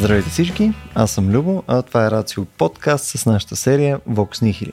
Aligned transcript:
Здравейте 0.00 0.30
всички, 0.30 0.72
аз 0.94 1.10
съм 1.10 1.30
Любо, 1.30 1.62
а 1.66 1.82
това 1.82 2.06
е 2.06 2.10
Рацио 2.10 2.44
подкаст 2.44 3.04
с 3.04 3.26
нашата 3.26 3.56
серия 3.56 3.98
Vox 3.98 4.42
Nihili. 4.42 4.72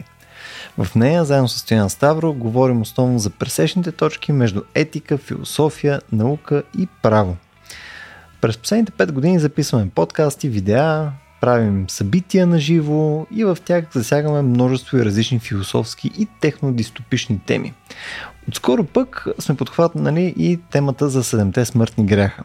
В 0.78 0.96
нея, 0.96 1.26
заедно 1.26 1.48
с 1.48 1.60
Стоян 1.60 1.90
Ставро, 1.90 2.34
говорим 2.34 2.82
основно 2.82 3.20
за 3.20 3.30
пресечните 3.30 3.92
точки 3.92 4.32
между 4.32 4.62
етика, 4.76 5.18
философия, 5.18 6.02
наука 6.12 6.64
и 6.80 6.88
право. 7.02 7.38
През 8.42 8.58
последните 8.58 8.92
5 8.92 9.12
години 9.12 9.40
записваме 9.40 9.90
подкасти, 9.90 10.50
видеа, 10.50 11.12
правим 11.42 11.90
събития 11.90 12.48
на 12.48 12.60
живо 12.60 13.26
и 13.32 13.44
в 13.44 13.58
тях 13.66 13.86
засягаме 13.94 14.42
множество 14.42 14.98
и 14.98 15.06
различни 15.06 15.40
философски 15.40 16.12
и 16.18 16.28
технодистопични 16.42 17.40
теми. 17.46 17.74
Отскоро 18.48 18.84
пък 18.84 19.28
сме 19.40 19.56
подхватнали 19.56 20.34
и 20.38 20.60
темата 20.72 21.10
за 21.10 21.24
седемте 21.24 21.66
смъртни 21.66 22.06
гряха. 22.06 22.44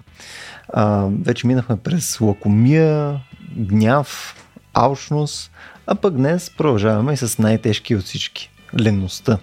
А, 0.69 1.09
вече 1.23 1.47
минахме 1.47 1.77
през 1.77 2.21
лакомия, 2.21 3.21
гняв, 3.57 4.37
алчност, 4.75 5.51
а 5.87 5.95
пък 5.95 6.15
днес 6.15 6.51
продължаваме 6.59 7.13
и 7.13 7.17
с 7.17 7.39
най-тежки 7.39 7.97
от 7.97 8.03
всички– 8.03 8.51
ленността. 8.81 9.39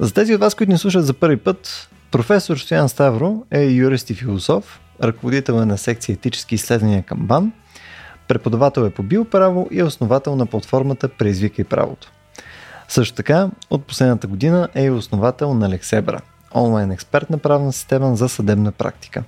За 0.00 0.14
тези 0.14 0.34
от 0.34 0.40
вас, 0.40 0.54
които 0.54 0.72
ни 0.72 0.78
слушат 0.78 1.06
за 1.06 1.14
първи 1.14 1.36
път, 1.36 1.88
професор 2.10 2.56
Стоян 2.56 2.88
Ставро 2.88 3.46
е 3.50 3.64
юрист 3.64 4.10
и 4.10 4.14
философ, 4.14 4.80
ръководител 5.02 5.52
е 5.52 5.64
на 5.64 5.78
секция 5.78 6.12
етически 6.12 6.54
изследвания 6.54 7.02
към 7.02 7.18
БАН, 7.18 7.52
преподавател 8.28 8.80
е 8.80 8.90
по 8.90 9.02
биоправо 9.02 9.68
и 9.70 9.82
основател 9.82 10.36
на 10.36 10.46
платформата 10.46 11.08
Преизвикай 11.08 11.64
правото. 11.64 12.12
Също 12.90 13.14
така, 13.14 13.48
от 13.70 13.84
последната 13.84 14.26
година 14.26 14.68
е 14.74 14.84
и 14.84 14.90
основател 14.90 15.54
на 15.54 15.68
Лексебра, 15.68 16.20
онлайн 16.54 16.90
експертна 16.90 17.38
правна 17.38 17.72
система 17.72 18.16
за 18.16 18.28
съдебна 18.28 18.72
практика. 18.72 19.22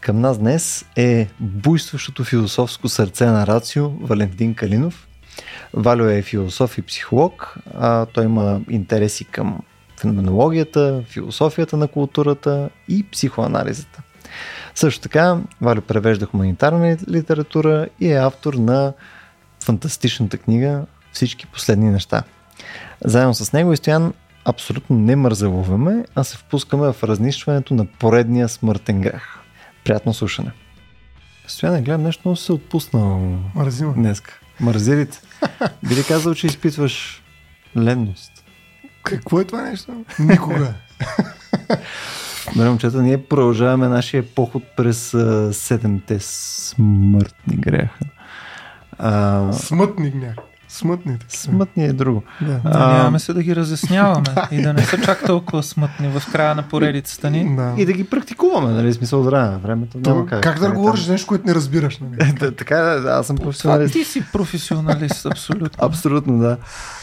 Към 0.00 0.20
нас 0.20 0.38
днес 0.38 0.84
е 0.96 1.28
буйстващото 1.40 2.24
философско 2.24 2.88
сърце 2.88 3.26
на 3.26 3.46
Рацио 3.46 3.88
Валентин 3.88 4.54
Калинов. 4.54 5.08
Валю 5.74 6.04
е 6.04 6.22
философ 6.22 6.78
и 6.78 6.82
психолог, 6.82 7.54
а 7.74 8.06
той 8.06 8.24
има 8.24 8.60
интереси 8.70 9.24
към 9.24 9.58
феноменологията, 10.00 11.02
философията 11.08 11.76
на 11.76 11.88
културата 11.88 12.70
и 12.88 13.06
психоанализата. 13.12 14.02
Също 14.74 15.00
така, 15.00 15.38
Валю 15.60 15.80
превежда 15.80 16.26
хуманитарна 16.26 16.96
литература 17.08 17.88
и 18.00 18.12
е 18.12 18.16
автор 18.16 18.54
на 18.54 18.92
фантастичната 19.64 20.38
книга 20.38 20.86
Всички 21.12 21.46
последни 21.46 21.90
неща. 21.90 22.22
Заедно 23.04 23.34
с 23.34 23.52
него 23.52 23.72
и 23.72 23.76
Стоян 23.76 24.12
абсолютно 24.44 24.96
не 24.96 25.16
мързелуваме, 25.16 26.04
а 26.14 26.24
се 26.24 26.36
впускаме 26.36 26.92
в 26.92 27.04
разнищването 27.04 27.74
на 27.74 27.84
поредния 27.84 28.48
смъртен 28.48 29.00
грех. 29.00 29.22
Приятно 29.84 30.14
слушане. 30.14 30.50
Стояне, 31.46 31.82
гледам 31.82 32.02
нещо 32.02 32.22
много 32.24 32.36
се 32.36 32.52
отпуснал 32.52 33.18
Мързима. 33.54 33.92
днеска. 33.94 34.40
Мързелите. 34.60 35.20
Би 35.88 35.94
ли 35.96 36.04
казал, 36.04 36.34
че 36.34 36.46
изпитваш 36.46 37.22
ленност? 37.76 38.32
Какво 39.02 39.40
е 39.40 39.44
това 39.44 39.62
нещо? 39.62 40.04
Никога. 40.18 40.74
Добре, 42.54 42.68
момчета, 42.68 43.02
ние 43.02 43.24
продължаваме 43.24 43.88
нашия 43.88 44.34
поход 44.34 44.62
през 44.76 45.16
седемте 45.52 46.18
смъртни 46.20 47.56
греха. 47.56 47.98
А, 48.98 49.52
Смътни 49.52 50.10
гняк. 50.10 50.36
Смътните. 50.70 51.26
смътни 51.28 51.84
е 51.84 51.92
друго. 51.92 52.22
Да. 52.40 52.60
А, 52.64 52.78
Надяваме 52.78 53.18
се 53.18 53.32
да 53.32 53.42
ги 53.42 53.56
разясняваме 53.56 54.24
и 54.50 54.62
да 54.62 54.72
не 54.72 54.82
са 54.82 54.98
чак 54.98 55.26
толкова 55.26 55.62
смътни 55.62 56.08
в 56.10 56.32
края 56.32 56.54
на 56.54 56.62
поредицата 56.62 57.30
ни. 57.30 57.56
да. 57.56 57.74
И 57.76 57.86
да 57.86 57.92
ги 57.92 58.04
практикуваме, 58.04 58.72
нали? 58.72 58.92
Смисъл 58.92 59.22
време. 59.22 59.56
Времето 59.56 59.98
няма 59.98 60.20
То, 60.20 60.26
как. 60.26 60.42
как 60.42 60.58
да 60.58 60.66
Е, 60.66 60.70
говориш 60.70 61.06
нещо, 61.06 61.26
което 61.26 61.46
не 61.46 61.54
разбираш? 61.54 61.98
Нали? 61.98 62.34
там. 62.38 62.54
така, 62.54 62.76
да, 62.76 63.10
аз 63.10 63.26
съм 63.26 63.36
професионалист. 63.36 63.92
ти 63.92 64.04
си 64.04 64.22
професионалист, 64.32 65.26
абсолютно. 65.26 65.86
Абсолютно, 65.86 66.38
да. 66.38 66.56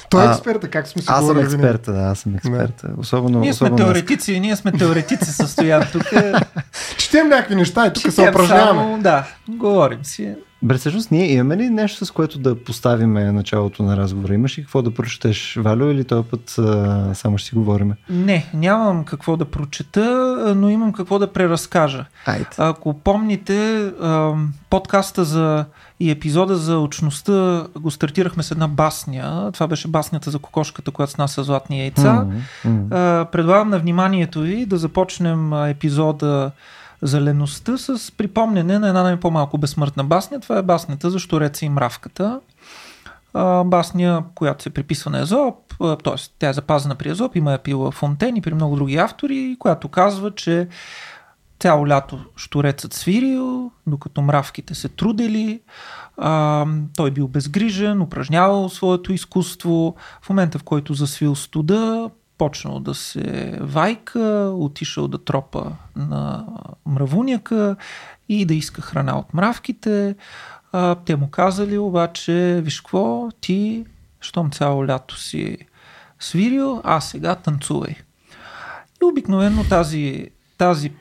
Той 0.10 0.24
е 0.24 0.30
експерта, 0.30 0.68
как 0.68 0.88
сме 0.88 1.02
си 1.02 1.08
Аз 1.12 1.26
съм 1.26 1.40
експерта, 1.40 1.94
да, 1.94 2.00
аз 2.02 2.20
съм 2.20 2.36
експерта. 2.36 2.88
Особено, 2.98 3.40
Ние 3.40 3.54
сме 3.54 3.76
теоретици, 3.76 4.40
ние 4.40 4.56
сме 4.56 4.72
теоретици 4.72 5.32
състоян 5.32 5.84
тук. 5.92 6.04
Четем 6.98 7.30
някакви 7.30 7.56
неща 7.56 7.88
и 7.88 7.94
тук 7.94 8.14
се 8.14 8.22
упражняваме. 8.22 8.82
само, 8.82 9.00
Да, 9.02 9.28
говорим 9.50 10.00
си. 10.04 10.36
Бре, 10.62 10.78
всъщност 10.78 11.12
ние 11.12 11.32
имаме 11.32 11.58
ли 11.58 11.70
нещо, 11.70 12.06
с 12.06 12.12
което 12.12 12.40
да 12.40 12.64
поставиме 12.64 13.32
началото 13.32 13.84
на 13.84 13.98
разговора? 13.98 14.34
Имаш 14.34 14.58
ли 14.58 14.62
какво 14.62 14.82
да 14.82 14.94
прочетеш, 14.94 15.56
Валю, 15.60 15.92
или 15.92 16.04
този 16.04 16.30
път 16.30 16.56
а, 16.58 17.12
само 17.14 17.38
ще 17.38 17.50
си 17.50 17.56
говориме? 17.56 17.96
Не, 18.10 18.46
нямам 18.54 19.06
какво 19.06 19.38
да 19.38 19.46
прочета, 19.46 20.54
но 20.58 20.70
имам 20.70 20.94
какво 20.94 21.20
да 21.20 21.34
преразкажа. 21.34 22.06
Айде. 22.26 22.46
Ако 22.58 22.94
помните, 22.94 23.88
ам, 24.02 24.54
подкаста 24.70 25.26
за 25.26 25.66
и 26.00 26.12
епизода 26.12 26.56
за 26.56 26.80
очността 26.80 27.66
го 27.80 27.92
стартирахме 27.92 28.44
с 28.44 28.52
една 28.52 28.68
басня. 28.68 29.52
Това 29.54 29.68
беше 29.68 29.88
баснята 29.88 30.32
за 30.32 30.40
кокошката, 30.40 30.92
която 30.92 31.12
снася 31.12 31.44
златни 31.44 31.80
яйца. 31.80 32.14
М, 32.14 32.34
м. 32.66 32.86
А, 32.92 33.26
предлагам 33.26 33.70
на 33.70 33.80
вниманието 33.80 34.42
ви 34.42 34.66
да 34.66 34.78
започнем 34.78 35.54
а, 35.54 35.70
епизода 35.70 36.52
за 37.02 37.22
леността 37.22 37.78
с 37.78 38.12
припомняне 38.18 38.80
на 38.80 38.88
една 38.88 39.04
най 39.04 39.20
по-малко 39.20 39.58
безсмъртна 39.58 40.04
басня. 40.04 40.40
Това 40.40 40.58
е 40.58 40.64
баснята 40.64 41.10
за 41.10 41.20
Штореца 41.20 41.66
и 41.66 41.70
мравката. 41.70 42.40
А, 43.34 43.64
басня, 43.64 44.24
която 44.36 44.64
се 44.64 44.70
приписва 44.70 45.12
на 45.12 45.22
Езоп, 45.22 45.74
т.е. 46.04 46.16
тя 46.40 46.50
е 46.50 46.54
запазена 46.54 46.96
при 46.96 47.10
Езоп, 47.10 47.36
има 47.36 47.52
я 47.52 47.58
пила 47.58 47.92
Фонтен 47.92 48.36
и 48.36 48.42
при 48.42 48.54
много 48.54 48.76
други 48.76 48.98
автори, 48.98 49.56
която 49.60 49.88
казва, 49.88 50.36
че 50.36 50.68
цяло 51.60 51.88
лято 51.88 52.20
Штурецът 52.36 52.94
свирил, 52.94 53.72
докато 53.88 54.22
мравките 54.22 54.76
се 54.76 54.90
трудели, 54.90 55.62
а, 56.18 56.66
той 56.96 57.12
бил 57.12 57.28
безгрижен, 57.28 58.02
упражнявал 58.02 58.70
своето 58.70 59.14
изкуство. 59.14 59.96
В 60.22 60.30
момента, 60.30 60.60
в 60.60 60.64
който 60.64 60.94
засвил 60.94 61.36
студа, 61.36 62.10
почнал 62.38 62.80
да 62.80 62.94
се 62.94 63.58
вайка, 63.62 64.54
отишъл 64.56 65.08
да 65.08 65.18
тропа 65.18 65.72
на 65.96 66.46
мравуняка 66.86 67.76
и 68.30 68.46
да 68.46 68.54
иска 68.54 68.82
храна 68.82 69.20
от 69.20 69.34
мравките. 69.34 70.16
А, 70.72 70.96
те 70.96 71.16
му 71.16 71.30
казали 71.30 71.78
обаче, 71.78 72.62
виж 72.64 72.82
какво, 72.82 73.30
ти, 73.42 73.86
щом 74.22 74.52
цяло 74.52 74.88
лято 74.88 75.18
си 75.18 75.58
свирил, 76.20 76.82
а 76.84 77.02
сега 77.02 77.36
танцувай. 77.36 77.96
И 79.02 79.06
обикновено 79.06 79.64
тази, 79.64 80.30
тази, 80.58 80.92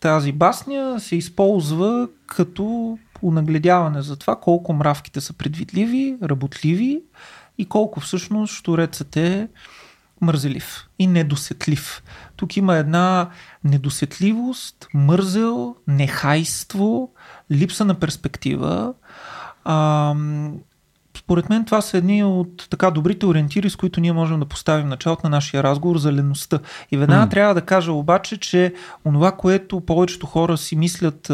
тази 0.00 0.32
басня 0.32 1.00
се 1.00 1.16
използва 1.16 2.08
като 2.26 2.98
унагледяване 3.22 4.02
за 4.02 4.16
това 4.16 4.36
колко 4.36 4.72
мравките 4.72 5.20
са 5.20 5.32
предвидливи, 5.32 6.16
работливи 6.22 7.02
и 7.58 7.66
колко 7.66 8.00
всъщност 8.00 8.54
штурецът 8.54 9.16
е 9.16 9.48
мързелив 10.22 10.88
и 10.98 11.06
недосетлив. 11.06 12.02
Тук 12.36 12.56
има 12.56 12.76
една 12.76 13.30
недосетливост, 13.64 14.88
мързел, 14.94 15.76
нехайство, 15.86 17.10
липса 17.50 17.84
на 17.84 17.94
перспектива. 17.94 18.94
А, 19.64 20.14
според 21.18 21.48
мен 21.48 21.64
това 21.64 21.80
са 21.80 21.98
едни 21.98 22.24
от 22.24 22.66
така 22.70 22.90
добрите 22.90 23.26
ориентири, 23.26 23.70
с 23.70 23.76
които 23.76 24.00
ние 24.00 24.12
можем 24.12 24.40
да 24.40 24.46
поставим 24.46 24.88
началото 24.88 25.20
на 25.24 25.30
нашия 25.30 25.62
разговор 25.62 25.98
за 25.98 26.12
леността. 26.12 26.58
И 26.90 26.96
веднага 26.96 27.22
М. 27.22 27.28
трябва 27.28 27.54
да 27.54 27.60
кажа 27.60 27.92
обаче, 27.92 28.36
че 28.36 28.74
онова, 29.04 29.32
което 29.32 29.80
повечето 29.80 30.26
хора 30.26 30.56
си 30.56 30.76
мислят 30.76 31.32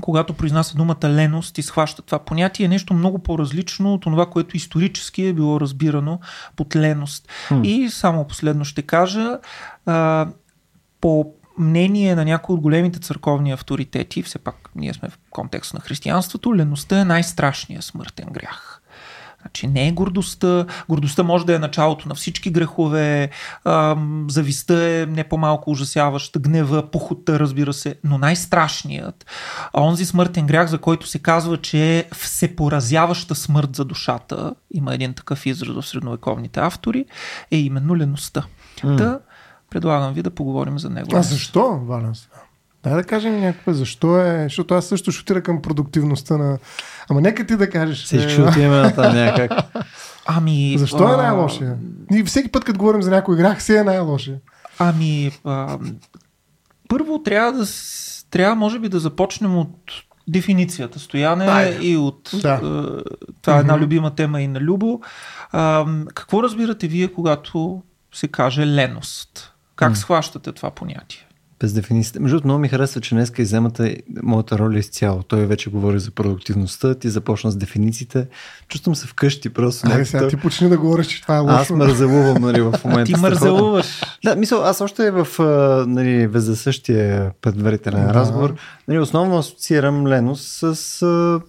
когато 0.00 0.34
произнася 0.34 0.76
думата 0.76 1.04
леност 1.04 1.58
и 1.58 1.62
схваща 1.62 2.02
това 2.02 2.18
понятие, 2.18 2.66
е 2.66 2.68
нещо 2.68 2.94
много 2.94 3.18
по-различно 3.18 3.94
от 3.94 4.02
това, 4.02 4.26
което 4.26 4.56
исторически 4.56 5.26
е 5.26 5.32
било 5.32 5.60
разбирано 5.60 6.20
под 6.56 6.76
леност. 6.76 7.28
Хм. 7.48 7.64
И 7.64 7.90
само 7.90 8.26
последно 8.26 8.64
ще 8.64 8.82
кажа, 8.82 9.38
а, 9.86 10.26
по 11.00 11.32
мнение 11.58 12.14
на 12.14 12.24
някои 12.24 12.54
от 12.54 12.60
големите 12.60 12.98
църковни 12.98 13.52
авторитети, 13.52 14.22
все 14.22 14.38
пак 14.38 14.70
ние 14.74 14.94
сме 14.94 15.08
в 15.08 15.18
контекст 15.30 15.74
на 15.74 15.80
християнството, 15.80 16.56
леността 16.56 17.00
е 17.00 17.04
най-страшният 17.04 17.84
смъртен 17.84 18.28
грях. 18.32 18.82
Значи 19.46 19.66
не 19.66 19.88
е 19.88 19.92
гордостта. 19.92 20.66
Гордостта 20.88 21.22
може 21.22 21.46
да 21.46 21.54
е 21.54 21.58
началото 21.58 22.08
на 22.08 22.14
всички 22.14 22.50
грехове. 22.50 23.30
Ам, 23.64 24.26
завистта 24.30 24.74
е 24.84 25.06
не 25.06 25.24
по-малко 25.24 25.70
ужасяваща. 25.70 26.38
Гнева, 26.38 26.90
похота, 26.90 27.38
разбира 27.38 27.72
се. 27.72 27.94
Но 28.04 28.18
най-страшният, 28.18 29.26
а 29.72 29.82
онзи 29.82 30.04
смъртен 30.04 30.46
грях, 30.46 30.68
за 30.68 30.78
който 30.78 31.06
се 31.06 31.18
казва, 31.18 31.56
че 31.56 31.98
е 31.98 32.04
всепоразяваща 32.14 33.34
смърт 33.34 33.76
за 33.76 33.84
душата, 33.84 34.54
има 34.74 34.94
един 34.94 35.14
такъв 35.14 35.46
израз 35.46 35.74
в 35.74 35.88
средновековните 35.88 36.60
автори, 36.60 37.04
е 37.50 37.56
именно 37.56 37.96
леността. 37.96 38.42
М. 38.84 38.96
Да, 38.96 39.20
предлагам 39.70 40.14
ви 40.14 40.22
да 40.22 40.30
поговорим 40.30 40.78
за 40.78 40.90
него. 40.90 41.08
А 41.14 41.22
защо, 41.22 41.80
Валенс? 41.82 42.28
Дай 42.86 42.94
да 42.94 43.04
кажем 43.04 43.40
някакво, 43.40 43.72
защо 43.72 44.18
е, 44.20 44.42
защото 44.42 44.74
аз 44.74 44.86
също 44.86 45.12
шутира 45.12 45.42
към 45.42 45.62
продуктивността 45.62 46.36
на... 46.36 46.58
Ама 47.10 47.20
нека 47.20 47.46
ти 47.46 47.56
да 47.56 47.70
кажеш. 47.70 48.04
Всички 48.04 48.40
е, 48.40 48.44
отиваме 48.44 48.76
на 48.76 48.94
там 48.94 49.14
някак. 49.14 49.50
Ами, 50.26 50.74
Защо 50.78 51.08
е 51.08 51.12
а, 51.12 51.16
най-лошия? 51.16 51.76
Ние 52.10 52.24
всеки 52.24 52.48
път, 52.48 52.64
като 52.64 52.78
говорим 52.78 53.02
за 53.02 53.10
някой 53.10 53.36
грях, 53.36 53.62
си 53.62 53.74
е 53.76 53.84
най-лошия. 53.84 54.36
Ами, 54.78 55.32
а, 55.44 55.78
първо 56.88 57.22
трябва 57.22 57.52
да, 57.52 57.66
трябва 58.30 58.54
може 58.54 58.78
би 58.78 58.88
да 58.88 58.98
започнем 59.00 59.58
от 59.58 59.76
дефиницията, 60.28 60.98
Стояне 60.98 61.44
Айде. 61.44 61.86
и 61.86 61.96
от... 61.96 62.30
Да. 62.42 62.54
е, 62.54 62.60
това 63.42 63.56
е 63.56 63.60
една 63.60 63.78
любима 63.78 64.14
тема 64.14 64.40
и 64.40 64.48
на 64.48 64.60
Любо. 64.60 65.00
А, 65.52 65.86
какво 66.14 66.42
разбирате 66.42 66.88
вие, 66.88 67.12
когато 67.12 67.82
се 68.14 68.28
каже 68.28 68.66
леност? 68.66 69.52
Как 69.76 69.90
М. 69.90 69.96
схващате 69.96 70.52
това 70.52 70.70
понятие? 70.70 71.25
Без 71.60 71.72
дефиницията. 71.72 72.20
Между 72.20 72.36
другото, 72.36 72.46
много 72.46 72.60
ми 72.60 72.68
харесва, 72.68 73.00
че 73.00 73.14
днеска 73.14 73.42
иземате 73.42 73.96
моята 74.22 74.58
роля 74.58 74.78
изцяло. 74.78 75.22
Той 75.22 75.46
вече 75.46 75.70
говори 75.70 76.00
за 76.00 76.10
продуктивността, 76.10 76.94
ти 76.94 77.08
започна 77.08 77.50
с 77.50 77.56
дефинициите. 77.56 78.26
Чувствам 78.68 78.94
се 78.96 79.06
вкъщи 79.06 79.48
просто. 79.48 79.88
Айде 79.90 80.04
сега 80.04 80.28
ти 80.28 80.36
почни 80.36 80.68
да 80.68 80.78
говориш, 80.78 81.06
че 81.06 81.22
това 81.22 81.36
е 81.36 81.40
лошо. 81.40 81.54
Аз 81.54 81.70
мързелувам, 81.70 82.42
нали, 82.42 82.60
в 82.60 82.74
момента. 82.84 83.12
Ти 83.12 83.20
мързелуваш. 83.20 84.00
Да, 84.24 84.36
мисъл, 84.36 84.64
аз 84.64 84.80
още 84.80 85.10
в 85.10 85.26
а, 85.40 85.44
нали, 85.88 86.26
вездесъщия 86.26 87.32
предварителен 87.42 88.06
Да. 88.06 88.14
разговор, 88.14 88.54
нали, 88.88 88.98
основно 88.98 89.38
асоциирам 89.38 90.06
леност 90.06 90.48
с, 90.48 91.02
а, 91.02 91.40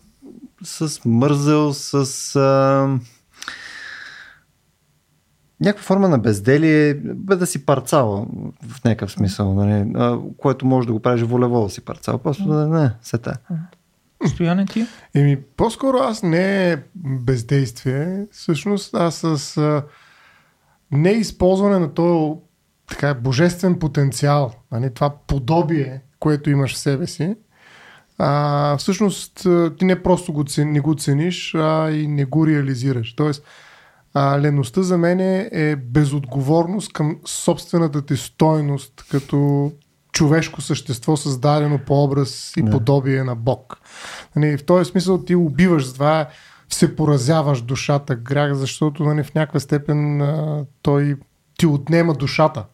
с 0.64 1.00
мързел, 1.06 1.74
с 1.74 1.94
а, 2.36 2.88
някаква 5.62 5.84
форма 5.84 6.10
на 6.10 6.20
безделие, 6.20 6.94
бе 6.94 7.36
да 7.36 7.46
си 7.46 7.66
парцала 7.66 8.26
в 8.68 8.84
някакъв 8.84 9.12
смисъл, 9.12 9.54
нали, 9.54 9.92
а, 9.96 10.18
което 10.38 10.66
може 10.66 10.88
да 10.88 10.94
го 10.94 11.00
правиш 11.00 11.22
волево 11.22 11.64
да 11.64 11.70
си 11.70 11.82
парцала. 11.82 12.18
Просто 12.18 12.48
да 12.48 12.68
не, 12.68 12.92
се 13.02 13.18
та. 13.18 13.34
Стояне 14.28 14.66
ти? 14.66 14.86
Еми, 15.16 15.42
по-скоро 15.58 15.98
аз 15.98 16.24
не 16.24 16.72
е 16.72 16.78
бездействие, 16.96 18.26
всъщност 18.32 18.96
аз 18.96 19.16
с 19.16 19.58
а, 19.58 19.84
неизползване 20.92 21.80
на 21.80 21.94
този 21.94 22.34
така, 22.90 23.14
божествен 23.14 23.80
потенциал, 23.80 24.54
нали, 24.72 24.94
това 24.94 25.10
подобие, 25.28 26.02
което 26.20 26.50
имаш 26.50 26.74
в 26.74 26.78
себе 26.78 27.08
си, 27.08 27.36
а, 28.18 28.78
всъщност 28.78 29.48
ти 29.78 29.86
не 29.86 30.04
просто 30.04 30.34
го, 30.34 30.46
не 30.58 30.80
го 30.80 30.96
цениш, 30.96 31.56
а 31.56 31.92
и 31.92 32.08
не 32.08 32.26
го 32.26 32.48
реализираш. 32.48 33.16
Тоест, 33.16 33.44
а, 34.18 34.42
леността 34.42 34.82
за 34.82 34.98
мен 34.98 35.20
е, 35.20 35.50
е 35.52 35.76
безотговорност 35.76 36.94
към 36.94 37.18
собствената 37.26 38.06
ти 38.06 38.18
стойност 38.18 39.06
като 39.12 39.72
човешко 40.12 40.62
същество, 40.62 41.18
създадено 41.18 41.80
по 41.86 42.04
образ 42.04 42.54
и 42.58 42.66
подобие 42.66 43.24
на 43.24 43.36
Бог. 43.36 43.78
Нали, 44.36 44.58
в 44.58 44.66
този 44.66 44.92
смисъл 44.92 45.24
ти 45.24 45.36
убиваш 45.36 45.94
това, 45.94 46.28
се 46.70 46.96
поразяваш 46.96 47.62
душата, 47.62 48.16
грях, 48.16 48.54
защото 48.54 49.04
нали, 49.04 49.24
в 49.24 49.34
някаква 49.36 49.60
степен 49.60 50.22
а, 50.22 50.66
той 50.82 51.16
ти 51.58 51.66
отнема 51.66 52.14
душата. 52.14 52.66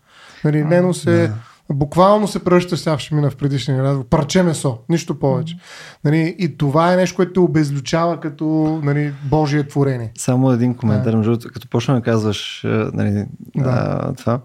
Нали, 0.43 0.65
Лено 0.65 0.93
се, 0.93 1.31
буквално 1.71 2.27
се 2.27 2.43
превръща 2.43 2.77
сега, 2.77 2.99
ще 2.99 3.15
мина 3.15 3.29
в 3.29 3.35
предишния 3.35 3.83
разговор, 3.83 4.07
парче 4.07 4.43
месо, 4.43 4.77
нищо 4.89 5.19
повече. 5.19 5.57
Нали, 6.03 6.35
и 6.39 6.57
това 6.57 6.93
е 6.93 6.95
нещо, 6.95 7.15
което 7.15 7.33
те 7.33 7.39
обезлючава 7.39 8.19
като 8.19 8.45
нали, 8.83 9.13
Божие 9.29 9.67
творение. 9.67 10.11
Само 10.17 10.51
един 10.51 10.75
коментар, 10.75 11.15
между 11.15 11.31
другото, 11.31 11.49
като 11.53 11.69
почна 11.69 11.95
да 11.95 12.01
казваш 12.01 12.65
а, 12.65 12.91
нали, 12.93 13.25
Да. 13.55 13.99
а, 14.01 14.13
това. 14.13 14.39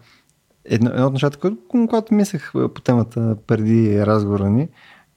Едно, 0.65 0.91
едно 0.91 1.07
от 1.07 1.13
нещата, 1.13 1.39
което, 1.39 1.57
когато 1.69 2.15
мислех 2.15 2.55
а, 2.55 2.75
по 2.75 2.81
темата 2.81 3.37
преди 3.47 4.07
разговора 4.07 4.51
ни, 4.51 4.69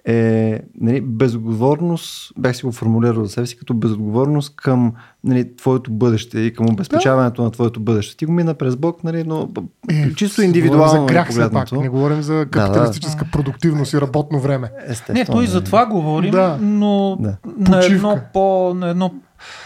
е 0.06 0.60
нали, 0.82 1.02
безотговорност, 1.02 2.34
бях 2.38 2.56
си 2.56 2.66
го 2.66 2.72
формулирал 2.72 3.26
за 3.26 3.32
себе 3.32 3.48
си, 3.48 3.58
като 3.58 3.74
безотговорност 3.74 4.56
към 4.56 4.94
нали, 5.24 5.56
твоето 5.56 5.92
бъдеще 5.92 6.40
и 6.40 6.54
към 6.54 6.70
обезпечаването 6.70 7.44
на 7.44 7.52
твоето 7.52 7.80
бъдеще. 7.80 8.18
Ти 8.18 8.26
го 8.26 8.32
мина 8.32 8.54
през 8.54 8.76
Бог, 8.76 9.04
нали, 9.04 9.24
но 9.24 9.50
Е, 9.90 10.14
чисто 10.14 10.42
говорим 10.42 10.46
индивидуално 10.46 11.02
за 11.02 11.14
грях 11.14 11.30
все 11.30 11.52
пак, 11.52 11.72
не 11.72 11.90
говорим 11.90 12.22
за 12.22 12.46
капиталистическа 12.52 13.26
продуктивност 13.32 13.94
и 13.94 14.02
работно 14.02 14.40
време. 14.40 14.72
Естествено. 14.88 15.20
Не, 15.20 15.26
той 15.26 15.48
за 15.48 15.56
нали. 15.56 15.66
това 15.66 15.86
говорим, 15.86 16.32
Да. 16.32 16.58
но 16.62 17.18
Да. 17.20 17.38
на 17.58 17.86
едно, 17.86 18.20
по, 18.34 18.74
на, 18.74 18.90
едно, 18.90 19.14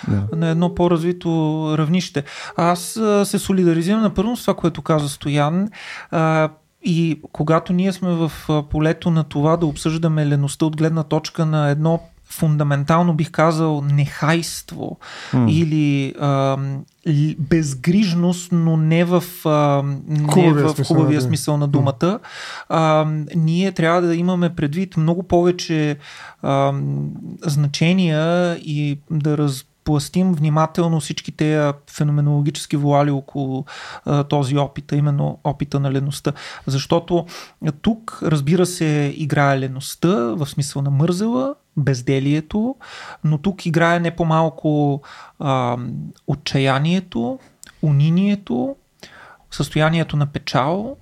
Да. 0.07 0.35
на 0.35 0.49
едно 0.49 0.75
по-развито 0.75 1.29
равнище. 1.77 2.23
Аз 2.55 2.97
а, 2.97 3.25
се 3.25 3.39
солидаризирам 3.39 4.01
напърно 4.01 4.37
с 4.37 4.41
това, 4.41 4.53
което 4.53 4.81
каза 4.81 5.09
Стоян. 5.09 5.69
И 6.85 7.21
когато 7.31 7.73
ние 7.73 7.91
сме 7.91 8.09
в 8.09 8.31
полето 8.69 9.11
на 9.11 9.23
това 9.23 9.57
да 9.57 9.65
обсъждаме 9.65 10.27
леността 10.27 10.65
от 10.65 10.77
гледна 10.77 11.03
точка 11.03 11.45
на 11.45 11.69
едно 11.69 11.99
фундаментално 12.29 13.13
бих 13.13 13.31
казал 13.31 13.81
нехайство 13.81 14.97
М. 15.33 15.51
или 15.51 16.13
а, 16.19 16.57
безгрижност, 17.39 18.51
но 18.51 18.77
не 18.77 19.05
в, 19.05 19.23
а, 19.45 19.83
не 20.07 20.27
Хубавия 20.27 20.65
в 20.65 20.75
смисъл 20.75 20.95
хубавия 20.95 21.21
смисъл 21.21 21.57
на 21.57 21.67
думата. 21.67 22.19
А, 22.69 23.07
ние 23.35 23.71
трябва 23.71 24.01
да 24.01 24.15
имаме 24.15 24.55
предвид 24.55 24.97
много 24.97 25.23
повече 25.23 25.97
а, 26.41 26.73
значения 27.45 28.55
и 28.57 28.99
да 29.11 29.37
разпластим 29.85 30.33
внимателно 30.33 30.99
всички 30.99 31.31
тези 31.31 31.73
феноменологически 31.89 32.77
вуали 32.77 33.11
около 33.11 33.65
този 34.29 34.57
опит, 34.57 34.91
а 34.91 34.95
именно 34.95 35.39
опита 35.43 35.79
на 35.79 35.91
леността. 35.91 36.33
Защото 36.67 37.25
тук, 37.81 38.19
разбира 38.23 38.65
се, 38.65 39.13
играе 39.17 39.59
леността 39.59 40.15
в 40.15 40.45
смисъл 40.45 40.81
на 40.81 40.89
мързела, 40.89 41.55
безделието, 41.77 42.75
но 43.23 43.37
тук 43.37 43.65
играе 43.65 43.99
не 43.99 44.15
по-малко 44.15 45.01
а, 45.39 45.77
отчаянието, 46.27 47.39
унинието, 47.81 48.75
състоянието 49.51 50.17
на 50.17 50.25
печал, 50.25 50.97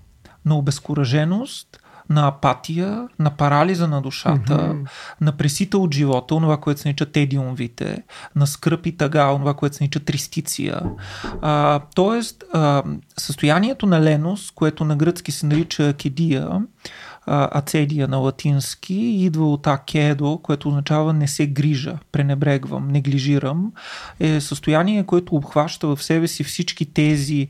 на 0.45 0.57
обезкураженост, 0.57 1.82
на 2.09 2.27
апатия, 2.27 3.07
на 3.19 3.29
парализа 3.29 3.87
на 3.87 4.01
душата, 4.01 4.57
Мгм. 4.57 4.83
на 5.21 5.31
пресита 5.31 5.77
от 5.77 5.93
живота, 5.93 6.35
онова, 6.35 6.57
което 6.57 6.81
се 6.81 6.87
нарича 6.87 7.05
тедиумвите, 7.05 8.03
на 8.35 8.47
скръп 8.47 8.85
и 8.85 8.97
тъга, 8.97 9.31
онова, 9.31 9.53
което 9.53 9.75
се 9.75 9.83
нарича 9.83 9.99
тристиция. 9.99 10.81
А, 11.41 11.79
тоест, 11.95 12.43
а, 12.53 12.83
състоянието 13.17 13.85
на 13.85 14.01
леност, 14.01 14.51
което 14.55 14.85
на 14.85 14.95
гръцки 14.95 15.31
се 15.31 15.45
нарича 15.45 15.93
кедия, 15.93 16.61
а, 17.25 17.59
ацедия 17.59 18.07
на 18.07 18.17
латински, 18.17 18.93
идва 18.95 19.53
от 19.53 19.67
акедо, 19.67 20.39
което 20.43 20.67
означава 20.67 21.13
не 21.13 21.27
се 21.27 21.47
грижа, 21.47 21.97
пренебрегвам, 22.11 22.87
неглижирам, 22.87 23.73
е 24.19 24.41
състояние, 24.41 25.03
което 25.03 25.35
обхваща 25.35 25.87
в 25.87 26.03
себе 26.03 26.27
си 26.27 26.43
всички 26.43 26.85
тези, 26.85 27.47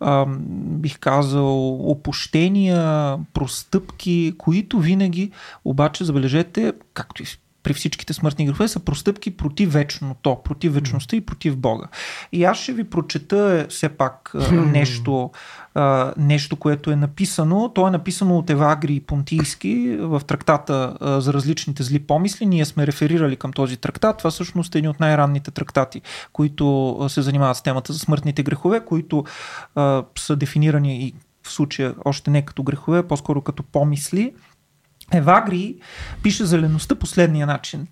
а, 0.00 0.26
бих 0.50 0.98
казал, 0.98 1.90
опущения, 1.90 3.18
простъпки, 3.32 4.34
които 4.38 4.78
винаги, 4.78 5.30
обаче, 5.64 6.04
забележете, 6.04 6.72
както 6.94 7.22
и 7.22 7.26
при 7.66 7.74
всичките 7.74 8.12
смъртни 8.12 8.46
грехове 8.46 8.68
са 8.68 8.80
простъпки 8.80 9.36
против 9.36 9.72
вечното, 9.72 10.36
против 10.44 10.74
вечността 10.74 11.16
и 11.16 11.20
против 11.20 11.56
Бога. 11.56 11.86
И 12.32 12.44
аз 12.44 12.58
ще 12.58 12.72
ви 12.72 12.84
прочета 12.84 13.36
е, 13.36 13.66
все 13.68 13.88
пак 13.88 14.30
а, 14.34 14.52
нещо, 14.52 15.30
а, 15.74 16.12
нещо, 16.16 16.56
което 16.56 16.90
е 16.90 16.96
написано. 16.96 17.72
То 17.74 17.88
е 17.88 17.90
написано 17.90 18.38
от 18.38 18.50
Евагри 18.50 19.00
Понтийски 19.00 19.96
в 20.00 20.22
трактата 20.26 20.96
за 21.20 21.32
различните 21.32 21.82
зли 21.82 21.98
помисли. 21.98 22.46
Ние 22.46 22.64
сме 22.64 22.86
реферирали 22.86 23.36
към 23.36 23.52
този 23.52 23.76
трактат. 23.76 24.18
Това 24.18 24.30
всъщност 24.30 24.74
е 24.74 24.78
един 24.78 24.90
от 24.90 25.00
най-ранните 25.00 25.50
трактати, 25.50 26.02
които 26.32 26.96
се 27.08 27.22
занимават 27.22 27.56
с 27.56 27.62
темата 27.62 27.92
за 27.92 27.98
смъртните 27.98 28.42
грехове, 28.42 28.84
които 28.84 29.24
са 30.18 30.36
дефинирани 30.36 31.02
и 31.02 31.14
в 31.42 31.52
случая 31.52 31.94
още 32.04 32.30
не 32.30 32.42
като 32.42 32.62
грехове, 32.62 32.98
а 32.98 33.08
по-скоро 33.08 33.40
като 33.40 33.62
помисли. 33.62 34.32
Евагри 35.12 35.76
пише 36.22 36.44
за 36.44 36.58
леността 36.58 36.94
последния 36.94 37.46
начин. 37.46 37.86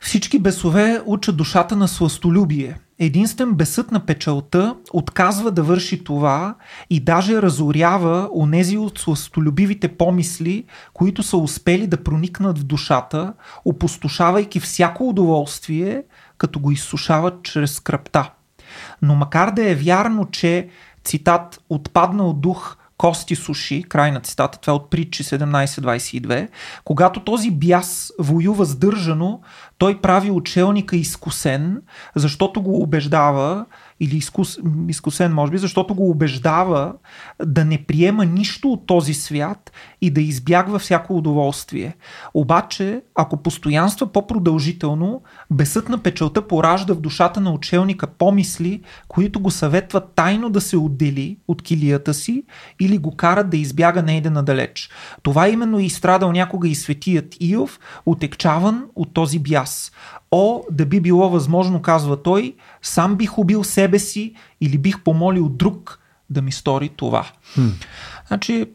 Всички 0.00 0.38
бесове 0.38 1.00
учат 1.06 1.36
душата 1.36 1.76
на 1.76 1.88
сластолюбие. 1.88 2.76
Единствен 2.98 3.54
бесът 3.54 3.92
на 3.92 4.06
печалта 4.06 4.76
отказва 4.92 5.50
да 5.50 5.62
върши 5.62 6.04
това 6.04 6.54
и 6.90 7.00
даже 7.00 7.42
разорява 7.42 8.28
онези 8.34 8.78
от 8.78 8.98
сластолюбивите 8.98 9.96
помисли, 9.96 10.64
които 10.92 11.22
са 11.22 11.36
успели 11.36 11.86
да 11.86 12.04
проникнат 12.04 12.58
в 12.58 12.64
душата, 12.64 13.32
опустошавайки 13.64 14.60
всяко 14.60 15.08
удоволствие, 15.08 16.02
като 16.38 16.60
го 16.60 16.70
изсушават 16.70 17.42
чрез 17.42 17.74
скръпта. 17.74 18.30
Но 19.02 19.14
макар 19.14 19.50
да 19.50 19.70
е 19.70 19.74
вярно, 19.74 20.30
че 20.30 20.68
цитат 21.04 21.60
отпаднал 21.68 22.32
дух 22.32 22.76
кости 23.00 23.36
суши, 23.36 23.82
край 23.88 24.12
на 24.12 24.20
цитата, 24.20 24.58
това 24.58 24.72
е 24.72 24.76
от 24.76 24.90
притчи 24.90 25.24
17.22, 25.24 26.48
когато 26.84 27.20
този 27.20 27.50
бяс 27.50 28.12
воюва 28.18 28.64
сдържано, 28.64 29.40
той 29.78 30.00
прави 30.00 30.30
учелника 30.30 30.96
изкусен, 30.96 31.82
защото 32.14 32.62
го 32.62 32.82
убеждава 32.82 33.66
или 34.00 34.16
изкус, 34.16 34.58
изкусен, 34.88 35.32
може 35.32 35.52
би, 35.52 35.58
защото 35.58 35.94
го 35.94 36.10
убеждава 36.10 36.94
да 37.44 37.64
не 37.64 37.84
приема 37.84 38.24
нищо 38.24 38.72
от 38.72 38.86
този 38.86 39.14
свят 39.14 39.72
и 40.00 40.10
да 40.10 40.20
избягва 40.20 40.78
всяко 40.78 41.16
удоволствие. 41.16 41.96
Обаче, 42.34 43.02
ако 43.14 43.36
постоянства 43.36 44.12
по-продължително, 44.12 45.22
бесът 45.50 45.88
на 45.88 45.98
печелта 45.98 46.48
поражда 46.48 46.94
в 46.94 47.00
душата 47.00 47.40
на 47.40 47.52
учелника 47.52 48.06
помисли, 48.06 48.80
които 49.08 49.40
го 49.40 49.50
съветват 49.50 50.12
тайно 50.14 50.50
да 50.50 50.60
се 50.60 50.76
отдели 50.76 51.38
от 51.48 51.62
килията 51.62 52.14
си 52.14 52.44
или 52.80 52.98
го 52.98 53.16
карат 53.16 53.50
да 53.50 53.56
избяга 53.56 54.02
нейде 54.02 54.30
надалеч. 54.30 54.90
Това 55.22 55.48
именно 55.48 55.78
и 55.78 55.90
страдал 55.90 56.32
някога 56.32 56.68
и 56.68 56.74
светият 56.74 57.36
Иов, 57.40 57.80
отекчаван 58.06 58.84
от 58.94 59.14
този 59.14 59.38
бяс. 59.38 59.92
О, 60.30 60.62
да 60.70 60.86
би 60.86 61.00
било 61.00 61.30
възможно, 61.30 61.82
казва 61.82 62.22
той, 62.22 62.54
сам 62.82 63.16
бих 63.16 63.38
убил 63.38 63.64
себе 63.64 63.98
си 63.98 64.34
или 64.60 64.78
бих 64.78 65.02
помолил 65.02 65.48
друг 65.48 65.98
да 66.30 66.42
ми 66.42 66.52
стори 66.52 66.88
това. 66.88 67.26
Хм. 67.54 67.68
Значи, 68.30 68.66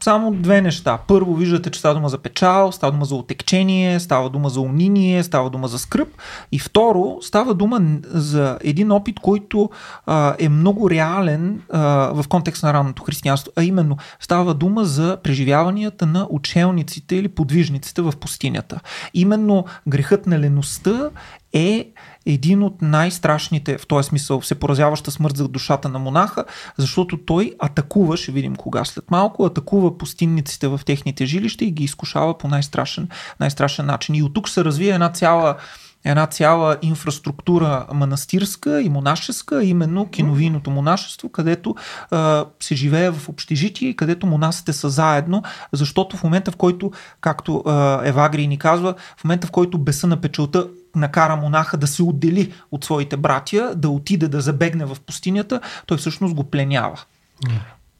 само 0.00 0.32
две 0.32 0.60
неща. 0.60 0.98
Първо, 1.08 1.34
виждате, 1.34 1.70
че 1.70 1.78
става 1.80 1.94
дума 1.94 2.08
за 2.08 2.18
печал, 2.18 2.72
става 2.72 2.92
дума 2.92 3.04
за 3.04 3.14
отекчение, 3.14 4.00
става 4.00 4.30
дума 4.30 4.48
за 4.48 4.60
униние, 4.60 5.22
става 5.22 5.50
дума 5.50 5.68
за 5.68 5.78
скръп. 5.78 6.08
И 6.52 6.58
второ, 6.58 7.18
става 7.20 7.54
дума 7.54 7.80
за 8.04 8.58
един 8.60 8.92
опит, 8.92 9.20
който 9.20 9.70
е 10.38 10.48
много 10.48 10.90
реален 10.90 11.62
в 12.12 12.24
контекст 12.28 12.62
на 12.62 12.72
ранното 12.72 13.02
християнство, 13.02 13.52
а 13.56 13.64
именно 13.64 13.96
става 14.20 14.54
дума 14.54 14.84
за 14.84 15.18
преживяванията 15.22 16.06
на 16.06 16.26
учелниците 16.30 17.16
или 17.16 17.28
подвижниците 17.28 18.02
в 18.02 18.12
пустинята. 18.20 18.80
Именно 19.14 19.64
грехът 19.88 20.26
на 20.26 20.38
леността 20.38 21.10
е 21.52 21.90
един 22.32 22.62
от 22.62 22.82
най-страшните, 22.82 23.78
в 23.78 23.86
този 23.86 24.08
смисъл, 24.08 24.42
се 24.42 24.54
поразяваща 24.54 25.10
смърт 25.10 25.36
за 25.36 25.48
душата 25.48 25.88
на 25.88 25.98
монаха, 25.98 26.44
защото 26.76 27.16
той 27.16 27.54
атакува, 27.58 28.16
ще 28.16 28.32
видим 28.32 28.56
кога 28.56 28.84
след 28.84 29.10
малко, 29.10 29.44
атакува 29.44 29.98
пустинниците 29.98 30.68
в 30.68 30.80
техните 30.86 31.26
жилища 31.26 31.64
и 31.64 31.70
ги 31.70 31.84
изкушава 31.84 32.38
по 32.38 32.48
най-страшен, 32.48 33.08
най-страшен 33.40 33.86
начин. 33.86 34.14
И 34.14 34.22
от 34.22 34.34
тук 34.34 34.48
се 34.48 34.64
развие 34.64 34.90
една 34.90 35.08
цяла 35.08 35.56
една 36.04 36.26
цяла 36.26 36.76
инфраструктура 36.82 37.86
манастирска 37.92 38.82
и 38.82 38.88
монашеска, 38.88 39.64
именно 39.64 40.10
киновийното 40.10 40.70
монашество, 40.70 41.28
където 41.28 41.74
а, 42.10 42.44
се 42.60 42.74
живее 42.74 43.10
в 43.10 43.28
общежитие 43.28 43.94
където 43.94 44.26
монасите 44.26 44.72
са 44.72 44.90
заедно, 44.90 45.42
защото 45.72 46.16
в 46.16 46.24
момента 46.24 46.50
в 46.50 46.56
който, 46.56 46.90
както 47.20 47.62
а, 47.66 48.00
Евагрий 48.04 48.46
ни 48.46 48.58
казва, 48.58 48.94
в 49.16 49.24
момента 49.24 49.46
в 49.46 49.50
който 49.50 49.78
беса 49.78 50.06
на 50.06 50.20
печелта 50.20 50.68
накара 50.96 51.36
монаха 51.36 51.76
да 51.76 51.86
се 51.86 52.02
отдели 52.02 52.52
от 52.70 52.84
своите 52.84 53.16
братия, 53.16 53.74
да 53.74 53.88
отиде 53.88 54.28
да 54.28 54.40
забегне 54.40 54.84
в 54.84 54.96
пустинята, 55.06 55.60
той 55.86 55.96
всъщност 55.96 56.34
го 56.34 56.44
пленява. 56.44 57.00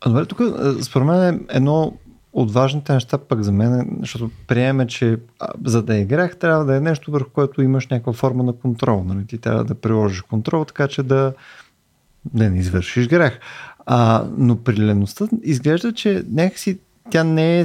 А 0.01 0.09
добре, 0.09 0.27
тук 0.27 0.41
според 0.83 1.07
мен 1.07 1.35
е 1.35 1.57
едно 1.57 1.93
от 2.33 2.53
важните 2.53 2.93
неща 2.93 3.19
пък 3.19 3.43
за 3.43 3.53
мен, 3.53 3.99
защото 4.01 4.31
приеме, 4.47 4.87
че 4.87 5.19
за 5.65 5.83
да 5.83 5.97
е 5.97 6.05
грех 6.05 6.37
трябва 6.37 6.65
да 6.65 6.77
е 6.77 6.81
нещо 6.81 7.11
върху 7.11 7.31
което 7.31 7.63
имаш 7.63 7.87
някаква 7.87 8.13
форма 8.13 8.43
на 8.43 8.53
контрол. 8.53 9.05
Нали? 9.05 9.27
Ти 9.27 9.39
трябва 9.39 9.65
да 9.65 9.75
приложиш 9.75 10.23
контрол, 10.23 10.65
така 10.65 10.89
че 10.89 11.03
да, 11.03 11.33
да 12.35 12.51
не 12.51 12.59
извършиш 12.59 13.09
грех. 13.09 13.41
А, 13.87 14.25
но 14.37 14.57
при 14.57 14.87
леността 14.87 15.29
изглежда, 15.43 15.93
че 15.93 16.25
някакси 16.31 16.79
тя 17.11 17.25
не 17.25 17.61
е, 17.61 17.65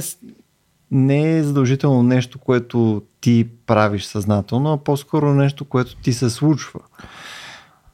не 0.94 1.36
е 1.36 1.42
задължително 1.42 2.02
нещо, 2.02 2.38
което 2.38 3.02
ти 3.20 3.46
правиш 3.66 4.04
съзнателно, 4.04 4.72
а 4.72 4.76
по-скоро 4.76 5.34
нещо, 5.34 5.64
което 5.64 5.96
ти 5.96 6.12
се 6.12 6.30
случва. 6.30 6.80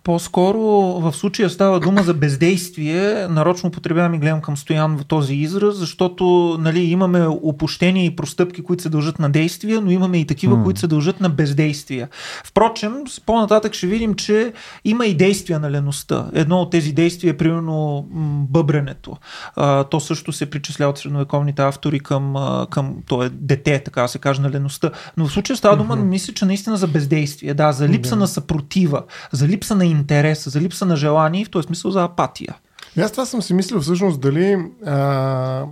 По-скоро 0.05 0.61
в 1.01 1.13
случая 1.13 1.51
става 1.51 1.81
дума 1.81 2.03
за 2.03 2.15
бездействие. 2.15 3.27
Нарочно 3.29 3.69
употребявам 3.69 4.15
и 4.15 4.19
гледам 4.19 4.41
към 4.41 4.57
Стоян 4.57 4.99
в 4.99 5.05
този 5.05 5.35
израз, 5.35 5.77
защото 5.77 6.57
нали, 6.61 6.81
имаме 6.81 7.27
опущения 7.27 8.05
и 8.05 8.17
простъпки, 8.17 8.63
които 8.63 8.83
се 8.83 8.89
дължат 8.89 9.19
на 9.19 9.31
действия, 9.31 9.81
но 9.81 9.91
имаме 9.91 10.19
и 10.19 10.27
такива, 10.27 10.57
mm. 10.57 10.65
които 10.65 10.81
се 10.81 10.87
дължат 10.87 11.21
на 11.21 11.29
бездействия. 11.29 12.09
Впрочем, 12.45 12.93
по-нататък 13.27 13.75
ще 13.75 13.87
видим, 13.87 14.15
че 14.15 14.53
има 14.85 15.07
и 15.07 15.15
действия 15.15 15.59
на 15.61 15.71
леността. 15.71 16.27
Едно 16.35 16.61
от 16.61 16.71
тези 16.71 16.93
действия 16.93 17.31
е 17.31 17.37
примерно 17.37 18.09
бъбренето. 18.51 19.17
А, 19.57 19.85
то 19.85 20.01
също 20.01 20.33
се 20.33 20.51
причислява 20.51 20.91
от 20.91 20.99
средновековните 20.99 21.63
автори 21.63 22.01
към, 22.01 22.35
към 22.71 22.97
то 23.07 23.23
е 23.23 23.29
дете, 23.29 23.83
така 23.85 24.09
се 24.09 24.19
каже, 24.19 24.43
на 24.43 24.51
леността. 24.51 24.91
Но 25.17 25.27
в 25.27 25.33
случая 25.33 25.57
става 25.57 25.77
дума, 25.77 25.97
mm-hmm. 25.97 26.03
мисля, 26.03 26.35
че 26.35 26.45
наистина 26.45 26.77
за 26.77 26.87
бездействие. 26.87 27.55
Да, 27.55 27.73
за 27.73 27.89
липса 27.89 28.15
mm-hmm. 28.15 28.19
на 28.19 28.29
съпротива, 28.29 29.03
за 29.33 29.49
липса 29.49 29.75
на 29.75 29.90
интерес, 29.91 30.49
за 30.49 30.61
липса 30.61 30.87
на 30.87 30.97
желание 30.97 31.41
и 31.41 31.45
в 31.45 31.51
този 31.51 31.67
смисъл 31.67 31.91
за 31.91 32.05
апатия. 32.05 32.57
И 32.97 33.01
аз 33.01 33.13
това 33.13 33.27
съм 33.27 33.43
си 33.43 33.55
мислил 33.55 33.81
всъщност 33.81 34.21
дали 34.21 34.67
а, 34.87 35.65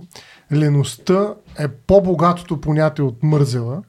леността 0.53 1.33
е 1.59 1.67
по-богатото 1.67 2.61
понятие 2.61 3.03
от 3.03 3.23
мързела, 3.23 3.81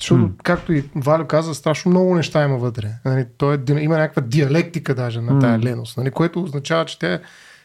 защото, 0.00 0.22
mm. 0.22 0.30
както 0.42 0.72
и 0.72 0.84
Валю 0.94 1.26
каза, 1.26 1.54
страшно 1.54 1.90
много 1.90 2.14
неща 2.14 2.44
има 2.44 2.56
вътре. 2.56 2.88
Нали, 3.04 3.26
той 3.38 3.54
е, 3.54 3.80
има 3.80 3.98
някаква 3.98 4.22
диалектика 4.22 4.94
даже 4.94 5.20
на 5.20 5.38
тая 5.38 5.58
леност, 5.58 5.96
нали, 5.96 6.10
което 6.10 6.42
означава, 6.42 6.84
че 6.84 6.98
тя 6.98 7.20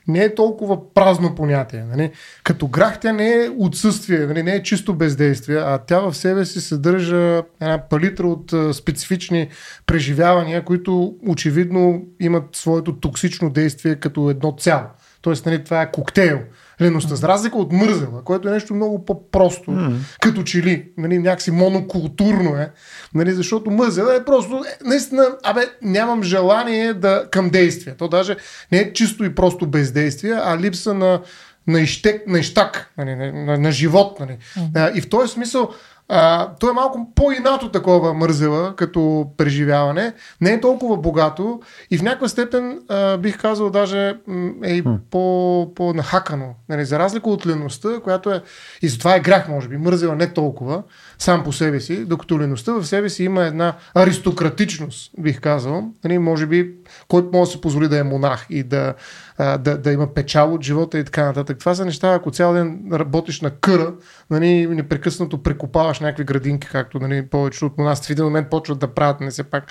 не 0.08 0.24
е 0.24 0.36
толкова 0.36 0.94
празно 0.94 1.36
понятие. 1.36 1.84
Нали? 1.84 2.12
Като 2.44 2.68
грах 2.68 3.00
тя 3.00 3.14
не 3.14 3.30
е 3.30 3.50
отсъствие, 3.58 4.20
нали? 4.20 4.44
не 4.44 4.56
е 4.56 4.64
чисто 4.64 4.94
бездействие, 4.94 5.58
а 5.58 5.78
тя 5.78 6.00
в 6.00 6.14
себе 6.14 6.46
си 6.46 6.62
съдържа 6.62 7.44
една 7.62 7.90
палитра 7.90 8.28
от 8.28 8.76
специфични 8.76 9.50
преживявания, 9.86 10.66
които 10.66 11.16
очевидно 11.28 12.06
имат 12.20 12.44
своето 12.56 12.96
токсично 12.96 13.50
действие 13.50 13.96
като 13.96 14.30
едно 14.30 14.56
цяло. 14.60 14.86
Тоест, 15.22 15.46
нали, 15.46 15.64
това 15.64 15.82
е 15.82 15.92
коктейл 15.92 16.40
леността. 16.82 17.16
За 17.16 17.28
разлика 17.28 17.58
от 17.58 17.72
мързела, 17.72 18.24
което 18.24 18.48
е 18.48 18.52
нещо 18.52 18.74
много 18.74 19.06
по-просто, 19.06 19.72
mm. 19.72 19.96
като 20.22 20.44
че 20.44 20.64
ли, 20.64 20.86
нали, 20.98 21.20
някакси 21.20 21.52
монокултурно 21.52 22.56
е, 22.56 22.72
нали, 23.14 23.32
защото 23.32 23.72
мързела 23.72 24.16
е 24.16 24.26
просто, 24.26 24.64
е, 24.68 24.86
наистина, 24.86 25.28
абе, 25.44 25.62
нямам 25.82 26.24
желание 26.24 26.94
да 26.94 27.26
към 27.32 27.50
действие. 27.50 27.96
То 27.98 28.08
даже 28.08 28.36
не 28.72 28.80
е 28.80 28.94
чисто 28.94 29.24
и 29.24 29.36
просто 29.36 29.68
бездействие, 29.68 30.34
а 30.44 30.58
липса 30.58 30.94
на 30.94 31.22
на, 31.68 31.82
ищек, 31.82 32.28
на 32.28 32.40
ищак, 32.40 32.94
нали, 32.98 33.16
на, 33.16 33.32
на, 33.32 33.58
на 33.58 33.72
живот. 33.72 34.20
Нали. 34.20 34.38
Mm-hmm. 34.58 34.94
И 34.94 35.02
в 35.02 35.10
този 35.10 35.34
смисъл 35.34 35.72
а, 36.14 36.50
то 36.60 36.70
е 36.70 36.74
малко 36.74 37.12
по-инато 37.16 37.70
такова 37.70 38.14
мързела 38.14 38.76
като 38.76 39.28
преживяване. 39.38 40.14
Не 40.42 40.52
е 40.52 40.62
толкова 40.62 40.98
богато 40.98 41.60
и 41.92 41.98
в 41.98 42.02
някаква 42.02 42.28
степен 42.28 42.80
а, 42.90 43.18
бих 43.18 43.42
казал 43.42 43.70
даже 43.70 44.18
е 44.64 44.74
и 44.74 44.84
по, 45.12 45.72
по-нахакано. 45.76 46.56
Нали, 46.70 46.86
за 46.86 47.00
разлика 47.00 47.30
от 47.30 47.48
леността, 47.48 47.90
която 48.04 48.32
е 48.32 48.42
и 48.82 48.88
затова 48.88 49.16
е 49.16 49.20
грях, 49.20 49.50
може 49.50 49.68
би. 49.68 49.78
Мързела 49.78 50.16
не 50.16 50.34
толкова 50.34 50.84
сам 51.22 51.44
по 51.44 51.54
себе 51.54 51.80
си, 51.80 52.06
докато 52.06 52.40
леността 52.40 52.74
в 52.74 52.86
себе 52.86 53.10
си 53.10 53.24
има 53.24 53.46
една 53.46 53.76
аристократичност, 53.96 55.12
бих 55.20 55.42
казал. 55.42 55.90
Нали, 56.04 56.18
може 56.18 56.48
би, 56.48 56.72
който 57.08 57.30
може 57.34 57.50
да 57.50 57.56
се 57.56 57.62
позволи 57.62 57.88
да 57.88 58.00
е 58.00 58.04
монах 58.04 58.46
и 58.50 58.64
да, 58.64 58.94
да, 59.40 59.58
да 59.58 59.92
има 59.92 60.14
печал 60.14 60.54
от 60.54 60.64
живота 60.64 61.00
и 61.00 61.04
така 61.04 61.26
нататък. 61.26 61.60
Това 61.60 61.76
са 61.76 61.86
неща, 61.86 62.14
ако 62.14 62.32
цял 62.32 62.54
ден 62.54 62.82
работиш 62.94 63.42
на 63.42 63.50
къра, 63.50 63.94
нали, 64.30 64.68
непрекъснато 64.68 65.44
прекопаваш 65.44 66.00
някакви 66.00 66.24
градинки, 66.24 66.68
както 66.68 67.00
нали, 67.00 67.28
повечето 67.28 67.66
от 67.66 67.78
монастри 67.78 68.08
в 68.08 68.12
един 68.12 68.26
момент 68.26 68.50
почват 68.50 68.80
да 68.80 68.94
правят, 68.94 69.22
не 69.22 69.32
се 69.32 69.44
пак 69.44 69.64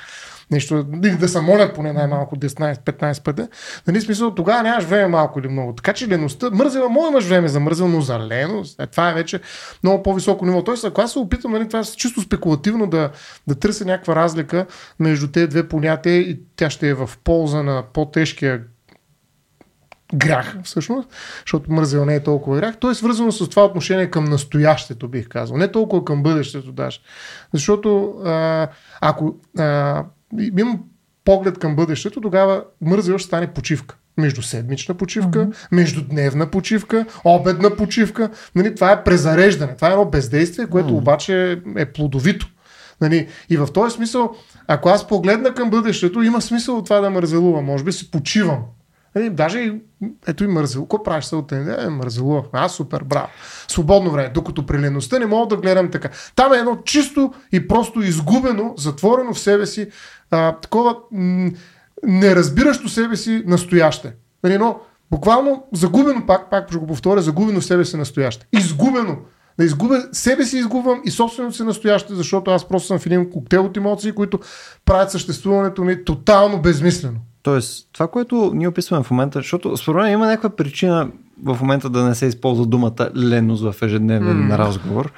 нещо, 0.50 0.82
да 1.18 1.28
се 1.28 1.40
молят 1.40 1.74
поне 1.74 1.92
най-малко 1.92 2.36
10-15 2.36 3.22
пъти. 3.22 3.42
Нали, 3.86 4.00
смисъл, 4.00 4.34
тогава 4.34 4.62
нямаш 4.62 4.84
време 4.84 5.06
малко 5.06 5.38
или 5.40 5.48
много. 5.48 5.74
Така 5.74 5.92
че 5.92 6.08
леността, 6.08 6.50
мързела, 6.50 6.88
може 6.88 7.10
имаш 7.10 7.24
време 7.24 7.48
за 7.48 7.60
мързел, 7.60 7.88
но 7.88 8.00
за 8.00 8.18
леност, 8.18 8.80
е, 8.80 8.86
това 8.86 9.10
е 9.10 9.14
вече 9.14 9.40
много 9.82 10.02
по-високо 10.02 10.46
ниво. 10.46 10.64
Тоест, 10.64 10.84
ако 10.84 11.00
аз 11.00 11.12
се 11.12 11.18
опитам, 11.18 11.52
нали, 11.52 11.68
това 11.68 11.80
е 11.80 11.84
чисто 11.84 12.20
спекулативно 12.20 12.86
да, 12.86 13.10
да 13.46 13.54
търся 13.54 13.84
някаква 13.84 14.16
разлика 14.16 14.66
между 15.00 15.28
тези 15.28 15.48
две 15.48 15.68
понятия 15.68 16.16
и 16.16 16.40
тя 16.56 16.70
ще 16.70 16.88
е 16.88 16.94
в 16.94 17.10
полза 17.24 17.62
на 17.62 17.82
по-тежкия 17.92 18.60
грях, 20.14 20.56
всъщност, 20.64 21.08
защото 21.46 21.72
мързел 21.72 22.04
не 22.04 22.14
е 22.14 22.22
толкова 22.22 22.56
грях. 22.56 22.76
То 22.76 22.90
е 22.90 22.94
свързано 22.94 23.32
с 23.32 23.48
това 23.48 23.64
отношение 23.64 24.10
към 24.10 24.24
настоящето, 24.24 25.08
бих 25.08 25.28
казал. 25.28 25.56
Не 25.56 25.72
толкова 25.72 26.04
към 26.04 26.22
бъдещето 26.22 26.72
даже. 26.72 27.00
Защото 27.54 28.14
а, 28.24 28.68
ако 29.00 29.36
а, 29.58 30.04
имам 30.38 30.78
поглед 31.24 31.58
към 31.58 31.76
бъдещето, 31.76 32.20
тогава 32.20 32.64
мързел 32.80 33.18
ще 33.18 33.26
стане 33.26 33.52
почивка. 33.52 33.96
Между 34.16 34.42
седмична 34.42 34.94
почивка, 34.94 35.38
mm-hmm. 35.38 35.68
междудневна 35.72 36.50
почивка, 36.50 37.06
обедна 37.24 37.76
почивка. 37.76 38.30
Нали, 38.54 38.74
това 38.74 38.92
е 38.92 39.04
презареждане. 39.04 39.76
Това 39.76 39.88
е 39.88 39.90
едно 39.90 40.04
бездействие, 40.04 40.66
което 40.66 40.88
mm-hmm. 40.88 40.98
обаче 40.98 41.62
е 41.76 41.84
плодовито. 41.84 42.48
Нали, 43.00 43.28
и 43.50 43.56
в 43.56 43.68
този 43.74 43.94
смисъл, 43.94 44.36
ако 44.66 44.88
аз 44.88 45.06
погледна 45.06 45.54
към 45.54 45.70
бъдещето, 45.70 46.22
има 46.22 46.40
смисъл 46.40 46.76
от 46.76 46.84
това 46.84 47.00
да 47.00 47.10
мързелувам. 47.10 47.64
Може 47.64 47.84
би 47.84 47.92
се 47.92 48.10
почивам. 48.10 48.58
Нали, 49.14 49.30
даже 49.30 49.58
и, 49.58 49.80
ето 50.26 50.44
и 50.44 50.46
мързело. 50.46 50.84
Какво 50.84 51.02
правиш 51.02 51.24
се 51.24 51.36
от 51.36 51.52
Е, 51.52 51.88
мързелувах. 51.90 52.44
А, 52.52 52.68
супер, 52.68 53.02
браво. 53.04 53.28
Свободно 53.68 54.10
време. 54.10 54.30
Докато 54.34 54.66
при 54.66 54.78
леността 54.78 55.18
не 55.18 55.26
мога 55.26 55.56
да 55.56 55.62
гледам 55.62 55.90
така. 55.90 56.08
Там 56.36 56.52
е 56.52 56.56
едно 56.56 56.78
чисто 56.84 57.32
и 57.52 57.68
просто 57.68 58.00
изгубено, 58.00 58.74
затворено 58.78 59.34
в 59.34 59.40
себе 59.40 59.66
си 59.66 59.88
а, 60.30 60.52
такова 60.52 60.96
м- 61.12 61.50
неразбиращо 62.06 62.88
себе 62.88 63.16
си 63.16 63.42
настояще. 63.46 64.12
Нали, 64.44 64.58
но 64.58 64.80
буквално 65.10 65.64
загубено, 65.72 66.26
пак, 66.26 66.50
пак 66.50 66.68
ще 66.68 66.78
го 66.78 66.86
повторя, 66.86 67.22
загубено 67.22 67.60
себе 67.60 67.84
си 67.84 67.96
настояще. 67.96 68.46
Изгубено. 68.52 69.16
Да 69.58 69.64
изгубя 69.64 70.02
себе 70.12 70.44
си 70.44 70.58
изгубвам 70.58 71.00
и 71.04 71.10
собственото 71.10 71.56
си 71.56 71.62
настояще, 71.62 72.14
защото 72.14 72.50
аз 72.50 72.68
просто 72.68 72.86
съм 72.86 72.98
в 72.98 73.06
един 73.06 73.30
коктейл 73.30 73.64
от 73.64 73.76
емоции, 73.76 74.12
които 74.12 74.40
правят 74.84 75.10
съществуването 75.10 75.84
ми 75.84 76.04
тотално 76.04 76.62
безмислено. 76.62 77.18
Тоест, 77.42 77.88
това, 77.92 78.08
което 78.08 78.52
ние 78.54 78.68
описваме 78.68 79.04
в 79.04 79.10
момента, 79.10 79.38
защото 79.38 79.76
според 79.76 80.02
мен 80.02 80.12
има 80.12 80.26
някаква 80.26 80.50
причина 80.50 81.08
в 81.44 81.58
момента 81.60 81.90
да 81.90 82.04
не 82.04 82.14
се 82.14 82.26
използва 82.26 82.66
думата 82.66 83.10
леност 83.16 83.62
в 83.62 83.82
ежедневен 83.82 84.50
mm. 84.50 84.58
разговор, 84.58 85.12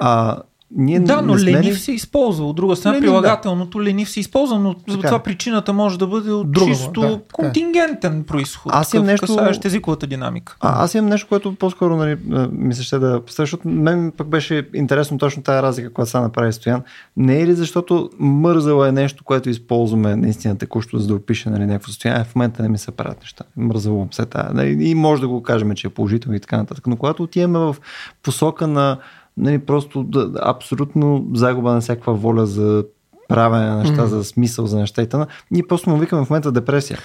а 0.00 0.36
ние 0.70 1.00
да, 1.00 1.22
но 1.22 1.38
сме 1.38 1.52
ленив 1.52 1.80
се 1.80 1.92
използва. 1.92 2.46
От 2.46 2.56
друга 2.56 2.76
страна, 2.76 2.94
Ленив, 2.94 3.06
прилагателното 3.06 3.82
ленив 3.82 4.10
се 4.10 4.20
използва, 4.20 4.58
но 4.58 4.74
за 4.88 4.96
Така. 4.96 5.08
това 5.08 5.18
причината 5.18 5.72
може 5.72 5.98
да 5.98 6.06
бъде 6.06 6.30
от 6.30 6.52
Друга, 6.52 6.66
чисто 6.72 7.00
да, 7.00 7.20
контингентен 7.32 8.24
происход. 8.24 8.72
Аз 8.74 8.94
имам 8.94 9.06
нещо- 9.06 9.26
касаещ 9.26 9.64
езиковата 9.64 10.06
динамика. 10.06 10.56
А, 10.60 10.84
аз 10.84 10.94
имам 10.94 11.10
нещо, 11.10 11.28
което 11.28 11.54
по-скоро 11.54 11.96
нали, 11.96 12.16
ми 12.52 12.74
се 12.74 12.82
ще 12.82 12.98
да 12.98 13.22
защото 13.28 13.68
мен 13.68 14.12
пък 14.16 14.28
беше 14.28 14.68
интересно 14.74 15.18
точно 15.18 15.42
тази 15.42 15.62
разлика, 15.62 15.92
която 15.92 16.10
сега 16.10 16.20
направи 16.20 16.52
Стоян. 16.52 16.82
Не 17.16 17.40
е 17.40 17.46
ли 17.46 17.54
защото 17.54 18.10
мързало 18.18 18.84
е 18.84 18.92
нещо, 18.92 19.24
което 19.24 19.50
използваме 19.50 20.16
наистина 20.16 20.58
текущо, 20.58 20.98
за 20.98 21.06
да 21.06 21.14
опише 21.14 21.50
нали, 21.50 21.66
някакво 21.66 21.88
състояние, 21.88 22.24
в 22.24 22.34
момента 22.34 22.62
не 22.62 22.68
ми 22.68 22.78
се 22.78 22.90
правят 22.90 23.20
неща. 23.20 23.44
Мързало 23.56 24.08
се. 24.10 24.26
Нали, 24.52 24.76
и 24.80 24.94
може 24.94 25.20
да 25.20 25.28
го 25.28 25.42
кажем, 25.42 25.74
че 25.74 25.86
е 25.86 25.90
положително 25.90 26.36
и 26.36 26.40
така 26.40 26.56
нататък. 26.56 26.86
Но 26.86 26.96
когато 26.96 27.22
отиваме 27.22 27.58
в 27.58 27.76
посока 28.22 28.66
на 28.66 28.98
нали, 29.38 29.58
просто 29.58 30.02
да, 30.02 30.30
абсолютно 30.42 31.26
загуба 31.34 31.72
на 31.72 31.80
всякаква 31.80 32.14
воля 32.14 32.46
за 32.46 32.84
правене 33.28 33.66
на 33.66 33.76
неща, 33.76 34.02
Мгм. 34.02 34.06
за 34.06 34.24
смисъл, 34.24 34.66
за 34.66 34.78
неща 34.78 35.02
и 35.02 35.08
т.н. 35.08 35.26
Ние 35.50 35.62
просто 35.68 35.90
му 35.90 35.96
викаме 35.96 36.24
в 36.24 36.30
момента 36.30 36.52
депресия. 36.52 36.98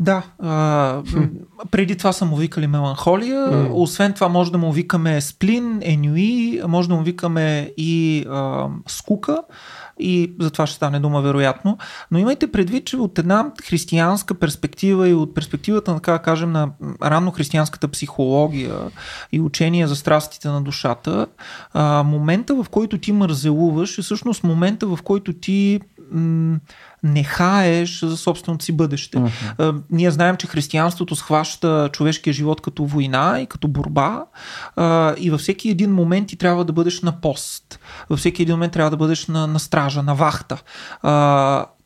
Да, 0.00 0.22
а, 0.42 1.02
преди 1.70 1.96
това 1.96 2.12
са 2.12 2.24
му 2.24 2.36
викали 2.36 2.66
меланхолия, 2.66 3.46
М. 3.50 3.68
освен 3.72 4.12
това 4.12 4.28
може 4.28 4.52
да 4.52 4.58
му 4.58 4.72
викаме 4.72 5.20
сплин, 5.20 5.78
енюи, 5.82 6.60
може 6.68 6.88
да 6.88 6.94
му 6.94 7.02
викаме 7.02 7.70
и 7.76 8.24
а, 8.30 8.66
скука 8.88 9.38
и 10.00 10.32
за 10.40 10.50
това 10.50 10.66
ще 10.66 10.76
стане 10.76 11.00
дума 11.00 11.22
вероятно. 11.22 11.78
Но 12.10 12.18
имайте 12.18 12.52
предвид, 12.52 12.84
че 12.84 12.96
от 12.96 13.18
една 13.18 13.52
християнска 13.64 14.34
перспектива 14.34 15.08
и 15.08 15.14
от 15.14 15.34
перспективата, 15.34 15.94
така 15.94 16.18
кажем, 16.18 16.52
на 16.52 16.70
ранно 17.02 17.30
християнската 17.30 17.88
психология 17.88 18.74
и 19.32 19.40
учение 19.40 19.86
за 19.86 19.96
страстите 19.96 20.48
на 20.48 20.62
душата, 20.62 21.26
момента 22.04 22.54
в 22.54 22.66
който 22.70 22.98
ти 22.98 23.12
мързелуваш 23.12 23.98
е 23.98 24.02
всъщност 24.02 24.44
момента 24.44 24.86
в 24.86 24.98
който 25.04 25.32
ти 25.32 25.80
м- 26.12 26.58
не 27.02 27.24
хаеш 27.24 28.00
за 28.04 28.16
собственото 28.16 28.64
си 28.64 28.72
бъдеще. 28.72 29.22
А, 29.58 29.74
Ние 29.90 30.10
знаем, 30.10 30.36
че 30.36 30.46
християнството 30.46 31.16
схваща 31.16 31.90
човешкия 31.92 32.32
живот 32.32 32.60
като 32.60 32.84
война 32.84 33.40
и 33.40 33.46
като 33.46 33.68
борба 33.68 34.24
и 35.18 35.30
във 35.30 35.40
всеки 35.40 35.70
един 35.70 35.92
момент 35.92 36.28
ти 36.28 36.36
трябва 36.36 36.64
да 36.64 36.72
бъдеш 36.72 37.02
на 37.02 37.20
пост. 37.20 37.80
Във 38.10 38.18
всеки 38.18 38.42
един 38.42 38.54
момент 38.54 38.72
трябва 38.72 38.90
да 38.90 38.96
бъдеш 38.96 39.26
на, 39.26 39.46
на 39.46 39.58
стража, 39.58 40.02
на 40.02 40.14
вахта. 40.14 40.58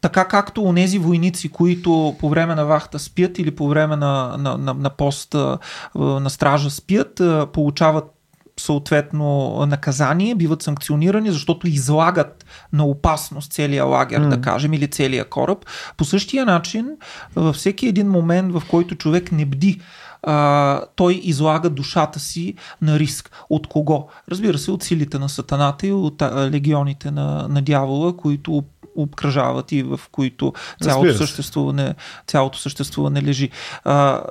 Така 0.00 0.24
както 0.24 0.62
онези 0.62 0.98
войници, 0.98 1.48
които 1.48 2.16
по 2.18 2.28
време 2.28 2.54
на 2.54 2.64
вахта 2.64 2.98
спят 2.98 3.38
или 3.38 3.50
по 3.50 3.68
време 3.68 3.96
на, 3.96 4.36
на, 4.38 4.58
на, 4.58 4.74
на 4.74 4.90
пост 4.90 5.34
на 5.94 6.30
стража 6.30 6.70
спят, 6.70 7.20
получават 7.52 8.04
съответно 8.62 9.56
наказание, 9.66 10.34
биват 10.34 10.62
санкционирани, 10.62 11.30
защото 11.30 11.68
излагат 11.68 12.46
на 12.72 12.84
опасност 12.84 13.52
целия 13.52 13.84
лагер, 13.84 14.20
mm. 14.20 14.28
да 14.28 14.40
кажем, 14.40 14.72
или 14.72 14.88
целия 14.88 15.24
кораб. 15.24 15.58
По 15.96 16.04
същия 16.04 16.46
начин, 16.46 16.86
във 17.36 17.56
всеки 17.56 17.86
един 17.86 18.08
момент, 18.08 18.52
в 18.52 18.62
който 18.70 18.94
човек 18.94 19.32
не 19.32 19.46
бди, 19.46 19.80
а, 20.22 20.80
той 20.96 21.20
излага 21.22 21.70
душата 21.70 22.20
си 22.20 22.54
на 22.82 22.98
риск. 22.98 23.30
От 23.50 23.66
кого? 23.66 24.08
Разбира 24.30 24.58
се, 24.58 24.70
от 24.70 24.82
силите 24.82 25.18
на 25.18 25.28
сатаната 25.28 25.86
и 25.86 25.92
от 25.92 26.22
а, 26.22 26.50
легионите 26.50 27.10
на, 27.10 27.48
на 27.48 27.62
дявола, 27.62 28.16
които 28.16 28.64
обкръжават 28.96 29.72
и 29.72 29.82
в 29.82 30.00
които 30.12 30.52
цялото 30.82 31.14
съществуване, 31.14 31.94
цялото 32.26 32.58
съществуване 32.58 33.22
лежи. 33.22 33.50
А, 33.84 34.22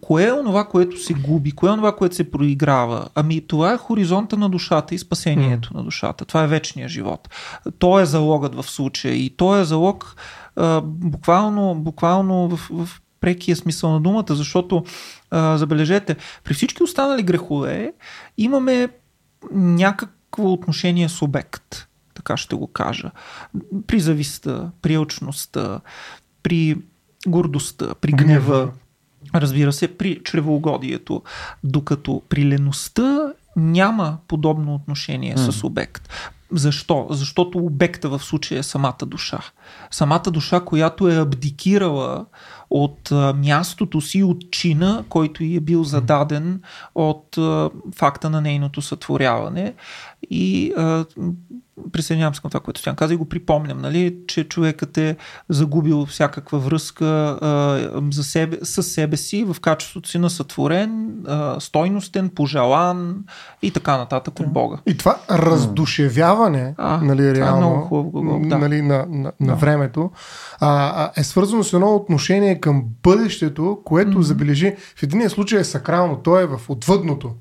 кое 0.00 0.26
е 0.26 0.32
онова, 0.32 0.64
което 0.64 1.02
се 1.02 1.14
губи? 1.14 1.52
Кое 1.52 1.68
е 1.68 1.72
онова, 1.72 1.96
което 1.96 2.14
се 2.14 2.30
проиграва? 2.30 3.08
Ами 3.14 3.40
това 3.40 3.72
е 3.72 3.78
хоризонта 3.78 4.36
на 4.36 4.48
душата 4.48 4.94
и 4.94 4.98
спасението 4.98 5.74
на 5.74 5.84
душата. 5.84 6.24
Това 6.24 6.44
е 6.44 6.46
вечния 6.46 6.88
живот. 6.88 7.28
То 7.78 8.00
е 8.00 8.06
залогът 8.06 8.54
в 8.54 8.70
случая 8.70 9.14
и 9.14 9.30
то 9.30 9.58
е 9.58 9.64
залог 9.64 10.16
а, 10.56 10.80
буквално, 10.84 11.74
буквално 11.74 12.48
в, 12.48 12.68
в 12.70 13.00
прекия 13.20 13.56
смисъл 13.56 13.92
на 13.92 14.00
думата, 14.00 14.26
защото 14.30 14.84
а, 15.30 15.58
забележете, 15.58 16.16
при 16.44 16.54
всички 16.54 16.82
останали 16.82 17.22
грехове 17.22 17.92
имаме 18.38 18.88
някакво 19.52 20.52
отношение 20.52 21.08
с 21.08 21.22
обект, 21.22 21.88
така 22.14 22.36
ще 22.36 22.56
го 22.56 22.66
кажа. 22.66 23.10
При 23.86 24.00
зависта, 24.00 24.70
при 24.82 24.94
алчността, 24.94 25.80
при 26.42 26.76
гордостта, 27.26 27.94
при 27.94 28.12
гнева, 28.12 28.70
разбира 29.34 29.72
се, 29.72 29.96
при 29.96 30.20
чревоугодието, 30.24 31.22
докато 31.64 32.22
при 32.28 32.48
леността 32.48 33.32
няма 33.56 34.18
подобно 34.28 34.74
отношение 34.74 35.36
mm. 35.36 35.50
с 35.50 35.64
обект. 35.64 36.08
Защо? 36.52 37.06
Защото 37.10 37.58
обекта 37.58 38.08
в 38.08 38.20
случая 38.20 38.58
е 38.58 38.62
самата 38.62 39.06
душа. 39.06 39.40
Самата 39.90 40.22
душа, 40.30 40.60
която 40.60 41.08
е 41.08 41.16
абдикирала 41.16 42.26
от 42.70 43.12
а, 43.12 43.32
мястото 43.32 44.00
си, 44.00 44.22
от 44.22 44.50
чина, 44.50 45.04
който 45.08 45.44
й 45.44 45.56
е 45.56 45.60
бил 45.60 45.84
зададен 45.84 46.60
от 46.94 47.38
а, 47.38 47.70
факта 47.96 48.30
на 48.30 48.40
нейното 48.40 48.82
сътворяване. 48.82 49.74
И 50.30 50.72
а, 50.76 51.04
присъединявам 51.92 52.34
се 52.34 52.40
към 52.40 52.50
това, 52.50 52.60
което 52.60 52.80
Стоян 52.80 52.96
каза 52.96 53.14
и 53.14 53.16
го 53.16 53.28
припомням, 53.28 53.80
нали, 53.80 54.16
че 54.26 54.44
човекът 54.48 54.98
е 54.98 55.16
загубил 55.48 56.06
всякаква 56.06 56.58
връзка 56.58 57.06
а, 57.06 58.02
за 58.12 58.24
себе, 58.24 58.58
с 58.62 58.82
себе 58.82 59.16
си 59.16 59.44
в 59.44 59.56
качеството 59.60 60.08
си 60.08 60.18
на 60.18 60.30
сътворен, 60.30 61.10
а, 61.26 61.60
стойностен, 61.60 62.28
пожелан 62.28 63.16
и 63.62 63.70
така 63.70 63.96
нататък 63.96 64.40
от 64.40 64.52
Бога. 64.52 64.78
И 64.86 64.96
това 64.96 65.16
раздушевяване, 65.30 66.74
А, 66.78 67.00
нали, 67.02 67.26
е 67.26 67.34
реално, 67.34 67.68
много 67.68 67.80
хубав 67.86 68.10
глагол, 68.12 68.40
да. 68.48 68.58
нали, 68.58 68.82
на, 68.82 69.06
на, 69.08 69.32
на 69.40 69.46
Да. 69.46 69.54
времето, 69.54 70.10
а, 70.60 71.02
а, 71.04 71.20
е 71.20 71.24
свързано 71.24 71.64
с 71.64 71.72
едно 71.72 71.94
отношение 71.94 72.57
към 72.60 72.84
бъдещето, 73.02 73.78
което 73.84 74.10
Мгм. 74.10 74.22
забележи, 74.22 74.76
в 74.96 75.02
единия 75.02 75.30
случай 75.30 75.60
е 75.60 75.64
сакрално, 75.64 76.16
то 76.16 76.38
е 76.38 76.46
в 76.46 76.60
отвъдното. 76.68 77.34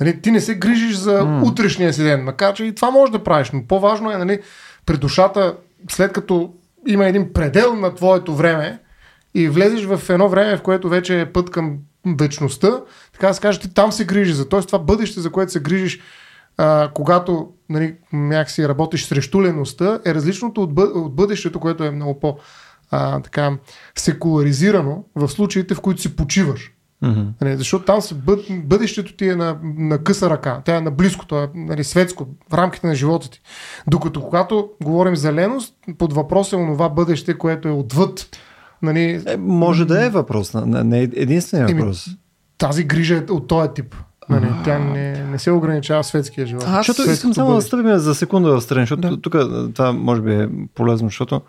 Нали, 0.00 0.20
ти 0.20 0.30
не 0.30 0.40
се 0.40 0.54
грижиш 0.54 0.96
за 0.96 1.24
М. 1.24 1.42
утрешния 1.44 1.92
си 1.92 2.02
ден, 2.02 2.24
макар 2.24 2.54
че 2.54 2.64
и 2.64 2.74
това 2.74 2.90
можеш 2.90 3.12
да 3.12 3.24
правиш, 3.24 3.50
но 3.50 3.62
по-важно 3.66 4.10
е 4.10 4.16
нали, 4.16 4.40
при 4.86 4.96
душата, 4.96 5.56
след 5.90 6.12
като 6.12 6.52
има 6.86 7.06
един 7.06 7.32
предел 7.32 7.74
на 7.74 7.94
твоето 7.94 8.34
време 8.34 8.78
и 9.34 9.48
влезеш 9.48 9.84
в 9.84 10.10
едно 10.10 10.28
време, 10.28 10.56
в 10.56 10.62
което 10.62 10.88
вече 10.88 11.20
е 11.20 11.32
път 11.32 11.50
към 11.50 11.78
вечността, 12.18 12.80
така 13.12 13.28
да 13.28 13.34
се 13.34 13.40
каже, 13.40 13.60
ти 13.60 13.74
там 13.74 13.92
се 13.92 14.04
грижиш 14.04 14.34
за. 14.34 14.48
Тоест 14.48 14.66
това 14.66 14.78
бъдеще, 14.78 15.20
за 15.20 15.30
което 15.30 15.52
се 15.52 15.60
грижиш, 15.60 16.00
а, 16.56 16.90
когато 16.94 17.48
нали, 17.68 17.94
някакси 18.12 18.68
работиш 18.68 19.04
срещу 19.04 19.42
леността, 19.42 20.00
е 20.04 20.14
различното 20.14 20.62
от, 20.62 20.74
бъ, 20.74 20.82
от 20.82 21.14
бъдещето, 21.14 21.60
което 21.60 21.84
е 21.84 21.90
много 21.90 22.20
по 22.20 22.36
а, 22.92 23.20
така, 23.20 23.52
секуларизирано 23.96 25.04
в 25.14 25.28
случаите, 25.28 25.74
в 25.74 25.80
които 25.80 26.00
си 26.00 26.16
почиваш. 26.16 26.70
Нали, 27.40 27.56
защото 27.56 27.84
там 27.84 27.98
бъд, 28.14 28.40
бъдещето 28.64 29.16
ти 29.16 29.28
е 29.28 29.36
на, 29.36 29.56
на 29.62 29.98
къса 29.98 30.30
ръка, 30.30 30.62
тя 30.64 30.76
е 30.76 30.80
на 30.80 30.90
близко, 30.90 31.26
то 31.26 31.42
е 31.42 31.48
нали, 31.54 31.84
светско, 31.84 32.26
в 32.50 32.54
рамките 32.54 32.86
на 32.86 32.94
живота 32.94 33.30
ти. 33.30 33.40
Докато 33.86 34.20
когато 34.22 34.68
говорим 34.82 35.16
за 35.16 35.32
леност, 35.32 35.74
под 35.98 36.12
въпрос 36.12 36.52
е 36.52 36.56
онова 36.56 36.88
бъдеще, 36.88 37.38
което 37.38 37.68
е 37.68 37.72
отвъд. 37.72 38.26
Нали, 38.82 39.22
Е, 39.26 39.36
може 39.36 39.84
да 39.84 40.06
е 40.06 40.10
въпрос, 40.10 40.54
не 40.56 40.98
е 40.98 41.02
единствения 41.02 41.68
Еми, 41.70 41.80
въпрос. 41.80 42.06
тази 42.58 42.84
грижа 42.84 43.16
е 43.16 43.32
от 43.32 43.46
този 43.46 43.68
тип. 43.74 43.94
Нали, 44.28 44.48
тя 44.64 44.78
не, 44.78 45.24
не 45.24 45.38
се 45.38 45.50
ограничава 45.50 46.02
в 46.02 46.06
светския 46.06 46.46
живот. 46.46 46.64
Аз- 46.66 46.86
Защото 46.86 47.10
искам 47.10 47.34
само 47.34 47.54
да 47.54 47.62
стъпим 47.62 47.96
за 47.96 48.14
секунда 48.14 48.50
в 48.50 48.60
страни, 48.60 48.82
защото 48.82 49.00
Да. 49.02 49.20
тук 49.20 49.32
това 49.74 49.92
може 49.92 50.22
би 50.22 50.34
е 50.34 50.48
полезно, 50.74 51.08
защото 51.08 51.40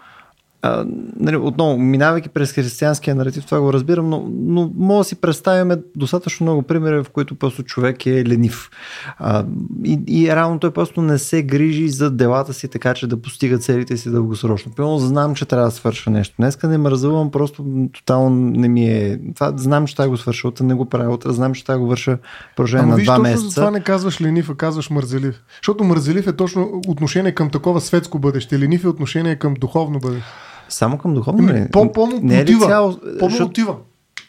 а, 0.65 0.85
нали, 1.19 1.35
отново, 1.35 1.77
минавайки 1.77 2.29
през 2.29 2.51
християнския 2.51 3.15
наратив, 3.15 3.45
това 3.45 3.61
го 3.61 3.73
разбирам, 3.73 4.09
но, 4.09 4.29
но 4.31 4.71
мога 4.77 4.99
да 4.99 5.03
си 5.03 5.15
представяме 5.15 5.77
достатъчно 5.95 6.43
много 6.43 6.61
примери, 6.61 7.03
в 7.03 7.09
които 7.09 7.35
просто 7.35 7.63
човек 7.63 8.05
е 8.05 8.25
ленив. 8.25 8.69
А, 9.17 9.45
и, 9.85 9.99
и 10.07 10.35
реално 10.35 10.59
той 10.59 10.71
просто 10.71 11.01
не 11.01 11.17
се 11.17 11.43
грижи 11.43 11.89
за 11.89 12.11
делата 12.11 12.53
си, 12.53 12.67
така 12.67 12.93
че 12.93 13.07
да 13.07 13.21
постига 13.21 13.57
целите 13.57 13.97
си 13.97 14.11
дългосрочно. 14.11 14.71
Пълно 14.75 14.99
знам, 14.99 15.35
че 15.35 15.45
трябва 15.45 15.65
да 15.65 15.71
свърша 15.71 16.09
нещо. 16.09 16.35
Днеска 16.39 16.67
не 16.67 16.77
мързувам, 16.77 17.31
просто 17.31 17.65
тотално 17.93 18.35
не 18.35 18.67
ми 18.67 18.85
е... 18.85 19.19
Това, 19.35 19.53
знам, 19.57 19.87
че 19.87 19.95
да 19.95 20.09
го 20.09 20.17
свърша, 20.17 20.47
утре 20.47 20.65
не 20.65 20.73
го 20.73 20.85
правя, 20.85 21.13
утре 21.13 21.33
знам, 21.33 21.53
че 21.53 21.65
да 21.65 21.79
го 21.79 21.87
върша 21.87 22.17
продължение 22.55 22.85
на 22.85 23.03
два 23.03 23.19
месеца. 23.19 23.49
за 23.49 23.55
това 23.55 23.71
не 23.71 23.79
казваш 23.79 24.21
ленив, 24.21 24.49
а 24.49 24.55
казваш 24.55 24.89
мързелив. 24.89 25.43
Защото 25.61 25.83
мързелив 25.83 26.27
е 26.27 26.33
точно 26.33 26.81
отношение 26.87 27.31
към 27.31 27.49
такова 27.49 27.81
светско 27.81 28.19
бъдеще. 28.19 28.59
Ленив 28.59 28.83
е 28.83 28.87
отношение 28.87 29.35
към 29.35 29.53
духовно 29.53 29.99
бъдеще. 29.99 30.27
Само 30.73 30.97
към 30.97 31.13
духовно 31.13 31.47
ли? 31.47 31.67
по, 31.71 31.91
по 31.91 32.07
не 32.21 32.39
е 32.39 32.45
ли 32.45 32.59
цяло... 32.59 32.99
Защото- 33.21 33.43
мотива. 33.43 33.75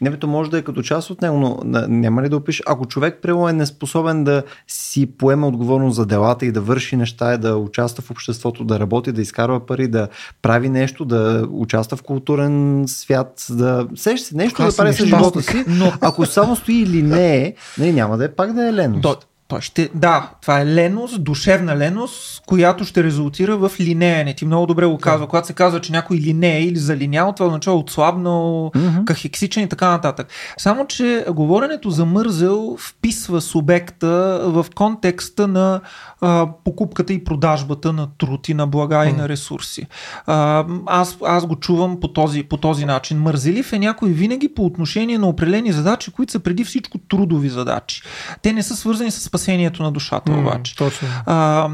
Не, 0.01 0.09
бе, 0.09 0.17
то 0.17 0.27
може 0.27 0.51
да 0.51 0.57
е 0.57 0.61
като 0.61 0.81
част 0.81 1.09
от 1.09 1.21
него, 1.21 1.37
но 1.37 1.59
няма 1.87 2.23
ли 2.23 2.29
да 2.29 2.37
опише? 2.37 2.63
Ако 2.67 2.85
човек 2.85 3.19
прямо 3.21 3.49
е 3.49 3.53
неспособен 3.53 4.23
да 4.23 4.43
си 4.67 5.05
поеме 5.05 5.45
отговорност 5.45 5.95
за 5.95 6.05
делата 6.05 6.45
и 6.45 6.51
да 6.51 6.61
върши 6.61 6.95
неща, 6.95 7.33
и 7.33 7.37
да 7.37 7.57
участва 7.57 8.03
в 8.03 8.11
обществото, 8.11 8.63
да 8.63 8.79
работи, 8.79 9.11
да 9.11 9.21
изкарва 9.21 9.65
пари, 9.65 9.87
да 9.87 10.07
прави 10.41 10.69
нещо, 10.69 11.05
да 11.05 11.47
участва 11.51 11.97
в 11.97 12.03
културен 12.03 12.83
свят, 12.87 13.45
да 13.49 13.87
сеща 13.95 14.27
се 14.27 14.35
нещо 14.35 14.55
Така 14.55 14.69
да 14.69 14.77
прави 14.77 14.93
с 14.93 15.05
живота 15.05 15.41
си, 15.41 15.63
но 15.67 15.93
ако 16.01 16.25
само 16.25 16.55
стои 16.55 16.75
или 16.75 17.03
не 17.03 17.37
е, 17.37 17.53
нали, 17.77 17.93
няма 17.93 18.17
да 18.17 18.25
е 18.25 18.31
пак 18.31 18.53
да 18.53 18.67
е 18.67 18.73
леност. 18.73 19.27
То, 19.47 19.55
той 19.55 19.61
ще, 19.61 19.89
да, 19.95 20.29
това 20.41 20.59
е 20.61 20.65
леност, 20.65 21.23
душевна 21.23 21.77
леност, 21.77 22.43
която 22.45 22.85
ще 22.85 23.03
резултира 23.03 23.57
в 23.57 23.71
линеене. 23.79 24.33
Ти 24.33 24.45
много 24.45 24.65
добре 24.65 24.85
го 24.85 24.97
казва. 24.97 25.27
Когато 25.27 25.47
се 25.47 25.53
казва, 25.53 25.81
че 25.81 25.91
някой 25.91 26.17
линее 26.17 26.61
или 26.63 26.77
залинял, 26.77 27.33
това 27.33 27.45
означава 27.47 27.77
отслабнал, 27.77 28.71
Мгм. 28.75 29.03
кахексичен 29.05 29.63
и 29.63 29.69
така 29.69 29.89
нататък. 29.89 30.27
Само, 30.57 30.87
че 30.87 31.25
говоренето 31.29 31.89
за 31.89 32.05
мързел 32.05 32.77
вписва 32.79 33.41
субекта 33.41 34.41
в 34.43 34.65
контекста 34.75 35.47
на 35.47 35.81
а, 36.21 36.47
покупката 36.63 37.13
и 37.13 37.23
продажбата 37.23 37.93
на 37.93 38.07
труд 38.17 38.49
и 38.49 38.53
на 38.53 38.67
блага 38.67 39.05
и 39.05 39.13
на 39.13 39.29
ресурси. 39.29 39.87
А, 40.25 40.65
аз, 40.85 41.17
аз 41.25 41.45
го 41.45 41.55
чувам 41.55 41.99
по 41.99 42.07
този, 42.07 42.43
по 42.43 42.57
този 42.57 42.85
начин. 42.85 43.17
Мързелив 43.19 43.73
е 43.73 43.79
някой 43.79 44.09
винаги 44.09 44.47
по 44.55 44.65
отношение 44.65 45.17
на 45.17 45.27
определени 45.27 45.71
задачи, 45.71 46.11
които 46.11 46.31
са 46.31 46.39
преди 46.39 46.63
всичко 46.63 46.97
трудови 46.97 47.49
задачи. 47.49 48.01
Те 48.41 48.53
не 48.53 48.63
са 48.63 48.75
свързани 48.75 49.11
с 49.11 49.34
спасението 49.37 49.83
на 49.83 49.91
душата, 49.91 50.31
М, 50.31 50.39
обаче. 50.39 50.75
Точно. 50.75 51.07
А, 51.25 51.69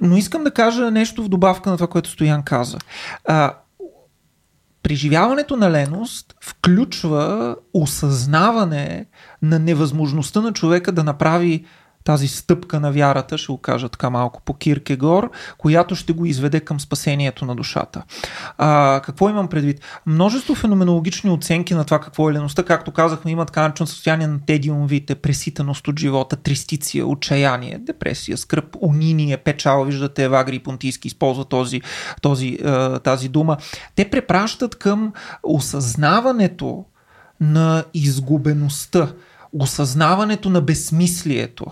но 0.00 0.16
искам 0.16 0.44
да 0.44 0.50
кажа 0.50 0.90
нещо 0.90 1.22
в 1.22 1.28
добавка 1.28 1.70
на 1.70 1.76
това, 1.76 1.86
което 1.86 2.10
Стоян 2.10 2.42
каза. 2.42 2.78
А, 3.28 3.54
преживяването 4.82 5.56
на 5.56 5.70
леност 5.70 6.34
включва 6.40 7.56
осъзнаване 7.74 9.06
на 9.42 9.58
невъзможността 9.58 10.40
на 10.40 10.52
човека 10.52 10.92
да 10.92 11.04
направи 11.04 11.64
тази 12.04 12.28
стъпка 12.28 12.80
на 12.80 12.92
вярата, 12.92 13.38
ще 13.38 13.52
го 13.52 13.58
кажа 13.58 13.88
така 13.88 14.10
малко 14.10 14.42
по 14.44 14.54
Киркегор, 14.54 15.30
която 15.58 15.94
ще 15.96 16.12
го 16.12 16.26
изведе 16.26 16.60
към 16.60 16.80
спасението 16.80 17.44
на 17.44 17.54
душата. 17.56 18.02
А, 18.58 19.00
какво 19.04 19.30
имам 19.30 19.48
предвид? 19.48 19.80
Множество 20.06 20.54
феноменологични 20.54 21.30
оценки 21.30 21.74
на 21.74 21.84
това 21.84 22.00
какво 22.00 22.30
е 22.30 22.32
леността, 22.32 22.62
както 22.62 22.92
казахме, 22.92 23.30
има 23.30 23.46
така 23.46 23.62
наречено 23.62 23.86
състояние 23.86 24.26
на 24.26 24.38
тедиумвите, 24.46 25.14
преситаност 25.14 25.88
от 25.88 25.98
живота, 25.98 26.36
тристиция, 26.36 27.06
отчаяние, 27.06 27.78
депресия, 27.78 28.38
скръп, 28.38 28.76
униние, 28.80 29.36
печал, 29.36 29.84
виждате, 29.84 30.24
Евагри 30.24 30.56
и 30.56 30.62
Понтийски 30.62 31.08
използва 31.08 31.44
този, 31.44 31.80
този, 32.22 32.58
е, 32.64 32.98
тази 32.98 33.28
дума. 33.28 33.56
Те 33.94 34.10
препращат 34.10 34.74
към 34.74 35.12
осъзнаването 35.42 36.84
на 37.40 37.84
изгубеността, 37.94 39.12
осъзнаването 39.52 40.50
на 40.50 40.60
безсмислието 40.60 41.66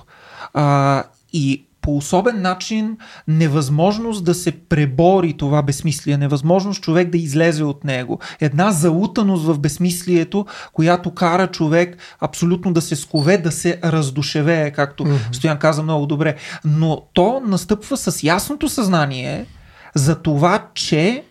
а, 0.55 1.05
и 1.33 1.65
по 1.83 1.97
особен 1.97 2.43
начин 2.43 2.97
невъзможност 3.29 4.25
да 4.25 4.35
се 4.35 4.53
пребори 4.53 5.37
това 5.37 5.63
безсмислие, 5.63 6.17
невъзможност 6.17 6.83
човек 6.83 7.11
да 7.11 7.19
излезе 7.19 7.65
от 7.65 7.85
него. 7.85 8.19
Една 8.41 8.73
залутаност 8.73 9.45
в 9.45 9.59
безсмислието, 9.59 10.47
която 10.73 11.15
кара 11.15 11.47
човек 11.47 11.97
абсолютно 12.21 12.73
да 12.73 12.81
се 12.81 12.97
скове, 12.97 13.39
да 13.39 13.53
се 13.53 13.81
раздушевее, 13.85 14.71
както 14.71 15.05
mm-hmm. 15.05 15.33
Стоян 15.33 15.59
каза 15.59 15.83
много 15.83 16.07
добре. 16.07 16.37
Но 16.65 17.03
то 17.13 17.43
настъпва 17.47 17.97
с 17.97 18.23
ясното 18.23 18.69
съзнание 18.69 19.47
за 19.95 20.23
това, 20.23 20.67
че 20.75 21.25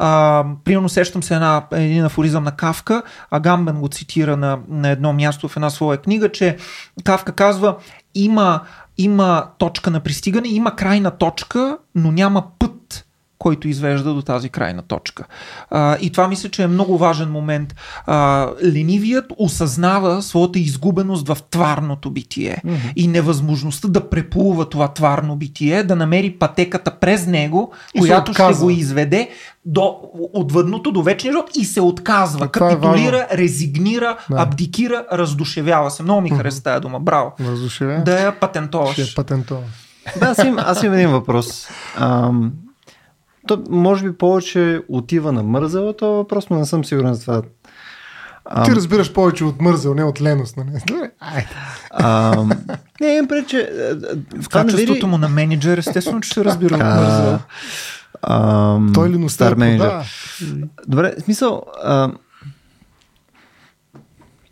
а, 0.00 0.44
примерно 0.64 0.88
сещам 0.88 1.22
се 1.22 1.34
една, 1.34 1.66
един 1.72 2.04
афоризъм 2.04 2.44
на 2.44 2.52
Кавка, 2.52 3.02
Агамбен 3.30 3.80
го 3.80 3.88
цитира 3.88 4.36
на, 4.36 4.58
на 4.68 4.88
едно 4.88 5.12
място 5.12 5.48
в 5.48 5.56
една 5.56 5.70
своя 5.70 5.98
книга, 5.98 6.32
че 6.32 6.56
Кавка 7.04 7.32
казва 7.32 7.76
има, 8.14 8.60
има 8.98 9.46
точка 9.58 9.90
на 9.90 10.00
пристигане, 10.00 10.48
има 10.48 10.76
крайна 10.76 11.10
точка, 11.10 11.78
но 11.94 12.12
няма 12.12 12.44
път 12.58 12.77
който 13.38 13.68
извежда 13.68 14.14
до 14.14 14.22
тази 14.22 14.48
крайна 14.48 14.82
точка. 14.82 15.24
А, 15.70 15.96
и 16.00 16.10
това 16.12 16.28
мисля, 16.28 16.48
че 16.48 16.62
е 16.62 16.66
много 16.66 16.98
важен 16.98 17.30
момент. 17.30 17.74
А, 18.06 18.48
ленивият 18.64 19.32
осъзнава 19.36 20.22
своята 20.22 20.58
изгубеност 20.58 21.28
в 21.28 21.38
тварното 21.50 22.10
битие 22.10 22.62
mm-hmm. 22.66 22.92
и 22.96 23.06
невъзможността 23.06 23.88
да 23.88 24.10
преплува 24.10 24.68
това 24.68 24.88
тварно 24.88 25.36
битие, 25.36 25.82
да 25.82 25.96
намери 25.96 26.30
пътеката 26.38 26.90
през 26.90 27.26
него, 27.26 27.72
И 27.94 27.98
която 27.98 28.34
ще 28.34 28.52
го 28.60 28.70
изведе 28.70 29.28
до 29.64 30.00
отвъдното, 30.34 30.92
до 30.92 31.02
вечния 31.02 31.32
живот 31.32 31.50
и 31.56 31.64
се 31.64 31.80
отказва, 31.80 32.44
А 32.44 32.46
е 32.46 32.48
капитулира, 32.48 33.16
важно. 33.16 33.38
резигнира, 33.38 34.16
Да. 34.30 34.42
абдикира, 34.42 35.04
раздушевява 35.12 35.90
се. 35.90 36.02
Много 36.02 36.20
ми 36.20 36.30
хареса 36.30 36.62
тази 36.62 36.80
дума. 36.80 37.00
Браво. 37.00 37.32
Въздушеве. 37.40 38.02
Да 38.04 38.20
я 38.20 38.40
патентоваш. 38.40 38.92
Ще 38.92 39.02
е 39.02 39.06
патентова. 39.16 39.60
Да, 40.20 40.26
аз, 40.26 40.38
им, 40.38 40.58
аз 40.58 40.82
имам 40.82 40.94
един 40.94 41.10
въпрос. 41.10 41.68
Ам, 41.96 42.52
то 43.48 43.62
може 43.70 44.04
би 44.04 44.18
повече 44.18 44.80
отива 44.88 45.32
на 45.32 45.42
мързела 45.42 45.96
този 45.96 46.16
въпрос, 46.16 46.50
но 46.50 46.58
не 46.58 46.64
съм 46.66 46.84
сигурен 46.84 47.14
за 47.14 47.20
това. 47.20 47.42
Ти 48.64 48.70
разбираш 48.70 49.12
повече 49.12 49.44
от 49.44 49.60
мързел, 49.60 49.94
не 49.94 50.04
от 50.04 50.22
леност. 50.22 50.56
Нали? 50.56 50.70
Не, 53.00 53.06
имам 53.06 53.28
пред, 53.28 53.48
че... 53.48 53.70
В 54.32 54.36
не 54.36 54.44
качеството 54.50 55.06
му 55.06 55.18
на 55.18 55.28
менеджер, 55.28 55.78
естествено, 55.78 56.20
че 56.20 56.30
ще 56.30 56.44
разбира 56.44 56.74
от 56.74 56.80
мързел. 56.80 57.38
Той 58.94 59.10
ли 59.10 59.28
стар 59.28 59.54
менеджер. 59.54 59.86
Да. 59.86 60.04
Добре, 60.86 61.14
смисъл, 61.24 61.62
а, 61.84 62.12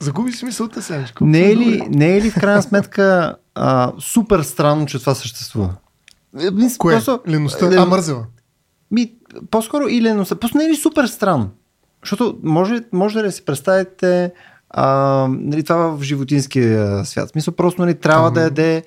Загуби 0.00 0.32
си 0.32 0.44
мисълта 0.44 0.82
сега. 0.82 1.04
не, 1.20 1.50
е 1.50 1.56
ли, 1.56 1.82
не 1.90 2.16
е 2.16 2.22
ли 2.22 2.30
в 2.30 2.34
крайна 2.34 2.62
сметка 2.62 3.36
а, 3.54 3.92
супер 3.98 4.42
странно, 4.42 4.86
че 4.86 4.98
това 4.98 5.14
съществува? 5.14 5.74
Е, 6.40 6.48
Кое? 6.78 6.94
просто- 6.94 7.20
Леността? 7.28 7.66
Лен- 7.66 7.82
А, 7.82 7.86
мързела. 7.86 8.24
Ми, 8.90 9.12
по-скоро 9.50 9.88
и 9.88 10.02
леността. 10.02 10.36
Просто 10.36 10.58
не 10.58 10.64
е 10.64 10.68
ли 10.68 10.76
супер 10.76 11.06
странно? 11.06 11.50
Защото 12.02 12.38
може, 12.42 12.80
може 12.92 13.22
да 13.22 13.32
си 13.32 13.44
представите 13.44 14.32
а, 14.70 14.86
нали, 15.30 15.62
това 15.62 15.76
в 15.76 16.02
животинския 16.02 17.04
свят. 17.04 17.28
В 17.28 17.32
смисъл, 17.32 17.54
просто 17.54 17.80
нали, 17.82 17.94
трябва 17.94 18.26
Там- 18.26 18.34
да 18.34 18.40
яде, 18.40 18.82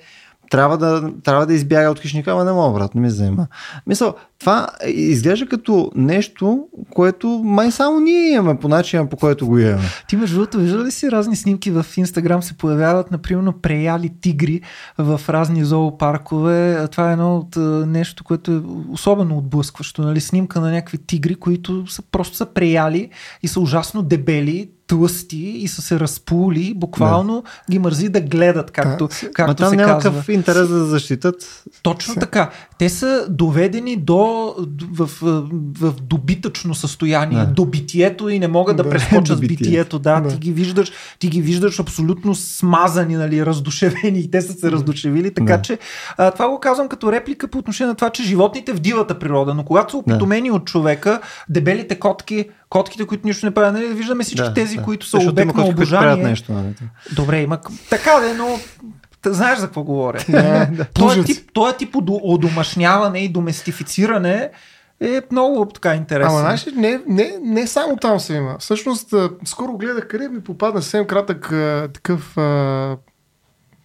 трябва 0.50 0.78
да, 0.78 1.12
трябва 1.24 1.46
да 1.46 1.54
избяга 1.54 1.90
от 1.90 2.00
хищника, 2.00 2.30
ама 2.30 2.44
не 2.44 2.52
мога, 2.52 2.78
брат, 2.78 2.94
ми 2.94 3.10
заема. 3.10 3.46
Мисъл, 3.86 4.14
това 4.38 4.68
изглежда 4.86 5.46
като 5.46 5.90
нещо, 5.94 6.66
което 6.90 7.28
май 7.28 7.70
само 7.70 8.00
ние 8.00 8.32
имаме 8.32 8.58
по 8.58 8.68
начина, 8.68 9.08
по 9.08 9.16
който 9.16 9.46
го 9.46 9.58
имаме. 9.58 9.82
Ти 10.08 10.16
между 10.16 10.36
другото, 10.36 10.58
виждал 10.58 10.84
ли 10.84 10.90
си 10.90 11.10
разни 11.10 11.36
снимки 11.36 11.70
в 11.70 11.86
Инстаграм 11.96 12.42
се 12.42 12.56
появяват, 12.56 13.10
например, 13.10 13.52
преяли 13.62 14.12
тигри 14.20 14.60
в 14.98 15.20
разни 15.28 15.64
зоопаркове. 15.64 16.88
Това 16.90 17.10
е 17.10 17.12
едно 17.12 17.36
от 17.36 17.56
нещо, 17.86 18.24
което 18.24 18.52
е 18.52 18.62
особено 18.92 19.38
отблъскващо. 19.38 20.02
Нали? 20.02 20.20
Снимка 20.20 20.60
на 20.60 20.70
някакви 20.70 20.98
тигри, 20.98 21.34
които 21.34 21.86
са, 21.86 22.02
просто 22.02 22.36
са 22.36 22.46
преяли 22.46 23.10
и 23.42 23.48
са 23.48 23.60
ужасно 23.60 24.02
дебели, 24.02 24.70
тлъсти 24.90 25.36
и 25.36 25.68
са 25.68 25.82
се 25.82 26.00
разпули, 26.00 26.74
буквално 26.76 27.44
ги 27.70 27.78
мързи 27.78 28.08
да 28.08 28.20
гледат, 28.20 28.70
както, 28.70 29.06
Да. 29.06 29.14
Ма 29.22 29.32
както 29.32 29.54
там 29.54 29.70
се 29.70 29.76
няма 29.76 29.92
казва. 29.92 30.10
какъв 30.10 30.28
интерес 30.28 30.68
да 30.68 30.84
защитат. 30.84 31.64
Точно 31.82 32.14
така. 32.14 32.50
Те 32.78 32.88
са 32.88 33.26
доведени 33.28 33.96
до, 33.96 34.54
в, 34.92 35.10
в, 35.20 35.42
в 35.80 35.94
добитъчно 36.02 36.74
състояние, 36.74 37.38
Да. 37.38 37.46
до 37.46 37.64
битието 37.64 38.28
и 38.28 38.38
не 38.38 38.48
могат 38.48 38.76
да, 38.76 38.82
Да. 38.82 38.90
прескочат 38.90 39.40
битието. 39.40 39.98
Да, 39.98 40.20
Да. 40.20 40.28
Ти, 40.28 40.36
ги 40.38 40.52
виждаш, 40.52 40.92
ти 41.18 41.28
ги 41.28 41.42
виждаш 41.42 41.80
абсолютно 41.80 42.34
смазани, 42.34 43.16
нали, 43.16 43.46
раздушевени 43.46 44.20
и 44.20 44.30
те 44.30 44.40
са 44.40 44.52
се 44.52 44.70
раздушевили. 44.70 45.34
Така 45.34 45.56
Да. 45.56 45.62
че 45.62 45.78
а, 46.16 46.30
това 46.30 46.48
го 46.48 46.60
казвам 46.60 46.88
като 46.88 47.12
реплика 47.12 47.48
по 47.48 47.58
отношение 47.58 47.88
на 47.88 47.94
това, 47.94 48.10
че 48.10 48.22
животните 48.22 48.72
в 48.72 48.80
дивата 48.80 49.18
природа, 49.18 49.54
но 49.54 49.64
когато 49.64 49.90
са 49.90 49.96
опитомени 49.96 50.50
от 50.50 50.64
човека, 50.64 51.20
дебелите 51.48 51.98
котки, 51.98 52.44
котките, 52.70 53.06
които 53.06 53.26
нищо 53.26 53.46
не 53.46 53.54
правят, 53.54 53.74
нали, 53.74 53.86
виждаме 53.86 54.24
всички 54.24 54.44
Да, 54.44 54.54
тези, 54.54 54.76
да. 54.76 54.82
които 54.82 55.06
са 55.06 55.10
Защото 55.10 55.32
обект 55.32 55.54
на 55.54 55.64
обожание. 55.66 56.24
нещо. 56.24 56.52
Нали? 56.52 56.74
Добре, 57.12 57.40
има 57.40 57.58
така 57.90 58.10
да 58.12 58.30
е, 58.30 58.34
но 58.34 58.58
знаеш 59.26 59.58
за 59.58 59.66
какво 59.66 59.82
говоря. 59.82 60.24
Да, 60.28 60.66
Този 60.84 61.16
плужици. 61.16 61.34
тип, 61.34 61.50
този 61.52 61.76
тип 61.76 61.94
одо- 61.94 62.20
одомашняване 62.22 63.18
и 63.18 63.28
доместифициране 63.28 64.50
е 65.00 65.20
много 65.32 65.66
така 65.66 65.94
интересно. 65.94 66.30
Ама 66.30 66.40
знаеш 66.40 66.66
не, 66.66 67.00
не, 67.06 67.32
не 67.42 67.66
само 67.66 67.96
там 67.96 68.20
се 68.20 68.34
има. 68.34 68.56
Всъщност, 68.58 69.14
скоро 69.44 69.72
гледах 69.72 70.08
къде 70.08 70.28
ми 70.28 70.40
попадна 70.40 70.82
съвсем 70.82 71.06
кратък 71.06 71.52
а, 71.52 71.88
такъв 71.94 72.38
а, 72.38 72.96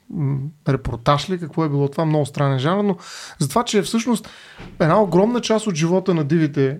м, 0.09 0.37
репортаж 0.69 1.29
ли, 1.29 1.39
какво 1.39 1.65
е 1.65 1.69
било 1.69 1.87
това, 1.87 2.05
много 2.05 2.25
странен 2.25 2.59
жанр, 2.59 2.83
но 2.83 2.95
за 3.39 3.49
това, 3.49 3.63
че 3.63 3.81
всъщност 3.81 4.29
една 4.79 5.01
огромна 5.01 5.41
част 5.41 5.67
от 5.67 5.75
живота 5.75 6.13
на 6.13 6.23
дивите 6.23 6.77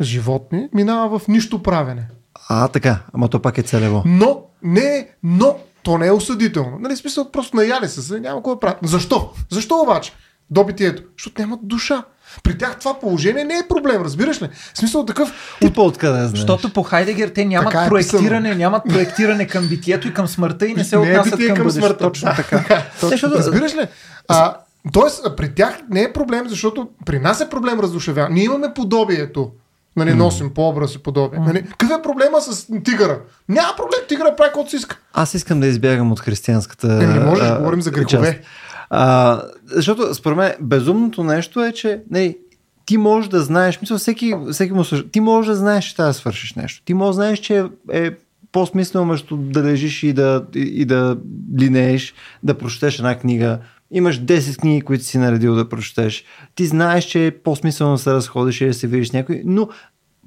животни 0.00 0.68
минава 0.74 1.18
в 1.18 1.28
нищо 1.28 1.62
правене. 1.62 2.08
А, 2.48 2.68
така. 2.68 2.98
Ама 3.14 3.28
то 3.28 3.42
пак 3.42 3.58
е 3.58 3.62
целево. 3.62 4.02
Но, 4.06 4.42
не, 4.62 5.08
но, 5.22 5.56
то 5.82 5.98
не 5.98 6.06
е 6.06 6.12
осъдително. 6.12 6.78
Нали, 6.80 6.96
смисъл, 6.96 7.30
просто 7.30 7.56
наяли 7.56 7.88
са 7.88 8.02
се, 8.02 8.20
няма 8.20 8.36
какво 8.36 8.54
да 8.54 8.60
правят. 8.60 8.78
Защо? 8.82 9.30
Защо 9.50 9.80
обаче? 9.80 10.12
Добитието. 10.50 11.02
Защото 11.18 11.42
нямат 11.42 11.60
душа. 11.62 12.04
При 12.42 12.58
тях 12.58 12.78
това 12.78 13.00
положение 13.00 13.44
не 13.44 13.54
е 13.54 13.68
проблем, 13.68 14.02
разбираш 14.02 14.42
ли? 14.42 14.48
В 14.74 14.78
смисъл 14.78 15.04
такъв... 15.06 15.56
Ти 15.60 15.72
по 15.72 15.86
откъде 15.86 16.14
знаеш? 16.18 16.30
Защото 16.30 16.72
по 16.72 16.82
Хайдегер 16.82 17.28
те 17.28 17.44
нямат 17.44 17.72
Така 17.72 17.84
е 17.84 17.88
проектиране, 17.88 18.48
писано. 18.48 18.58
нямат 18.58 18.82
проектиране 18.88 19.46
към 19.46 19.68
битието 19.68 20.08
и 20.08 20.14
към 20.14 20.28
смъртта 20.28 20.66
и 20.66 20.74
не 20.74 20.84
се 20.84 20.96
Не 20.98 21.08
е 21.08 21.10
отнасят 21.12 21.32
битие 21.38 21.46
към, 21.46 21.56
към 21.56 21.66
бъдещето. 21.66 21.86
смъртта. 21.86 22.04
Точно 22.04 22.30
така. 22.36 22.82
Точно. 23.00 23.30
Разбираш 23.30 23.74
ли? 23.74 23.86
А, 24.28 24.56
тоест, 24.92 25.26
при 25.36 25.54
тях 25.54 25.78
не 25.90 26.02
е 26.02 26.12
проблем, 26.12 26.48
защото 26.48 26.88
при 27.06 27.18
нас 27.18 27.40
е 27.40 27.48
проблем 27.48 27.80
раздушевя. 27.80 28.28
Ние 28.30 28.44
имаме 28.44 28.74
подобието. 28.74 29.50
Нали, 29.96 30.14
носим 30.14 30.50
по 30.54 30.68
образ 30.68 30.94
и 30.94 30.98
подобие. 30.98 31.38
Нали, 31.38 31.62
какъв 31.62 31.90
е 31.98 32.02
проблема 32.02 32.40
с 32.40 32.66
тигъра? 32.84 33.18
Няма 33.48 33.72
проблем, 33.76 34.00
тигъра 34.08 34.36
прави 34.36 34.48
каквото 34.48 34.70
си 34.70 34.76
иска. 34.76 34.98
Аз 35.12 35.34
искам 35.34 35.60
да 35.60 35.66
избягам 35.66 36.12
от 36.12 36.20
християнската. 36.20 36.86
Не, 36.86 37.06
не 37.06 37.20
можеш, 37.20 37.44
а, 37.44 37.58
говорим 37.58 37.82
за 37.82 37.92
част. 37.92 38.10
грехове. 38.10 38.40
А, 38.90 39.40
защото 39.64 40.14
според 40.14 40.38
мен 40.38 40.52
безумното 40.60 41.24
нещо 41.24 41.64
е, 41.64 41.72
че 41.72 42.02
не, 42.10 42.36
ти 42.86 42.96
можеш 42.96 43.30
да 43.30 43.40
знаеш, 43.40 43.80
мисля, 43.80 43.98
всеки, 43.98 44.34
всеки 44.52 44.72
му 44.72 44.84
слуша, 44.84 45.10
ти 45.10 45.20
можеш 45.20 45.48
да 45.48 45.56
знаеш, 45.56 45.84
че 45.84 45.96
трябва 45.96 46.10
да 46.10 46.14
свършиш 46.14 46.54
нещо. 46.54 46.82
Ти 46.84 46.94
можеш 46.94 47.08
да 47.08 47.14
знаеш, 47.14 47.38
че 47.38 47.64
е 47.92 48.10
по-смислено 48.52 49.06
между 49.06 49.36
да 49.36 49.62
лежиш 49.62 50.02
и 50.02 50.12
да, 50.12 50.44
и, 50.54 50.60
и 50.60 50.84
да 50.84 51.16
линееш, 51.58 52.14
да 52.42 52.58
прочетеш 52.58 52.98
една 52.98 53.18
книга. 53.18 53.58
Имаш 53.94 54.20
10 54.20 54.60
книги, 54.60 54.80
които 54.80 55.04
си 55.04 55.18
наредил 55.18 55.54
да 55.54 55.68
прочетеш. 55.68 56.24
Ти 56.54 56.66
знаеш, 56.66 57.04
че 57.04 57.26
е 57.26 57.30
по-смислено 57.30 57.92
да 57.92 57.98
се 57.98 58.12
разходиш 58.12 58.60
и 58.60 58.66
да 58.66 58.74
се 58.74 58.86
видиш 58.86 59.08
с 59.08 59.12
някой, 59.12 59.42
но 59.44 59.68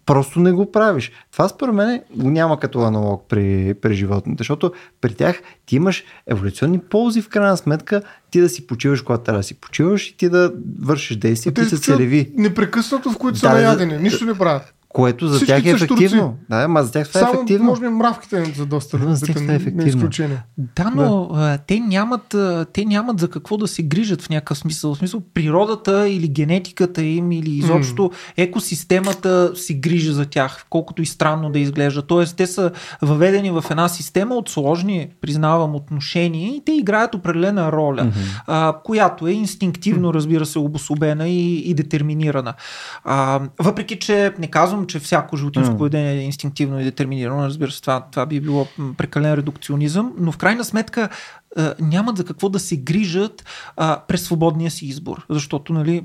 просто 0.05 0.39
не 0.39 0.51
го 0.51 0.71
правиш. 0.71 1.11
Това 1.31 1.49
според 1.49 1.75
мен 1.75 2.01
го 2.15 2.29
няма 2.29 2.59
като 2.59 2.79
аналог 2.79 3.25
при, 3.29 3.73
при 3.81 3.95
животните, 3.95 4.41
защото 4.41 4.71
при 5.01 5.13
тях 5.13 5.41
ти 5.65 5.75
имаш 5.75 6.03
еволюционни 6.27 6.79
ползи 6.79 7.21
в 7.21 7.29
крайна 7.29 7.57
сметка 7.57 8.01
ти 8.31 8.41
да 8.41 8.49
си 8.49 8.67
почиваш, 8.67 9.01
когато 9.01 9.23
трябва 9.23 9.39
да 9.39 9.43
си 9.43 9.53
почиваш 9.53 10.09
и 10.09 10.17
ти 10.17 10.29
да 10.29 10.53
вършиш 10.81 11.17
действия, 11.17 11.53
които 11.53 11.69
са 11.69 11.77
целеви, 11.77 12.31
Непрекъснато, 12.35 13.11
в 13.11 13.17
които 13.17 13.39
са 13.39 13.47
Да, 13.47 13.55
да, 13.55 13.61
наядени. 13.61 13.97
Нищо 13.97 14.25
не 14.25 14.37
правят. 14.37 14.73
Което 14.89 15.27
за 15.27 15.35
Всички 15.35 15.53
тях 15.53 15.65
е 15.65 15.69
ефективно. 15.69 16.37
Да, 16.49 16.63
ама 16.63 16.83
за 16.83 16.91
тях 16.91 17.07
това 17.07 17.19
е 17.19 17.23
Само, 17.23 17.33
ефективно. 17.33 17.65
може 17.65 17.81
би, 17.81 17.87
мравките 17.87 18.39
не 18.39 18.55
са 18.55 18.65
доста 18.65 18.97
Но 18.97 19.15
за 19.15 19.25
тях 19.25 19.35
това 19.35 19.53
е 19.53 19.55
ефективно. 19.55 19.87
изключение. 19.87 20.43
Да, 20.57 20.91
но 20.95 21.29
а, 21.33 21.57
те, 21.57 21.79
нямат, 21.79 22.35
те 22.73 22.85
нямат 22.85 23.19
за 23.19 23.29
какво 23.29 23.57
да 23.57 23.67
се 23.67 23.83
грижат 23.83 24.21
в 24.21 24.29
някакъв 24.29 24.57
смисъл. 24.57 24.95
В 24.95 24.97
смисъл 24.97 25.21
природата 25.33 26.09
или 26.09 26.27
генетиката 26.27 27.03
им 27.03 27.31
или 27.31 27.49
изобщо 27.49 28.11
екосистемата 28.37 29.51
си 29.55 29.73
грижи 29.73 30.11
за 30.11 30.25
тях, 30.25 30.65
колкото 30.69 31.01
и 31.01 31.05
странно 31.05 31.49
да 31.49 31.59
изглежда. 31.59 32.01
Тоест, 32.01 32.37
те 32.37 32.47
са 32.47 32.71
въведени 33.01 33.51
в 33.51 33.63
една 33.69 33.87
система 33.89 34.35
от 34.35 34.49
сложни, 34.49 35.07
признавам, 35.21 35.75
отношения 35.75 36.55
и 36.55 36.61
те 36.65 36.71
играят 36.71 37.15
определена 37.15 37.71
роля, 37.71 38.01
mm-hmm. 38.01 38.41
а, 38.47 38.75
която 38.83 39.27
е 39.27 39.31
инстинктивно, 39.31 40.13
разбира 40.13 40.45
се, 40.45 40.59
обособена 40.59 41.29
и, 41.29 41.55
и 41.55 41.73
детерминирана. 41.73 42.53
А, 43.03 43.41
въпреки, 43.59 43.99
че 43.99 44.33
не 44.39 44.47
казвам, 44.47 44.76
че 44.85 44.99
всяко 44.99 45.37
животинско 45.37 45.73
Mm. 45.73 45.77
поведение 45.77 46.11
е 46.11 46.21
инстинктивно 46.21 46.79
и 46.79 46.83
детерминирано, 46.83 47.45
разбира 47.45 47.71
се, 47.71 47.81
това, 47.81 48.05
това 48.11 48.25
би 48.25 48.39
било 48.39 48.67
прекален 48.97 49.33
редукционизъм, 49.33 50.13
но 50.19 50.31
в 50.31 50.37
крайна 50.37 50.63
сметка 50.63 51.09
нямат 51.79 52.17
за 52.17 52.25
какво 52.25 52.49
да 52.49 52.59
се 52.59 52.77
грижат 52.77 53.45
а, 53.77 53.99
през 54.07 54.23
свободния 54.23 54.71
си 54.71 54.85
избор, 54.85 55.25
защото, 55.29 55.73
нали, 55.73 56.03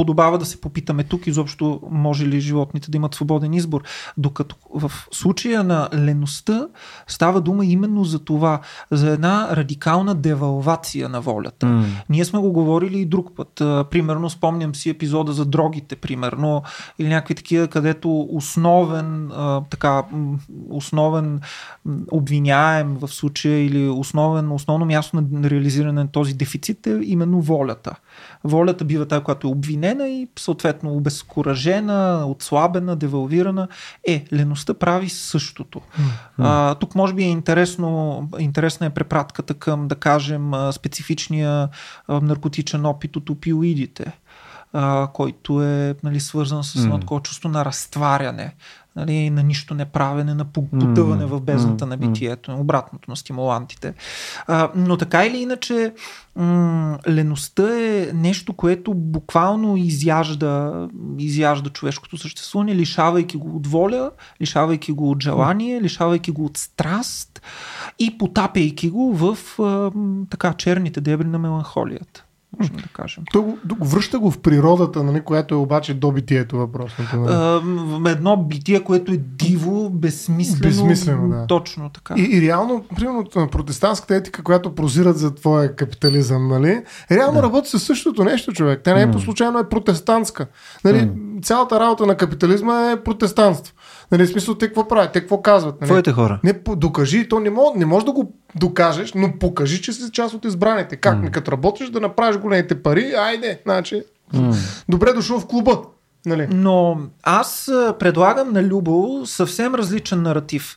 подобава 0.00 0.38
да 0.38 0.44
се 0.44 0.60
попитаме 0.60 1.04
тук 1.04 1.26
изобщо 1.26 1.80
може 1.90 2.26
ли 2.26 2.40
животните 2.40 2.90
да 2.90 2.96
имат 2.96 3.14
свободен 3.14 3.54
избор. 3.54 3.82
Докато 4.16 4.56
в 4.74 4.92
случая 5.12 5.64
на 5.64 5.88
леността 5.94 6.68
става 7.06 7.40
дума 7.40 7.64
именно 7.64 8.04
за 8.04 8.18
това, 8.18 8.60
за 8.90 9.10
една 9.10 9.56
радикална 9.56 10.14
девалвация 10.14 11.08
на 11.08 11.20
волята. 11.20 11.66
М. 11.66 11.84
Ние 12.08 12.24
сме 12.24 12.38
го 12.38 12.52
говорили 12.52 12.98
и 12.98 13.06
друг 13.06 13.36
път. 13.36 13.52
Примерно, 13.90 14.30
спомням 14.30 14.74
си 14.74 14.90
епизода 14.90 15.32
за 15.32 15.44
дрогите, 15.46 15.96
примерно, 15.96 16.62
или 16.98 17.08
някакви 17.08 17.34
такива, 17.34 17.68
където 17.68 18.28
основен, 18.32 19.30
така, 19.70 20.02
основен 20.70 21.40
обвиняем 22.10 22.96
в 23.00 23.08
случая 23.08 23.66
или 23.66 23.88
основен, 23.88 24.52
основно 24.52 24.86
място 24.86 25.24
на 25.30 25.50
реализиране 25.50 26.02
на 26.02 26.08
този 26.08 26.34
дефицит 26.34 26.86
е 26.86 27.00
именно 27.02 27.40
волята. 27.40 27.94
Волята 28.44 28.84
бива 28.84 29.06
тази, 29.08 29.24
която 29.24 29.46
е 29.46 29.50
обвинена 29.50 30.08
и 30.08 30.28
съответно 30.38 30.92
обезкуражена, 30.92 32.24
отслабена, 32.26 32.96
девалвирана. 32.96 33.68
Е, 34.06 34.24
леността 34.32 34.74
прави 34.74 35.08
същото. 35.08 35.80
А, 36.38 36.74
тук 36.74 36.94
може 36.94 37.14
би 37.14 37.22
е 37.22 37.26
интересно, 37.26 38.28
интересна 38.38 38.86
е 38.86 38.90
препратката 38.90 39.54
към, 39.54 39.88
да 39.88 39.94
кажем, 39.94 40.52
специфичния 40.72 41.68
наркотичен 42.08 42.86
опит 42.86 43.16
от 43.16 43.30
опиоидите, 43.30 44.12
а, 44.72 45.08
който 45.12 45.62
е 45.62 45.94
нали, 46.02 46.20
свързан 46.20 46.64
с 46.64 46.74
едно 46.74 46.94
М. 46.94 47.00
такова 47.00 47.22
чувство 47.22 47.48
на 47.48 47.64
разтваряне, 47.64 48.54
нали, 48.96 49.30
на 49.30 49.42
нищо 49.42 49.74
неправене, 49.74 50.34
на 50.34 50.44
по- 50.44 50.68
потъване 50.68 51.26
в 51.26 51.40
бездната 51.40 51.86
на 51.86 51.96
М. 51.96 52.06
битието, 52.06 52.56
обратното 52.56 53.10
на 53.10 53.16
стимулантите. 53.16 53.94
А, 54.46 54.70
но 54.74 54.96
така 54.96 55.26
или 55.26 55.38
иначе, 55.38 55.92
м- 56.36 56.98
леността 57.08 57.78
е 57.78 58.08
нещо, 58.14 58.52
което 58.52 58.94
буквално 58.94 59.76
изяжда, 59.76 60.88
изяжда 61.18 61.70
човешкото 61.70 62.18
съществуване, 62.18 62.74
лишавайки 62.74 63.36
го 63.36 63.56
от 63.56 63.66
воля, 63.66 64.10
лишавайки 64.40 64.92
го 64.92 65.10
от 65.10 65.22
желание, 65.22 65.82
лишавайки 65.82 66.30
го 66.30 66.44
от 66.44 66.56
страст 66.56 67.42
и 67.98 68.18
потапяйки 68.18 68.90
го 68.90 69.14
в 69.14 69.38
а, 69.62 69.90
така 70.30 70.52
черните 70.52 71.00
дебри 71.00 71.26
на 71.26 71.38
меланхолията. 71.38 72.24
Можем 72.60 72.76
да 72.76 72.88
кажем. 72.92 73.24
То 73.32 73.56
връща 73.80 74.18
го 74.18 74.30
в 74.30 74.38
природата, 74.38 75.02
нали, 75.02 75.20
която 75.20 75.54
е 75.54 75.58
обаче 75.58 75.94
добитието 75.94 76.58
въпросното. 76.58 77.16
Нали. 77.16 78.10
Едно 78.10 78.36
битие, 78.36 78.84
което 78.84 79.12
е 79.12 79.16
диво, 79.16 79.90
безсмислено. 79.90 80.68
Безсмислено, 80.68 81.28
да. 81.28 81.46
Точно 81.46 81.90
така. 81.90 82.14
И, 82.16 82.22
и 82.22 82.40
реално, 82.40 82.84
примерно, 82.96 83.24
протестантската 83.52 84.14
етика, 84.14 84.42
която 84.42 84.74
прозират 84.74 85.18
за 85.18 85.34
твоя 85.34 85.76
капитализъм, 85.76 86.48
нали, 86.48 86.82
реално 87.10 87.36
да. 87.36 87.42
работи 87.42 87.70
със 87.70 87.82
същото 87.82 88.24
нещо, 88.24 88.52
човек. 88.52 88.80
Тя 88.84 88.94
не 88.94 89.02
е 89.02 89.10
по 89.10 89.18
случайно 89.18 89.58
е 89.58 89.68
протестантска. 89.68 90.46
Нали, 90.84 91.10
Цялата 91.42 91.80
работа 91.80 92.06
на 92.06 92.16
капитализма 92.16 92.90
е 92.90 93.02
протестантство. 93.02 93.74
Нали, 94.12 94.26
смисъл, 94.26 94.54
те 94.54 94.66
какво 94.66 94.88
правят, 94.88 95.12
те 95.12 95.20
какво 95.20 95.42
казват. 95.42 95.80
Нали? 95.80 95.88
Твоите 95.88 96.12
хора. 96.12 96.40
Не, 96.44 96.52
докажи, 96.68 97.28
то 97.28 97.40
не, 97.40 97.50
мож, 97.50 97.68
не 97.76 97.86
можеш 97.86 98.04
да 98.04 98.12
го 98.12 98.32
докажеш, 98.54 99.12
но 99.12 99.38
покажи, 99.38 99.82
че 99.82 99.92
си 99.92 100.10
част 100.12 100.34
от 100.34 100.44
избраните. 100.44 100.96
Как? 100.96 101.18
Mm. 101.18 101.30
Като 101.30 101.52
работиш 101.52 101.90
да 101.90 102.00
направиш 102.00 102.38
големите 102.38 102.82
пари, 102.82 103.12
айде, 103.18 103.60
значи, 103.62 104.02
М. 104.32 104.54
добре 104.88 105.12
дошъл 105.12 105.40
в 105.40 105.46
клуба. 105.46 105.82
Нали? 106.26 106.48
Но 106.50 107.00
аз 107.22 107.70
предлагам 107.98 108.52
на 108.52 108.62
Любо 108.62 109.22
съвсем 109.24 109.74
различен 109.74 110.22
наратив. 110.22 110.76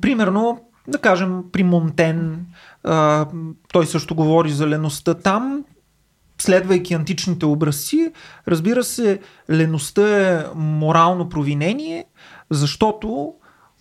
Примерно, 0.00 0.60
да 0.88 0.98
кажем, 0.98 1.42
при 1.52 1.62
Монтен, 1.62 2.46
а, 2.84 3.26
той 3.72 3.86
също 3.86 4.14
говори 4.14 4.50
за 4.50 4.68
леността 4.68 5.14
там, 5.14 5.64
следвайки 6.40 6.94
античните 6.94 7.46
образци, 7.46 8.12
разбира 8.48 8.84
се, 8.84 9.20
леността 9.50 10.32
е 10.32 10.44
морално 10.54 11.28
провинение, 11.28 12.04
защото 12.50 13.34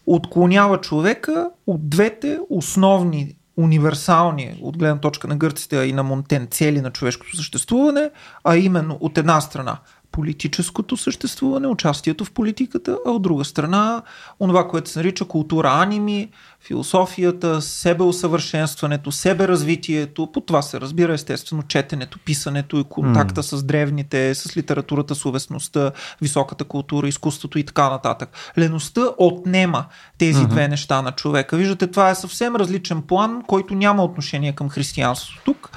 отклонява 0.08 0.82
човека 0.82 1.49
от 1.67 1.89
двете 1.89 2.39
основни 2.49 3.36
универсални, 3.58 4.60
от 4.62 4.77
гледна 4.77 4.99
точка 4.99 5.27
на 5.27 5.36
гърците 5.36 5.75
и 5.75 5.93
на 5.93 6.03
Монтен, 6.03 6.47
цели 6.51 6.82
на 6.82 6.91
човешкото 6.91 7.38
съществуване, 7.38 8.12
а 8.43 8.58
именно 8.58 8.97
от 9.01 9.17
една 9.17 9.41
страна 9.41 9.77
политическото 10.17 10.97
съществуване, 10.97 11.67
участието 11.67 12.25
в 12.25 12.32
политиката, 12.32 12.97
а 13.06 13.12
от 13.12 13.21
друга 13.21 13.45
страна 13.45 14.01
онова, 14.39 14.67
което 14.67 14.89
се 14.89 14.99
нарича 14.99 15.25
култура 15.25 15.69
аними, 15.69 16.30
философията, 16.67 17.62
себеусъвършенстването, 17.62 19.12
себеразвитието. 19.12 20.32
По 20.32 20.41
това 20.41 20.62
се 20.62 20.82
разбира 20.82 21.13
естествено 21.13 21.63
четенето, 21.63 22.19
писането 22.25 22.77
и 22.77 22.84
контакта 22.84 23.43
с 23.43 23.63
древните, 23.63 24.36
с 24.36 24.58
литературата, 24.58 25.15
словесността, 25.15 25.91
високата 26.21 26.63
култура, 26.63 27.08
изкуството 27.08 27.60
и 27.60 27.63
така 27.63 27.89
нататък. 27.89 28.30
Леността 28.58 29.01
отнема 29.17 29.86
тези 30.17 30.45
две 30.45 30.67
неща 30.67 31.01
на 31.01 31.12
човека. 31.12 31.58
Виждате, 31.58 31.88
това 31.88 32.10
е 32.10 32.15
съвсем 32.15 32.56
различен 32.56 33.01
план, 33.01 33.43
който 33.47 33.75
няма 33.75 34.03
отношение 34.03 34.51
към 34.51 34.69
християнството 34.69 35.41
тук 35.45 35.71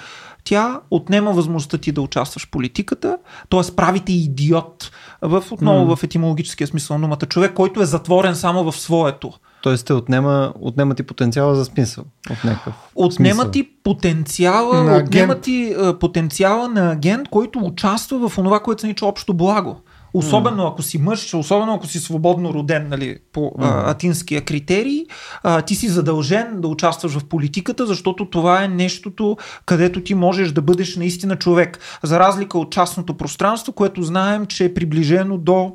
тя 0.50 0.80
отнема 0.90 1.32
възможността 1.32 1.78
ти 1.78 1.92
да 1.92 2.00
участваш 2.00 2.46
в 2.46 2.50
политиката, 2.50 3.18
т.е. 3.50 3.74
правите 3.76 4.12
идиот 4.12 4.90
в, 5.22 5.44
отново 5.50 5.96
в 5.96 6.02
етимологическия 6.02 6.66
смисъл 6.66 6.98
на 6.98 7.02
думата. 7.02 7.26
Човек, 7.28 7.54
който 7.54 7.82
е 7.82 7.84
затворен 7.84 8.34
само 8.36 8.72
в 8.72 8.76
своето. 8.78 9.32
Тоест 9.62 9.86
те 9.86 9.92
отнема, 9.92 10.52
отнема 10.60 10.94
ти 10.94 11.02
потенциала 11.02 11.54
за 11.54 11.64
смисъл. 11.64 12.04
От 12.30 12.44
някакъв 12.44 12.74
Отнема 12.94 13.34
смисъл. 13.34 13.50
ти 13.50 13.68
потенциала, 13.84 14.84
На 14.84 14.96
отнема 14.96 15.32
агент. 15.32 15.42
ти 15.44 15.76
потенциала 16.00 16.68
на 16.68 16.92
агент, 16.92 17.28
който 17.28 17.58
участва 17.58 18.28
в 18.28 18.34
това, 18.34 18.60
което 18.60 18.80
се 18.80 18.86
нарича 18.86 19.06
общо 19.06 19.34
благо. 19.34 19.80
Особено 20.14 20.66
ако 20.66 20.82
си 20.82 20.98
мъж, 20.98 21.34
особено 21.34 21.74
ако 21.74 21.86
си 21.86 21.98
свободно 21.98 22.54
роден 22.54 22.88
нали, 22.88 23.18
по 23.32 23.52
а, 23.58 23.90
атинския 23.90 24.44
критерий, 24.44 25.04
а, 25.42 25.62
ти 25.62 25.74
си 25.74 25.88
задължен 25.88 26.60
да 26.60 26.68
участваш 26.68 27.18
в 27.18 27.24
политиката, 27.24 27.86
защото 27.86 28.30
това 28.30 28.64
е 28.64 28.68
нещото, 28.68 29.36
където 29.66 30.00
ти 30.00 30.14
можеш 30.14 30.52
да 30.52 30.62
бъдеш 30.62 30.96
наистина 30.96 31.36
човек. 31.36 31.78
За 32.02 32.20
разлика 32.20 32.58
от 32.58 32.72
частното 32.72 33.16
пространство, 33.16 33.72
което 33.72 34.02
знаем, 34.02 34.46
че 34.46 34.64
е 34.64 34.74
приближено 34.74 35.38
до 35.38 35.72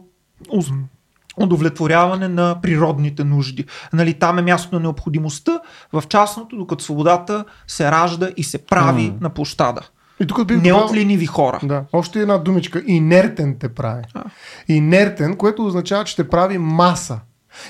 удовлетворяване 1.38 2.28
на 2.28 2.62
природните 2.62 3.24
нужди. 3.24 3.65
Нали, 3.93 4.13
там 4.13 4.39
е 4.39 4.41
място 4.41 4.76
на 4.76 4.82
необходимостта, 4.82 5.60
в 5.93 6.04
частното, 6.10 6.58
докато 6.58 6.84
свободата 6.84 7.45
се 7.67 7.91
ражда 7.91 8.30
и 8.38 8.43
се 8.43 8.65
прави 8.65 9.12
mm. 9.12 9.21
на 9.21 9.30
площада. 9.30 9.82
И 10.19 10.28
тук 10.28 10.47
бих 10.47 10.58
не 10.58 10.69
добавил... 10.69 10.86
от 10.86 10.95
лениви 10.95 11.25
хора. 11.25 11.60
Да. 11.63 11.84
Още 11.93 12.21
една 12.21 12.38
думичка. 12.38 12.84
Инертен 12.86 13.56
те 13.60 13.69
прави. 13.69 14.04
А. 14.13 14.23
Инертен, 14.67 15.36
което 15.36 15.65
означава, 15.65 16.04
че 16.04 16.15
те 16.15 16.30
прави 16.30 16.58
маса. 16.58 17.19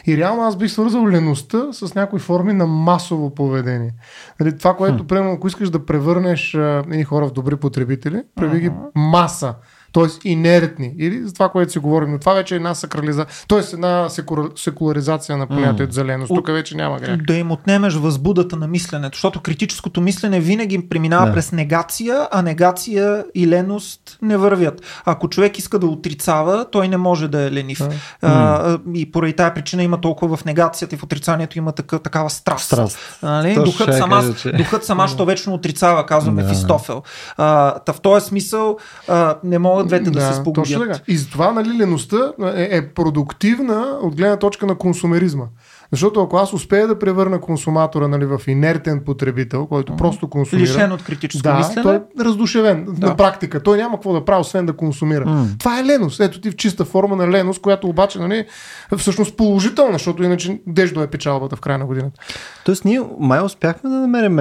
И 0.08 0.18
реално 0.18 0.44
аз 0.44 0.58
бих 0.58 0.72
свързал 0.72 1.08
леността 1.08 1.68
с 1.72 1.96
някои 1.96 2.20
форми 2.20 2.54
на 2.54 2.68
масово 2.68 3.36
поведение. 3.36 3.94
Нали, 4.40 4.58
това, 4.58 4.76
което, 4.76 5.08
примерно, 5.08 5.32
ако 5.32 5.48
искаш 5.48 5.70
да 5.70 5.86
превърнеш 5.86 6.54
едни 6.54 7.04
хора 7.04 7.28
в 7.28 7.32
добри 7.32 7.56
потребители, 7.56 8.24
прави 8.36 8.60
ги 8.60 8.72
маса 8.96 9.56
т.е. 9.96 10.30
инертни, 10.30 10.94
или 11.00 11.24
за 11.24 11.34
това, 11.34 11.50
което 11.50 11.72
си 11.72 11.80
говорим. 11.80 12.12
Но 12.12 12.20
това 12.20 12.34
вече 12.34 12.56
е 12.56 12.58
една 12.58 12.76
сакрализация, 12.76 13.46
т.е. 13.48 13.60
една 13.74 14.10
секуларизация 14.56 15.38
на 15.38 15.48
понятието 15.48 15.92
mm. 15.92 15.96
зеленост. 15.96 16.36
Тук 16.36 16.48
вече 16.48 16.78
няма 16.78 17.00
грех. 17.00 17.18
Да 17.18 17.34
им 17.34 17.52
отнемеш 17.52 17.94
възбудата 17.94 18.56
на 18.56 18.68
мисленето, 18.68 19.16
защото 19.16 19.42
критическото 19.42 20.02
мислене 20.02 20.40
винаги 20.40 20.90
преминава 20.90 21.26
да. 21.26 21.34
през 21.34 21.52
негация, 21.52 22.28
а 22.32 22.42
негация 22.42 23.26
и 23.36 23.48
леност 23.48 24.18
не 24.22 24.38
вървят. 24.38 24.82
Ако 25.06 25.30
човек 25.30 25.58
иска 25.58 25.80
да 25.80 25.88
отрицава, 25.88 26.66
той 26.72 26.88
не 26.88 26.98
може 26.98 27.28
да 27.28 27.42
е 27.42 27.52
ленив. 27.52 27.80
Mm. 27.80 27.94
А, 28.22 28.80
и 28.94 29.12
поради 29.12 29.34
тази 29.34 29.54
причина 29.54 29.84
има 29.84 30.02
толкова 30.02 30.38
в 30.38 30.46
негацията 30.46 30.96
и 30.96 30.98
в 30.98 31.04
отрицанието 31.04 31.58
има 31.58 31.72
така, 31.72 32.00
такава 32.00 32.30
страст. 32.30 32.66
страст. 32.66 33.20
Нали? 33.24 33.54
Духът, 33.54 33.98
сама, 33.98 34.16
кажа, 34.16 34.36
че... 34.36 34.52
духът 34.52 34.86
сама, 34.86 35.08
що 35.08 35.26
вечно 35.26 35.54
отрицава, 35.54 36.06
казва 36.06 36.32
да. 36.32 36.42
Мефистофел. 36.42 37.04
А, 37.38 37.80
та 37.80 37.94
в 37.94 38.02
този 38.02 38.26
смисъл 38.26 38.78
а, 39.08 39.36
не 39.44 39.60
могат 39.60 39.85
двете 39.86 40.04
да, 40.04 40.12
да 40.12 40.22
се 40.22 40.34
спогодят. 40.34 40.64
Точно 40.64 40.82
така. 40.82 41.00
И 41.08 41.18
затова 41.18 41.52
нали, 41.52 41.78
леността 41.78 42.32
е, 42.56 42.68
е 42.72 42.88
продуктивна 42.88 43.98
от 44.02 44.16
гледна 44.16 44.38
точка 44.38 44.66
на 44.66 44.76
консумеризма. 44.76 45.46
Защото 45.92 46.22
ако 46.22 46.38
аз 46.38 46.54
успея 46.54 46.88
да 46.88 47.00
превърна 47.00 47.42
консуматора 47.42 48.08
нали, 48.08 48.26
в 48.26 48.42
инертен 48.48 49.02
потребител, 49.06 49.66
който 49.66 49.94
mm-hmm. 49.94 49.98
просто 49.98 50.28
консумира. 50.28 50.64
Лишен 50.64 50.92
от 50.92 51.04
критическо 51.04 51.44
да, 51.44 51.58
мислене. 51.58 51.82
той 51.84 51.96
е 51.96 52.00
раздушевен 52.20 52.86
да. 52.90 53.08
на 53.08 53.16
практика. 53.16 53.64
Той 53.64 53.78
няма 53.78 53.98
какво 53.98 54.14
да 54.14 54.26
прави, 54.26 54.42
освен 54.42 54.66
да 54.66 54.74
консумира. 54.74 55.26
Mm. 55.26 55.60
Това 55.60 55.80
е 55.80 55.84
леност. 55.84 56.20
Ето 56.20 56.42
ти 56.42 56.52
в 56.52 56.56
чиста 56.56 56.86
форма 56.86 57.16
на 57.16 57.30
леност, 57.30 57.62
която 57.62 57.88
обаче 57.88 58.20
нали, 58.20 58.46
е 58.94 58.98
всъщност 58.98 59.38
положителна, 59.38 59.94
защото 59.94 60.24
иначе 60.24 60.60
деждо 60.68 61.02
е 61.02 61.08
печалбата 61.08 61.56
в 61.56 61.62
края 61.62 61.78
на 61.78 61.86
годината. 61.86 62.22
Тоест 62.66 62.86
ние 62.86 63.02
май 63.20 63.42
успяхме 63.42 63.90
да 63.90 63.96
намерим 63.96 64.40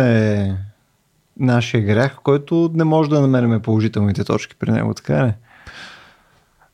нашия 1.39 1.85
грях, 1.85 2.19
който 2.23 2.71
не 2.75 2.85
може 2.85 3.11
да 3.11 3.21
намерим 3.21 3.63
положителните 3.63 4.25
точки 4.25 4.57
при 4.57 4.71
него, 4.71 4.95
така 4.95 5.27
ли? 5.27 5.33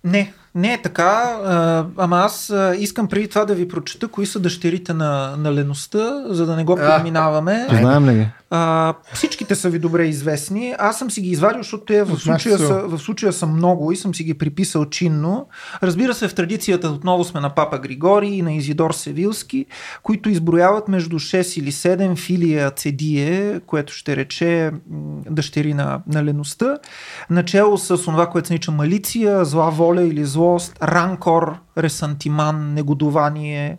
Не, 0.04 0.32
не 0.54 0.72
е 0.72 0.82
така, 0.82 1.38
а, 1.44 1.84
ама 1.96 2.18
аз 2.18 2.52
искам 2.78 3.08
преди 3.08 3.28
това 3.28 3.44
да 3.44 3.54
ви 3.54 3.68
прочета 3.68 4.08
кои 4.08 4.26
са 4.26 4.40
дъщерите 4.40 4.94
на, 4.94 5.36
на 5.38 5.54
леността, 5.54 6.22
за 6.26 6.46
да 6.46 6.56
не 6.56 6.64
го 6.64 6.76
подминаваме. 6.76 7.66
Знаем 7.70 8.08
ли 8.08 8.14
ги? 8.14 8.26
А, 8.52 8.94
всичките 9.12 9.54
са 9.54 9.70
ви 9.70 9.78
добре 9.78 10.04
известни. 10.04 10.74
Аз 10.78 10.98
съм 10.98 11.10
си 11.10 11.20
ги 11.20 11.30
извадил, 11.30 11.62
защото 11.62 11.84
те 11.84 12.02
в 12.02 12.18
случая, 12.18 12.58
са, 12.58 12.82
в 12.86 12.98
случая 12.98 13.32
са 13.32 13.46
много 13.46 13.92
и 13.92 13.96
съм 13.96 14.14
си 14.14 14.24
ги 14.24 14.34
приписал 14.34 14.84
чинно. 14.84 15.46
Разбира 15.82 16.14
се, 16.14 16.28
в 16.28 16.34
традицията 16.34 16.88
отново 16.88 17.24
сме 17.24 17.40
на 17.40 17.50
Папа 17.50 17.78
Григорий 17.78 18.30
и 18.30 18.42
на 18.42 18.52
Изидор 18.52 18.92
Севилски, 18.92 19.66
които 20.02 20.30
изброяват 20.30 20.88
между 20.88 21.18
6 21.18 21.60
или 21.60 21.72
7 21.72 22.16
филия 22.16 22.70
цедие, 22.70 23.60
което 23.66 23.92
ще 23.92 24.16
рече 24.16 24.70
дъщери 25.30 25.74
на, 25.74 26.00
на 26.06 26.24
леността, 26.24 26.76
начало 27.30 27.78
с 27.78 27.98
това, 27.98 28.26
което 28.26 28.48
се 28.48 28.54
нарича 28.54 28.72
малиция, 28.72 29.44
зла 29.44 29.70
воля 29.70 30.02
или 30.02 30.24
злост, 30.40 30.78
ранкор, 30.82 31.58
ресантиман, 31.76 32.74
негодование, 32.74 33.78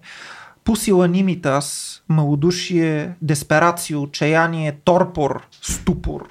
пусиланимитас, 0.64 2.02
малодушие, 2.08 3.16
десперацио, 3.22 4.02
отчаяние, 4.02 4.72
торпор, 4.84 5.48
ступор, 5.62 6.28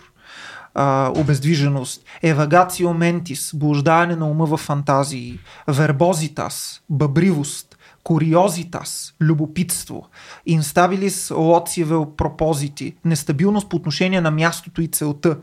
а, 0.75 1.12
обездвиженост, 1.16 2.03
евагацио 2.23 2.95
ментис, 2.95 3.51
блуждаване 3.55 4.16
на 4.16 4.31
ума 4.31 4.47
в 4.47 4.57
фантазии, 4.57 5.38
вербозитас, 5.66 6.83
бъбривост, 6.88 7.77
куриозитас, 8.03 9.14
любопитство, 9.21 10.09
инстабилис 10.47 11.31
лоциевел 11.31 12.07
пропозити, 12.16 12.95
нестабилност 13.05 13.69
по 13.69 13.77
отношение 13.77 14.21
на 14.21 14.31
мястото 14.31 14.83
и 14.83 14.88
целта, 14.88 15.38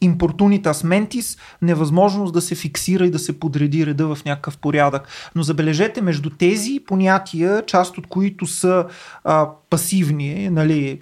импортуниtas 0.00 0.82
mentis, 0.82 1.38
невъзможност 1.62 2.32
да 2.32 2.40
се 2.40 2.54
фиксира 2.54 3.06
и 3.06 3.10
да 3.10 3.18
се 3.18 3.40
подреди 3.40 3.86
реда 3.86 4.14
в 4.14 4.24
някакъв 4.24 4.58
порядък. 4.58 5.08
Но 5.34 5.42
забележете, 5.42 6.02
между 6.02 6.30
тези 6.30 6.80
понятия, 6.86 7.62
част 7.66 7.98
от 7.98 8.06
които 8.06 8.46
са 8.46 8.86
а, 9.24 9.48
пасивни, 9.70 10.50
нали, 10.50 11.00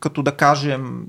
като 0.00 0.22
да 0.22 0.32
кажем 0.32 1.06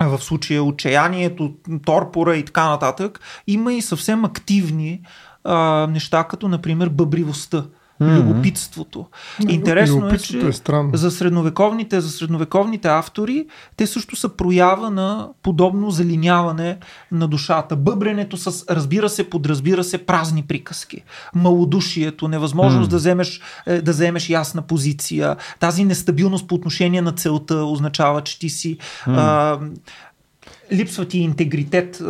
в 0.00 0.18
случая 0.18 0.62
отчаянието, 0.62 1.54
торпора 1.86 2.36
и 2.36 2.44
така 2.44 2.68
нататък, 2.68 3.20
има 3.46 3.72
и 3.72 3.82
съвсем 3.82 4.24
активни 4.24 5.00
а, 5.44 5.86
неща, 5.90 6.24
като 6.24 6.48
например 6.48 6.88
бъбривостта 6.88 7.64
mm-hmm. 8.02 8.16
любопитството. 8.16 9.06
Интересно 9.48 10.08
е, 10.08 10.18
че 10.18 10.38
е 10.38 10.52
за 10.92 11.10
средновековните, 11.10 12.00
за 12.00 12.10
средновековните 12.10 12.88
автори 12.88 13.46
те 13.76 13.86
също 13.86 14.16
са 14.16 14.28
проява 14.28 14.90
на 14.90 15.28
подобно 15.42 15.90
залиняване 15.90 16.78
на 17.12 17.28
душата. 17.28 17.76
Бъбренето 17.76 18.36
с, 18.36 18.64
разбира 18.70 19.08
се, 19.08 19.30
подразбира 19.30 19.84
се 19.84 19.98
празни 19.98 20.42
приказки. 20.42 21.02
Малодушието, 21.34 22.28
невъзможност 22.28 22.88
mm. 22.88 22.90
да, 22.90 22.96
вземеш, 22.96 23.40
е, 23.66 23.80
да 23.80 23.90
вземеш 23.90 24.30
ясна 24.30 24.62
позиция. 24.62 25.36
Тази 25.60 25.84
нестабилност 25.84 26.48
по 26.48 26.54
отношение 26.54 27.02
на 27.02 27.12
целта 27.12 27.54
означава, 27.54 28.20
че 28.20 28.38
ти 28.38 28.48
си 28.48 28.78
mm. 28.78 29.14
а, 29.16 29.58
липсва 30.72 31.04
ти 31.04 31.18
интегритет 31.18 32.02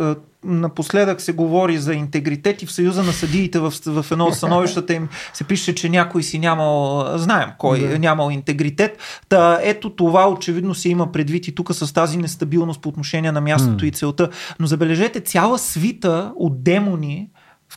напоследък 0.43 1.21
се 1.21 1.31
говори 1.31 1.77
за 1.77 1.93
интегритет 1.93 2.61
и 2.61 2.65
в 2.65 2.71
Съюза 2.71 3.03
на 3.03 3.13
съдиите 3.13 3.59
в, 3.59 3.73
в 3.85 4.05
едно 4.11 4.25
от 4.25 4.35
становищата 4.35 4.93
им 4.93 5.09
се 5.33 5.43
пише, 5.43 5.75
че 5.75 5.89
някой 5.89 6.23
си 6.23 6.39
нямал, 6.39 7.05
знаем 7.15 7.49
кой 7.57 7.79
да. 7.79 7.95
е 7.95 7.99
нямал 7.99 8.31
интегритет. 8.31 8.97
Та 9.29 9.59
ето 9.63 9.89
това 9.89 10.29
очевидно 10.29 10.75
се 10.75 10.89
има 10.89 11.11
предвид 11.11 11.47
и 11.47 11.55
тук 11.55 11.73
с 11.73 11.93
тази 11.93 12.17
нестабилност 12.17 12.81
по 12.81 12.89
отношение 12.89 13.31
на 13.31 13.41
мястото 13.41 13.85
mm. 13.85 13.87
и 13.87 13.91
целта. 13.91 14.29
Но 14.59 14.67
забележете, 14.67 15.19
цяла 15.19 15.59
свита 15.59 16.31
от 16.35 16.63
демони 16.63 17.29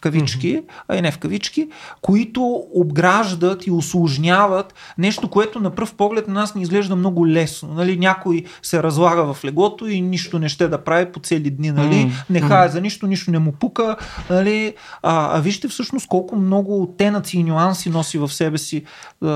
кавички, 0.02 0.56
mm-hmm. 0.56 0.82
а 0.88 0.96
и 0.96 1.02
не 1.02 1.10
в 1.10 1.18
кавички, 1.18 1.68
които 2.02 2.64
обграждат 2.74 3.66
и 3.66 3.70
осложняват 3.70 4.74
нещо, 4.98 5.30
което 5.30 5.60
на 5.60 5.70
пръв 5.70 5.94
поглед 5.94 6.28
на 6.28 6.34
нас 6.34 6.54
ни 6.54 6.62
изглежда 6.62 6.96
много 6.96 7.28
лесно. 7.28 7.74
Нали? 7.74 7.98
Някой 7.98 8.44
се 8.62 8.82
разлага 8.82 9.34
в 9.34 9.44
леглото 9.44 9.86
и 9.86 10.00
нищо 10.00 10.38
не 10.38 10.48
ще 10.48 10.68
да 10.68 10.84
прави 10.84 11.12
по 11.12 11.20
цели 11.20 11.50
дни. 11.50 11.70
Нали? 11.70 11.94
Mm-hmm. 11.94 12.30
Не 12.30 12.40
хае 12.40 12.68
за 12.68 12.80
нищо, 12.80 13.06
нищо 13.06 13.30
не 13.30 13.38
му 13.38 13.52
пука. 13.52 13.96
Нали? 14.30 14.74
А, 15.02 15.36
а 15.38 15.40
вижте 15.40 15.68
всъщност 15.68 16.08
колко 16.08 16.36
много 16.36 16.82
оттенъци 16.82 17.38
и 17.38 17.44
нюанси 17.44 17.90
носи 17.90 18.18
в 18.18 18.32
себе 18.32 18.58
си 18.58 18.84
а, 19.22 19.26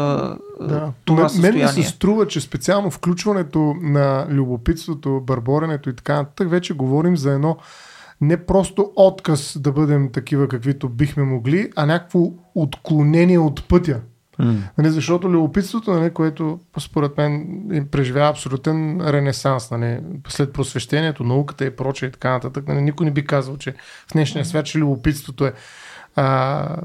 да. 0.61 0.93
това 1.05 1.29
състояние. 1.29 1.65
Мен 1.65 1.77
ми 1.77 1.83
се 1.83 1.91
струва, 1.91 2.27
че 2.27 2.41
специално 2.41 2.91
включването 2.91 3.75
на 3.83 4.27
любопитството, 4.31 5.21
бърборенето 5.21 5.91
и 5.91 5.97
така 5.97 6.15
нататък, 6.15 6.51
вече 6.51 6.75
говорим 6.75 7.17
за 7.17 7.33
едно 7.33 7.57
не 8.21 8.47
просто 8.47 8.93
отказ 8.97 9.59
да 9.61 9.73
бъдем 9.73 10.11
такива, 10.13 10.49
каквито 10.49 10.89
бихме 10.89 11.23
могли, 11.23 11.71
а 11.77 11.87
някакво 11.87 12.21
отклонение 12.55 13.39
от 13.39 13.69
пътя. 13.69 14.01
Mm. 14.41 14.59
Нали, 14.79 14.91
защото 14.91 15.31
любопитството, 15.31 15.93
нали, 15.93 16.11
което 16.11 16.59
според 16.79 17.17
мен 17.17 17.87
преживява 17.91 18.31
абсолютен 18.31 19.01
ренесанс 19.01 19.71
нали, 19.71 20.01
след 20.29 20.53
просвещението, 20.53 21.25
науката 21.25 21.65
и 21.65 21.77
прочее 21.77 22.09
и 22.09 22.13
така 22.13 22.31
нататък. 22.31 22.69
Нали, 22.69 22.83
никой 22.83 23.07
не 23.07 23.13
би 23.13 23.27
казал, 23.27 23.57
че 23.57 23.75
в 24.09 24.13
днешния 24.13 24.45
свят, 24.45 24.67
че 24.67 24.79
любопитството 24.79 25.47
е 25.47 25.53
а, 26.19 26.77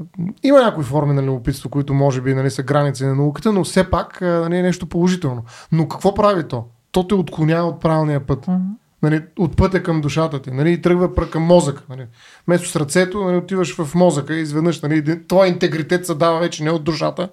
има 0.42 0.62
някои 0.62 0.84
форми 0.84 1.14
на 1.14 1.22
любопитство, 1.22 1.70
които 1.70 1.94
може 1.94 2.20
би 2.20 2.34
нали, 2.34 2.50
са 2.50 2.62
граници 2.62 3.04
на 3.04 3.14
науката, 3.14 3.52
но 3.52 3.64
все 3.64 3.90
пак 3.90 4.20
нали, 4.20 4.56
е 4.56 4.62
нещо 4.62 4.86
положително. 4.86 5.44
Но 5.72 5.88
какво 5.88 6.14
прави 6.14 6.48
то? 6.48 6.64
То 6.92 7.06
те 7.06 7.14
отклонява 7.14 7.68
от 7.68 7.80
правилния 7.80 8.26
път. 8.26 8.46
Mm-hmm 8.46 8.81
нали, 9.02 9.22
от 9.38 9.56
пътя 9.56 9.82
към 9.82 10.00
душата 10.00 10.42
ти, 10.42 10.50
нали, 10.50 10.72
и 10.72 10.82
тръгва 10.82 11.30
към 11.30 11.42
мозъка. 11.42 11.82
Нали. 11.88 12.06
Вместо 12.46 12.68
с 12.68 12.76
ръцето 12.76 13.24
нали, 13.24 13.36
отиваш 13.36 13.76
в 13.76 13.94
мозъка 13.94 14.34
и 14.34 14.40
изведнъж 14.40 14.80
нали, 14.80 15.26
твой 15.26 15.48
интегритет 15.48 16.06
се 16.06 16.14
дава 16.14 16.40
вече 16.40 16.64
не 16.64 16.70
от 16.70 16.84
душата, 16.84 17.28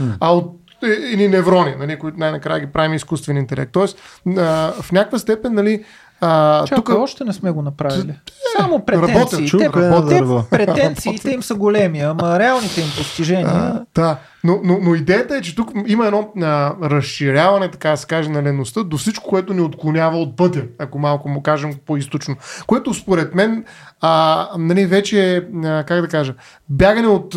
mm. 0.00 0.16
а 0.20 0.34
от 0.34 0.60
едни 0.82 1.28
неврони, 1.28 1.74
нали, 1.78 1.98
които 1.98 2.18
най-накрая 2.18 2.60
ги 2.60 2.72
правим 2.72 2.94
изкуствен 2.94 3.36
интелект. 3.36 3.72
Тоест, 3.72 3.98
а, 4.36 4.72
в 4.82 4.92
някаква 4.92 5.18
степен 5.18 5.54
нали, 5.54 5.84
А, 6.20 6.64
Чакай, 6.66 6.76
тук 6.76 6.88
още 6.88 7.24
не 7.24 7.32
сме 7.32 7.50
го 7.50 7.62
направили. 7.62 8.14
Само 8.58 8.84
работят, 8.88 9.30
претенциите. 9.30 9.46
чука, 9.46 9.72
те, 9.72 9.80
да 9.80 10.08
те, 10.08 10.14
дърво. 10.14 10.44
претенциите 10.50 11.30
им 11.30 11.42
са 11.42 11.54
големи, 11.54 12.00
ама 12.00 12.38
реалните 12.38 12.80
им 12.80 12.86
постижения. 12.98 13.48
А, 13.48 13.84
да, 13.94 14.16
но, 14.44 14.60
но, 14.64 14.78
но 14.82 14.94
идеята 14.94 15.36
е, 15.36 15.40
че 15.40 15.56
тук 15.56 15.70
има 15.86 16.06
едно 16.06 16.32
а, 16.42 16.74
разширяване, 16.82 17.70
така 17.70 17.90
да 17.90 17.96
се 17.96 18.06
каже, 18.06 18.28
на 18.30 18.42
леността 18.42 18.82
до 18.82 18.96
всичко, 18.96 19.28
което 19.28 19.54
ни 19.54 19.60
отклонява 19.60 20.18
от 20.18 20.36
пътя, 20.36 20.62
ако 20.78 20.98
малко 20.98 21.28
му 21.28 21.42
кажем 21.42 21.74
по-источно. 21.86 22.36
Което 22.66 22.94
според 22.94 23.34
мен 23.34 23.64
а, 24.00 24.48
нали, 24.58 24.86
вече 24.86 25.36
е, 25.36 25.36
а, 25.66 25.84
как 25.84 26.00
да 26.00 26.08
кажа, 26.08 26.34
бягане 26.68 27.08
от, 27.08 27.36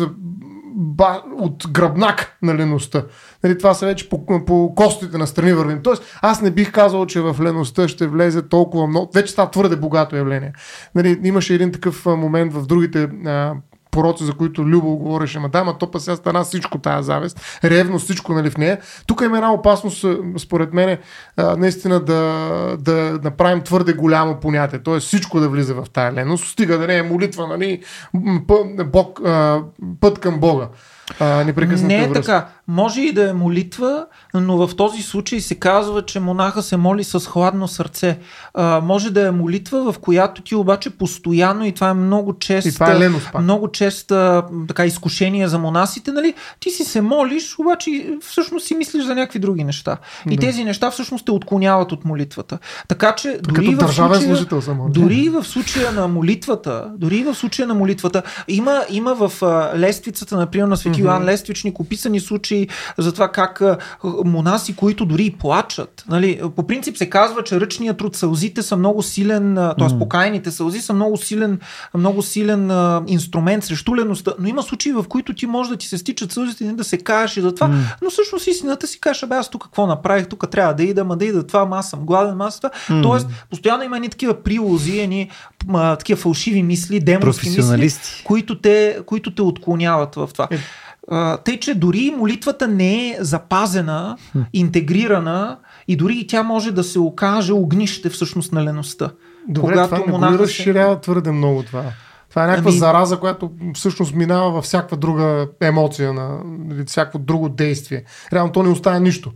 ба, 0.80 1.22
от 1.38 1.64
гръбнак 1.70 2.38
на 2.42 2.54
леността. 2.54 3.02
Нали, 3.44 3.58
това 3.58 3.74
са 3.74 3.86
вече 3.86 4.08
по, 4.08 4.44
по 4.46 4.72
костите 4.76 5.18
на 5.18 5.26
страни 5.26 5.52
вървим. 5.52 5.80
Тоест, 5.82 6.18
аз 6.22 6.42
не 6.42 6.50
бих 6.50 6.72
казал, 6.72 7.06
че 7.06 7.20
в 7.20 7.36
леността 7.40 7.88
ще 7.88 8.06
влезе 8.06 8.48
толкова 8.48 8.86
много. 8.86 9.10
Вече 9.14 9.32
става 9.32 9.50
твърде 9.50 9.76
богато 9.76 10.16
явление. 10.16 10.52
Нали, 10.94 11.20
имаше 11.24 11.54
един 11.54 11.72
такъв 11.72 12.06
момент 12.06 12.52
в 12.52 12.66
другите 12.66 13.02
а, 13.26 13.54
пороци, 13.98 14.24
за 14.24 14.32
които 14.32 14.64
Любо 14.64 14.96
говореше, 14.96 15.38
ма 15.38 15.48
да, 15.48 15.64
ма 15.64 15.78
то 15.78 16.00
сега 16.00 16.16
стана 16.16 16.44
всичко 16.44 16.78
тая 16.78 17.02
завест, 17.02 17.60
ревност, 17.64 18.04
всичко 18.04 18.32
нали, 18.32 18.50
в 18.50 18.56
нея. 18.56 18.78
Тук 19.06 19.20
има 19.24 19.36
една 19.36 19.52
опасност, 19.52 20.04
а, 20.04 20.18
според 20.38 20.72
мен, 20.72 20.98
наистина 21.38 22.00
да, 22.00 22.22
да 22.80 23.18
направим 23.24 23.60
твърде 23.60 23.92
голямо 23.92 24.40
понятие, 24.40 24.78
т.е. 24.78 25.00
всичко 25.00 25.40
да 25.40 25.48
влиза 25.48 25.74
в 25.74 25.86
тая 25.92 26.12
леност, 26.12 26.52
стига 26.52 26.78
да 26.78 26.86
не 26.86 26.96
е 26.96 27.02
молитва, 27.02 27.46
нали, 27.46 27.82
път 30.00 30.18
към 30.18 30.40
Бога. 30.40 30.68
А, 31.20 31.44
непрекъсната 31.44 31.86
Не 31.94 32.02
е 32.04 32.08
връзка. 32.08 32.20
така. 32.22 32.46
Може 32.68 33.00
и 33.00 33.12
да 33.12 33.30
е 33.30 33.32
молитва, 33.32 34.06
но 34.34 34.66
в 34.66 34.76
този 34.76 35.02
случай 35.02 35.40
се 35.40 35.54
казва, 35.54 36.02
че 36.02 36.20
монаха 36.20 36.62
се 36.62 36.76
моли 36.76 37.04
с 37.04 37.20
хладно 37.20 37.68
сърце. 37.68 38.18
А, 38.54 38.80
може 38.80 39.10
да 39.10 39.26
е 39.26 39.30
молитва, 39.30 39.92
в 39.92 39.98
която 39.98 40.42
ти 40.42 40.54
обаче 40.54 40.90
постоянно, 40.90 41.64
и 41.66 41.72
това 41.72 41.88
е 41.88 41.94
много 41.94 42.38
често. 42.38 42.68
Е. 43.38 43.42
Много 43.42 43.68
честа 43.68 44.44
така 44.68 44.86
изкушение 44.86 45.48
за 45.48 45.58
монасите, 45.58 46.12
нали? 46.12 46.34
Ти 46.60 46.70
си 46.70 46.84
се 46.84 47.00
молиш, 47.00 47.58
обаче 47.58 48.06
всъщност 48.20 48.66
си 48.66 48.74
мислиш 48.74 49.04
за 49.04 49.14
някакви 49.14 49.38
други 49.38 49.64
неща. 49.64 49.96
И 50.30 50.36
Да. 50.36 50.40
тези 50.46 50.64
неща 50.64 50.90
всъщност 50.90 51.24
те 51.24 51.30
отклоняват 51.32 51.92
от 51.92 52.04
молитвата. 52.04 52.58
Така 52.88 53.14
че 53.14 53.38
дори 53.42 53.54
Като 53.66 53.70
в 53.70 53.76
държавен 53.76 54.36
случая, 54.36 54.76
дори 54.88 55.16
и 55.16 55.28
в 55.28 55.44
случая 55.44 55.92
на 55.92 56.08
молитвата, 56.08 56.84
дори 56.96 57.16
и 57.16 57.24
в 57.24 57.34
случая 57.34 57.68
на 57.68 57.74
молитвата, 57.74 58.22
има, 58.48 58.82
има 58.90 59.14
в 59.14 59.32
лествицата, 59.76 60.36
например, 60.36 60.66
на 60.66 60.76
Свети 60.76 60.97
Йоан 60.98 61.24
Лествичник 61.24 61.80
описани 61.80 62.20
случаи 62.20 62.68
за 62.98 63.12
това 63.12 63.28
как 63.28 63.62
монаси, 64.24 64.76
които 64.76 65.06
дори 65.06 65.24
и 65.24 65.30
плачат. 65.30 66.04
Нали, 66.08 66.40
по 66.56 66.66
принцип 66.66 66.96
се 66.96 67.10
казва, 67.10 67.44
че 67.44 67.60
ръчният 67.60 67.98
труд, 67.98 68.16
сълзите 68.16 68.62
са 68.62 68.76
много 68.76 69.02
силен, 69.02 69.54
т.е. 69.54 69.98
покаяните 69.98 70.50
сълзи 70.50 70.80
са 70.80 70.92
много 70.92 71.16
силен, 71.16 71.60
много 71.94 72.22
силен 72.22 72.70
а, 72.70 73.02
инструмент 73.06 73.64
срещу 73.64 73.96
леността, 73.96 74.32
но 74.38 74.48
има 74.48 74.62
случаи, 74.62 74.92
в 74.92 75.04
които 75.08 75.34
ти 75.34 75.46
може 75.46 75.70
да 75.70 75.76
ти 75.76 75.86
се 75.86 75.98
стичат 75.98 76.32
сълзите, 76.32 76.64
не 76.64 76.72
да 76.72 76.84
се 76.84 76.98
кажеш 76.98 77.36
и 77.36 77.40
за 77.40 77.54
това, 77.54 77.70
но 78.02 78.10
всъщност 78.10 78.46
истината 78.46 78.86
си 78.86 79.00
кажеш, 79.00 79.22
абе 79.22 79.34
аз 79.34 79.50
тук 79.50 79.62
какво 79.62 79.86
направих, 79.86 80.26
тук 80.26 80.50
трябва 80.50 80.74
да 80.74 80.82
ида, 80.82 81.04
ма 81.04 81.16
да 81.16 81.24
ида 81.24 81.46
това, 81.46 81.60
ама 81.60 81.76
аз 81.78 81.90
съм 81.90 82.00
гладен, 82.00 82.40
аз 82.40 82.56
това. 82.60 82.70
Тоест, 83.02 83.26
постоянно 83.50 83.82
има 83.82 83.96
едни 83.96 84.08
такива 84.08 84.42
прилози, 84.42 84.98
едни 85.00 85.30
такива 85.98 86.20
фалшиви 86.20 86.62
мисли, 86.62 87.00
демонски 87.00 87.48
мисли, 87.50 87.90
които 88.24 88.60
те, 88.60 88.98
които 89.06 89.34
те 89.34 89.42
отклоняват 89.42 90.14
в 90.14 90.28
това. 90.32 90.48
Е. 90.50 90.58
А, 91.10 91.36
тъй, 91.36 91.60
че 91.60 91.74
дори 91.74 92.14
молитвата 92.18 92.68
не 92.68 93.08
е 93.08 93.16
запазена, 93.20 94.16
интегрирана 94.52 95.58
и 95.88 95.96
дори 95.96 96.14
и 96.14 96.26
тя 96.26 96.42
може 96.42 96.72
да 96.72 96.84
се 96.84 96.98
окаже 96.98 97.52
огнище 97.52 98.08
всъщност 98.08 98.52
на 98.52 98.64
леността. 98.64 99.10
Добре, 99.48 99.72
Когато 99.72 99.88
това 99.88 99.98
не 99.98 100.04
го 100.04 100.10
монаха 100.10 100.32
ли 100.32 100.36
се- 100.36 100.42
разширява 100.42 101.00
твърде 101.00 101.32
много 101.32 101.62
това. 101.62 101.84
Това 102.30 102.44
е 102.44 102.46
някаква 102.46 102.70
Ами- 102.70 102.78
зараза, 102.78 103.16
която 103.16 103.50
всъщност 103.74 104.14
минава 104.14 104.50
във 104.50 104.64
всякаква 104.64 104.96
друга 104.96 105.46
емоция, 105.60 106.12
на, 106.12 106.38
или 106.72 106.84
всяко 106.84 107.18
друго 107.18 107.48
действие. 107.48 108.04
Реално 108.32 108.52
то 108.52 108.62
не 108.62 108.68
оставя 108.68 109.00
нищо. 109.00 109.32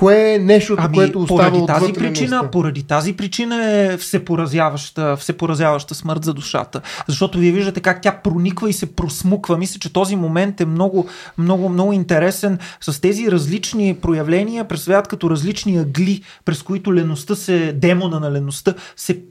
Кое 0.00 0.34
е 0.34 0.38
нещото, 0.38 0.82
Ами, 0.84 0.94
което 0.94 1.20
остава 1.20 1.50
поради 1.50 1.66
тази 1.66 1.92
причина, 1.92 2.50
поради 2.50 2.82
тази 2.82 3.12
причина 3.12 3.70
е 3.70 3.96
всепоразяваща, 3.96 5.16
всепоразяваща 5.16 5.94
смърт 5.94 6.24
за 6.24 6.34
душата. 6.34 6.80
Защото 7.08 7.38
вие 7.38 7.52
виждате 7.52 7.80
как 7.80 8.02
тя 8.02 8.12
прониква 8.12 8.70
и 8.70 8.72
се 8.72 8.96
просмуква. 8.96 9.58
Мисля, 9.58 9.78
че 9.78 9.92
този 9.92 10.16
момент 10.16 10.60
е 10.60 10.66
много, 10.66 11.06
много, 11.38 11.68
много 11.68 11.92
интересен. 11.92 12.58
С 12.80 13.00
тези 13.00 13.30
различни 13.30 13.94
проявления 13.94 14.68
представят 14.68 15.08
като 15.08 15.30
различни 15.30 15.78
агли, 15.78 16.22
през 16.44 16.62
които 16.62 16.94
леността 16.94 17.34
се, 17.34 17.72
демона 17.72 18.20
на 18.20 18.32
леността 18.32 18.74
се 18.96 19.22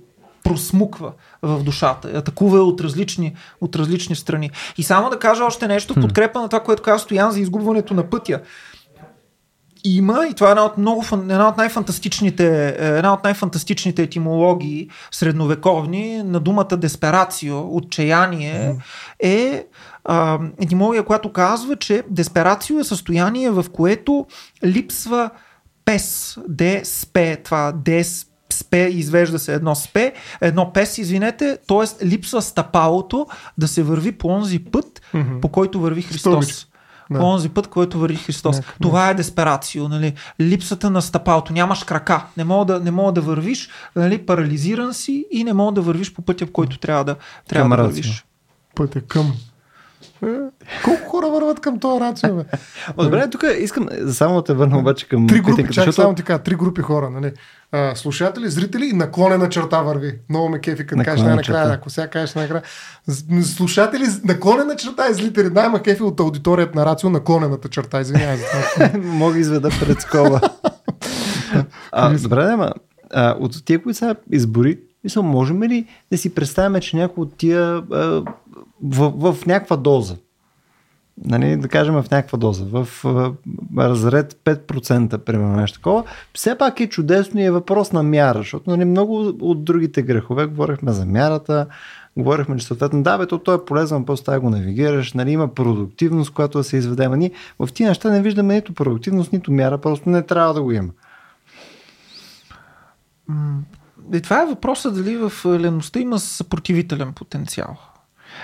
просмуква 0.43 1.11
в 1.41 1.63
душата. 1.63 2.07
Атакува 2.07 2.57
я 2.57 2.63
от 2.63 2.81
различни, 2.81 3.35
от 3.61 3.75
различни 3.75 4.15
страни. 4.15 4.51
И 4.77 4.83
само 4.83 5.09
да 5.09 5.19
кажа 5.19 5.45
още 5.45 5.67
нещо 5.67 5.93
в 5.93 6.01
подкрепа 6.01 6.41
на 6.41 6.49
това, 6.49 6.63
което 6.63 6.83
каза 6.83 6.99
Стоян 7.03 7.31
за 7.31 7.39
изгубването 7.39 7.93
на 7.93 8.03
пътя 8.03 8.39
има, 9.83 10.27
и 10.31 10.33
това 10.33 10.47
е 10.47 10.51
една 10.51 10.65
от, 10.65 10.77
много, 10.77 11.05
една 11.13 11.47
от 11.47 11.57
най-фантастичните, 11.57 12.67
е, 12.79 12.97
една 12.97 13.13
от 13.13 13.23
най-фантастичните 13.23 14.03
етимологии 14.03 14.89
средновековни 15.11 16.23
на 16.23 16.39
думата 16.39 16.77
десперацио, 16.77 17.75
отчаяние, 17.77 18.75
е 19.19 19.65
а, 20.05 20.39
етимология, 20.61 21.03
която 21.03 21.31
казва, 21.33 21.75
че 21.75 22.03
десперацио 22.09 22.79
е 22.79 22.83
състояние, 22.83 23.49
в 23.49 23.65
което 23.73 24.25
липсва 24.65 25.29
пес, 25.85 26.37
де 26.47 26.81
спе, 26.85 27.35
това 27.35 27.71
дес 27.71 28.25
спе, 28.53 28.77
извежда 28.77 29.39
се 29.39 29.53
едно 29.53 29.75
спе, 29.75 30.13
едно 30.41 30.73
пес, 30.73 30.97
извинете, 30.97 31.57
т.е. 31.67 32.05
липсва 32.05 32.41
стъпалото 32.41 33.27
да 33.57 33.67
се 33.67 33.83
върви 33.83 34.11
по 34.11 34.27
онзи 34.27 34.59
път, 34.59 35.01
Мгм. 35.13 35.39
по 35.39 35.47
който 35.49 35.79
върви 35.79 36.01
Христос. 36.01 36.19
Стълбичка. 36.19 36.68
Да. 37.11 37.23
Онзи 37.23 37.49
път, 37.49 37.67
който 37.67 37.99
върви 37.99 38.15
Христос. 38.15 38.55
Някак, 38.55 38.75
Това 38.81 39.09
е 39.09 39.13
десперацио, 39.13 39.89
нали? 39.89 40.13
Липсата 40.41 40.89
на 40.89 41.01
стъпалото. 41.01 41.53
Нямаш 41.53 41.83
крака. 41.83 42.25
Не 42.37 42.43
мога 42.43 42.73
да, 42.73 42.79
не 42.79 42.91
мога 42.91 43.11
да 43.11 43.21
вървиш, 43.21 43.69
нали? 43.95 44.25
парализиран 44.25 44.93
си 44.93 45.25
и 45.31 45.43
не 45.43 45.53
мога 45.53 45.71
да 45.71 45.81
вървиш 45.81 46.13
по 46.13 46.21
пътя, 46.21 46.45
по 46.45 46.51
който 46.51 46.77
трябва 46.77 47.03
да, 47.03 47.15
трябва 47.47 47.77
да 47.77 47.83
рацио. 47.83 47.95
вървиш. 47.95 48.25
Пътя 48.75 49.01
към. 49.01 49.33
Колко 50.83 51.09
хора 51.09 51.27
върват 51.29 51.59
към 51.59 51.79
този 51.79 51.99
рацио, 52.01 52.35
бе? 52.35 52.43
Добре, 52.97 53.29
тук 53.29 53.43
искам 53.59 53.87
само 54.11 54.35
да 54.35 54.43
те 54.43 54.53
върна 54.53 54.77
обаче 54.79 55.07
към 55.07 55.27
Три 55.27 55.35
групи, 55.35 55.45
критиката, 55.45 55.73
чак 55.73 55.85
защото- 55.85 56.01
само 56.01 56.15
така, 56.15 56.37
три 56.37 56.55
групи 56.55 56.81
хора, 56.81 57.09
нали? 57.09 57.31
А, 57.71 57.95
слушатели, 57.95 58.49
зрители 58.49 58.85
и 58.85 58.93
наклонена 58.93 59.49
черта 59.49 59.81
върви. 59.81 60.19
Много 60.29 60.49
ме 60.49 60.59
кефи, 60.59 60.85
като 60.87 61.03
кажеш 61.03 61.25
най-накрая, 61.25 61.73
ако 61.73 61.89
сега 61.89 62.07
кажеш 62.07 62.35
най-накрая. 62.35 62.63
Слушатели, 63.43 64.03
наклонена 64.23 64.75
черта 64.75 65.09
и 65.09 65.13
зрители. 65.13 65.49
Най-ма 65.49 65.81
кефи 65.81 66.03
от 66.03 66.19
аудиторията 66.19 66.79
на 66.79 66.85
Рацио, 66.85 67.09
наклонената 67.09 67.69
черта. 67.69 67.99
Извинявай. 68.01 68.37
Мога 69.03 69.39
изведа 69.39 69.69
пред 69.79 70.01
скоба. 70.01 70.41
а, 71.91 72.17
добре, 72.17 72.43
да, 72.43 72.57
ма, 72.57 72.71
а, 73.13 73.35
от 73.39 73.65
тия, 73.65 73.83
които 73.83 73.97
са 73.97 74.15
избори, 74.31 74.79
мисля, 75.03 75.21
можем 75.21 75.63
ли 75.63 75.85
да 76.11 76.17
си 76.17 76.35
представяме, 76.35 76.79
че 76.79 76.97
някой 76.97 77.21
от 77.21 77.37
тия 77.37 77.61
а, 77.91 78.23
в, 78.83 79.33
в 79.33 79.45
някаква 79.45 79.77
доза, 79.77 80.15
нали, 81.25 81.57
да 81.57 81.67
кажем 81.67 81.93
в 81.93 82.11
някаква 82.11 82.37
доза, 82.37 82.65
в 82.65 82.87
а, 83.05 83.31
разред 83.77 84.33
5%, 84.33 85.17
примерно 85.17 85.55
нещо 85.55 85.79
такова, 85.79 86.03
все 86.33 86.57
пак 86.57 86.79
е 86.79 86.89
чудесно 86.89 87.39
и 87.39 87.43
е 87.43 87.51
въпрос 87.51 87.91
на 87.91 88.03
мяра, 88.03 88.39
защото 88.39 88.69
нали, 88.69 88.85
много 88.85 89.33
от 89.41 89.63
другите 89.63 90.01
грехове 90.01 90.45
говорихме 90.45 90.91
за 90.91 91.05
мярата, 91.05 91.67
говорихме, 92.17 92.57
че 92.57 92.65
съответно, 92.65 93.03
да, 93.03 93.17
бе, 93.17 93.27
то, 93.27 93.37
той 93.37 93.55
е 93.55 93.65
после 94.05 94.23
трябва 94.23 94.39
да 94.39 94.41
го 94.41 94.49
навигираш, 94.49 95.13
нали, 95.13 95.31
има 95.31 95.47
продуктивност, 95.47 96.33
която 96.33 96.57
да 96.57 96.63
се 96.63 96.77
изведе. 96.77 97.03
Ама 97.03 97.29
в 97.59 97.73
тия 97.73 97.89
неща 97.89 98.09
не 98.09 98.21
виждаме 98.21 98.53
нито 98.53 98.73
продуктивност, 98.73 99.33
нито 99.33 99.51
мяра, 99.51 99.77
просто 99.77 100.09
не 100.09 100.21
трябва 100.21 100.53
да 100.53 100.61
го 100.61 100.71
има. 100.71 100.89
И 104.13 104.21
това 104.21 104.43
е 104.43 104.45
въпросът 104.45 104.95
дали 104.95 105.17
в 105.17 105.31
леността 105.45 105.99
има 105.99 106.19
съпротивителен 106.19 107.13
потенциал. 107.13 107.77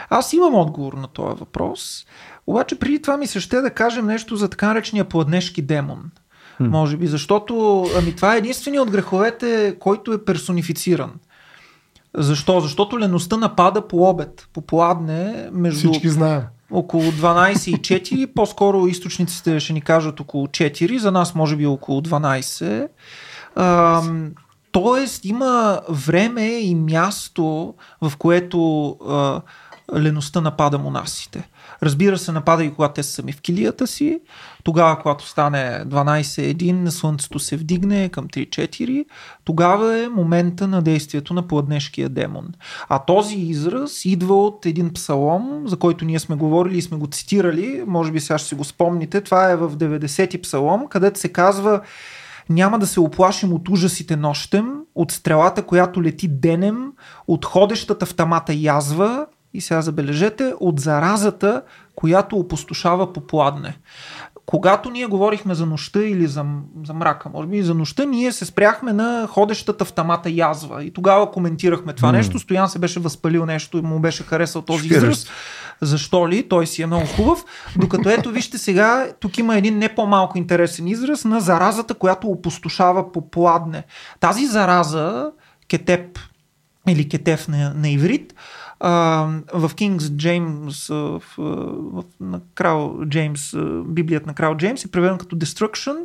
Аз 0.10 0.34
имам 0.34 0.56
отговор 0.56 0.94
на 0.94 1.08
този 1.08 1.40
въпрос, 1.40 2.06
обаче 2.48 2.80
преди 2.80 3.02
това 3.02 3.18
ми 3.18 3.28
се 3.28 3.40
ще 3.40 3.62
да 3.62 3.70
кажем 3.70 4.06
нещо 4.06 4.36
за 4.36 4.50
така 4.50 4.68
наречения 4.68 5.06
пладнешки 5.06 5.62
демон. 5.62 6.12
Хм. 6.58 6.66
Може 6.66 6.98
би, 6.98 7.08
защото 7.08 7.86
ами, 7.98 8.16
това 8.16 8.36
е 8.36 8.38
единствения 8.38 8.82
от 8.82 8.92
греховете, 8.92 9.76
който 9.80 10.14
е 10.14 10.26
персонифициран. 10.26 11.12
Защо? 12.18 12.60
Защото 12.60 13.00
леността 13.00 13.38
напада 13.38 13.88
по 13.88 14.10
обед, 14.10 14.48
по 14.54 14.62
пладне, 14.62 15.50
между 15.52 15.92
Всички 15.92 16.10
знаем. 16.10 16.42
около 16.72 17.04
12 17.04 17.70
и 17.70 17.76
4, 18.26 18.34
по-скоро 18.34 18.88
източниците 18.88 19.60
ще 19.60 19.74
ни 19.74 19.82
кажат 19.82 20.20
около 20.20 20.48
4, 20.48 20.98
за 20.98 21.12
нас 21.12 21.36
може 21.36 21.56
би 21.56 21.66
около 21.66 22.02
12. 22.02 22.88
Ам, 23.56 24.32
тоест 24.72 25.26
има 25.26 25.82
време 25.90 26.46
и 26.46 26.76
място, 26.76 27.74
в 28.02 28.18
което 28.18 28.90
а, 28.90 29.42
леността 29.96 30.42
напада 30.42 30.78
монасите. 30.78 31.50
Разбира 31.84 32.18
се, 32.18 32.32
напада 32.32 32.64
и 32.64 32.74
когато 32.74 32.94
те 32.94 33.04
са 33.04 33.12
сами 33.12 33.32
в 33.32 33.42
килията 33.42 33.88
си. 33.88 34.20
Тогава, 34.64 35.00
когато 35.00 35.28
стане 35.28 35.84
12-1, 35.88 36.90
слънцето 36.90 37.40
се 37.40 37.58
вдигне 37.58 38.10
към 38.10 38.28
3-4, 38.28 39.06
тогава 39.44 40.00
е 40.00 40.10
момента 40.10 40.68
на 40.68 40.82
действието 40.82 41.34
на 41.34 41.48
пладнешкия 41.48 42.10
демон. 42.10 42.48
А 42.90 43.00
този 43.00 43.36
израз 43.36 44.06
идва 44.06 44.44
от 44.44 44.66
един 44.66 44.94
псалом, 44.94 45.64
за 45.66 45.78
който 45.78 46.06
ние 46.06 46.20
сме 46.20 46.36
говорили 46.36 46.78
и 46.78 46.82
сме 46.82 46.98
го 46.98 47.08
цитирали, 47.08 47.84
може 47.88 48.12
би 48.12 48.20
сега 48.20 48.38
ще 48.38 48.48
си 48.48 48.56
го 48.56 48.64
спомните. 48.64 49.22
Това 49.22 49.52
е 49.52 49.56
в 49.56 49.78
90-ти 49.78 50.42
псалом, 50.42 50.88
където 50.90 51.20
се 51.20 51.30
казва 51.30 51.82
няма 52.50 52.80
да 52.80 52.88
се 52.88 53.00
оплашим 53.00 53.54
от 53.54 53.70
ужасите 53.70 54.16
нощем, 54.16 54.74
от 54.96 55.12
стрелата, 55.12 55.64
която 55.64 56.04
лети 56.04 56.28
денем, 56.28 56.92
от 57.28 57.46
ходещата 57.46 58.06
в 58.06 58.16
тамата 58.16 58.54
язва 58.54 59.26
и 59.56 59.62
сега 59.62 59.82
забележете, 59.82 60.54
от 60.60 60.80
заразата, 60.80 61.62
която 61.96 62.38
опустошава 62.38 63.14
по 63.14 63.22
пладне. 63.22 63.78
Когато 64.46 64.90
ние 64.90 65.06
говорихме 65.06 65.56
за 65.56 65.66
нощта 65.66 66.00
или 66.00 66.28
за, 66.28 66.46
за 66.86 66.94
мрака, 66.94 67.30
може 67.34 67.48
би 67.48 67.58
и 67.58 67.64
за 67.64 67.74
нощта, 67.74 68.06
ние 68.06 68.32
се 68.32 68.46
спряхме 68.46 68.94
на 68.94 69.28
ходещата 69.28 69.86
в 69.86 69.94
тамата 69.94 70.30
язва. 70.30 70.84
И 70.84 70.94
тогава 70.94 71.32
коментирахме 71.32 71.94
това 71.94 72.10
mm. 72.10 72.12
нещо. 72.12 72.40
Стоян 72.40 72.70
се 72.70 72.80
беше 72.80 73.00
възпалил 73.00 73.46
нещо 73.46 73.78
и 73.78 73.82
му 73.82 74.00
беше 74.00 74.24
харесал 74.24 74.62
този 74.62 74.88
израз. 74.88 75.28
Защо 75.82 76.30
ли? 76.30 76.50
Той 76.50 76.68
си 76.68 76.82
е 76.82 76.86
много 76.86 77.06
хубав. 77.06 77.46
Докато 77.78 78.10
ето, 78.10 78.32
вижте 78.32 78.58
сега, 78.58 79.08
тук 79.20 79.38
има 79.38 79.58
един 79.58 79.78
не 79.78 79.96
по-малко 79.96 80.38
интересен 80.38 80.88
израз 80.88 81.26
на 81.26 81.40
заразата, 81.40 81.94
която 81.94 82.28
опустошава 82.28 83.12
по 83.12 83.30
пладне. 83.30 83.84
Тази 84.20 84.46
зараза, 84.46 85.32
кетеп 85.68 86.20
или 86.88 87.10
кетев 87.10 87.48
на, 87.48 87.74
на 87.76 87.90
иврит, 87.90 88.34
в 88.82 89.72
Кингс 89.76 90.10
Джеймс, 90.10 90.88
в, 90.88 91.22
в, 91.38 92.04
на 92.20 92.42
крал 92.56 93.00
Джеймс, 93.06 93.54
Библият 93.86 94.26
на 94.26 94.34
крал 94.34 94.56
Джеймс 94.58 94.86
е 94.86 94.92
преведен 94.92 95.18
като 95.18 95.36
Destruction, 95.36 95.96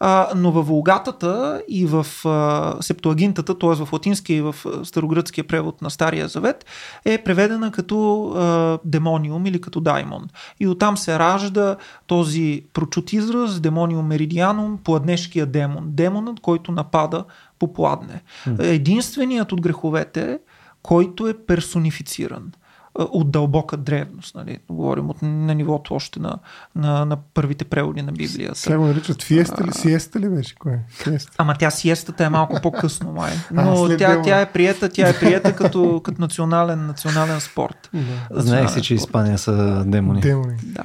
а, 0.00 0.28
но 0.36 0.52
във 0.52 0.66
Волгатата 0.66 1.62
и 1.68 1.86
в 1.86 2.06
а, 2.24 2.76
Септуагинтата, 2.80 3.58
т.е. 3.58 3.74
в 3.74 3.92
латинския 3.92 4.36
и 4.36 4.40
в 4.40 4.54
старогръцкия 4.84 5.46
превод 5.46 5.82
на 5.82 5.90
Стария 5.90 6.28
Завет, 6.28 6.64
е 7.04 7.18
преведена 7.18 7.70
като 7.72 8.28
а, 8.28 8.78
демониум 8.84 9.46
или 9.46 9.60
като 9.60 9.80
даймон. 9.80 10.28
И 10.60 10.66
оттам 10.66 10.96
се 10.96 11.18
ражда 11.18 11.76
този 12.06 12.64
прочут 12.72 13.12
израз, 13.12 13.60
демониум 13.60 14.06
меридианум, 14.06 14.78
пладнешкия 14.84 15.46
демон. 15.46 15.84
Демонът, 15.86 16.40
който 16.40 16.72
напада 16.72 17.24
по 17.58 17.72
пладне. 17.72 18.22
Единственият 18.58 19.52
от 19.52 19.60
греховете 19.60 20.38
който 20.82 21.28
е 21.28 21.34
персонифициран 21.46 22.52
от 22.94 23.30
дълбока 23.30 23.76
древност. 23.76 24.34
Нали? 24.34 24.58
Говорим 24.70 25.10
от, 25.10 25.22
на 25.22 25.54
нивото 25.54 25.94
още 25.94 26.20
на, 26.20 26.38
на, 26.74 27.04
на 27.04 27.16
първите 27.16 27.64
преводи 27.64 28.02
на 28.02 28.12
Библията. 28.12 28.58
Сега 28.58 28.78
го 28.78 28.84
наричат 28.84 29.22
фиеста 29.22 29.64
ли? 29.64 29.72
Сиеста 29.72 30.20
ли 30.20 30.28
беше? 30.28 30.54
Кое? 30.54 30.80
Фиеста. 30.88 31.32
Ама 31.38 31.54
тя 31.58 31.70
сиестата 31.70 32.24
е 32.24 32.28
малко 32.28 32.60
по-късно, 32.62 33.12
май. 33.12 33.32
Но 33.52 33.84
а, 33.84 33.96
тя, 33.96 34.22
тя, 34.22 34.40
е 34.40 34.52
приета, 34.52 34.88
тя 34.88 35.08
е 35.08 35.18
приета 35.20 35.56
като, 35.56 36.00
като 36.04 36.20
национален, 36.20 36.86
национален 36.86 37.40
спорт. 37.40 37.90
Да. 37.94 38.40
Знаех 38.42 38.70
си, 38.70 38.82
че 38.82 38.94
Испания 38.94 39.38
са 39.38 39.84
демони. 39.86 40.20
демони. 40.20 40.56
Да. 40.62 40.84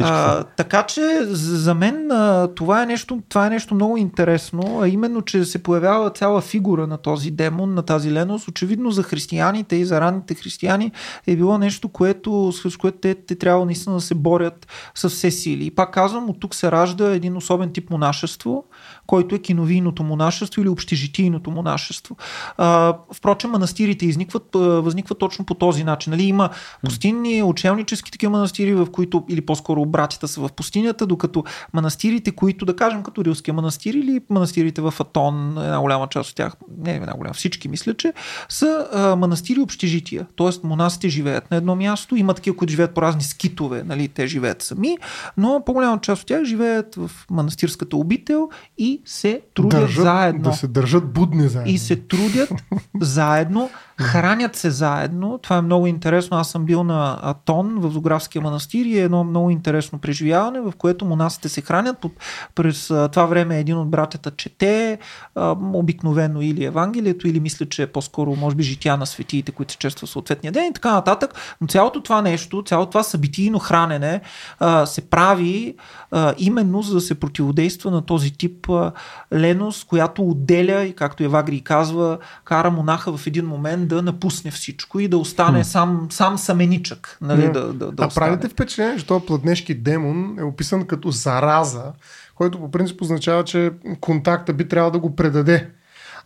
А, 0.00 0.44
така 0.44 0.82
че 0.82 1.18
за 1.30 1.74
мен 1.74 2.10
а, 2.10 2.48
това, 2.54 2.82
е 2.82 2.86
нещо, 2.86 3.22
това 3.28 3.46
е 3.46 3.50
нещо 3.50 3.74
много 3.74 3.96
интересно, 3.96 4.80
а 4.82 4.88
именно, 4.88 5.22
че 5.22 5.44
се 5.44 5.62
появява 5.62 6.10
цяла 6.10 6.40
фигура 6.40 6.86
на 6.86 6.98
този 6.98 7.30
демон, 7.30 7.74
на 7.74 7.82
тази 7.82 8.12
леност. 8.12 8.48
Очевидно 8.48 8.90
за 8.90 9.02
християните 9.02 9.76
и 9.76 9.84
за 9.84 10.00
ранните 10.00 10.34
християни 10.34 10.92
е 11.26 11.36
било 11.36 11.58
нещо, 11.58 11.88
което, 11.88 12.52
с 12.52 12.76
което 12.76 12.98
те, 12.98 13.14
те 13.14 13.34
трябва 13.34 13.64
наистина 13.64 13.94
да 13.94 14.00
се 14.00 14.14
борят 14.14 14.66
с 14.94 15.08
все 15.08 15.30
сили. 15.30 15.66
И 15.66 15.70
пак 15.70 15.94
казвам, 15.94 16.30
от 16.30 16.40
тук 16.40 16.54
се 16.54 16.72
ражда 16.72 17.10
един 17.10 17.36
особен 17.36 17.72
тип 17.72 17.90
монашество, 17.90 18.64
който 19.06 19.34
е 19.34 19.38
киновийното 19.38 20.02
монашество 20.02 20.62
или 20.62 20.68
общежитийното 20.68 21.50
монашество. 21.50 22.16
А, 22.56 22.96
впрочем, 23.14 23.50
манастирите 23.50 24.06
изникват, 24.06 24.48
възникват 24.54 25.18
точно 25.18 25.44
по 25.44 25.54
този 25.54 25.84
начин. 25.84 26.10
Нали, 26.10 26.22
има 26.22 26.50
пустинни, 26.84 27.42
учелнически 27.42 28.10
такива 28.10 28.32
манастири, 28.32 28.74
в 28.74 28.86
които, 28.92 29.24
или 29.28 29.40
по-скоро 29.40 29.87
братята 29.88 30.28
са 30.28 30.40
в 30.40 30.52
пустинята, 30.52 31.06
докато 31.06 31.44
манастирите, 31.72 32.30
които, 32.30 32.64
да 32.64 32.76
кажем, 32.76 33.02
като 33.02 33.24
Рилския 33.24 33.54
манастир 33.54 33.94
или 33.94 34.20
манастирите 34.30 34.80
в 34.80 34.94
Атон, 35.00 35.58
една 35.58 35.80
голяма 35.80 36.08
част 36.08 36.30
от 36.30 36.36
тях, 36.36 36.52
не 36.78 36.94
една 36.94 37.14
голяма, 37.14 37.34
всички 37.34 37.68
мисля, 37.68 37.94
че 37.94 38.12
са 38.48 38.88
а, 38.92 39.16
манастири 39.16 39.60
общежития. 39.60 40.26
Тоест, 40.36 40.64
монасите 40.64 41.08
живеят 41.08 41.50
на 41.50 41.56
едно 41.56 41.76
място, 41.76 42.16
има 42.16 42.34
такива, 42.34 42.56
които 42.56 42.70
живеят 42.70 42.94
по 42.94 43.02
разни 43.02 43.22
скитове, 43.22 43.82
нали, 43.82 44.08
те 44.08 44.26
живеят 44.26 44.62
сами, 44.62 44.96
но 45.36 45.62
по-голяма 45.66 46.00
част 46.00 46.22
от 46.22 46.28
тях 46.28 46.44
живеят 46.44 46.94
в 46.94 47.10
манастирската 47.30 47.96
обител 47.96 48.48
и 48.78 49.02
се 49.04 49.40
трудят 49.54 49.80
държат, 49.80 50.04
заедно. 50.04 50.42
Да 50.42 50.52
се 50.52 50.68
държат 50.68 51.12
будни 51.12 51.48
заедно. 51.48 51.72
И 51.72 51.78
се 51.78 51.96
трудят 51.96 52.52
заедно, 53.00 53.70
хранят 54.00 54.56
се 54.56 54.70
заедно. 54.70 55.38
Това 55.42 55.56
е 55.56 55.62
много 55.62 55.86
интересно. 55.86 56.36
Аз 56.36 56.50
съм 56.50 56.64
бил 56.64 56.84
на 56.84 57.18
Атон 57.22 57.74
в 57.78 57.90
Зографския 57.90 58.42
манастир 58.42 58.84
и 58.84 58.98
е 58.98 59.02
едно 59.02 59.24
много 59.24 59.50
интересно 59.50 59.98
преживяване, 59.98 60.60
в 60.60 60.72
което 60.78 61.04
монасите 61.04 61.48
се 61.48 61.60
хранят. 61.60 62.06
През 62.54 62.86
това 62.86 63.26
време 63.26 63.58
един 63.58 63.76
от 63.76 63.90
братята 63.90 64.30
чете 64.30 64.98
обикновено 65.72 66.40
или 66.40 66.64
Евангелието, 66.64 67.28
или 67.28 67.40
мисля, 67.40 67.66
че 67.66 67.82
е 67.82 67.86
по-скоро, 67.86 68.36
може 68.36 68.56
би, 68.56 68.62
жития 68.62 68.96
на 68.96 69.06
светиите, 69.06 69.52
които 69.52 69.72
се 69.72 69.78
чества 69.78 70.06
съответния 70.06 70.52
ден 70.52 70.64
и 70.64 70.72
така 70.72 70.92
нататък. 70.92 71.34
Но 71.60 71.66
цялото 71.66 72.02
това 72.02 72.22
нещо, 72.22 72.62
цялото 72.66 72.90
това 72.90 73.02
събитийно 73.02 73.58
хранене 73.58 74.20
се 74.84 75.10
прави 75.10 75.74
именно 76.38 76.82
за 76.82 76.94
да 76.94 77.00
се 77.00 77.20
противодейства 77.20 77.90
на 77.90 78.02
този 78.02 78.32
тип 78.32 78.66
леност, 79.32 79.86
която 79.86 80.22
отделя 80.22 80.84
и 80.84 80.92
както 80.92 81.24
Евагри 81.24 81.60
казва, 81.60 82.18
кара 82.44 82.70
монаха 82.70 83.16
в 83.16 83.26
един 83.26 83.46
момент 83.46 83.87
да 83.88 84.02
напусне 84.02 84.50
всичко 84.50 85.00
и 85.00 85.08
да 85.08 85.18
остане 85.18 85.64
сам, 85.64 86.06
сам 86.10 86.38
саменичък. 86.38 87.18
Нали, 87.20 87.52
да, 87.52 87.72
да, 87.72 87.92
да 87.92 88.04
а 88.04 88.08
правите 88.08 88.48
впечатление, 88.48 88.98
че 88.98 89.06
този 89.06 89.26
пладнешки 89.26 89.74
демон 89.74 90.36
е 90.38 90.42
описан 90.42 90.86
като 90.86 91.10
зараза, 91.10 91.92
който 92.34 92.58
по 92.58 92.70
принцип 92.70 93.02
означава, 93.02 93.44
че 93.44 93.70
контакта 94.00 94.52
би 94.52 94.68
трябвало 94.68 94.92
да 94.92 94.98
го 94.98 95.16
предаде. 95.16 95.68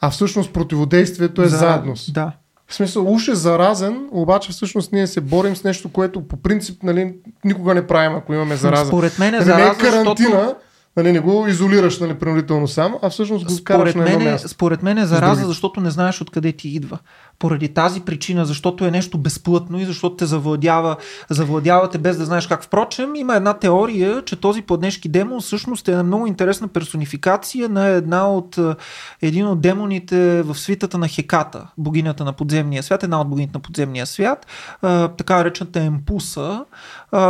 А 0.01 0.11
всъщност 0.11 0.53
противодействието 0.53 1.43
е 1.43 1.49
За... 1.49 1.57
заедност. 1.57 2.15
Да. 2.15 2.33
В 2.67 2.75
смисъл, 2.75 3.13
уж 3.13 3.29
е 3.29 3.35
заразен, 3.35 4.09
обаче 4.11 4.53
всъщност 4.53 4.93
ние 4.93 5.07
се 5.07 5.21
борим 5.21 5.57
с 5.57 5.65
нещо, 5.65 5.89
което 5.89 6.29
по 6.29 6.37
принцип 6.37 6.83
нали, 6.83 7.15
никога 7.45 7.75
не 7.75 7.87
правим, 7.87 8.17
ако 8.17 8.35
имаме 8.35 8.57
зараза. 8.57 8.87
Според 8.87 9.19
мен 9.19 9.35
е 9.35 9.37
нали, 9.37 9.45
зараза, 9.45 9.65
не 9.65 9.89
е 9.89 9.91
карантина, 9.91 10.31
защото 10.31 10.57
Нали, 10.97 11.13
не 11.13 11.21
го 11.21 11.47
изолираш 11.47 11.99
нали, 11.99 12.15
принудително 12.15 12.69
сам, 12.69 12.95
а 13.03 13.11
всъщност 13.11 13.45
го 13.45 13.53
според 13.53 13.95
на 13.95 14.05
едно 14.05 14.19
мен, 14.19 14.33
място. 14.33 14.49
Според 14.49 14.83
мен 14.83 14.99
е 14.99 15.07
зараза, 15.07 15.47
защото 15.47 15.81
не 15.81 15.91
знаеш 15.91 16.21
откъде 16.21 16.53
ти 16.53 16.69
идва. 16.69 16.99
Поради 17.39 17.69
тази 17.69 18.01
причина, 18.01 18.47
защото 18.47 18.85
е 18.85 18.91
нещо 18.91 19.19
безплътно 19.19 19.81
и 19.81 19.85
защото 19.85 20.17
те 20.17 20.27
завладява, 20.27 20.97
завладявате 21.31 21.99
без 21.99 22.19
да 22.19 22.25
знаеш 22.25 22.47
как. 22.47 22.65
Впрочем, 22.65 23.15
има 23.15 23.37
една 23.37 23.53
теория, 23.53 24.23
че 24.25 24.37
този 24.37 24.63
поднешки 24.63 25.09
демон 25.09 25.41
всъщност 25.41 25.89
е 25.89 26.03
много 26.03 26.27
интересна 26.27 26.69
персонификация 26.69 27.69
на 27.69 27.87
една 27.87 28.31
от, 28.31 28.59
един 29.23 29.47
от 29.47 29.61
демоните 29.61 30.43
в 30.43 30.55
свитата 30.55 30.99
на 30.99 31.09
Хеката, 31.09 31.67
богинята 31.79 32.25
на 32.25 32.33
подземния 32.33 32.83
свят, 32.83 33.03
една 33.03 33.21
от 33.21 33.29
богините 33.29 33.53
на 33.55 33.61
подземния 33.61 34.07
свят, 34.07 34.47
така 35.17 35.45
речената 35.45 35.81
Емпуса, 35.81 36.65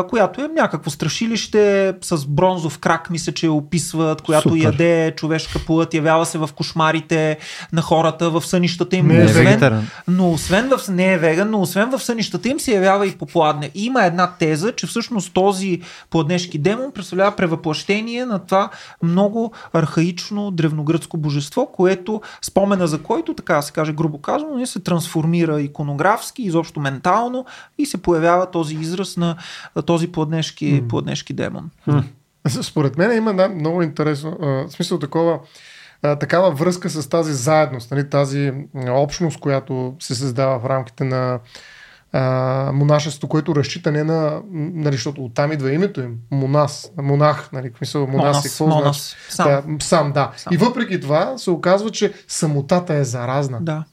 която 0.09 0.41
е 0.41 0.49
някакво 0.49 0.91
страшилище 0.91 1.95
с 2.01 2.27
бронзов 2.27 2.79
крак, 2.79 3.11
мисля, 3.11 3.33
че 3.33 3.49
описват, 3.49 4.23
която 4.23 4.49
Супер. 4.49 4.63
яде 4.63 5.15
човешка 5.17 5.59
плът, 5.67 5.95
явява 5.95 6.27
се 6.27 6.39
в 6.39 6.51
кошмарите 6.57 7.39
на 7.73 7.83
хората, 7.83 8.31
в 8.31 8.47
сънищата 8.47 8.97
им. 8.97 9.07
Не 9.07 9.23
е 9.23 9.25
освен, 9.25 9.89
но 10.09 10.33
освен 10.33 10.69
в, 10.69 10.89
не 10.89 11.13
е 11.13 11.19
веган, 11.19 11.51
но 11.51 11.61
освен 11.61 11.91
в 11.91 12.03
сънищата 12.03 12.49
им 12.49 12.61
се 12.61 12.75
явява 12.75 13.07
и 13.07 13.19
по 13.19 13.27
пладне. 13.27 13.71
И 13.75 13.85
има 13.85 14.05
една 14.05 14.33
теза, 14.39 14.73
че 14.73 14.87
всъщност 14.87 15.33
този 15.33 15.81
пладнешки 16.11 16.59
демон 16.59 16.93
представлява 16.93 17.37
превъплъщение 17.37 18.27
на 18.27 18.39
това 18.39 18.71
много 19.03 19.53
архаично 19.73 20.51
древногръцко 20.51 21.17
божество, 21.17 21.67
което 21.67 22.21
спомена 22.43 22.87
за 22.87 23.03
който, 23.03 23.35
така 23.35 23.55
да 23.55 23.63
се 23.63 23.73
каже 23.73 23.93
грубо 23.93 24.19
казано, 24.19 24.67
се 24.67 24.81
трансформира 24.81 25.61
иконографски, 25.61 26.43
изобщо 26.43 26.81
ментално 26.81 27.47
и 27.79 27.87
се 27.87 28.03
появява 28.03 28.51
този 28.51 28.75
израз 28.75 29.17
на 29.17 29.37
този 29.87 30.13
пладнешки, 30.13 30.83
mm. 30.83 30.89
пладнешки 30.89 31.33
демон. 31.33 31.71
Mm. 31.89 32.05
Според 32.63 32.99
мен 32.99 33.17
има 33.17 33.35
да, 33.35 33.49
много 33.49 33.83
интересно, 33.83 34.37
в 34.41 34.67
смисъл 34.69 34.99
такова, 34.99 35.39
такава 36.03 36.51
връзка 36.51 36.91
с 36.91 37.09
тази 37.09 37.33
заедност, 37.33 37.91
нали, 37.91 38.11
тази 38.11 38.53
общност, 38.89 39.41
която 39.41 39.95
се 40.01 40.15
създава 40.15 40.59
в 40.59 40.67
рамките 40.67 41.05
на 41.05 41.41
а, 42.13 42.71
монашеството, 42.75 43.29
което 43.29 43.57
разчита 43.57 43.93
не 43.93 44.05
на, 44.05 44.43
нали, 44.53 44.95
защото 44.95 45.25
оттам 45.25 45.53
идва 45.53 45.73
името 45.73 46.01
им, 46.01 46.17
монас, 46.31 46.91
монах, 47.03 47.53
нали, 47.53 47.71
мисъл, 47.81 48.07
монас, 48.07 48.17
монас, 48.17 48.43
какво 48.43 48.67
монас, 48.67 49.17
значи? 49.31 49.37
Сам. 49.37 49.77
Да, 49.77 49.85
сам, 49.85 50.13
да. 50.13 50.33
Сам. 50.37 50.55
И 50.55 50.57
въпреки 50.57 51.01
това 51.01 51.39
се 51.39 51.51
оказва, 51.51 51.91
че 51.91 52.13
самотата 52.29 52.95
е 52.95 53.05
заразна. 53.05 53.59
Да. 53.61 53.85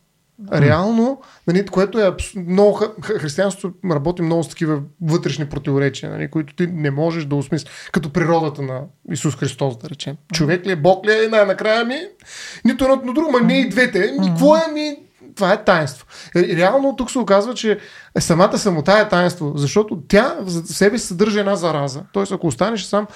Реално, 0.53 1.21
нали, 1.47 1.65
което 1.65 1.99
е 1.99 2.11
много, 2.35 2.79
християнството 3.01 3.75
работи 3.91 4.21
много 4.21 4.43
с 4.43 4.49
такива 4.49 4.81
вътрешни 5.01 5.45
противоречия, 5.45 6.11
нали, 6.11 6.27
които 6.27 6.55
ти 6.55 6.67
не 6.67 6.91
можеш 6.91 7.25
да 7.25 7.35
осмислиш, 7.35 7.71
като 7.91 8.13
природата 8.13 8.61
на 8.61 8.81
Исус 9.11 9.35
Христос, 9.35 9.77
да 9.77 9.89
речем. 9.89 10.15
Човек 10.33 10.65
ли 10.65 10.71
е, 10.71 10.75
Бог 10.75 11.05
ли 11.05 11.11
е, 11.11 11.27
най-накрая 11.27 11.85
ми, 11.85 11.99
нито 12.65 12.83
едното, 12.83 13.05
нито 13.05 13.13
друго, 13.13 13.31
ма 13.31 13.41
не 13.41 13.59
и 13.59 13.69
двете. 13.69 14.13
Какво 14.25 14.55
е 14.55 14.71
ми? 14.73 14.97
Това 15.39 15.53
е 15.53 15.63
таинство. 15.63 16.05
Реално 16.35 16.95
тук 16.95 17.11
се 17.11 17.19
оказва, 17.19 17.53
че 17.53 17.79
самата 18.19 18.57
самота 18.57 18.99
е 18.99 19.09
таинство, 19.09 19.53
защото 19.55 20.01
тя 20.07 20.35
в 20.41 20.51
себе 20.73 20.97
си 20.97 21.07
съдържа 21.07 21.39
една 21.39 21.55
зараза. 21.55 22.01
Тоест, 22.13 22.31
ако 22.31 22.47
останеш 22.47 22.83
сам, 22.83 23.07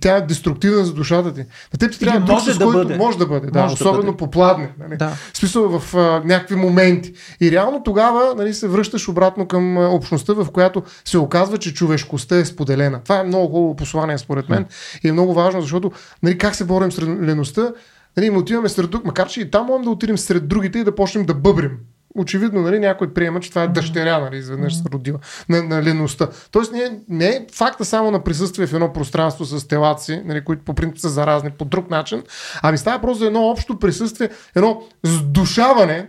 тя 0.00 0.16
е 0.16 0.20
деструктивна 0.20 0.84
за 0.84 0.94
душата 0.94 1.34
ти. 1.34 1.40
На 1.40 1.78
теб 1.78 1.92
ти 1.92 1.98
трябва 1.98 2.20
друг, 2.20 2.40
с 2.40 2.58
да 2.58 2.64
който 2.64 2.78
бъде. 2.78 2.96
може 2.96 3.18
да 3.18 3.26
бъде. 3.26 3.50
Да, 3.50 3.62
Може 3.62 3.76
да 3.76 3.84
особено 3.84 4.02
бъде. 4.02 4.16
попладне. 4.16 4.72
Нали? 4.78 4.96
Да. 4.96 5.08
В 5.32 5.38
смисъл 5.38 5.78
в 5.78 5.94
а, 5.94 6.22
някакви 6.24 6.54
моменти. 6.54 7.12
И 7.40 7.50
реално 7.50 7.82
тогава 7.82 8.34
нали, 8.36 8.54
се 8.54 8.68
връщаш 8.68 9.08
обратно 9.08 9.48
към 9.48 9.78
а, 9.78 9.88
общността, 9.88 10.32
в 10.32 10.46
която 10.52 10.82
се 11.04 11.18
оказва, 11.18 11.58
че 11.58 11.74
човешкостта 11.74 12.36
е 12.36 12.44
споделена. 12.44 13.00
Това 13.02 13.20
е 13.20 13.24
много 13.24 13.46
хубаво 13.46 13.76
послание, 13.76 14.18
според 14.18 14.48
мен. 14.48 14.66
И 15.04 15.08
е 15.08 15.12
много 15.12 15.34
важно, 15.34 15.60
защото 15.60 15.92
нали, 16.22 16.38
как 16.38 16.54
се 16.54 16.64
борим 16.64 16.92
с 16.92 17.02
леността, 17.02 17.72
нали, 18.18 18.30
ми 18.30 18.38
отиваме 18.38 18.68
сред 18.68 18.90
друг, 18.90 19.04
макар 19.04 19.28
че 19.28 19.40
и 19.40 19.50
там 19.50 19.66
можем 19.66 19.84
да 19.84 19.90
отидем 19.90 20.18
сред 20.18 20.48
другите 20.48 20.78
и 20.78 20.84
да 20.84 20.94
почнем 20.94 21.24
да 21.24 21.34
бъбрим. 21.34 21.78
Очевидно, 22.14 22.60
нали, 22.60 22.78
някой 22.78 23.14
приема, 23.14 23.40
че 23.40 23.50
това 23.50 23.62
е 23.62 23.68
дъщеря, 23.68 24.18
нали, 24.18 24.36
изведнъж 24.36 24.76
се 24.76 24.84
родила 24.92 25.18
на, 25.48 25.62
на 25.62 25.82
леността. 25.82 26.28
Тоест, 26.50 26.72
не, 26.72 27.00
не 27.08 27.26
е 27.26 27.46
факта 27.52 27.84
само 27.84 28.10
на 28.10 28.24
присъствие 28.24 28.66
в 28.66 28.72
едно 28.72 28.92
пространство 28.92 29.44
с 29.44 29.68
телаци, 29.68 30.22
нали, 30.24 30.44
които 30.44 30.64
по 30.64 30.74
принцип 30.74 30.98
са 30.98 31.08
заразни 31.08 31.50
по 31.50 31.64
друг 31.64 31.90
начин, 31.90 32.22
ами 32.62 32.78
става 32.78 33.00
просто 33.00 33.24
едно 33.24 33.40
общо 33.40 33.78
присъствие, 33.78 34.30
едно 34.56 34.82
сдушаване, 35.04 36.08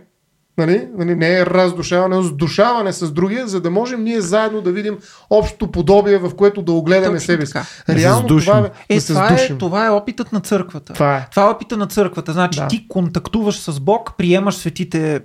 нали, 0.60 0.88
нали, 0.96 1.14
не 1.14 1.38
е 1.38 1.46
раздушаване, 1.46 2.16
а 2.16 2.22
сдушаване 2.22 2.92
с 2.92 3.12
другия, 3.12 3.46
за 3.46 3.60
да 3.60 3.70
можем 3.70 4.04
ние 4.04 4.20
заедно 4.20 4.60
да 4.60 4.72
видим 4.72 4.98
общото 5.30 5.70
подобие, 5.70 6.18
в 6.18 6.30
което 6.36 6.62
да 6.62 6.72
огледаме 6.72 7.16
Точно 7.16 7.26
себе 7.26 7.46
си. 7.46 7.52
Да 7.52 7.94
Реално 7.94 8.28
това 8.28 8.58
е, 8.88 8.94
Е, 8.94 9.00
да 9.00 9.06
това, 9.06 9.28
е, 9.28 9.48
това 9.48 9.86
е 9.86 9.90
опитът 9.90 10.32
на 10.32 10.40
църквата. 10.40 10.92
Това 10.92 11.16
е. 11.16 11.26
Това 11.30 11.46
е 11.46 11.50
опита 11.50 11.76
на 11.76 11.86
църквата. 11.86 12.32
Значи 12.32 12.60
Да. 12.60 12.68
ти 12.68 12.88
контактуваш 12.88 13.60
с 13.60 13.80
Бог, 13.80 14.12
приемаш 14.18 14.54
светите 14.56 15.20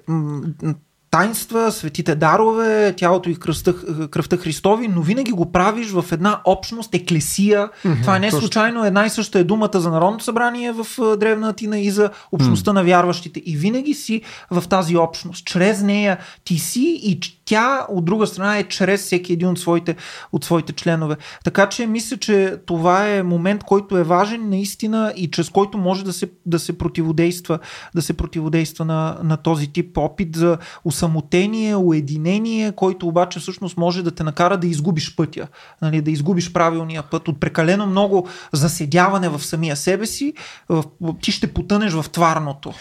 тайнства, 1.16 1.72
светите 1.72 2.16
дарове, 2.16 2.94
тялото 2.98 3.30
и 3.30 3.36
кръвта, 3.36 3.74
кръвта 4.12 4.38
Христови, 4.38 4.88
но 4.88 5.02
винаги 5.02 5.32
го 5.32 5.52
правиш 5.52 5.92
в 5.92 6.06
една 6.12 6.42
общност, 6.46 6.96
еклесия. 6.96 7.70
Това 8.02 8.20
не 8.20 8.28
е 8.28 8.30
точно. 8.30 8.42
случайно 8.42 8.86
една 8.86 9.06
и 9.06 9.10
съща 9.10 9.40
е 9.40 9.44
думата 9.44 9.70
за 9.74 9.90
Народното 9.92 10.24
събрание 10.24 10.72
в 10.72 11.18
Древна 11.18 11.50
Атина 11.50 11.80
и 11.80 11.92
за 11.92 12.10
общността 12.32 12.74
на 12.74 12.84
вярващите. 12.84 13.42
И 13.46 13.58
винаги 13.58 13.94
си 13.94 14.22
в 14.52 14.64
тази 14.70 14.98
общност. 14.98 15.46
Чрез 15.46 15.82
нея 15.82 16.18
ти 16.44 16.60
си 16.60 17.00
и 17.04 17.20
тя 17.46 17.86
от 17.90 18.06
друга 18.06 18.28
страна 18.28 18.58
е 18.58 18.64
чрез 18.64 19.02
всеки 19.02 19.34
един 19.34 19.48
от 19.48 19.60
своите, 19.60 19.96
от 20.32 20.44
своите 20.44 20.74
членове. 20.74 21.16
Така 21.44 21.70
че 21.70 21.88
мисля, 21.88 22.18
че 22.18 22.58
това 22.66 23.10
е 23.10 23.24
момент, 23.24 23.64
който 23.64 23.98
е 23.98 24.04
важен 24.04 24.50
наистина 24.50 25.14
и 25.16 25.32
чрез 25.32 25.50
който 25.50 25.78
може 25.78 26.06
да 26.06 26.14
се, 26.14 26.30
да 26.46 26.60
се 26.60 26.78
противодейства, 26.78 27.60
да 27.96 28.02
се 28.02 28.14
противодейства 28.14 28.86
на, 28.86 29.18
на 29.24 29.38
този 29.38 29.68
тип 29.68 29.98
опит 29.98 30.36
за 30.36 30.58
усамотение, 30.86 31.76
уединение, 31.76 32.72
който 32.72 33.08
обаче 33.08 33.40
всъщност 33.40 33.78
може 33.78 34.04
да 34.04 34.12
те 34.12 34.24
накара 34.24 34.58
да 34.58 34.68
изгубиш 34.68 35.16
пътя, 35.16 35.48
нали, 35.82 36.02
да 36.02 36.12
изгубиш 36.12 36.54
правилния 36.54 37.04
път 37.04 37.28
от 37.28 37.40
прекалено 37.40 37.86
много 37.86 38.28
заседяване 38.54 39.30
в 39.30 39.44
самия 39.44 39.76
себе 39.76 40.06
си, 40.06 40.34
в, 40.70 40.84
ти 41.22 41.32
ще 41.32 41.54
потънеш 41.54 41.94
в 41.94 42.06
тварното. 42.10 42.74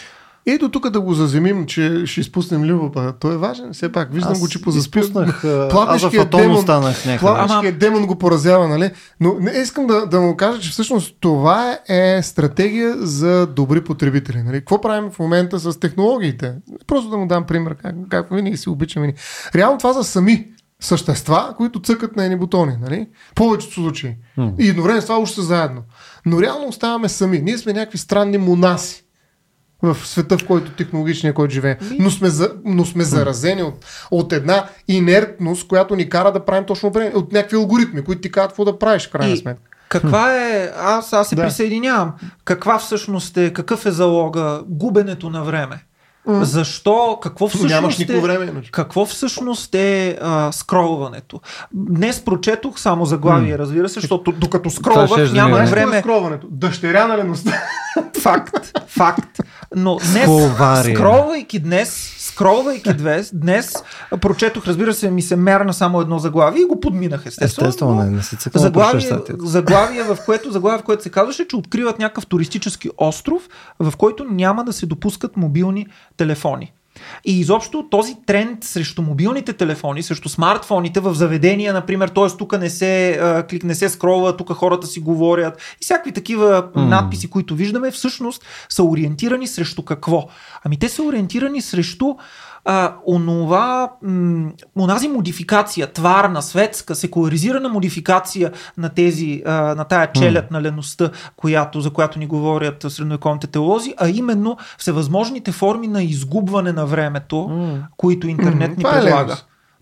Ето 0.47 0.71
тук 0.71 0.89
да 0.89 1.01
го 1.01 1.13
заземим, 1.13 1.65
че 1.65 2.03
ще 2.05 2.19
изпуснем 2.21 2.63
Любопа. 2.63 3.13
Той 3.19 3.33
е 3.33 3.37
важен. 3.37 3.73
Все 3.73 3.91
пак, 3.91 4.13
виждам 4.13 4.31
Аз 4.31 4.39
го, 4.39 4.47
че 4.47 4.59
в 4.59 4.61
Пламешкият 5.69 6.29
демон, 6.31 6.65
някъде. 6.67 7.17
пламешкият 7.19 7.79
демон 7.79 8.07
го 8.07 8.15
поразява, 8.15 8.67
нали? 8.67 8.91
Но 9.19 9.35
не 9.39 9.51
искам 9.51 9.87
да, 9.87 10.05
да 10.05 10.21
му 10.21 10.37
кажа, 10.37 10.61
че 10.61 10.69
всъщност 10.69 11.15
това 11.19 11.77
е 11.89 12.23
стратегия 12.23 12.95
за 12.97 13.47
добри 13.47 13.83
потребители. 13.83 14.43
Нали? 14.43 14.59
Какво 14.59 14.81
правим 14.81 15.11
в 15.11 15.19
момента 15.19 15.59
с 15.59 15.79
технологиите? 15.79 16.53
Просто 16.87 17.09
да 17.09 17.17
му 17.17 17.27
дам 17.27 17.45
пример, 17.45 17.75
как, 17.75 17.95
как 18.09 18.27
винаги 18.31 18.57
си 18.57 18.69
обичаме. 18.69 19.13
Реално 19.55 19.77
това 19.77 19.93
са 19.93 20.03
сами 20.03 20.47
същества, 20.79 21.53
които 21.57 21.81
цъкат 21.81 22.15
на 22.15 22.23
едни 22.23 22.37
бутони. 22.37 22.77
Нали? 22.81 23.07
В 23.31 23.33
повечето 23.35 23.73
случаи. 23.73 24.15
И 24.59 24.69
едновременно 24.69 25.01
с 25.01 25.05
това 25.05 25.19
още 25.19 25.35
са 25.35 25.41
заедно. 25.41 25.81
Но 26.25 26.41
реално 26.41 26.67
оставаме 26.67 27.09
сами. 27.09 27.39
Ние 27.39 27.57
сме 27.57 27.73
някакви 27.73 27.97
странни 27.97 28.37
монаси 28.37 29.04
в 29.93 30.07
света, 30.07 30.37
в 30.37 30.45
който 30.45 30.71
технологичния, 30.71 31.33
който 31.33 31.53
живее. 31.53 31.77
Но 31.99 32.09
сме, 32.11 32.29
за, 32.29 32.51
но 32.65 32.85
сме 32.85 33.03
заразени 33.03 33.63
от, 33.63 33.85
от 34.11 34.33
една 34.33 34.65
инертност, 34.87 35.67
която 35.67 35.95
ни 35.95 36.09
кара 36.09 36.31
да 36.31 36.45
правим 36.45 36.65
точно 36.65 36.91
време, 36.91 37.11
от 37.15 37.31
някакви 37.31 37.57
алгоритми, 37.57 38.03
които 38.03 38.21
ти 38.21 38.31
казват 38.31 38.51
какво 38.51 38.65
да 38.65 38.79
правиш, 38.79 39.07
в 39.07 39.11
крайна 39.11 39.37
сметка. 39.37 39.61
Каква 39.89 40.37
е, 40.37 40.71
аз, 40.79 41.13
аз 41.13 41.29
се 41.29 41.35
да. 41.35 41.41
присъединявам, 41.41 42.13
каква 42.45 42.79
всъщност 42.79 43.37
е, 43.37 43.53
какъв 43.53 43.85
е 43.85 43.91
залога, 43.91 44.61
губенето 44.67 45.29
на 45.29 45.43
време? 45.43 45.84
Защо, 46.27 47.19
какво 47.23 47.47
всъщност 47.47 47.73
Нямаш 47.73 47.99
е, 47.99 48.19
време, 48.19 48.61
какво 48.71 49.05
всъщност 49.05 49.75
е 49.75 50.17
а, 50.21 50.51
скролването? 50.51 51.41
Днес 51.73 52.21
прочетох 52.21 52.79
само 52.79 53.05
заглавие, 53.05 53.57
разбира 53.57 53.89
се, 53.89 53.99
защото 53.99 54.31
докато 54.31 54.69
скролвах 54.69 55.09
да 55.09 55.23
е. 55.23 55.35
Какво 55.35 55.57
е 55.57 55.65
време. 55.65 55.99
скроването? 55.99 56.47
Дъщеря 56.51 57.07
на 57.07 57.17
леността. 57.17 57.61
Факт, 58.21 58.79
факт. 58.87 59.39
Но 59.75 59.97
днес, 60.11 60.29
скролвайки 60.93 61.59
днес, 61.59 62.14
скролвайки 62.25 62.93
днес, 62.93 63.31
днес 63.33 63.73
прочетох, 64.21 64.67
разбира 64.67 64.93
се, 64.93 65.11
ми 65.11 65.21
се 65.21 65.35
мерна 65.35 65.73
само 65.73 66.01
едно 66.01 66.19
заглавие 66.19 66.61
и 66.61 66.65
го 66.65 66.79
подминах 66.79 67.25
естествено. 67.25 67.67
Естествено, 67.67 67.95
но- 67.95 68.03
не, 68.03 68.09
не 68.09 68.23
се 68.23 68.35
цъкам 68.35 68.61
заглавие, 68.61 69.11
заглавие, 69.39 70.03
в 70.03 70.17
което, 70.25 70.51
заглавие, 70.51 70.81
в 70.81 70.83
което 70.83 71.03
се 71.03 71.09
казваше, 71.09 71.47
че 71.47 71.55
откриват 71.55 71.99
някакъв 71.99 72.25
туристически 72.25 72.89
остров, 72.97 73.49
в 73.79 73.93
който 73.97 74.23
няма 74.23 74.63
да 74.63 74.73
се 74.73 74.85
допускат 74.85 75.37
мобилни 75.37 75.87
телефони. 76.17 76.73
И 77.25 77.39
изобщо 77.39 77.87
този 77.91 78.15
тренд 78.25 78.63
срещу 78.63 79.01
мобилните 79.01 79.53
телефони, 79.53 80.03
срещу 80.03 80.29
смартфоните 80.29 80.99
в 80.99 81.13
заведения, 81.13 81.73
например, 81.73 82.07
т.е. 82.07 82.37
тук 82.37 82.59
не 82.59 82.69
се, 82.69 83.19
клик 83.49 83.63
не 83.63 83.75
се 83.75 83.89
скролва, 83.89 84.37
тук 84.37 84.53
хората 84.53 84.87
си 84.87 84.99
говорят 84.99 85.61
и 85.81 85.83
всякакви 85.83 86.11
такива 86.11 86.69
mm. 86.75 86.75
надписи, 86.75 87.29
които 87.29 87.55
виждаме, 87.55 87.91
всъщност 87.91 88.45
са 88.69 88.83
ориентирани 88.83 89.47
срещу 89.47 89.83
какво? 89.83 90.27
Ами 90.63 90.79
те 90.79 90.89
са 90.89 91.03
ориентирани 91.03 91.61
срещу 91.61 92.15
а, 92.65 92.95
онова, 93.07 93.91
м, 94.03 94.51
онази 94.79 95.07
модификация, 95.07 95.93
тварна, 95.93 96.41
светска, 96.41 96.95
секуларизирана 96.95 97.69
модификация 97.69 98.51
на 98.77 98.89
тези, 98.89 99.43
а, 99.45 99.51
на 99.51 99.83
тая 99.83 100.11
челят 100.11 100.51
на 100.51 100.61
леността, 100.61 101.09
която, 101.35 101.81
за 101.81 101.89
която 101.89 102.19
ни 102.19 102.27
говорят 102.27 102.85
средновековните 102.87 103.47
теолози, 103.47 103.93
а 103.97 104.09
именно 104.09 104.57
всевъзможните 104.77 105.51
форми 105.51 105.87
на 105.87 106.03
изгубване 106.03 106.71
на 106.71 106.85
времето, 106.85 107.49
които 107.97 108.27
интернет 108.27 108.69
Мгм, 108.71 108.77
ни 108.77 108.83
това 108.83 108.97
е 108.97 109.01
предлага. 109.01 109.35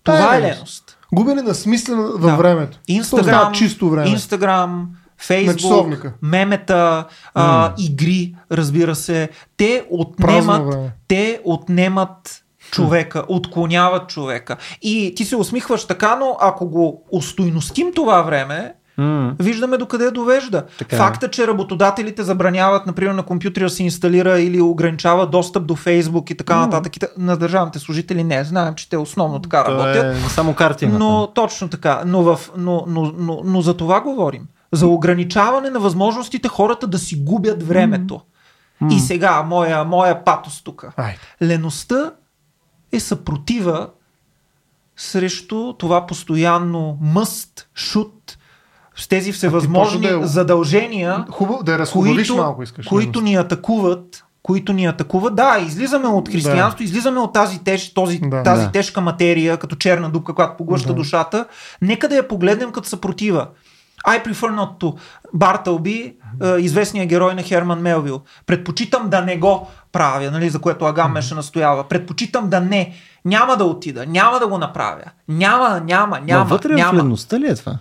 Това, 0.04 0.18
Това 0.18 0.36
е 0.36 0.38
е 0.38 0.42
леност. 0.42 0.98
Губене 1.14 1.42
на 1.42 1.54
смисъл 1.54 1.96
във 1.96 2.20
Да. 2.20 2.36
времето. 2.36 2.72
То 2.76 2.80
Инстаграм, 2.88 3.52
чисто 3.52 3.90
време. 3.90 4.08
Инстаграм, 4.10 4.88
Фейсбук, 5.18 6.06
мемета, 6.22 7.04
а, 7.34 7.72
игри, 7.78 8.34
разбира 8.52 8.94
се, 8.94 9.28
те 9.56 9.84
отнемат, 9.90 10.74
те 11.08 11.40
отнемат 11.44 12.43
човека, 12.74 13.24
отклоняват 13.28 14.08
човека. 14.08 14.56
И 14.82 15.12
ти 15.16 15.24
се 15.24 15.36
усмихваш 15.36 15.84
така, 15.84 16.16
но 16.16 16.36
ако 16.40 16.68
го 16.68 17.02
устойностим 17.12 17.92
това 17.94 18.22
време, 18.22 18.74
М. 18.98 19.34
виждаме 19.38 19.76
докъде 19.76 20.10
довежда. 20.10 20.62
Така 20.78 20.96
е. 20.96 20.98
Факта, 20.98 21.30
че 21.30 21.46
работодателите 21.46 22.22
забраняват, 22.22 22.86
например, 22.86 23.14
на 23.14 23.22
компютъра 23.22 23.64
да 23.64 23.70
се 23.70 23.82
инсталира 23.82 24.40
или 24.40 24.60
ограничава 24.60 25.26
достъп 25.26 25.66
до 25.66 25.76
Фейсбук 25.76 26.30
и 26.30 26.36
така 26.36 26.56
нататък, 26.56 26.96
и 26.96 27.00
та- 27.00 27.06
на 27.18 27.36
държавните 27.36 27.78
служители 27.78 28.24
не. 28.24 28.44
Знаем, 28.44 28.74
че 28.74 28.88
те 28.88 28.96
основно 28.96 29.38
така 29.38 29.64
То 29.64 29.70
работят. 29.72 30.16
е 30.16 30.28
само 30.28 30.54
карти 30.54 30.84
има 30.84 30.98
Но 30.98 31.26
точно 31.26 31.68
така. 31.68 32.02
Но, 32.06 32.22
в, 32.22 32.40
но, 32.56 32.84
но, 32.88 33.12
но, 33.18 33.40
но 33.44 33.60
за 33.62 33.76
това 33.76 34.00
говорим. 34.00 34.42
За 34.72 34.86
ограничаване 34.86 35.70
на 35.70 35.80
възможностите 35.80 36.48
хората 36.48 36.86
да 36.86 36.98
си 36.98 37.16
губят 37.16 37.62
времето. 37.62 38.20
И 38.90 39.00
сега, 39.00 39.42
моя, 39.42 39.84
моя 39.84 40.24
патос 40.24 40.62
тук. 40.64 40.86
Леността 41.42 42.10
е 42.94 43.00
съпротива 43.00 43.88
срещу 44.96 45.72
това 45.72 46.06
постоянно 46.06 46.98
мъст, 47.00 47.68
шут, 47.74 48.38
с 48.96 49.08
тези 49.08 49.32
всевъзможни 49.32 50.00
да 50.00 50.20
е- 50.20 50.26
задължения, 50.26 51.24
Хубаво 51.30 51.62
да 51.62 51.78
разхубавиш 51.78 52.14
които, 52.28 52.36
малко, 52.36 52.62
искаш. 52.62 52.86
които 52.86 53.20
ни 53.20 53.34
атакуват, 53.34 54.24
които 54.42 54.72
ни 54.72 54.86
атакуват. 54.86 55.34
Да, 55.36 55.58
излизаме 55.66 56.08
от 56.08 56.28
християнство, 56.28 56.78
да. 56.78 56.84
излизаме 56.84 57.20
от 57.20 57.32
тази, 57.32 57.58
теж, 57.58 57.94
този, 57.94 58.18
Да. 58.18 58.42
тази 58.42 58.64
Да. 58.64 58.72
тежка 58.72 59.00
материя, 59.00 59.56
като 59.56 59.76
черна 59.76 60.10
дупка, 60.10 60.34
която 60.34 60.56
поглъща 60.56 60.88
Да. 60.88 60.94
душата. 60.94 61.46
Нека 61.82 62.08
да 62.08 62.16
я 62.16 62.28
погледнем 62.28 62.72
като 62.72 62.88
съпротива. 62.88 63.48
I 64.06 64.24
prefer 64.24 64.50
not 64.50 64.80
to. 64.80 64.98
Бартълби, 65.34 66.16
е, 66.42 66.56
известният 66.58 67.08
герой 67.08 67.34
на 67.34 67.42
Херман 67.42 67.80
Мелвил. 67.80 68.20
Предпочитам 68.46 69.08
да 69.08 69.20
не 69.20 69.38
го 69.38 69.68
правя, 69.92 70.30
нали, 70.30 70.50
за 70.50 70.58
което 70.58 70.84
Агам 70.84 71.12
ме 71.12 71.22
ще 71.22 71.34
настоява. 71.34 71.88
Предпочитам 71.88 72.48
да 72.48 72.60
не. 72.60 72.94
Няма 73.24 73.56
да 73.56 73.64
отида, 73.64 74.06
няма 74.06 74.38
да 74.38 74.46
го 74.46 74.58
направя. 74.58 75.04
Няма, 75.28 75.80
няма, 75.84 76.20
няма. 76.20 76.44
Но 76.44 76.50
вътре 76.50 76.74
няма. 76.74 77.16
в 77.16 77.32
ли 77.32 77.46
е 77.46 77.54
това? 77.54 77.78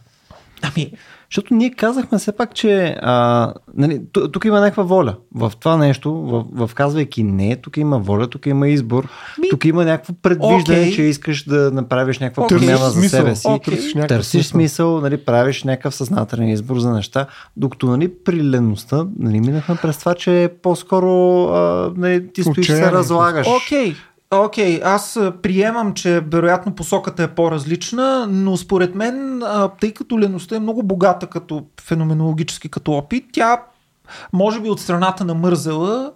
Ами, 0.61 0.91
Защото 1.33 1.53
ние 1.53 1.71
казахме 1.71 2.17
все 2.17 2.31
пак, 2.31 2.55
че 2.55 2.95
а, 3.01 3.53
нали, 3.77 4.01
ту- 4.11 4.31
тук 4.31 4.45
има 4.45 4.59
някаква 4.59 4.83
воля. 4.83 5.15
В 5.35 5.51
това 5.59 5.77
нещо, 5.77 6.13
в, 6.13 6.67
в 6.67 6.73
казвайки 6.75 7.23
не, 7.23 7.55
тук 7.55 7.77
има 7.77 7.99
воля, 7.99 8.27
тук 8.27 8.45
има 8.45 8.67
избор, 8.67 9.07
Ми- 9.41 9.49
тук 9.49 9.65
има 9.65 9.85
някакво 9.85 10.13
предвиждане, 10.21 10.79
Окей. 10.79 10.91
че 10.91 11.01
искаш 11.01 11.43
да 11.43 11.71
направиш 11.71 12.19
някаква 12.19 12.43
Окей. 12.43 12.57
промяна 12.57 12.77
за 12.89 12.91
смисъл. 12.91 13.19
себе 13.19 13.35
си. 13.35 13.47
Окей. 13.47 13.73
Търсиш 13.75 13.93
Търсиш 14.07 14.45
смисъл, 14.45 15.01
нали, 15.01 15.17
правиш 15.17 15.63
някакъв 15.63 15.95
съзнателен 15.95 16.49
избор 16.49 16.79
за 16.79 16.91
неща, 16.91 17.25
докато 17.57 17.87
нали, 17.87 18.11
при 18.25 18.43
леността 18.43 19.05
нали, 19.19 19.39
минахме 19.39 19.75
през 19.81 19.97
това, 19.97 20.13
че 20.15 20.49
по-скоро 20.61 21.43
а, 21.43 21.91
нали, 21.97 22.33
ти 22.33 22.43
стоиш 22.43 22.69
и 22.69 22.71
се 22.71 22.91
разлагаш. 22.91 23.47
Окей, 24.33 24.75
окей, 24.75 24.81
аз 24.83 25.19
приемам, 25.41 25.93
че 25.93 26.19
вероятно 26.19 26.75
посоката 26.75 27.23
е 27.23 27.27
по-различна, 27.27 28.27
но 28.29 28.57
според 28.57 28.95
мен, 28.95 29.43
тъй 29.81 29.93
като 29.93 30.19
леността 30.19 30.55
е 30.55 30.59
много 30.59 30.83
богата 30.83 31.27
като 31.27 31.65
феноменологически 31.81 32.69
като 32.69 32.91
опит, 32.91 33.25
тя 33.33 33.61
може 34.33 34.59
би 34.59 34.69
от 34.69 34.79
страната 34.79 35.25
на 35.25 35.33
мързела 35.33 36.11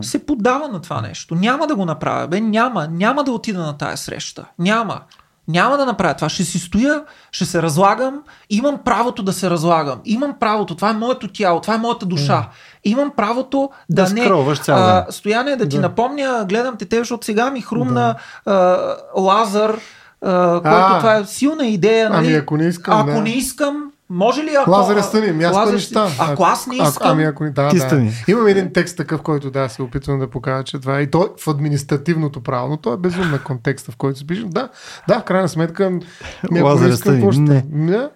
се 0.00 0.26
поддава 0.26 0.68
на 0.68 0.80
това 0.80 1.00
нещо. 1.00 1.34
Няма 1.34 1.66
да 1.66 1.76
го 1.76 1.84
направя, 1.84 2.28
бе, 2.28 2.40
няма, 2.40 2.88
няма 2.90 3.24
да 3.24 3.32
отида 3.32 3.58
на 3.58 3.78
тая 3.78 3.96
среща. 3.96 4.44
Няма. 4.58 5.00
Няма 5.48 5.76
да 5.76 5.86
направя 5.86 6.14
това. 6.14 6.28
Ще 6.28 6.44
си 6.44 6.58
стоя, 6.58 7.04
ще 7.32 7.44
се 7.44 7.62
разлагам. 7.62 8.22
Имам 8.50 8.78
правото 8.84 9.22
да 9.22 9.32
се 9.32 9.50
разлагам. 9.50 10.00
Имам 10.04 10.34
правото. 10.40 10.74
Това 10.74 10.90
е 10.90 10.92
моето 10.92 11.28
тяло, 11.28 11.60
това 11.60 11.74
е 11.74 11.78
моята 11.78 12.06
душа. 12.06 12.48
Имам 12.84 13.10
правото 13.10 13.70
да, 13.90 14.04
Да 14.04 14.14
не. 14.14 14.28
ден. 14.66 15.04
Стояне, 15.10 15.56
да 15.56 15.68
ти 15.68 15.76
Да. 15.76 15.82
напомня, 15.82 16.46
гледам 16.48 16.76
те, 16.80 16.98
защото 16.98 17.26
сега 17.26 17.50
ми 17.50 17.60
хрумна 17.60 18.14
а, 18.46 18.78
Лазар, 19.16 19.78
а, 20.22 20.52
който 20.52 20.68
А. 20.68 20.98
това 20.98 21.16
е 21.16 21.24
силна 21.24 21.66
идея. 21.66 22.10
Нали? 22.10 22.26
Ами, 22.26 22.36
ако 22.36 22.56
не 22.56 22.64
искам, 22.64 23.00
Ако 23.00 23.10
да. 23.10 23.20
не 23.20 23.30
искам, 23.30 23.82
може 24.10 24.42
ли 24.42 24.56
ако... 24.56 24.70
Лазаре 24.70 25.02
стани, 25.02 25.26
ами 25.28 25.44
аз 25.44 25.54
Лазар 25.54 25.78
стани 25.78 25.80
ще- 26.06 26.14
ще 26.14 26.22
Ако 26.22 26.42
аз 26.42 26.66
не 26.66 26.76
Ако- 26.76 26.88
искам... 26.88 27.10
Ами 27.10 27.24
ако 27.24 27.44
да, 27.44 27.68
Ти 27.68 27.76
да. 27.76 27.82
стани. 27.82 28.12
Имам 28.28 28.46
един 28.46 28.72
текст 28.72 28.96
такъв, 28.96 29.22
който 29.22 29.50
да, 29.50 29.68
се 29.68 29.82
опитвам 29.82 30.18
да 30.18 30.30
покажа, 30.30 30.64
че 30.64 30.78
това 30.78 30.98
е 30.98 31.02
и 31.02 31.10
той 31.10 31.28
в 31.38 31.48
административното 31.48 32.40
право, 32.40 32.68
но 32.68 32.76
той 32.76 32.94
е 32.94 32.98
безумна 32.98 33.38
контекста, 33.38 33.92
в 33.92 33.96
който 33.96 34.18
се 34.18 34.26
пише. 34.26 34.42
Да, 34.44 34.68
да, 35.08 35.20
в 35.20 35.24
крайна 35.24 35.48
сметка, 35.48 35.90
ми, 35.90 36.00
ако 36.44 36.64
Лазаре 36.64 36.88
не 36.88 36.94
искам, 36.94 37.02
стани. 37.02 37.16
какво 37.16 37.32
ще? 37.32 37.40
Не. 37.70 38.08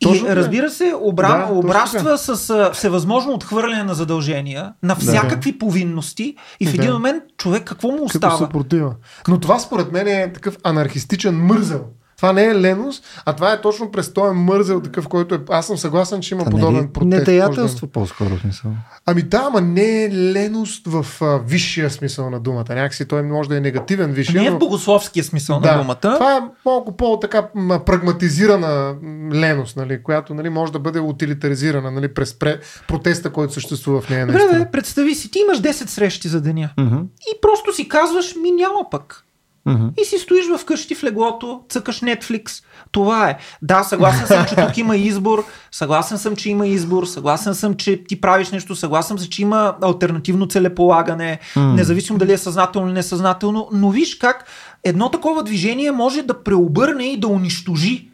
И 0.00 0.04
Точно 0.06 0.26
така. 0.26 0.36
разбира 0.36 0.70
се, 0.70 0.94
обра... 1.00 1.28
Да, 1.28 1.46
да, 1.46 1.52
обраства 1.52 2.18
с 2.18 2.70
всевъзможно 2.72 3.32
отхвърляне 3.32 3.82
на 3.82 3.94
задължения, 3.94 4.72
на 4.82 4.96
всякакви 4.96 5.58
повинности 5.58 6.36
и 6.60 6.66
в 6.66 6.74
един 6.74 6.86
Да. 6.86 6.92
момент 6.92 7.22
човек 7.38 7.64
какво 7.64 7.88
му 7.88 7.94
Като 7.96 8.04
остава? 8.06 8.36
съпротива. 8.36 8.94
Но 9.28 9.40
това 9.40 9.58
според 9.58 9.92
мен 9.92 10.06
е 10.08 10.32
такъв 10.32 10.56
анархистичен 10.64 11.34
мързел. 11.36 11.84
Това 12.20 12.32
не 12.32 12.44
е 12.44 12.54
леност, 12.54 13.04
а 13.24 13.32
това 13.32 13.52
е 13.52 13.60
точно 13.60 13.90
през 13.90 14.12
този 14.12 14.34
мързел, 14.34 14.80
такъв, 14.80 15.08
който 15.08 15.34
е... 15.34 15.38
Аз 15.50 15.66
съм 15.66 15.76
съгласен, 15.76 16.20
че 16.20 16.34
има 16.34 16.44
Та, 16.44 16.50
подобен 16.50 16.74
нали, 16.74 16.88
протест. 16.92 17.58
може 17.58 17.74
да 17.76 17.86
по-скоро 17.86 18.38
смисъл. 18.38 18.70
Ами 19.06 19.22
да, 19.22 19.44
ама 19.46 19.60
не 19.60 20.04
е 20.04 20.10
леност 20.10 20.86
в 20.86 21.06
а, 21.22 21.38
висшия 21.46 21.90
смисъл 21.90 22.30
на 22.30 22.40
думата. 22.40 22.64
Някакси 22.68 23.08
той 23.08 23.22
може 23.22 23.48
да 23.48 23.56
е 23.56 23.60
негативен 23.60 24.12
висшия, 24.12 24.42
Не 24.42 24.48
е 24.48 24.50
в 24.50 24.58
богословския 24.58 25.24
смисъл 25.24 25.60
да, 25.60 25.72
на 25.72 25.82
думата. 25.82 25.96
Това 26.00 26.36
е 26.36 26.40
малко 26.66 26.96
по-така 26.96 27.48
прагматизирана 27.86 28.94
леност, 29.32 29.76
нали, 29.76 30.02
която 30.02 30.34
нали, 30.34 30.48
може 30.48 30.72
да 30.72 30.78
бъде 30.78 31.00
утилитаризирана 31.00 31.90
нали, 31.90 32.14
през 32.14 32.38
пре... 32.38 32.60
протеста, 32.88 33.30
който 33.30 33.52
съществува 33.52 34.00
в 34.00 34.10
нея. 34.10 34.26
Добре, 34.26 34.58
бе, 34.58 34.70
представи 34.70 35.14
си, 35.14 35.30
ти 35.30 35.38
имаш 35.38 35.60
10 35.60 35.70
срещи 35.70 36.28
за 36.28 36.40
деня. 36.40 36.70
Мгм, 36.78 36.96
И 37.20 37.40
просто 37.42 37.74
си 37.74 37.88
казваш, 37.88 38.34
ми 38.42 38.50
няма 38.50 38.90
пък. 38.90 39.24
Мгм. 39.70 39.86
И 40.00 40.04
си 40.04 40.18
стоиш 40.18 40.44
вкъщи 40.58 40.94
в 40.94 41.04
леглото, 41.04 41.60
цъкаш 41.68 42.00
Netflix. 42.00 42.64
Това 42.92 43.30
е. 43.30 43.38
Да, 43.62 43.82
съгласен 43.82 44.26
съм, 44.26 44.46
че 44.48 44.56
тук 44.56 44.78
има 44.78 44.96
избор. 44.96 45.44
Съгласен 45.70 46.18
съм, 46.18 46.36
че 46.36 46.50
има 46.50 46.66
избор. 46.66 47.04
Съгласен 47.04 47.54
съм, 47.54 47.74
че 47.74 48.04
ти 48.04 48.20
правиш 48.20 48.50
нещо. 48.50 48.76
Съгласен 48.76 49.18
съм, 49.18 49.28
че 49.28 49.42
има 49.42 49.76
альтернативно 49.82 50.46
целеполагане. 50.46 51.38
М. 51.56 51.74
Независимо 51.74 52.18
дали 52.18 52.32
е 52.32 52.38
съзнателно 52.38 52.88
или 52.88 52.94
несъзнателно. 52.94 53.68
Но 53.72 53.90
виж 53.90 54.14
как 54.14 54.44
едно 54.84 55.10
такова 55.10 55.42
движение 55.42 55.92
може 55.92 56.22
да 56.22 56.42
преобърне 56.42 57.04
и 57.04 57.20
да 57.20 57.28
унищожи 57.28 58.08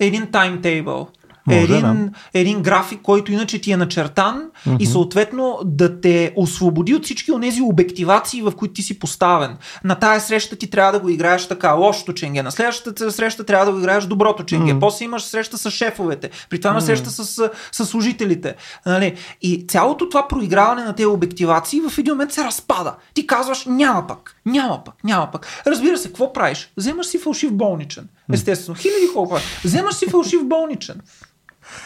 един 0.00 0.26
таймтейбъл. 0.30 1.08
Може, 1.48 1.74
Един, 1.74 2.10
един 2.34 2.62
график, 2.62 3.00
който 3.02 3.32
иначе 3.32 3.60
ти 3.60 3.72
е 3.72 3.76
начертан 3.76 4.42
и 4.78 4.86
съответно 4.86 5.58
да 5.64 6.00
те 6.00 6.32
освободи 6.36 6.94
от 6.94 7.04
всички 7.04 7.32
от 7.32 7.42
тези 7.42 7.62
обективации, 7.62 8.42
в 8.42 8.52
които 8.56 8.74
ти 8.74 8.82
си 8.82 8.98
поставен. 8.98 9.56
На 9.84 9.94
тая 9.94 10.20
среща 10.20 10.56
ти 10.56 10.70
трябва 10.70 10.92
да 10.92 11.00
го 11.00 11.08
играеш 11.08 11.48
така, 11.48 11.72
лошото 11.72 12.12
ченге. 12.12 12.42
На 12.42 12.50
следващата 12.50 13.12
среща 13.12 13.44
трябва 13.44 13.66
да 13.66 13.72
го 13.72 13.78
играеш 13.78 14.04
доброто 14.04 14.44
ченге. 14.44 14.72
Мгм. 14.72 14.80
После 14.80 15.04
имаш 15.04 15.22
среща 15.22 15.58
с 15.58 15.70
шефовете. 15.70 16.30
При 16.50 16.60
това 16.60 16.70
имаш 16.70 16.84
среща 16.84 17.10
с, 17.10 17.50
с 17.72 17.86
служителите. 17.86 18.54
Нали? 18.86 19.14
И 19.42 19.66
цялото 19.68 20.08
това 20.08 20.28
проиграване 20.28 20.84
на 20.84 20.94
тези 20.94 21.06
обективации 21.06 21.80
в 21.80 21.98
един 21.98 22.12
момент 22.14 22.32
се 22.32 22.44
разпада. 22.44 22.94
Ти 23.14 23.26
казваш, 23.26 23.64
няма 23.66 24.06
пък, 24.06 24.36
няма 24.46 24.84
пък, 24.84 24.94
няма 25.04 25.28
пък. 25.32 25.46
Разбира 25.66 25.98
се, 25.98 26.08
какво 26.08 26.32
правиш? 26.32 26.72
Вземаш 26.76 27.06
си 27.06 27.18
фалшив 27.18 27.52
болничен. 27.52 28.08
Естествено, 28.32 28.76
хиляди 28.78 29.06
хора. 29.14 29.40
Вземаш 29.64 29.94
си 29.94 30.06
фалшив 30.06 30.44
болничен. 30.44 31.00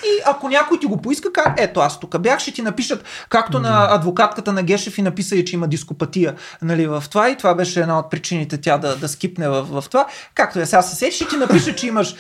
И 0.04 0.22
ако 0.26 0.48
някой 0.48 0.80
ти 0.80 0.86
го 0.86 1.02
поиска, 1.02 1.32
как 1.32 1.54
ето 1.60 1.80
аз 1.80 2.00
тук 2.00 2.20
бях, 2.20 2.38
ще 2.38 2.52
ти 2.52 2.62
напишат, 2.62 3.04
както 3.28 3.58
на 3.58 3.94
адвокатката 3.94 4.52
на 4.52 4.62
Гешев 4.62 4.98
и 4.98 5.02
написали, 5.02 5.44
че 5.44 5.56
има 5.56 5.68
дископатия 5.68 6.34
нали, 6.62 6.86
в 6.86 7.04
това 7.10 7.30
и 7.30 7.36
това 7.36 7.54
беше 7.54 7.80
една 7.80 7.98
от 7.98 8.10
причините 8.10 8.60
тя 8.60 8.78
да, 8.78 8.96
да 8.96 9.08
скипне 9.08 9.48
в, 9.48 9.80
в 9.80 9.88
това. 9.88 10.06
Както 10.34 10.60
е 10.60 10.66
сега 10.66 10.82
се 10.82 10.96
сетиш, 10.96 11.14
ще 11.14 11.28
ти 11.28 11.36
напише, 11.36 11.76
че 11.76 11.86
имаш 11.86 12.14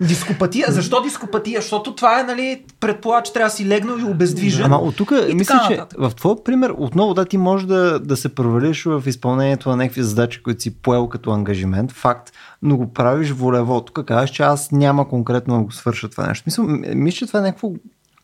дископатия. 0.00 0.66
Защо 0.72 1.02
дископатия? 1.02 1.60
Защото 1.60 1.94
това 1.94 2.20
е, 2.20 2.22
нали, 2.22 2.64
предполага, 2.80 3.22
че 3.22 3.32
трябва 3.32 3.46
да 3.46 3.54
си 3.54 3.68
легнал 3.68 3.98
и 3.98 4.04
обездвижен. 4.04 4.64
Ама 4.64 4.76
от 4.76 4.96
тук, 4.96 5.12
мисля, 5.34 5.60
че 5.68 5.80
в 5.98 6.12
твой 6.16 6.34
пример 6.44 6.74
отново 6.78 7.14
да 7.14 7.24
ти 7.24 7.38
може 7.38 7.66
да, 7.66 8.00
да 8.00 8.16
се 8.16 8.34
провалиш 8.34 8.84
в 8.84 9.02
изпълнението 9.06 9.68
на 9.68 9.76
някакви 9.76 10.02
задачи, 10.02 10.42
които 10.42 10.62
си 10.62 10.74
поел 10.74 11.08
като 11.08 11.30
ангажимент, 11.30 11.92
факт, 11.92 12.32
но 12.62 12.76
го 12.76 12.92
правиш 12.92 13.30
волево. 13.30 13.80
Тук 13.80 14.06
казваш, 14.06 14.30
че 14.30 14.42
аз 14.42 14.72
няма 14.72 15.08
конкретно 15.08 15.56
да 15.56 15.62
го 15.62 15.72
свърша 15.72 16.08
това 16.08 16.26
нещо. 16.26 16.44
Мисля, 16.46 16.62
мисля, 16.94 17.16
че 17.16 17.26
това 17.26 17.38
е 17.38 17.42
някакво, 17.42 17.70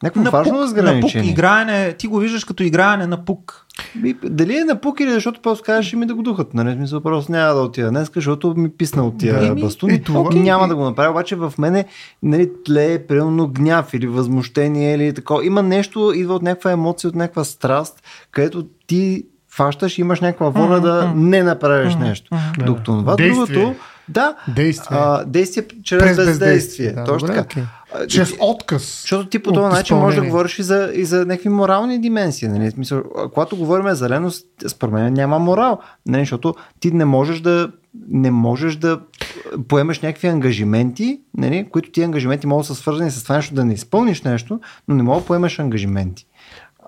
някакво 0.04 0.22
на 0.22 0.30
важно 0.30 0.44
пук, 0.44 0.52
на 0.52 0.60
пук, 0.60 0.62
разграничение. 0.84 1.30
играене, 1.30 1.92
ти 1.92 2.06
го 2.06 2.18
виждаш 2.18 2.44
като 2.44 2.62
играене 2.62 3.06
на 3.06 3.24
пук. 3.24 3.66
Би- 3.94 4.16
Дали 4.24 4.56
е 4.56 4.64
на 4.64 4.76
пук 4.76 5.00
или 5.00 5.10
защото 5.10 5.40
просто 5.40 5.64
кажеш 5.64 5.92
ми 5.92 6.06
да 6.06 6.14
го 6.14 6.22
духат. 6.22 6.54
Нали? 6.54 6.72
Смисъл, 6.72 7.00
просто 7.00 7.32
няма 7.32 7.54
да 7.54 7.60
отида 7.60 7.90
днес, 7.90 8.10
защото 8.14 8.54
ми 8.56 8.70
писна 8.70 9.04
от 9.04 9.18
тия 9.18 9.40
Да. 9.40 9.46
да, 9.46 9.54
бастуни. 9.54 9.94
И 9.94 10.02
това- 10.02 10.20
Окей, 10.20 10.40
няма 10.40 10.68
да 10.68 10.76
го 10.76 10.84
направя, 10.84 11.10
обаче 11.10 11.36
в 11.36 11.52
мене 11.58 11.84
нали, 12.22 12.50
тлее 12.64 12.98
примерно 12.98 13.48
гняв 13.48 13.94
или 13.94 14.06
възмущение 14.06 14.94
или 14.94 15.14
такова. 15.14 15.46
Има 15.46 15.62
нещо, 15.62 16.12
идва 16.14 16.34
от 16.34 16.42
някаква 16.42 16.72
емоция, 16.72 17.08
от 17.08 17.14
някаква 17.14 17.44
страст, 17.44 18.02
където 18.30 18.66
ти 18.86 19.24
фащаш 19.50 19.98
и 19.98 20.00
имаш 20.00 20.20
някаква 20.20 20.48
воля 20.48 20.80
да 20.80 21.12
не 21.16 21.42
направиш 21.42 21.94
нещо. 21.96 22.36
Докато 22.58 22.84
това 22.92 23.16
Действие. 23.16 23.56
другото, 23.56 23.74
да, 24.08 24.34
Действие. 24.48 24.98
а, 25.00 25.24
действие 25.24 25.64
чрез 25.82 26.02
През 26.02 26.16
бездействие. 26.16 26.92
Да, 26.92 27.04
Точно 27.04 27.18
добре, 27.18 27.32
така. 27.36 27.40
окей. 27.44 27.62
Чрез 28.08 28.34
отказ. 28.40 29.00
защото 29.00 29.28
ти 29.28 29.38
по 29.38 29.52
този 29.52 29.74
начин 29.74 29.96
можеш 29.96 30.20
да 30.20 30.26
говориш 30.26 30.58
и 30.58 30.62
за, 30.62 30.90
и 30.94 31.04
за 31.04 31.26
някакви 31.26 31.48
морални 31.48 32.00
дименсии. 32.00 32.48
Нали? 32.48 32.70
Смисъл, 32.70 33.02
когато 33.34 33.56
говорим 33.56 33.94
за 33.94 34.08
леност, 34.08 34.46
според 34.68 34.94
мен 34.94 35.12
няма 35.12 35.38
морал. 35.38 35.78
Нали? 36.06 36.22
Защото 36.22 36.54
ти 36.80 36.90
не 36.90 37.04
можеш 37.04 37.40
да 37.40 37.70
не 38.08 38.30
можеш 38.30 38.76
да 38.76 39.00
поемеш 39.68 40.00
някакви 40.00 40.28
ангажименти, 40.28 41.20
нали? 41.36 41.68
които 41.72 41.90
ти 41.90 42.02
ангажименти 42.02 42.46
могат 42.46 42.62
да 42.62 42.74
са 42.74 42.80
свързани 42.80 43.10
с 43.10 43.22
това 43.22 43.36
нещо 43.36 43.54
да 43.54 43.64
не 43.64 43.72
изпълниш 43.74 44.22
нещо, 44.22 44.60
но 44.88 44.94
не 44.94 45.02
мога 45.02 45.20
да 45.20 45.26
поемеш 45.26 45.58
ангажименти. 45.58 46.26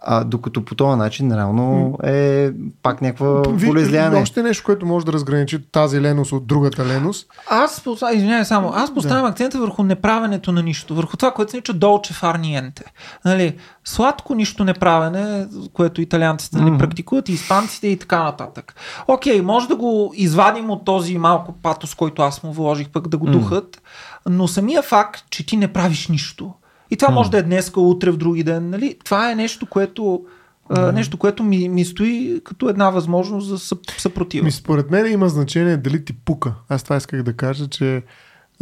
А, 0.02 0.24
докато 0.24 0.64
по 0.64 0.74
този 0.74 0.98
начин 0.98 1.32
реално 1.32 1.98
е 2.02 2.50
пак 2.82 3.02
някаква 3.02 3.42
волеизлияние. 3.46 4.22
Още 4.22 4.42
нещо, 4.42 4.64
което 4.64 4.86
може 4.86 5.06
да 5.06 5.12
разграничи 5.12 5.70
тази 5.72 6.00
леност 6.00 6.32
от 6.32 6.46
другата 6.46 6.86
леност. 6.86 7.26
Аз, 7.50 7.84
извинявай 8.14 8.44
само, 8.44 8.72
аз 8.74 8.94
поставям 8.94 9.24
да. 9.24 9.28
акцента 9.28 9.58
върху 9.58 9.82
неправенето 9.82 10.52
на 10.52 10.62
нищо, 10.62 10.94
върху 10.94 11.16
това, 11.16 11.30
което 11.30 11.50
се 11.50 11.56
нарича 11.56 11.72
долче 11.72 12.14
фарниенте. 12.14 12.84
Нали, 13.24 13.56
сладко 13.84 14.34
нищо 14.34 14.64
неправене, 14.64 15.46
което 15.72 16.00
италианците 16.00 16.56
нали, 16.56 16.70
Мгм. 16.70 16.78
практикуват, 16.78 17.28
и 17.28 17.32
испанците 17.32 17.88
и 17.88 17.98
така 17.98 18.22
нататък. 18.22 18.74
Окей, 19.08 19.42
може 19.42 19.68
да 19.68 19.76
го 19.76 20.12
извадим 20.16 20.70
от 20.70 20.84
този 20.84 21.18
малко 21.18 21.52
патос, 21.52 21.94
който 21.94 22.22
аз 22.22 22.42
му 22.42 22.52
вложих, 22.52 22.88
пък 22.88 23.08
да 23.08 23.18
го 23.18 23.28
Мгм. 23.28 23.38
духат, 23.38 23.82
но 24.28 24.48
самия 24.48 24.82
факт, 24.82 25.24
че 25.30 25.46
ти 25.46 25.56
не 25.56 25.72
правиш 25.72 26.08
нищо, 26.08 26.52
и 26.90 26.96
това 26.96 27.14
може 27.14 27.30
да 27.30 27.38
е 27.38 27.42
днеска, 27.42 27.80
утре, 27.80 28.10
в 28.10 28.16
други 28.16 28.42
ден, 28.42 28.70
нали, 28.70 28.96
това 29.04 29.30
е 29.30 29.34
нещо, 29.34 29.66
което 29.66 30.24
а, 30.70 30.92
нещо, 30.92 31.16
което 31.18 31.42
ми, 31.42 31.68
ми 31.68 31.84
стои 31.84 32.40
като 32.44 32.68
една 32.68 32.90
възможност 32.90 33.48
за 33.48 33.58
съп- 33.58 34.00
съпротива. 34.00 34.44
Ми, 34.44 34.52
според 34.52 34.90
мен 34.90 35.12
има 35.12 35.28
значение 35.28 35.76
дали 35.76 36.04
ти 36.04 36.12
пука. 36.12 36.54
Аз 36.68 36.82
това 36.82 36.96
исках 36.96 37.22
да 37.22 37.32
кажа, 37.32 37.68
че 37.68 38.02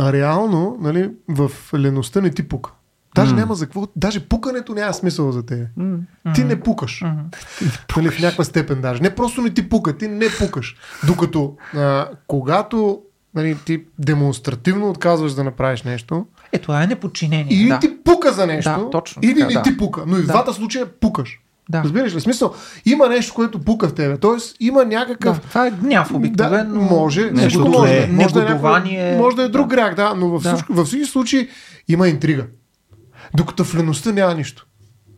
реално 0.00 0.76
нали, 0.80 1.10
в 1.28 1.50
леността 1.74 2.20
не 2.20 2.30
ти 2.30 2.48
пука. 2.48 2.70
Даже 3.14 3.34
няма 3.34 3.54
за 3.54 3.66
какво. 3.66 3.86
Даже 3.96 4.28
пукането 4.28 4.74
няма 4.74 4.94
смисъл 4.94 5.32
за 5.32 5.46
теб. 5.46 5.68
Ти 6.34 6.44
не 6.44 6.60
пукаш. 6.60 7.04
Нали, 7.96 8.10
в 8.10 8.20
някаква 8.20 8.44
степен 8.44 8.80
даже. 8.80 9.02
Не 9.02 9.14
просто 9.14 9.40
не 9.40 9.50
ти 9.50 9.68
пука, 9.68 9.98
ти 9.98 10.08
не 10.08 10.26
пукаш. 10.38 10.76
Докато 11.06 11.56
а, 11.74 12.08
когато 12.26 13.00
нали, 13.34 13.56
ти 13.66 13.82
демонстративно 13.98 14.90
отказваш 14.90 15.32
да 15.32 15.44
направиш 15.44 15.82
нещо, 15.82 16.26
Е, 16.52 16.58
това 16.58 16.82
е 16.82 16.86
неподчинение. 16.86 17.54
или 17.54 17.68
да. 17.68 17.78
ти 17.78 17.90
пука 18.04 18.32
за 18.32 18.46
нещо, 18.46 18.70
Да, 18.70 18.90
точно 18.90 19.22
или 19.24 19.34
така, 19.34 19.46
не 19.46 19.52
да. 19.52 19.62
ти 19.62 19.76
пука. 19.76 20.04
Но 20.06 20.18
и 20.18 20.22
в 20.22 20.26
Да. 20.26 20.32
двата 20.32 20.52
случая 20.54 20.86
пукаш. 20.86 21.40
Да. 21.68 21.82
Разбираш 21.82 22.14
ли? 22.14 22.20
Смисъл, 22.20 22.54
има 22.86 23.08
нещо, 23.08 23.34
което 23.34 23.58
пука 23.58 23.88
в 23.88 23.94
тебе. 23.94 24.16
Тоест, 24.16 24.56
има 24.60 24.84
някакъв. 24.84 25.36
Да, 25.36 25.48
това 25.48 25.66
е 25.66 25.70
гняв 25.72 26.14
обикновено. 26.14 26.74
Да, 26.74 26.80
може, 26.80 27.20
нещо 27.20 27.34
нещо 27.34 27.58
зле. 27.60 27.68
може. 27.68 28.08
Може 28.12 28.34
да, 28.34 28.40
е 28.40 28.44
някакво- 28.44 29.18
може 29.18 29.36
да 29.36 29.42
е 29.42 29.48
друг 29.48 29.66
грях, 29.68 29.94
да, 29.94 30.14
но 30.14 30.28
във, 30.28 30.42
Да. 30.42 30.54
всичко, 30.54 30.72
във 30.72 30.86
всички 30.86 31.10
случаи 31.10 31.48
има 31.88 32.08
интрига. 32.08 32.46
Докато 33.34 33.64
в 33.64 33.74
леността 33.74 34.12
няма 34.12 34.34
нищо. 34.34 34.66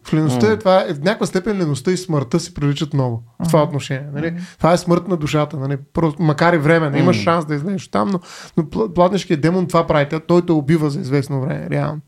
В 0.07 0.13
леността 0.13 0.53
е 0.53 0.59
това, 0.59 0.85
е, 0.89 0.95
в 0.95 1.01
някаква 1.01 1.27
степен 1.27 1.59
леността 1.59 1.91
и 1.91 1.97
смъртта 1.97 2.41
си 2.41 2.55
приличат 2.55 2.95
много 2.95 3.23
в 3.45 3.47
това 3.47 3.63
отношение. 3.63 4.09
Нали? 4.15 4.35
Това 4.59 4.73
е 4.73 4.77
смърт 4.77 5.09
на 5.09 5.17
душата, 5.17 5.57
нали? 5.57 5.77
Просто, 5.93 6.23
макар 6.23 6.53
и 6.53 6.59
време, 6.59 6.91
не 6.91 6.99
имаш 6.99 7.17
шанс 7.17 7.45
да 7.45 7.55
излезеш 7.55 7.89
там, 7.89 8.09
но, 8.09 8.21
но 8.57 8.63
пл- 8.63 8.93
пладнешкият 8.95 9.41
демон 9.41 9.67
това 9.67 9.87
прави. 9.87 10.07
Той 10.27 10.47
те 10.47 10.53
убива 10.53 10.91
за 10.91 11.01
известно 11.01 11.41
време, 11.41 11.67
реално. 11.71 12.01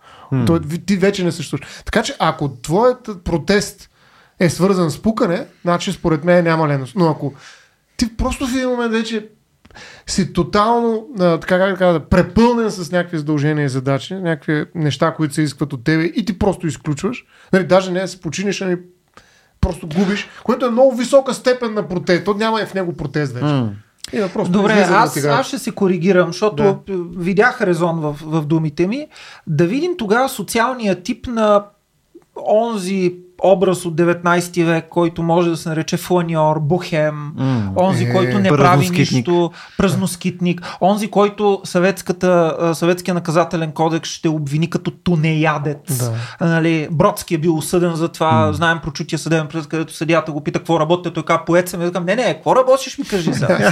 Той, 0.46 0.58
ви- 0.58 0.84
ти 0.84 0.96
вече 0.96 1.24
не 1.24 1.32
съществуваш. 1.32 1.82
Така 1.84 2.02
че 2.02 2.14
ако 2.18 2.48
твоят 2.48 3.10
протест 3.24 3.90
е 4.40 4.50
свързан 4.50 4.90
с 4.90 5.02
пукане, 5.02 5.46
значи 5.64 5.92
според 5.92 6.24
мен 6.24 6.44
няма 6.44 6.68
леност. 6.68 6.96
Но 6.96 7.08
ако 7.08 7.32
ти 7.96 8.16
просто 8.16 8.46
в 8.46 8.54
един 8.56 8.68
момент 8.68 8.92
вече 8.92 9.28
си 10.06 10.32
тотално, 10.32 11.06
а, 11.20 11.40
така 11.40 11.58
как 11.58 11.70
да 11.70 11.76
кажа, 11.76 12.00
препълнен 12.00 12.70
с 12.70 12.92
някакви 12.92 13.18
задължения 13.18 13.64
и 13.64 13.68
задачи, 13.68 14.14
някакви 14.14 14.64
неща, 14.74 15.14
които 15.14 15.34
се 15.34 15.42
искат 15.42 15.72
от 15.72 15.84
тебе 15.84 16.02
и 16.02 16.24
ти 16.24 16.38
просто 16.38 16.66
изключваш. 16.66 17.24
Нали, 17.52 17.64
даже 17.64 17.92
не 17.92 18.00
да 18.00 18.08
се 18.08 18.20
починиш, 18.20 18.60
ами 18.60 18.76
просто 19.60 19.86
губиш, 19.86 20.28
което 20.44 20.66
е 20.66 20.70
много 20.70 20.96
висока 20.96 21.34
степен 21.34 21.74
на 21.74 21.88
протест. 21.88 22.24
То 22.24 22.34
няма 22.34 22.60
и 22.60 22.66
в 22.66 22.74
него 22.74 22.92
протест 22.92 23.32
вече. 23.32 23.46
М. 23.46 23.70
И 24.12 24.18
да 24.18 24.28
просто 24.28 24.52
Добре, 24.52 24.74
да 24.74 24.80
аз, 24.80 25.24
аз 25.24 25.46
ще 25.46 25.58
се 25.58 25.70
коригирам, 25.70 26.26
защото 26.26 26.62
Да. 26.62 26.78
видях 27.16 27.60
резон 27.60 28.00
в, 28.00 28.16
в 28.22 28.46
думите 28.46 28.86
ми. 28.86 29.06
Да 29.46 29.66
видим 29.66 29.96
тогава 29.98 30.28
социалния 30.28 31.02
тип 31.02 31.26
на 31.26 31.64
онзи 32.50 33.14
образ 33.44 33.84
от 33.84 33.94
19 33.94 34.64
век, 34.64 34.88
който 34.88 35.22
може 35.22 35.50
да 35.50 35.56
се 35.56 35.68
нарече 35.68 35.96
фланьор, 35.96 36.58
бухем, 36.60 37.32
онзи, 37.76 38.04
Е, 38.04 38.12
който 38.12 38.38
не 38.38 38.48
прави 38.48 38.90
нищо, 38.90 39.50
празноскитник, 39.78 40.76
онзи, 40.80 41.10
който 41.10 41.60
съветската, 41.64 42.56
съветския 42.74 43.14
наказателен 43.14 43.72
кодекс 43.72 44.10
ще 44.10 44.28
обвини 44.28 44.70
като 44.70 44.90
тунеядец. 44.90 46.10
Да. 46.40 46.46
Нали, 46.46 46.88
Бродски 46.90 47.34
е 47.34 47.38
бил 47.38 47.56
осъден 47.56 47.94
за 47.94 48.08
това, 48.08 48.52
знаем 48.52 48.78
прочутия 48.82 49.18
съдебен 49.18 49.46
процес, 49.46 49.66
където 49.66 49.94
съдията 49.94 50.32
го 50.32 50.44
пита 50.44 50.58
какво 50.58 50.80
работи, 50.80 51.10
той 51.10 51.22
казва 51.22 51.44
поет 51.44 51.68
съм, 51.68 51.80
и 51.80 51.84
казвам, 51.84 52.04
не, 52.04 52.16
не, 52.16 52.34
какво 52.34 52.56
работиш 52.56 52.98
ми 52.98 53.04
кажи 53.04 53.34
сега. 53.34 53.58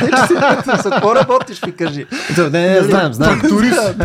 Какво 0.83 1.15
работиш 1.15 1.63
ми 1.67 1.73
кажи. 1.73 2.07
Да, 2.37 2.51
Не, 2.51 2.69
не, 2.69 2.83
знаем, 2.83 3.13
знаем. 3.13 3.41
Турист. 3.49 3.95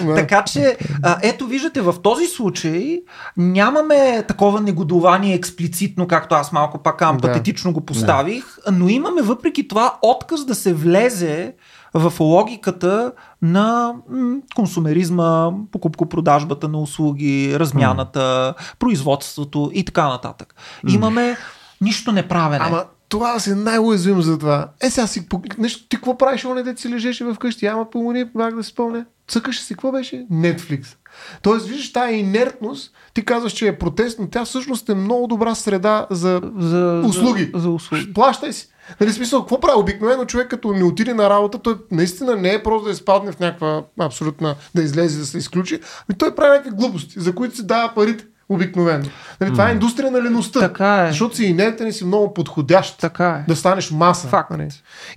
Да. 0.00 0.14
Така 0.14 0.44
че, 0.44 0.76
ето 1.22 1.46
виждате, 1.46 1.80
в 1.80 1.94
този 2.02 2.26
случай 2.26 3.00
нямаме 3.36 4.24
такова 4.28 4.60
негодование 4.82 5.34
експлицитно, 5.34 6.08
както 6.08 6.34
аз 6.34 6.52
малко 6.52 6.78
пак 6.78 6.98
Да. 6.98 7.28
патетично 7.28 7.72
го 7.72 7.80
поставих, 7.80 8.44
но 8.72 8.88
имаме 8.88 9.22
въпреки 9.22 9.68
това 9.68 9.98
отказ 10.02 10.44
да 10.44 10.54
се 10.54 10.74
влезе 10.74 11.54
в 11.94 12.12
логиката 12.20 13.12
на 13.42 13.94
м, 14.10 14.36
консумеризма, 14.54 15.50
покупко-продажбата 15.72 16.68
на 16.68 16.78
услуги, 16.78 17.54
размяната, 17.58 18.54
производството 18.78 19.70
и 19.74 19.84
така 19.84 20.08
нататък. 20.08 20.54
Имаме 20.88 21.36
нищо 21.80 22.12
неправене. 22.12 22.64
Ама 22.68 22.84
това 23.08 23.38
си 23.38 23.54
най-уязвим 23.54 24.22
за 24.22 24.38
това. 24.38 24.68
Е, 24.80 24.90
сега 24.90 25.06
си 25.06 25.26
нещо, 25.58 25.88
ти 25.88 25.96
какво 25.96 26.18
правиш, 26.18 26.44
оне 26.44 26.62
дете 26.62 26.80
си 26.80 26.88
лежеше 26.88 27.24
вкъщи, 27.34 27.66
ама 27.66 27.90
помогни, 27.90 28.28
пак 28.28 28.54
да 28.56 28.64
си 28.64 28.70
спомня. 28.70 29.04
Цъкаш 29.28 29.60
си, 29.60 29.74
какво 29.74 29.92
беше? 29.92 30.26
Netflix. 30.32 30.96
Тоест, 31.42 31.66
виждаш 31.66 31.92
тази 31.92 32.14
инертност, 32.14 32.92
ти 33.14 33.24
казваш, 33.24 33.52
че 33.52 33.68
е 33.68 33.78
протест, 33.78 34.18
но 34.18 34.28
тя 34.28 34.44
всъщност 34.44 34.88
е 34.88 34.94
много 34.94 35.26
добра 35.26 35.54
среда 35.54 36.06
за 36.10 36.40
за, 36.58 37.02
услуги. 37.06 37.50
За, 37.54 37.60
за 37.60 37.70
услуги. 37.70 38.12
Плащай 38.12 38.52
си. 38.52 38.68
Нали, 39.00 39.12
смисъл, 39.12 39.40
какво 39.40 39.60
прави? 39.60 39.80
Обикновено 39.80 40.24
човек, 40.24 40.48
като 40.48 40.72
не 40.72 40.84
отиде 40.84 41.14
на 41.14 41.30
работа, 41.30 41.58
той 41.58 41.76
наистина 41.90 42.36
не 42.36 42.52
е 42.52 42.62
просто 42.62 42.84
да 42.84 42.90
изпадне 42.90 43.32
в 43.32 43.40
някаква 43.40 43.82
абсолютна, 44.00 44.54
да 44.74 44.82
излезе, 44.82 45.18
да 45.18 45.26
се 45.26 45.38
изключи, 45.38 45.80
ами 46.08 46.18
той 46.18 46.34
прави 46.34 46.50
някакви 46.50 46.76
глупости, 46.76 47.20
за 47.20 47.34
които 47.34 47.56
си 47.56 47.66
дава 47.66 47.94
парите. 47.94 48.24
Обикновено. 48.52 49.04
Нали, 49.40 49.50
това 49.50 49.68
е 49.68 49.72
индустрия 49.72 50.10
на 50.10 50.22
леността. 50.22 50.60
Така 50.60 50.96
е. 50.96 51.08
Защото 51.08 51.36
си 51.36 51.44
инертен 51.44 51.86
и 51.86 51.92
си 51.92 52.04
много 52.04 52.34
подходящ 52.34 52.98
Така 53.00 53.28
е. 53.28 53.44
да 53.48 53.56
станеш 53.56 53.90
маса. 53.90 54.28
Факт. 54.28 54.50
Нали? 54.50 54.68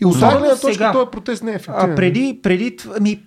И 0.01 0.05
гледна 0.05 0.55
точка 0.61 0.91
този 0.93 1.09
протест 1.11 1.43
не 1.43 1.51
е 1.51 1.55
ефективен. 1.55 1.91
А, 1.91 1.95
преди, 1.95 2.39
преди, 2.43 2.71
тв- 2.71 2.99
ми, 2.99 3.19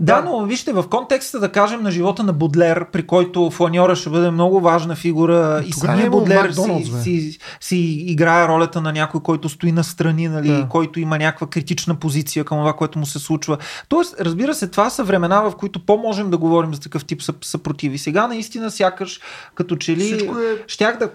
да, 0.00 0.22
Да. 0.22 0.22
но 0.22 0.44
вижте, 0.44 0.72
в 0.72 0.84
контекста 0.88 1.40
да 1.40 1.48
кажем 1.48 1.82
на 1.82 1.90
живота 1.90 2.22
на 2.22 2.32
Бодлер, 2.32 2.86
при 2.92 3.02
който 3.02 3.50
фланьора 3.50 3.96
ще 3.96 4.10
бъде 4.10 4.30
много 4.30 4.60
важна 4.60 4.94
фигура 4.96 5.62
и 5.66 5.70
Тогава 5.70 5.92
самия 5.92 6.06
е 6.06 6.10
Бодлер 6.10 6.50
си, 6.50 6.92
си, 7.02 7.38
си 7.60 7.76
играе 8.06 8.48
ролята 8.48 8.80
на 8.80 8.92
някой, 8.92 9.20
който 9.20 9.48
стои 9.48 9.72
настрани, 9.72 10.28
нали, 10.28 10.48
Да. 10.48 10.66
който 10.68 11.00
има 11.00 11.18
някаква 11.18 11.46
критична 11.46 11.94
позиция 11.94 12.44
към 12.44 12.58
това, 12.58 12.72
което 12.72 12.98
му 12.98 13.06
се 13.06 13.18
случва. 13.18 13.58
Тоест, 13.88 14.14
разбира 14.20 14.54
се, 14.54 14.66
това 14.66 14.90
са 14.90 15.04
времена, 15.04 15.40
в 15.40 15.52
които 15.56 15.86
по-можем 15.86 16.30
да 16.30 16.38
говорим 16.38 16.74
за 16.74 16.80
такъв 16.80 17.04
тип 17.04 17.20
съп- 17.20 17.44
съпротиви. 17.44 17.98
Сега 17.98 18.26
наистина 18.26 18.70
сякаш 18.70 19.20
като 19.54 19.76
че 19.76 19.96
ли 19.96 20.04
Всичко 20.04 20.38
е- 20.38 20.64
щях 20.66 20.98
да 20.98 21.10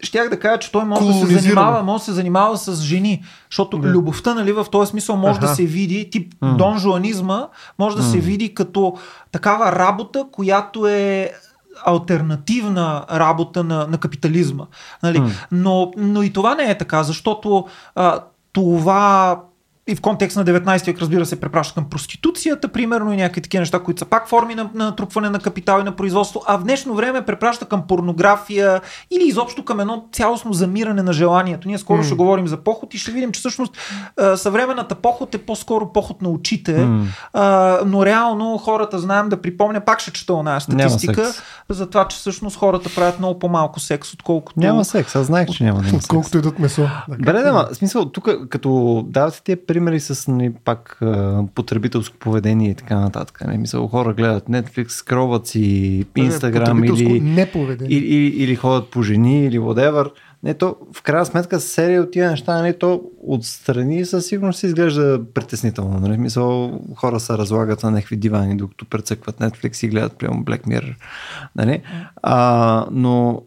Щях 0.00 0.28
да 0.28 0.38
кажа, 0.40 0.58
че 0.58 0.72
той 0.72 0.84
може 0.84 1.06
да 1.06 1.12
се 1.12 1.38
занимава, 1.38 1.82
може 1.82 2.00
да 2.00 2.04
се 2.04 2.12
занимава 2.12 2.58
с 2.58 2.82
жени, 2.82 3.24
защото 3.50 3.78
Да. 3.78 3.88
любовта, 3.88 4.34
нали, 4.34 4.52
в 4.52 4.66
този 4.72 4.90
смисъл 4.90 5.16
може 5.16 5.38
Аха. 5.38 5.46
да 5.46 5.54
се 5.54 5.64
види, 5.64 6.10
тип 6.10 6.34
донжуанизма, 6.42 7.48
може 7.78 7.96
да 7.96 8.02
се 8.02 8.18
види 8.18 8.54
като 8.54 8.96
такава 9.32 9.72
работа, 9.72 10.26
която 10.32 10.86
е 10.86 11.30
альтернативна 11.84 13.04
работа 13.12 13.64
на, 13.64 13.86
на 13.86 13.98
капитализма. 13.98 14.64
Нали? 15.02 15.22
Но, 15.52 15.92
но 15.96 16.22
и 16.22 16.32
това 16.32 16.54
не 16.54 16.70
е 16.70 16.78
така, 16.78 17.02
защото 17.02 17.66
а, 17.94 18.20
това 18.52 19.40
и 19.88 19.94
в 19.94 20.00
контекст 20.00 20.36
на 20.36 20.44
19 20.44 20.86
век, 20.86 20.98
разбира 21.00 21.26
се, 21.26 21.40
препраща 21.40 21.74
към 21.74 21.90
проституцията, 21.90 22.68
примерно, 22.68 23.12
и 23.12 23.16
някакви 23.16 23.40
такива 23.40 23.60
неща, 23.60 23.78
които 23.78 23.98
са 23.98 24.04
пак 24.04 24.28
форми 24.28 24.54
на, 24.54 24.70
на 24.74 24.84
натрупване 24.84 25.30
на 25.30 25.38
капитал 25.38 25.80
и 25.80 25.84
на 25.84 25.96
производство, 25.96 26.42
а 26.46 26.56
в 26.56 26.62
днешно 26.62 26.94
време 26.94 27.24
препраща 27.24 27.64
към 27.64 27.82
порнография 27.86 28.80
или 29.10 29.24
изобщо 29.24 29.64
към 29.64 29.80
едно 29.80 30.04
цялостно 30.12 30.52
замиране 30.52 31.02
на 31.02 31.12
желанието. 31.12 31.68
Ние 31.68 31.78
скоро 31.78 31.98
М. 31.98 32.04
ще 32.04 32.14
говорим 32.14 32.48
за 32.48 32.56
поход 32.56 32.94
и 32.94 32.98
ще 32.98 33.10
видим, 33.10 33.32
че 33.32 33.38
всъщност 33.38 33.78
съвременната 34.36 34.94
поход 34.94 35.34
е 35.34 35.38
по-скоро 35.38 35.92
поход 35.92 36.22
на 36.22 36.28
очите, 36.28 36.88
а, 37.32 37.78
но 37.86 38.06
реално 38.06 38.58
хората, 38.58 38.98
знаем 38.98 39.28
да 39.28 39.42
припомня, 39.42 39.80
пак 39.80 40.00
ще 40.00 40.12
чета 40.12 40.34
оная 40.34 40.60
Няма 40.68 40.90
статистика, 40.90 41.32
за 41.68 41.86
това, 41.86 42.08
че 42.08 42.16
всъщност 42.16 42.56
хората 42.56 42.94
правят 42.94 43.18
много 43.18 43.38
по-малко 43.38 43.80
секс, 43.80 44.14
отколкото... 44.14 44.60
Няма 44.60 44.84
секс, 44.84 45.16
аз 45.16 45.26
знаех, 45.26 45.48
че 45.48 45.64
няма 45.64 45.80
да 45.80 45.88
има 45.88 45.92
секс. 45.92 46.04
Отколкото 46.04 46.38
идат 46.38 46.58
месо. 46.58 46.82
Да, 47.08 47.16
Бре, 47.18 47.42
да, 47.42 47.52
ма, 47.52 47.68
смисъл, 47.72 48.04
тук 48.04 48.28
като 48.48 49.02
давате 49.08 49.42
тия 49.42 49.66
примери 49.76 50.00
с 50.00 50.30
нали, 50.32 50.52
пак 50.64 51.00
потребителско 51.54 52.16
поведение 52.18 52.70
и 52.70 52.74
така 52.74 53.00
нататък. 53.00 53.46
Не, 53.46 53.58
мисъл, 53.58 53.88
хора 53.88 54.14
гледат 54.14 54.44
Netflix, 54.44 54.88
скроват 54.88 55.46
си 55.46 56.06
Instagram 56.16 56.94
или, 56.94 57.20
неповедение. 57.20 57.98
или, 57.98 58.06
или, 58.06 58.42
или 58.42 58.56
ходят 58.56 58.90
по 58.90 59.02
жени 59.02 59.44
или 59.44 59.58
whatever. 59.58 60.10
Не, 60.42 60.54
то 60.54 60.76
в 60.92 61.02
крайна 61.02 61.26
сметка 61.26 61.60
серия 61.60 62.02
от 62.02 62.10
тия 62.10 62.30
неща, 62.30 62.54
нали, 62.54 62.78
то 62.78 63.02
отстрани 63.26 64.04
със 64.04 64.26
сигурност 64.26 64.62
изглежда 64.62 65.20
притеснително. 65.34 66.00
Нали? 66.00 66.18
Мисъл, 66.18 66.80
хора 66.94 67.20
се 67.20 67.32
разлагат 67.32 67.82
на 67.82 67.90
някакви 67.90 68.16
дивани, 68.16 68.56
докато 68.56 68.84
прецъкват 68.84 69.36
Netflix 69.38 69.86
и 69.86 69.88
гледат 69.88 70.18
прямо 70.18 70.44
Black 70.44 70.66
Mirror. 70.66 70.94
Нали? 71.56 71.82
А, 72.22 72.86
но 72.90 73.42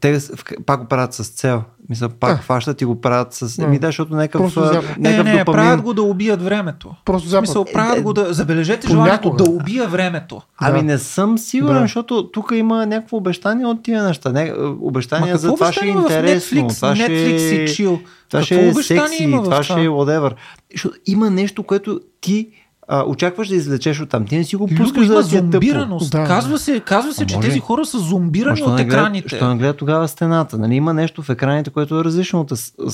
те 0.00 0.18
пак 0.66 0.80
го 0.80 0.86
правят 0.86 1.14
с 1.14 1.28
цел. 1.28 1.62
Мисля, 1.88 2.08
пак 2.08 2.30
А. 2.30 2.36
хващат 2.36 2.80
и 2.80 2.84
го 2.84 3.00
правят 3.00 3.34
с... 3.34 3.56
Да. 3.56 3.64
Еми 3.64 3.78
да, 3.78 3.86
защото 3.86 4.14
някакъв, 4.14 4.40
Просто 4.40 4.60
запад. 4.64 4.96
Не, 4.98 5.10
не, 5.10 5.16
допамин... 5.16 5.44
правят 5.44 5.82
го 5.82 5.94
да 5.94 6.02
убият 6.02 6.42
времето. 6.42 6.94
Просто 7.04 7.28
запад. 7.28 7.46
смисъл, 7.46 7.64
правят 7.64 7.98
Е, 7.98 8.00
го 8.02 8.12
да... 8.12 8.34
Забележете 8.34 8.86
понякога. 8.86 9.06
желанието 9.10 9.44
да 9.44 9.50
убия 9.50 9.88
времето. 9.88 10.42
Ами 10.58 10.78
Да. 10.78 10.84
не 10.84 10.98
съм 10.98 11.38
сигурен, 11.38 11.74
Да. 11.74 11.80
защото 11.80 12.30
тук 12.30 12.52
има 12.54 12.86
някакво 12.86 13.16
обещание 13.16 13.66
от 13.66 13.82
тия 13.82 14.02
неща. 14.02 14.32
Не, 14.32 14.52
обещания 14.80 15.34
Ма 15.34 15.38
за 15.38 15.54
това 15.54 15.72
ще 15.72 15.86
е 15.88 15.90
обещание 15.90 16.22
в 16.22 16.52
интересно. 16.52 16.58
Netflix? 16.68 16.74
това 16.76 16.96
ще 16.96 17.06
Netflix 17.06 17.38
и 17.38 17.68
chill. 17.68 17.86
Това 18.28 18.40
Какво 18.40 18.44
ще 18.44 18.66
е 18.66 18.70
обещание 18.70 19.08
секси, 19.08 19.30
това 19.30 19.42
това? 19.42 19.62
ще 19.62 19.72
е 19.72 19.88
whatever. 19.88 20.32
Защото 20.72 20.96
има 21.06 21.30
нещо, 21.30 21.62
което 21.62 22.00
ти 22.20 22.48
а, 22.88 23.02
очакваш 23.02 23.48
да 23.48 23.54
извлечеш 23.54 24.00
от 24.00 24.08
там. 24.08 24.26
Ти 24.26 24.36
не 24.36 24.44
си 24.44 24.56
го 24.56 24.66
пускаш 24.68 25.06
има 25.06 25.14
да 25.14 25.28
ти 25.28 25.36
е 25.36 25.50
тъпо. 25.50 25.98
Да, 26.02 26.24
казва 26.24 26.58
се, 26.58 26.80
казва 26.80 27.12
се 27.12 27.22
А 27.22 27.26
че 27.26 27.36
може. 27.36 27.48
тези 27.48 27.60
хора 27.60 27.84
са 27.84 27.98
зомбирани 27.98 28.62
от 28.62 28.68
не 28.68 28.74
гледат- 28.74 28.86
екраните. 28.88 29.28
Що 29.28 29.48
не 29.48 29.56
гледа 29.56 29.72
тогава 29.72 30.08
стената? 30.08 30.58
Нали? 30.58 30.74
Има 30.74 30.94
нещо 30.94 31.22
в 31.22 31.30
екраните, 31.30 31.70
което 31.70 32.00
е 32.00 32.04
различно 32.04 32.40
от, 32.40 32.52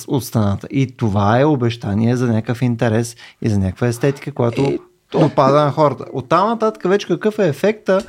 от 0.08 0.24
стената. 0.24 0.66
И 0.70 0.86
това 0.88 1.40
е 1.40 1.44
обещание 1.44 2.16
за 2.16 2.26
някакъв 2.26 2.62
интерес 2.62 3.16
и 3.42 3.48
за 3.48 3.58
някаква 3.58 3.86
естетика, 3.86 4.32
която 4.32 4.60
Е, 4.60 4.78
допада 5.12 5.64
на 5.64 5.70
хората. 5.70 6.04
От 6.12 6.28
там 6.28 6.48
нататък 6.48 6.82
вече 6.84 7.06
какъв 7.06 7.38
е 7.38 7.48
ефекта, 7.48 8.00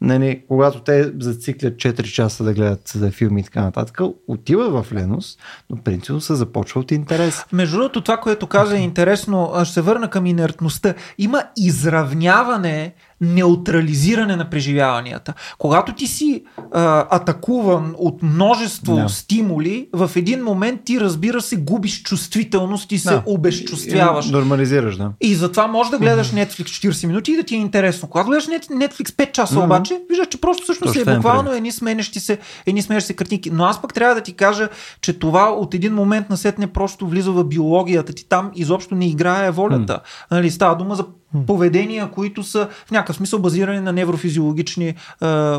нали, 0.00 0.42
когато 0.48 0.80
те 0.80 1.12
зациклят 1.20 1.74
4 1.74 2.02
часа 2.02 2.44
да 2.44 2.52
гледат 2.52 2.92
за 2.94 3.10
филми 3.10 3.40
и 3.40 3.44
така 3.44 3.62
нататък, 3.62 3.98
отива 4.28 4.82
в 4.82 4.92
леност, 4.92 5.40
но 5.70 5.76
принципно 5.76 6.20
се 6.20 6.34
започва 6.34 6.80
от 6.80 6.90
интерес. 6.90 7.44
Между 7.52 7.76
другото, 7.76 8.00
това, 8.00 8.16
което 8.16 8.46
каза 8.46 8.76
е 8.76 8.80
интересно, 8.80 9.52
ще 9.64 9.74
се 9.74 9.80
върна 9.80 10.10
към 10.10 10.26
инертността. 10.26 10.94
Има 11.18 11.42
изравняване, 11.56 12.94
неутрализиране 13.20 14.36
на 14.36 14.50
преживяванията. 14.50 15.34
Когато 15.58 15.94
ти 15.94 16.06
си 16.06 16.42
а, 16.72 17.06
атакуван 17.10 17.94
от 17.98 18.22
множество 18.22 18.96
Да. 18.96 19.08
стимули, 19.08 19.88
в 19.92 20.10
един 20.16 20.44
момент 20.44 20.80
ти, 20.84 21.00
разбира 21.00 21.40
се, 21.40 21.56
губиш 21.56 22.02
чувствителност 22.02 22.92
и 22.92 22.98
се 22.98 23.10
Да. 23.10 23.22
обезчувствяваш. 23.26 24.28
И 24.28 24.32
Нормализираш, 24.32 24.96
да. 24.96 25.10
И 25.20 25.34
затова 25.34 25.66
можеш 25.66 25.90
да 25.90 25.98
гледаш 25.98 26.30
Netflix 26.30 26.64
40 26.88 27.06
минути 27.06 27.32
и 27.32 27.36
да 27.36 27.42
ти 27.42 27.54
е 27.54 27.58
интересно. 27.58 28.08
Когато 28.08 28.28
гледаш 28.28 28.46
Net- 28.46 28.70
Netflix 28.70 29.10
5 29.10 29.32
часа 29.32 29.54
Мгм. 29.54 29.64
обаче, 29.64 30.00
виждаш, 30.10 30.28
че 30.28 30.40
просто 30.40 30.62
всъщност 30.62 30.94
Точно 30.94 31.12
е 31.12 31.14
буквално 31.14 31.52
едни 31.52 31.72
сменещи 31.72 32.20
се, 32.20 32.38
едни 32.66 32.82
сменещи 32.82 33.06
се 33.06 33.14
картинки. 33.16 33.50
Но 33.50 33.64
аз 33.64 33.82
пък 33.82 33.94
трябва 33.94 34.14
да 34.14 34.20
ти 34.20 34.32
кажа, 34.32 34.68
че 35.00 35.18
това 35.18 35.50
от 35.50 35.74
един 35.74 35.94
момент 35.94 36.30
насетне 36.30 36.66
просто 36.66 37.06
влиза 37.06 37.32
в 37.32 37.44
биологията 37.44 38.12
ти. 38.12 38.28
Там 38.28 38.50
изобщо 38.54 38.94
не 38.94 39.06
играе 39.06 39.50
волята. 39.50 40.00
Нали, 40.30 40.50
става 40.50 40.76
дума 40.76 40.94
за 40.94 41.04
поведения, 41.46 42.10
които 42.10 42.42
са 42.42 42.68
в 42.86 42.90
някакъв 42.90 43.09
смисъл 43.12 43.38
базирани 43.38 43.80
на 43.80 43.92
неврофизиологични 43.92 44.88
е, 44.88 44.94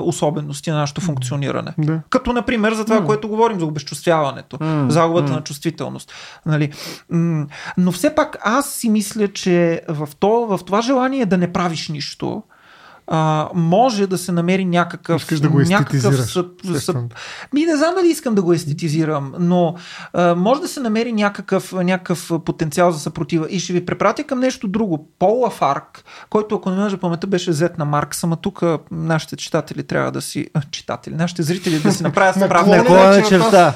особености 0.02 0.72
на 0.72 0.78
нашето 0.78 1.02
функциониране. 1.02 1.74
Да. 1.78 2.02
Като, 2.10 2.34
например, 2.34 2.74
за 2.74 2.86
това, 2.86 3.06
което 3.06 3.28
говорим 3.28 3.60
за 3.60 3.66
обезчувствяването, 3.66 4.58
М, 4.62 4.86
загубата 4.90 5.30
м. 5.30 5.36
на 5.36 5.44
чувствителност. 5.44 6.14
Нали? 6.46 6.72
Но 7.78 7.92
все 7.92 8.16
пак 8.16 8.38
аз 8.44 8.74
си 8.74 8.90
мисля, 8.90 9.28
че 9.28 9.82
в, 9.90 10.10
то, 10.20 10.30
в 10.30 10.60
това 10.66 10.82
желание 10.82 11.26
да 11.26 11.38
не 11.38 11.54
правиш 11.54 11.90
нищо, 11.90 12.44
а, 13.08 13.50
може 13.54 14.08
да 14.08 14.18
се 14.18 14.32
намери 14.32 14.66
някакъв. 14.66 15.22
Искаш 15.22 15.40
да 15.40 15.50
го 15.50 15.60
някакъв 15.60 15.94
естетизираш, 15.94 16.32
съп, 16.32 16.48
съп, 16.78 16.98
ми 17.54 17.66
не 17.66 17.76
знам 17.76 17.96
дали 17.96 18.08
искам 18.08 18.36
да 18.36 18.42
го 18.42 18.54
естетизирам, 18.54 19.34
но 19.40 19.76
а, 20.14 20.36
може 20.36 20.62
да 20.62 20.68
се 20.68 20.80
намери 20.80 21.14
някакъв, 21.14 21.74
някакъв 21.74 22.32
потенциал 22.46 22.92
за 22.92 23.00
съпротива. 23.00 23.48
И 23.50 23.60
ще 23.60 23.74
ви 23.74 23.86
препратя 23.86 24.24
към 24.24 24.40
нещо 24.40 24.68
друго. 24.68 25.10
Пол 25.20 25.40
Лафарк, 25.40 26.04
който, 26.30 26.56
ако 26.56 26.70
не 26.70 26.84
ме 26.84 26.98
паметта, 26.98 27.28
беше 27.28 27.54
зет 27.54 27.78
на 27.78 27.86
Маркс, 27.86 28.24
ама 28.24 28.36
тук 28.36 28.64
нашите 28.92 29.36
читатели 29.36 29.84
трябва 29.84 30.12
да 30.12 30.22
си... 30.22 30.48
А, 30.54 30.62
читатели, 30.72 31.16
нашите 31.16 31.44
зрители 31.44 31.80
да 31.80 31.92
си 31.92 32.04
направят 32.04 32.36
справка. 32.36 32.70
Наклонена 32.70 33.24
черта. 33.28 33.74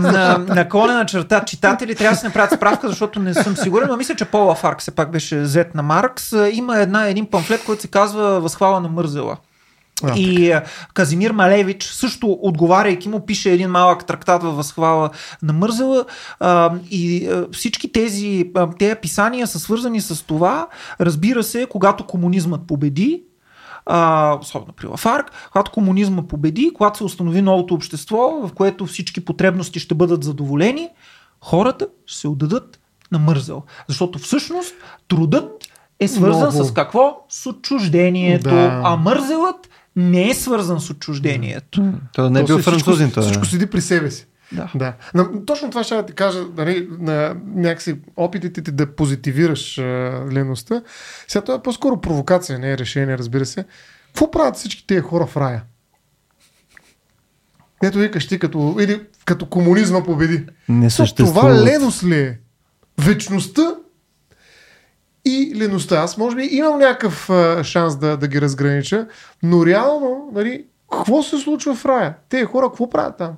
на, 0.00 0.38
наклонена 0.38 1.06
черта 1.06 1.44
читатели 1.44 1.94
трябва 1.94 2.14
да 2.14 2.20
си 2.20 2.26
направят 2.26 2.52
справка, 2.52 2.88
защото 2.88 3.20
не 3.20 3.34
съм 3.34 3.56
сигурен, 3.56 3.88
но 3.88 3.96
мисля, 3.96 4.14
че 4.14 4.24
Пол 4.24 4.46
Лафарк 4.46 4.80
все 4.80 4.90
пак 4.90 5.10
беше 5.10 5.44
зет 5.44 5.74
на 5.74 5.82
Маркс. 5.82 6.32
Има 6.52 6.78
една, 6.78 7.08
един 7.08 7.26
памфлет, 7.26 7.64
който 7.64 7.82
се 7.82 7.88
казва 7.88 8.40
Възхвала 8.62 8.80
на 8.80 8.88
Мързела. 8.88 9.36
А, 10.04 10.16
и 10.16 10.50
а, 10.50 10.64
Казимир 10.94 11.30
Малевич 11.30 11.84
също 11.84 12.38
отговаряйки 12.42 13.08
му 13.08 13.26
пише 13.26 13.50
един 13.50 13.70
малък 13.70 14.06
трактат 14.06 14.42
във 14.42 14.56
възхвала 14.56 15.10
на 15.42 15.52
Мързела 15.52 16.04
а, 16.40 16.74
и 16.90 17.26
а, 17.26 17.46
всички 17.52 17.92
тези 17.92 18.50
а, 18.54 18.70
тези 18.70 18.94
писания 19.02 19.46
са 19.46 19.58
свързани 19.58 20.00
с 20.00 20.26
това, 20.26 20.68
разбира 21.00 21.42
се, 21.42 21.66
когато 21.70 22.06
комунизмът 22.06 22.66
победи, 22.66 23.22
а, 23.86 24.38
особено 24.40 24.72
при 24.72 24.86
Лафарк, 24.86 25.32
когато 25.52 25.70
комунизма 25.70 26.22
победи, 26.22 26.70
когато 26.74 26.98
се 26.98 27.04
установи 27.04 27.42
новото 27.42 27.74
общество, 27.74 28.40
в 28.46 28.50
което 28.54 28.86
всички 28.86 29.24
потребности 29.24 29.80
ще 29.80 29.94
бъдат 29.94 30.24
задоволени, 30.24 30.88
хората 31.40 31.86
ще 32.06 32.18
се 32.18 32.28
отдадат 32.28 32.80
на 33.12 33.18
мързел. 33.18 33.62
Защото 33.88 34.18
всъщност 34.18 34.74
трудът 35.08 35.68
е 36.02 36.08
свързан 36.08 36.48
Много. 36.48 36.64
с 36.64 36.74
какво? 36.74 37.26
С 37.28 37.46
отчуждението. 37.46 38.50
Да. 38.50 38.80
А 38.84 38.96
мързелът 38.96 39.68
не 39.96 40.30
е 40.30 40.34
свързан 40.34 40.80
с 40.80 40.90
отчуждението. 40.90 41.92
Той 42.12 42.30
не 42.30 42.40
е 42.40 42.44
бил 42.44 42.58
французин. 42.58 43.06
Всичко, 43.06 43.22
всичко 43.22 43.44
седи 43.44 43.66
при 43.66 43.80
себе 43.80 44.10
си. 44.10 44.26
Да. 44.52 44.70
Да. 44.74 44.94
Но, 45.14 45.44
точно 45.44 45.70
това 45.70 45.84
ще 45.84 46.06
ти 46.06 46.12
кажа, 46.12 46.44
нали, 46.56 46.88
на 46.98 47.36
някакси 47.54 47.96
опитите 48.16 48.62
ти 48.62 48.72
да 48.72 48.94
позитивираш 48.94 49.78
а, 49.78 49.82
леността. 50.32 50.82
Сега 51.28 51.44
това 51.44 51.58
е 51.58 51.62
по-скоро 51.62 52.00
провокация, 52.00 52.58
не 52.58 52.72
е 52.72 52.78
решение, 52.78 53.18
разбира 53.18 53.46
се. 53.46 53.64
Какво 54.06 54.30
правят 54.30 54.56
всички 54.56 54.86
тези 54.86 55.00
хора 55.00 55.26
в 55.26 55.36
рая? 55.36 55.62
Ето 57.82 57.98
викаш 57.98 58.28
ти, 58.28 58.38
като, 58.38 58.76
или 58.80 59.00
като 59.24 59.46
комунизма 59.46 60.02
победи. 60.02 60.46
Не 60.68 60.90
съществува. 60.90 61.40
Това 61.40 61.64
леност 61.64 62.04
ли 62.04 62.18
е? 62.18 62.38
Вечността 62.98 63.74
и 65.24 65.52
леността. 65.56 65.96
Аз 65.96 66.18
може 66.18 66.36
би 66.36 66.48
имам 66.52 66.78
някакъв 66.78 67.30
а, 67.30 67.64
шанс 67.64 67.96
да, 67.96 68.16
да 68.16 68.28
ги 68.28 68.40
разгранича, 68.40 69.06
но 69.42 69.66
реално, 69.66 70.30
нали, 70.32 70.64
какво 70.92 71.22
се 71.22 71.38
случва 71.38 71.74
в 71.74 71.86
рая? 71.86 72.14
Те 72.28 72.44
хора 72.44 72.66
какво 72.66 72.90
правят 72.90 73.16
там? 73.18 73.32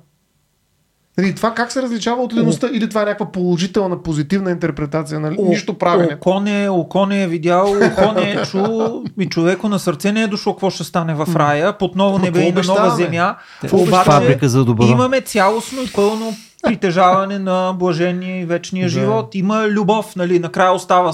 Нали, 1.17 1.35
това 1.35 1.53
как 1.53 1.71
се 1.71 1.81
различава 1.81 2.23
от 2.23 2.33
леността? 2.33 2.69
Или 2.73 2.89
това 2.89 3.01
е 3.01 3.05
някаква 3.05 3.31
положителна, 3.31 4.03
позитивна 4.03 4.51
интерпретация 4.51 5.19
на 5.19 5.31
нищо 5.31 5.77
правене? 5.77 6.13
Око 6.13 6.39
не, 6.39 6.69
око 6.69 7.05
не 7.05 7.23
е 7.23 7.27
видял, 7.27 7.71
око 7.71 8.11
не 8.11 8.31
е 8.31 8.43
чул 8.43 9.03
и 9.19 9.25
човеко 9.25 9.69
на 9.69 9.79
сърце 9.79 10.11
не 10.11 10.21
е 10.21 10.27
дошло 10.27 10.53
какво 10.53 10.69
ще 10.69 10.83
стане 10.83 11.13
в 11.13 11.27
рая, 11.35 11.77
под 11.77 11.95
ново 11.95 12.19
небе 12.19 12.41
и 12.41 12.51
на 12.51 12.61
нова 12.67 12.89
земя. 12.89 13.35
Обаче 13.71 14.11
Фабрика 14.11 14.49
за 14.49 14.65
добро. 14.65 14.85
имаме 14.85 15.21
цялостно 15.21 15.81
и 15.81 15.91
пълно 15.91 16.35
притежаване 16.65 17.39
на 17.39 17.73
блажения 17.73 18.41
и 18.41 18.45
вечния 18.45 18.85
Да. 18.85 18.89
живот. 18.89 19.35
Има 19.35 19.67
любов, 19.67 20.15
нали, 20.15 20.39
накрая 20.39 20.71
остава, 20.71 21.11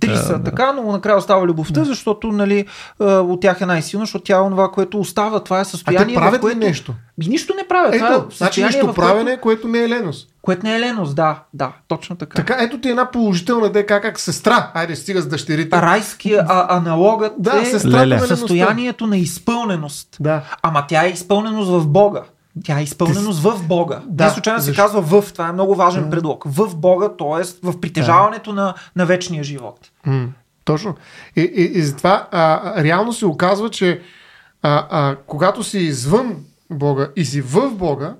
три 0.00 0.08
Да, 0.08 0.16
са 0.16 0.38
да. 0.38 0.44
така, 0.44 0.72
но 0.72 0.92
накрая 0.92 1.16
остава 1.16 1.46
любовта, 1.46 1.84
защото 1.84 2.26
нали, 2.28 2.66
а, 3.00 3.04
от 3.06 3.40
тях 3.40 3.60
е 3.60 3.66
най-силна, 3.66 4.04
защото 4.04 4.24
тя 4.24 4.36
е 4.36 4.50
това, 4.50 4.70
което 4.70 5.00
остава. 5.00 5.40
Това 5.40 5.58
е 5.58 5.60
А 5.60 5.64
състояние, 5.64 6.14
те 6.14 6.20
правят 6.20 6.36
в 6.36 6.40
което... 6.40 6.56
ли 6.56 6.64
нещо? 6.64 6.94
Нищо 7.18 7.54
не 7.54 7.68
правят. 7.68 7.92
това 7.94 8.08
е 8.08 8.12
Ето, 8.12 8.26
значи 8.30 8.64
нищо 8.64 8.78
в 8.78 8.84
което- 8.84 9.00
правене, 9.00 9.36
което 9.36 9.68
не 9.68 9.78
е 9.78 9.88
леност. 9.88 10.28
Което 10.42 10.66
не 10.66 10.76
е 10.76 10.80
леност, 10.80 11.16
да, 11.16 11.42
да, 11.54 11.72
точно 11.88 12.16
така. 12.16 12.36
Така, 12.36 12.56
ето 12.60 12.80
ти 12.80 12.88
една 12.88 13.10
положителна 13.10 13.66
идея, 13.66 13.86
как, 13.86 14.20
сестра. 14.20 14.70
Айде, 14.74 14.96
стига 14.96 15.20
с 15.20 15.26
дъщерите. 15.26 15.76
Райския 15.76 16.44
а, 16.48 16.76
аналогът 16.76 17.32
Да, 17.38 17.60
е 17.60 17.64
сестрата 17.64 17.96
Леле. 17.98 18.16
на 18.16 18.26
състоянието 18.26 19.06
на 19.06 19.16
изпълненост. 19.16 20.16
Да. 20.20 20.42
Ама 20.62 20.84
тя 20.88 21.04
е 21.04 21.08
изпълненост 21.08 21.70
в 21.70 21.88
Бога. 21.88 22.22
Тя 22.64 22.80
е 22.80 22.82
изпълненост 22.82 23.40
в 23.42 23.66
Бога. 23.68 24.00
Да, 24.06 24.24
Не 24.24 24.30
случайно 24.30 24.60
се 24.60 24.66
защо? 24.66 24.82
казва 24.82 25.00
в. 25.00 25.32
Това 25.32 25.48
е 25.48 25.52
много 25.52 25.74
важен 25.74 26.10
предлог. 26.10 26.44
В 26.46 26.76
Бога, 26.76 27.08
т.е. 27.18 27.44
в 27.62 27.80
притежаването 27.80 28.52
на, 28.52 28.74
на 28.96 29.06
вечния 29.06 29.44
живот. 29.44 29.90
М, 30.06 30.28
точно. 30.64 30.94
И, 31.36 31.40
и, 31.40 31.78
и 31.78 31.82
затова 31.82 32.28
а, 32.30 32.74
реално 32.84 33.12
се 33.12 33.26
оказва, 33.26 33.70
че 33.70 34.00
а, 34.62 34.86
а, 34.90 35.16
когато 35.26 35.64
си 35.64 35.78
извън 35.78 36.36
Бога 36.70 37.08
и 37.16 37.24
си 37.24 37.40
в 37.40 37.70
Бога, 37.70 38.14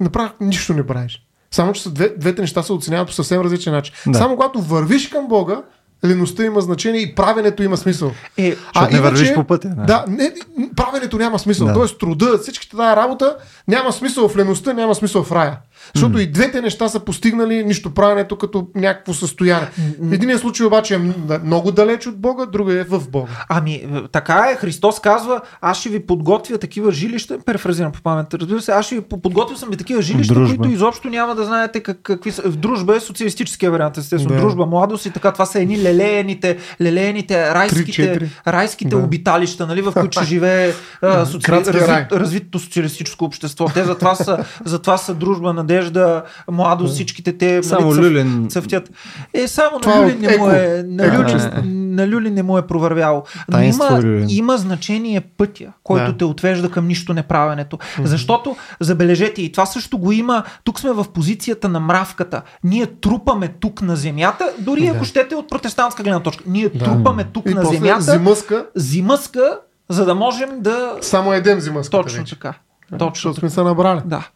направо 0.00 0.30
нищо 0.40 0.74
не 0.74 0.86
правиш. 0.86 1.22
Само, 1.50 1.72
че 1.72 1.82
са 1.82 1.90
две, 1.90 2.08
двете 2.08 2.40
неща 2.40 2.62
се 2.62 2.72
оценяват 2.72 3.08
по 3.08 3.14
съвсем 3.14 3.40
различен 3.40 3.72
начин. 3.72 3.94
Да. 4.06 4.18
Само 4.18 4.34
когато 4.34 4.60
вървиш 4.60 5.08
към 5.08 5.28
Бога, 5.28 5.62
леността 6.04 6.44
има 6.44 6.60
значение 6.60 7.00
и 7.00 7.14
правенето 7.14 7.62
има 7.62 7.76
смисъл. 7.76 8.12
Е, 8.38 8.56
Защото 8.74 8.94
не 8.94 9.00
вървиш 9.00 9.34
по 9.34 9.44
пътя, 9.44 9.68
да. 9.68 9.84
Да, 9.84 10.04
не, 10.08 10.32
правенето 10.76 11.18
няма 11.18 11.38
смисъл. 11.38 11.66
Да. 11.66 11.72
Тоест 11.72 11.98
труда, 11.98 12.38
всичките 12.38 12.76
тази 12.76 12.96
работа 12.96 13.36
няма 13.68 13.92
смисъл 13.92 14.28
в 14.28 14.36
леността, 14.36 14.72
няма 14.72 14.94
смисъл 14.94 15.22
в 15.22 15.32
рая. 15.32 15.58
Защото 15.94 16.18
и 16.18 16.26
двете 16.26 16.60
неща 16.60 16.88
са 16.88 17.00
постигнали 17.00 17.64
нищо 17.64 17.94
правенето 17.94 18.38
като 18.38 18.66
някакво 18.74 19.14
състояние. 19.14 19.68
В 20.00 20.12
единия 20.12 20.38
случай 20.38 20.66
обаче 20.66 20.94
е 20.94 20.98
много 21.44 21.72
далеч 21.72 22.06
от 22.06 22.16
Бога, 22.20 22.46
другия 22.46 22.80
е 22.80 22.84
в 22.84 23.10
Бога. 23.10 23.32
Ами, 23.48 23.74
е, 23.74 23.88
така 24.12 24.48
е. 24.52 24.56
Христос 24.56 25.00
казва, 25.00 25.40
аз 25.60 25.80
ще 25.80 25.88
ви 25.88 26.06
подготвя 26.06 26.58
такива 26.58 26.92
жилища, 26.92 27.38
перефразирам 27.46 27.92
по 27.92 28.02
памет, 28.02 28.34
разбира 28.34 28.60
се, 28.62 28.72
аз 28.72 28.86
ще 28.86 28.94
ви 28.94 29.00
по- 29.00 29.22
подготвил 29.22 29.58
съм 29.58 29.68
ви 29.70 29.76
такива 29.76 30.02
жилища, 30.02 30.34
Дружба. 30.34 30.56
които 30.56 30.72
изобщо 30.74 31.08
няма 31.08 31.34
да 31.34 31.44
знаете 31.44 31.80
как, 31.80 31.98
какви 32.02 32.32
са. 32.32 32.42
В 32.42 32.56
дружба 32.56 32.96
е 32.96 33.00
социалистическия 33.00 33.70
вариант, 33.70 33.96
естествено. 33.96 34.34
Да. 34.34 34.40
Дружба, 34.40 34.66
младост 34.66 35.06
и 35.06 35.10
така. 35.10 35.32
Това 35.32 35.46
са 35.46 35.60
едни 35.60 35.82
лелеяните, 35.82 36.56
лелеяните 36.80 37.54
райските, 37.54 37.92
четири. 37.92 38.30
райските 38.46 38.90
Да. 38.90 38.96
обиталища, 38.96 39.66
нали, 39.66 39.82
в 39.82 39.92
които 39.92 40.18
ще 40.20 40.28
живее 40.28 40.72
а, 41.02 41.26
соци... 41.26 41.50
Развит, 41.50 42.12
развитото 42.12 42.58
социалистическо 42.58 43.24
общество. 43.24 43.66
Те 43.74 43.84
затова 43.84 44.14
са, 44.14 44.44
затова 44.64 44.98
са 44.98 45.14
дружба, 45.14 45.52
надежда, 45.76 46.22
младост, 46.50 46.94
всичките 46.94 47.32
те 47.32 47.62
Само 47.62 47.92
цъф- 47.92 47.98
Люлин. 48.00 48.46
цъфтят. 48.48 48.90
Е, 49.34 49.48
само 49.48 49.80
Това 49.80 49.94
на 49.94 50.00
е 50.00 50.04
Люлин 50.04 50.20
не 50.20 50.38
му 50.38 50.46
еко. 50.46 50.50
е, 50.52 50.82
на 50.82 51.06
Еко 51.06 51.16
Люлин, 51.16 51.94
на 51.94 52.08
Люлин 52.08 52.34
не 52.34 52.42
му 52.42 52.58
е 52.58 52.62
провървяло. 52.62 53.22
Но 53.48 53.52
Таинство 53.52 53.96
има, 53.96 54.26
има 54.28 54.56
значение 54.56 55.20
пътя, 55.20 55.72
който 55.82 56.12
Да. 56.12 56.18
те 56.18 56.24
отвежда 56.24 56.70
към 56.70 56.86
нищо 56.86 57.14
неправенето. 57.14 57.78
Защото, 58.00 58.56
забележете, 58.80 59.42
и 59.42 59.52
това 59.52 59.66
също 59.66 59.98
го 59.98 60.12
има, 60.12 60.42
тук 60.64 60.80
сме 60.80 60.92
в 60.92 61.04
позицията 61.04 61.68
на 61.68 61.80
мравката. 61.80 62.42
Ние 62.64 62.86
трупаме 62.86 63.48
тук 63.50 63.82
на 63.82 63.96
земята, 63.96 64.52
дори 64.58 64.86
ако 64.86 65.04
щете 65.04 65.34
от 65.34 65.48
протестантска 65.48 66.02
гледна 66.02 66.20
точка. 66.20 66.44
Ние 66.46 66.68
трупаме 66.70 67.24
тук 67.24 67.46
И 67.46 67.54
на 67.54 67.64
земята, 67.64 68.02
зимъска, 68.02 68.66
зимъска, 68.74 69.58
за 69.88 70.04
да 70.04 70.14
можем 70.14 70.48
да... 70.56 70.92
само 71.00 71.32
едем 71.32 71.60
зимъска. 71.60 71.90
Точно 71.92 72.24
така. 72.24 72.54
Точно 72.90 73.10
Защото 73.14 73.40
сме 73.40 73.50
се 73.50 73.62
набрали. 73.62 74.00
Да. 74.04 74.28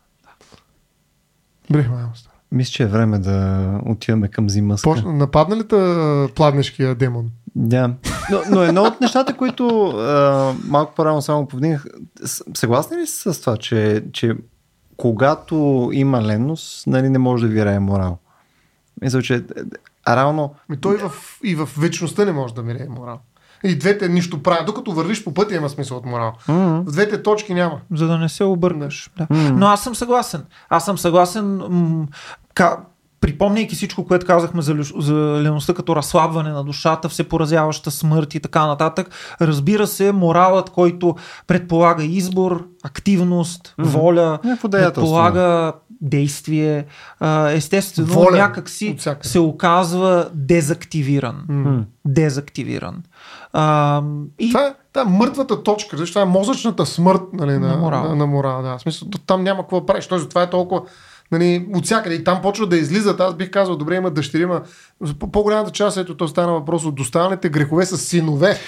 Бре, 1.71 1.89
мамо 1.89 2.15
стара. 2.15 2.35
Мисля, 2.53 2.73
че 2.73 2.83
е 2.83 2.87
време 2.87 3.19
да 3.19 3.81
отиваме 3.87 4.29
към 4.29 4.51
зимъска. 4.51 4.91
Почна, 4.91 5.13
нападна 5.13 5.57
ли 5.57 5.69
та 5.69 6.29
пладнешкия 6.35 6.95
демон? 6.95 7.31
Да. 7.55 7.95
Но, 8.31 8.41
но 8.51 8.63
едно 8.63 8.83
от 8.83 9.01
нещата, 9.01 9.37
които 9.37 9.87
а, 9.87 10.55
малко 10.65 10.95
по-рано 10.95 11.23
само 11.23 11.49
повдигнах, 11.49 11.85
съгласни 12.55 12.97
ли 12.97 13.07
сте 13.07 13.33
с 13.33 13.41
това, 13.41 13.57
че, 13.57 14.05
че 14.13 14.37
когато 14.97 15.91
има 15.93 16.23
ленност, 16.23 16.87
нали, 16.87 17.09
не 17.09 17.19
може 17.19 17.47
да 17.47 17.53
вирае 17.53 17.81
морал? 17.81 18.19
Мисля, 19.03 19.23
че 19.23 19.45
а 20.05 20.17
реално 20.17 20.55
Ми 20.69 20.77
той 20.77 20.95
и 20.95 20.99
в, 20.99 21.13
и 21.45 21.55
в 21.55 21.69
вечността 21.79 22.25
не 22.25 22.33
може 22.33 22.55
да 22.55 22.63
мирее 22.63 22.89
морал. 22.89 23.19
И 23.65 23.79
двете 23.79 24.09
нищо 24.09 24.43
правят. 24.43 24.67
Докато 24.67 24.93
вървиш 24.93 25.25
по 25.25 25.35
пътя 25.35 25.55
има 25.55 25.69
смисъл 25.69 25.97
от 25.97 26.07
морал. 26.07 26.33
м- 26.49 26.83
В 26.87 26.93
двете 26.93 27.23
точки 27.23 27.55
няма. 27.55 27.81
за 27.95 28.07
да 28.07 28.19
не 28.19 28.29
се 28.29 28.45
обърнеш. 28.45 29.11
Да. 29.17 29.27
Но 29.31 29.67
аз 29.67 29.85
съм 29.85 29.95
съгласен. 29.95 30.43
Аз 30.69 30.85
съм 30.85 30.99
съгласен. 30.99 31.57
М- 31.57 32.07
ка, 32.55 32.77
припомняйки 33.21 33.75
всичко, 33.75 34.07
което 34.07 34.27
казахме 34.27 34.63
за, 34.63 34.77
за 34.99 35.15
леността 35.15 35.75
като 35.75 35.97
разслабване 35.97 36.51
на 36.51 36.65
душата, 36.65 37.09
всепоразяваща 37.09 37.91
смърт 37.91 38.35
и 38.35 38.41
така 38.41 38.67
нататък, 38.67 39.11
разбира 39.41 39.87
се, 39.87 40.13
моралът, 40.13 40.71
който 40.71 41.17
предполага 41.47 42.05
избор, 42.05 42.67
активност, 42.83 43.75
воля, 43.79 44.39
Някакво 44.45 44.69
деятелство, 44.69 45.01
предполага 45.03 45.73
действие, 46.01 46.85
естествено, 47.49 48.09
Воля 48.09 48.37
някакси 48.37 48.97
се 49.23 49.39
оказва 49.39 50.29
дезактивиран. 50.35 51.45
м- 51.49 51.85
Дезактивиран. 52.05 53.03
А, 53.53 54.03
и 54.39 54.49
Това 54.49 54.67
е, 54.67 54.75
това 54.93 55.03
е 55.03 55.13
мъртвата 55.13 55.63
точка, 55.63 55.97
защото 55.97 56.13
това 56.13 56.23
е 56.23 56.39
мозъчната 56.39 56.87
смърт 56.87 57.23
нали, 57.33 57.53
на, 57.53 57.69
На 57.69 57.77
морала. 57.77 58.09
На, 58.09 58.17
на 58.17 58.27
морала. 58.27 58.63
Да. 58.63 58.79
В 58.79 58.81
смисъл, 58.81 59.09
там 59.27 59.43
няма 59.43 59.63
какво 59.63 59.81
да 59.81 59.87
правиш. 59.87 60.07
Той 60.07 60.19
затова 60.19 60.43
е 60.43 60.51
толкова 60.51 60.83
нали, 61.33 61.69
от 61.75 61.85
всякъде. 61.85 62.15
И 62.15 62.25
там 62.25 62.43
почва 62.43 62.67
да 62.67 62.77
излизат. 62.77 63.21
Аз 63.21 63.35
бих 63.35 63.51
казал, 63.51 63.77
добре, 63.77 63.97
има 63.97 64.11
дъщери, 64.11 64.43
има 64.43 64.63
по-голямата 65.33 65.71
част, 65.71 65.97
ето 65.97 66.17
то 66.17 66.29
стана 66.29 66.53
въпрос 66.53 66.85
от 66.85 66.95
достаналите 66.95 67.49
грехове 67.49 67.87
с 67.87 67.99
синове 67.99 68.59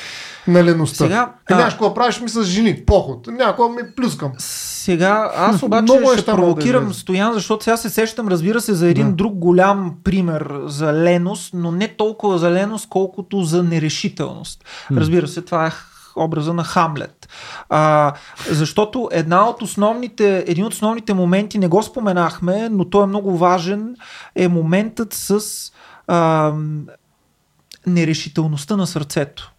на 0.46 0.64
леността. 0.64 1.04
Сега, 1.04 1.32
Е, 1.50 1.52
а- 1.54 1.56
нямаш 1.56 1.74
какво 1.74 1.88
да 1.88 1.94
правиш 1.94 2.20
ми 2.20 2.28
с 2.28 2.44
жени, 2.44 2.84
поход. 2.86 3.26
Някой 3.26 3.68
ми 3.68 3.94
плюскам. 3.96 4.32
Сега, 4.38 5.32
аз 5.36 5.62
обаче 5.62 5.82
Много 5.82 5.98
ще 5.98 6.06
могат 6.06 6.26
да 6.26 6.32
провокирам 6.32 6.82
излезат. 6.82 7.00
Стоян, 7.00 7.32
защото 7.32 7.64
сега 7.64 7.76
се 7.76 7.90
сещам, 7.90 8.28
разбира 8.28 8.60
се, 8.60 8.74
за 8.74 8.88
един 8.88 9.08
Да. 9.08 9.12
друг 9.16 9.34
голям 9.34 9.94
пример 10.04 10.52
за 10.64 10.92
леност, 10.92 11.54
но 11.54 11.72
не 11.72 11.88
толкова 11.88 12.38
за 12.38 12.50
леност, 12.50 12.88
колкото 12.88 13.42
за 13.42 13.62
нерешителност. 13.62 14.64
Разбира 14.92 15.28
се, 15.28 15.42
това 15.42 15.66
е 15.66 15.70
образа 16.16 16.54
на 16.54 16.64
Хамлет. 16.64 17.28
А, 17.68 18.12
защото 18.50 19.08
една 19.12 19.48
от 19.48 19.62
основните, 19.62 20.44
един 20.46 20.64
от 20.64 20.72
основните 20.72 21.14
моменти, 21.14 21.58
не 21.58 21.68
го 21.68 21.82
споменахме, 21.82 22.68
но 22.68 22.84
той 22.84 23.02
е 23.04 23.06
много 23.06 23.38
важен, 23.38 23.96
е 24.36 24.48
моментът 24.48 25.12
с 25.12 25.40
а, 26.06 26.52
нерешителността 27.86 28.76
на 28.76 28.86
сърцето. 28.86 29.51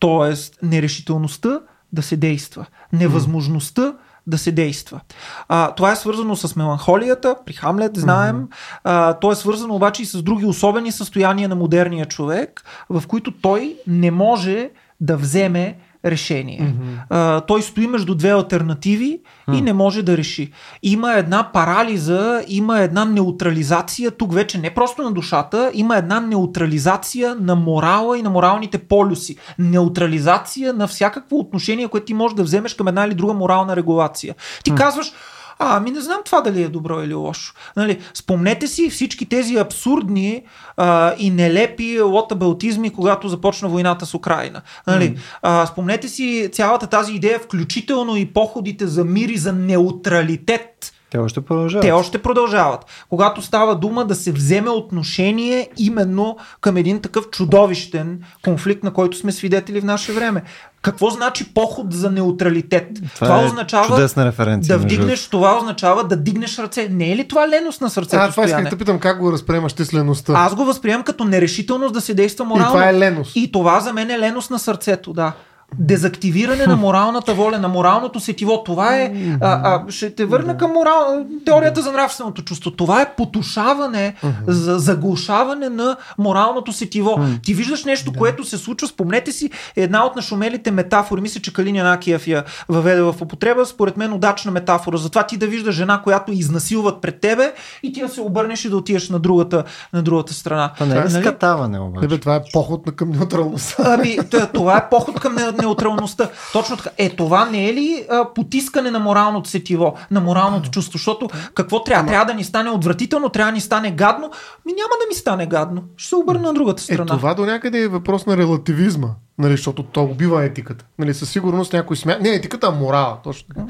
Тоест, 0.00 0.58
нерешителността 0.62 1.60
да 1.92 2.02
се 2.02 2.16
действа. 2.16 2.66
Невъзможността 2.92 3.94
да 4.26 4.38
се 4.38 4.52
действа. 4.52 5.00
А, 5.48 5.74
това 5.74 5.92
е 5.92 5.96
свързано 5.96 6.36
с 6.36 6.56
меланхолията, 6.56 7.36
при 7.46 7.52
Хамлет 7.52 7.96
знаем. 7.96 8.48
А, 8.84 9.14
то 9.14 9.32
е 9.32 9.34
свързано 9.34 9.74
обаче 9.74 10.02
и 10.02 10.06
с 10.06 10.22
други 10.22 10.44
особени 10.44 10.92
състояния 10.92 11.48
на 11.48 11.54
модерния 11.54 12.06
човек, 12.06 12.64
в 12.90 13.02
които 13.06 13.32
той 13.32 13.76
не 13.86 14.10
може 14.10 14.70
да 15.00 15.16
вземе 15.16 15.78
решение. 16.04 16.74
А, 17.10 17.40
той 17.40 17.62
стои 17.62 17.86
между 17.86 18.14
две 18.14 18.30
альтернативи 18.30 19.20
и 19.52 19.60
не 19.60 19.72
може 19.72 20.02
да 20.02 20.16
реши. 20.16 20.52
Има 20.82 21.12
една 21.12 21.52
парализа, 21.52 22.44
има 22.48 22.80
една 22.80 23.04
неутрализация, 23.04 24.10
тук 24.10 24.34
вече 24.34 24.58
не 24.58 24.74
просто 24.74 25.02
на 25.02 25.12
душата, 25.12 25.70
има 25.74 25.96
една 25.96 26.20
неутрализация 26.20 27.36
на 27.40 27.54
морала 27.54 28.18
и 28.18 28.22
на 28.22 28.30
моралните 28.30 28.78
полюси. 28.78 29.36
Неутрализация 29.58 30.72
на 30.72 30.86
всякакво 30.86 31.38
отношение, 31.38 31.88
което 31.88 32.06
ти 32.06 32.14
можеш 32.14 32.36
да 32.36 32.42
вземеш 32.42 32.74
към 32.74 32.88
една 32.88 33.06
или 33.06 33.14
друга 33.14 33.32
морална 33.32 33.76
регулация. 33.76 34.34
Ти 34.64 34.74
казваш, 34.74 35.12
а, 35.60 35.76
ами 35.76 35.90
не 35.90 36.00
знам 36.00 36.18
това 36.24 36.40
дали 36.40 36.62
е 36.62 36.68
добро 36.68 37.02
или 37.02 37.14
лошо. 37.14 37.54
Нали, 37.76 37.98
спомнете 38.14 38.66
си 38.66 38.90
всички 38.90 39.26
тези 39.26 39.56
абсурдни 39.56 40.42
а, 40.76 41.14
и 41.18 41.30
нелепи 41.30 42.00
лотабелтизми, 42.00 42.90
когато 42.90 43.28
започна 43.28 43.68
войната 43.68 44.06
с 44.06 44.14
Украина. 44.14 44.62
Нали, 44.86 45.18
а, 45.42 45.66
спомнете 45.66 46.08
си 46.08 46.48
цялата 46.52 46.86
тази 46.86 47.12
идея, 47.12 47.38
включително 47.38 48.16
и 48.16 48.26
походите 48.26 48.86
за 48.86 49.04
мир 49.04 49.28
и 49.28 49.36
за 49.36 49.52
неутралитет. 49.52 50.92
Те 51.10 51.18
още 51.18 51.40
продължават. 51.40 51.82
Те 51.82 51.92
още 51.92 52.18
продължават. 52.18 52.84
Когато 53.08 53.42
става 53.42 53.76
дума 53.76 54.04
да 54.04 54.14
се 54.14 54.32
вземе 54.32 54.70
отношение 54.70 55.68
именно 55.78 56.36
към 56.60 56.76
един 56.76 57.00
такъв 57.00 57.30
чудовищен 57.30 58.20
конфликт, 58.44 58.84
на 58.84 58.92
който 58.92 59.16
сме 59.16 59.32
свидетели 59.32 59.80
в 59.80 59.84
наше 59.84 60.12
време. 60.12 60.42
Какво 60.82 61.10
значи 61.10 61.54
поход 61.54 61.92
за 61.92 62.10
неутралитет? 62.10 62.88
Това, 63.14 63.42
е 63.42 63.46
означава 63.46 63.86
чудесна 63.86 64.26
референция. 64.26 64.78
да 64.78 64.84
вдигнеш, 64.84 65.28
това 65.28 65.58
означава 65.58 66.04
да 66.04 66.16
дигнеш 66.16 66.58
ръце. 66.58 66.88
Не 66.88 67.12
е 67.12 67.16
ли 67.16 67.28
това 67.28 67.48
леност 67.48 67.80
на 67.80 67.90
сърцето? 67.90 68.16
А, 68.22 68.30
това 68.30 68.44
исках 68.44 68.58
Стояне? 68.58 68.70
да 68.70 68.76
питам 68.76 68.98
как 68.98 69.18
го 69.18 69.32
разприемаш 69.32 69.72
ти 69.72 69.84
с 69.84 69.94
леността. 69.94 70.32
Аз 70.36 70.54
го 70.54 70.64
възприемам 70.64 71.02
като 71.02 71.24
нерешителност 71.24 71.94
да 71.94 72.00
се 72.00 72.14
действа 72.14 72.44
и 72.44 72.48
морално. 72.48 72.70
това 72.70 72.88
е 72.88 72.94
леност. 72.94 73.36
И 73.36 73.52
това 73.52 73.80
за 73.80 73.92
мен 73.92 74.10
е 74.10 74.18
леност 74.18 74.50
на 74.50 74.58
сърцето, 74.58 75.12
да. 75.12 75.32
Дезактивиране 75.78 76.66
на 76.66 76.76
моралната 76.76 77.34
воля, 77.34 77.58
на 77.58 77.68
моралното 77.68 78.20
сетиво. 78.20 78.64
Това 78.64 78.96
е. 78.96 79.14
А, 79.40 79.60
а, 79.86 79.90
ще 79.90 80.14
те 80.14 80.24
върна 80.24 80.56
към 80.56 80.70
морал, 80.72 81.24
теорията 81.46 81.82
за 81.82 81.92
нравственото 81.92 82.42
чувство. 82.42 82.70
Това 82.70 83.02
е 83.02 83.14
потушаване, 83.16 84.14
за, 84.46 84.78
заглушаване 84.78 85.68
на 85.68 85.96
моралното 86.18 86.72
сетиво. 86.72 87.20
Ти 87.42 87.54
виждаш 87.54 87.84
нещо, 87.84 88.12
което 88.18 88.44
се 88.44 88.58
случва. 88.58 88.88
Спомнете 88.88 89.32
си 89.32 89.50
една 89.76 90.06
от 90.06 90.16
нашумелите 90.16 90.70
метафори. 90.70 91.20
Мисля, 91.20 91.40
че 91.40 91.52
Калиня 91.52 91.84
Накиев 91.84 92.26
я 92.26 92.44
въведе 92.68 93.02
в 93.02 93.14
употреба. 93.20 93.66
Според 93.66 93.96
мен 93.96 94.12
удачна 94.12 94.50
метафора. 94.52 94.96
Затова 94.96 95.22
ти 95.26 95.36
да 95.36 95.46
виждаш 95.46 95.74
жена, 95.74 96.00
която 96.02 96.32
изнасилват 96.32 97.00
пред 97.00 97.20
тебе 97.20 97.52
и 97.82 97.92
ти 97.92 98.00
да 98.00 98.08
се 98.08 98.20
обърнеш 98.20 98.64
и 98.64 98.70
да 98.70 98.76
отидеш 98.76 99.08
на 99.10 99.18
другата, 99.18 99.64
на 99.92 100.02
другата 100.02 100.34
страна. 100.34 100.72
Това 100.74 100.86
не 100.86 100.94
е 100.96 100.98
Нали? 101.00 101.10
скатаване 101.10 101.78
Не, 101.78 101.84
обаче. 101.84 102.08
бе, 102.08 102.18
това 102.18 102.36
е 102.36 102.40
поход 102.52 102.86
на 102.86 102.92
към 102.92 103.10
неутралността. 103.10 103.82
Ами, 103.86 104.18
това 104.54 104.76
е 104.76 104.88
поход 104.90 105.20
към 105.20 105.34
неутралността. 105.60 106.28
Точно 106.52 106.76
така. 106.76 106.90
Е, 106.98 107.08
това 107.10 107.44
не 107.44 107.68
е 107.68 107.74
ли 107.74 108.06
а, 108.10 108.24
потискане 108.34 108.90
на 108.90 108.98
моралното 108.98 109.50
сетиво, 109.50 109.94
на 110.10 110.20
моралното 110.20 110.70
чувство? 110.70 110.92
Защото 110.92 111.28
какво 111.54 111.84
трябва? 111.84 112.06
Трябва 112.08 112.24
да 112.24 112.34
ни 112.34 112.44
стане 112.44 112.70
отвратително, 112.70 113.28
трябва 113.28 113.52
да 113.52 113.54
ни 113.54 113.60
стане 113.60 113.90
гадно. 113.90 114.30
Ми 114.66 114.72
няма 114.72 114.92
да 115.00 115.08
ми 115.08 115.14
стане 115.14 115.46
гадно. 115.46 115.82
Ще 115.96 116.08
се 116.08 116.16
обърна 116.16 116.42
на 116.42 116.54
другата 116.54 116.82
Е, 116.82 116.84
страна. 116.84 117.06
това 117.06 117.34
до 117.34 117.46
някъде 117.46 117.78
е 117.78 117.88
въпрос 117.88 118.26
на 118.26 118.36
релативизма, 118.36 119.08
нали, 119.40 119.52
защото 119.52 119.82
то 119.82 120.02
убива 120.02 120.44
етиката. 120.44 120.84
Нали, 120.98 121.14
със 121.14 121.30
сигурност 121.30 121.72
някой 121.72 121.96
смя... 121.96 122.18
Не 122.20 122.28
етиката, 122.28 122.66
а 122.66 122.70
морала, 122.70 123.18
точно 123.24 123.48
така. 123.48 123.60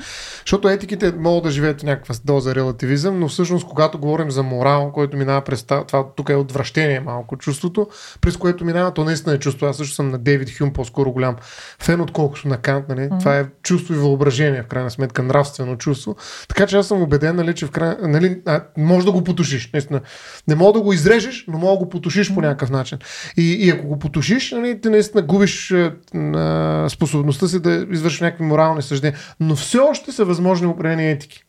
Защото 0.44 0.68
етиките 0.68 1.12
могат 1.18 1.44
да 1.44 1.50
живеят 1.50 1.80
в 1.80 1.84
някаква 1.84 2.14
доза 2.24 2.54
релативизъм, 2.54 3.20
но 3.20 3.28
всъщност 3.28 3.66
когато 3.68 3.98
говорим 3.98 4.30
за 4.30 4.42
морал, 4.42 4.92
който 4.92 5.16
минава 5.16 5.40
през 5.40 5.62
това, 5.62 6.06
тук 6.16 6.28
е 6.28 6.34
отвращение 6.34 7.00
малко 7.00 7.36
чувството, 7.36 7.88
през 8.20 8.36
което 8.36 8.64
минава, 8.64 8.94
то 8.94 9.04
наистина 9.04 9.34
е 9.34 9.38
чувство. 9.38 9.66
Аз 9.66 9.76
също 9.76 9.94
съм 9.94 10.10
на 10.10 10.18
Дейвид 10.18 10.58
Хюм 10.58 10.72
по-скоро 10.72 11.12
голям 11.12 11.36
фен, 11.82 12.00
отколкото 12.00 12.48
на 12.48 12.56
Кант. 12.56 12.88
Нали? 12.88 13.00
Mm-hmm. 13.00 13.20
Това 13.20 13.38
е 13.38 13.46
чувство 13.62 13.94
и 13.94 13.96
въображение, 13.96 14.62
в 14.62 14.66
крайна 14.66 14.90
сметка, 14.90 15.22
нравствено 15.22 15.76
чувство. 15.76 16.16
Така 16.48 16.66
че 16.66 16.76
аз 16.76 16.88
съм 16.88 17.02
убеден, 17.02 17.36
нали, 17.36 17.54
че 17.54 17.66
в 17.66 17.70
край... 17.70 17.96
нали, 18.02 18.40
а, 18.46 18.64
може 18.78 19.06
да 19.06 19.12
го 19.12 19.24
потушиш. 19.24 19.70
Наистина. 19.72 20.00
Не 20.48 20.54
мога 20.54 20.72
да 20.72 20.80
го 20.80 20.92
изрежеш, 20.92 21.44
но 21.48 21.58
мога 21.58 21.72
да 21.72 21.84
го 21.84 21.88
потушиш 21.88 22.34
по 22.34 22.40
някакъв 22.40 22.70
начин. 22.70 22.98
И, 23.36 23.52
и 23.52 23.70
ако 23.70 23.86
го 23.86 23.98
потушиш, 23.98 24.50
нали, 24.50 24.80
ти 24.80 24.88
наистина 24.88 25.22
губиш 25.22 25.59
е, 25.70 25.92
а, 26.14 26.86
способността 26.88 27.48
си 27.48 27.60
да 27.62 27.86
извършиш 27.90 28.20
някакви 28.20 28.44
морални 28.44 28.82
съждения. 28.82 29.18
Но 29.40 29.56
все 29.56 29.78
още 29.78 30.12
са 30.12 30.24
възможни 30.24 30.66
определени 30.66 31.10
етики. 31.10 31.44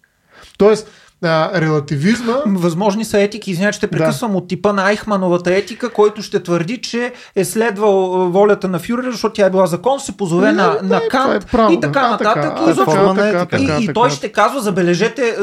Тоест, 0.57 0.88
а, 1.24 1.61
релативизма. 1.61 2.34
Възможни 2.45 3.05
са 3.05 3.19
етики, 3.22 3.51
извиня, 3.51 3.72
че 3.72 3.80
те 3.80 3.88
прекъсвам 3.88 4.36
от 4.36 4.47
типа 4.47 4.74
на 4.74 4.84
Айхмановата 4.84 5.55
етика, 5.55 5.89
който 5.89 6.22
ще 6.22 6.43
твърди, 6.43 6.78
че 6.78 7.13
е 7.36 7.45
следвал 7.45 8.09
волята 8.30 8.67
на 8.67 8.80
фюрера, 8.80 9.11
защото 9.11 9.34
тя 9.34 9.45
е 9.45 9.49
била 9.49 9.65
закон, 9.65 9.99
се 9.99 10.17
позове 10.17 10.47
Не, 10.47 10.53
на, 10.53 10.78
не, 10.82 10.88
на 10.89 10.97
е 10.97 11.07
Кант 11.09 11.47
право, 11.51 11.74
и 11.74 11.80
така 11.80 11.99
да. 11.99 12.05
А, 12.05 12.09
нататък. 12.11 12.43
така, 12.43 12.61
и 12.65 12.97
а, 12.97 13.13
на 13.13 13.15
така, 13.15 13.28
етика. 13.28 13.57
И, 13.57 13.67
така, 13.67 13.80
и 13.82 13.86
така. 13.86 13.93
той 13.93 14.09
ще 14.09 14.32
казва, 14.32 14.59
забележете 14.61 15.28
е, 15.30 15.34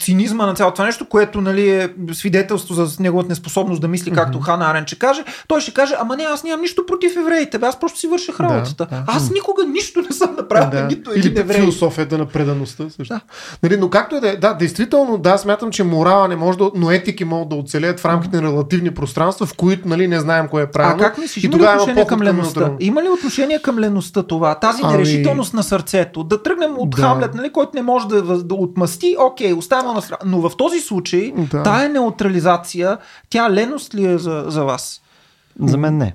цинизма 0.00 0.46
на 0.46 0.54
цялото 0.54 0.74
това 0.74 0.86
нещо, 0.86 1.06
което 1.08 1.40
нали, 1.40 1.70
е 1.70 1.88
свидетелство 2.12 2.74
за 2.74 3.02
неговата 3.02 3.28
неспособност 3.28 3.80
да 3.80 3.88
мисли, 3.88 4.10
както 4.10 4.40
Хана 4.40 4.70
Арен 4.70 4.86
ще 4.86 4.98
каже. 4.98 5.24
Той 5.48 5.60
ще 5.60 5.74
каже, 5.74 5.94
ама 5.98 6.16
не, 6.16 6.24
аз 6.24 6.44
нямам 6.44 6.60
нищо 6.60 6.86
против 6.86 7.16
евреите, 7.16 7.58
бе, 7.58 7.66
аз 7.66 7.80
просто 7.80 7.98
си 7.98 8.06
върших 8.06 8.40
работата. 8.40 8.86
да. 8.90 9.04
Аз 9.06 9.30
никога 9.30 9.64
нищо 9.64 10.00
не 10.00 10.12
съм 10.16 10.34
направил, 10.36 10.70
Да. 10.80 10.86
нито 10.86 11.10
Или 11.10 11.18
един 11.18 11.34
пък 11.34 11.40
еврей. 11.44 11.60
философията 11.60 12.18
на 12.18 12.26
предаността 12.26 12.84
също. 12.90 13.14
Да. 13.14 13.20
Нали, 13.62 13.76
но 13.76 13.90
както 13.90 14.16
и 14.16 14.20
да 14.20 14.28
е, 14.28 14.36
да, 14.36 14.54
действително 14.54 15.03
Действително, 15.06 15.18
да, 15.24 15.38
смятам, 15.38 15.70
че 15.70 15.84
морала 15.84 16.28
не 16.28 16.36
може 16.36 16.58
да, 16.58 16.70
но 16.74 16.90
етики 16.90 17.24
могат 17.24 17.48
да 17.48 17.56
оцелят 17.56 18.00
в 18.00 18.04
рамките 18.04 18.36
на 18.36 18.42
релативни 18.42 18.90
пространства, 18.90 19.46
в 19.46 19.54
които 19.54 19.88
нали, 19.88 20.08
не 20.08 20.20
знаем 20.20 20.48
кое 20.48 20.62
е 20.62 20.64
А 20.64 20.70
правилно. 20.70 20.98
как 20.98 21.18
мислиш, 21.18 21.44
и 21.44 21.46
има 21.46 21.56
ли 21.56 21.62
отношение 21.64 22.06
към 22.06 22.22
леността? 22.22 22.60
неутрално. 22.60 22.76
Има 22.80 23.02
ли 23.02 23.08
отношение 23.08 23.58
към 23.58 23.78
леността 23.78 24.22
това? 24.22 24.54
Тази 24.54 24.82
Ами- 24.84 24.92
нерешителност 24.92 25.54
на 25.54 25.62
сърцето. 25.62 26.24
Да 26.24 26.42
тръгнем 26.42 26.74
от 26.78 26.90
Да. 26.90 26.96
Хамлет, 26.96 27.34
нали, 27.34 27.52
който 27.52 27.70
не 27.74 27.82
може 27.82 28.08
да, 28.08 28.22
да 28.38 28.54
отмъсти, 28.54 29.16
окей, 29.20 29.52
оставяме 29.52 29.92
на 29.92 30.02
страна. 30.02 30.18
Но 30.24 30.40
в 30.40 30.56
този 30.56 30.80
случай, 30.80 31.32
Да. 31.36 31.62
тая 31.62 31.88
неутрализация, 31.88 32.98
тя 33.30 33.50
леност 33.50 33.94
ли 33.94 34.06
е 34.06 34.18
за, 34.18 34.44
за 34.46 34.64
вас? 34.64 35.00
За 35.60 35.76
мен 35.76 35.98
не. 35.98 36.14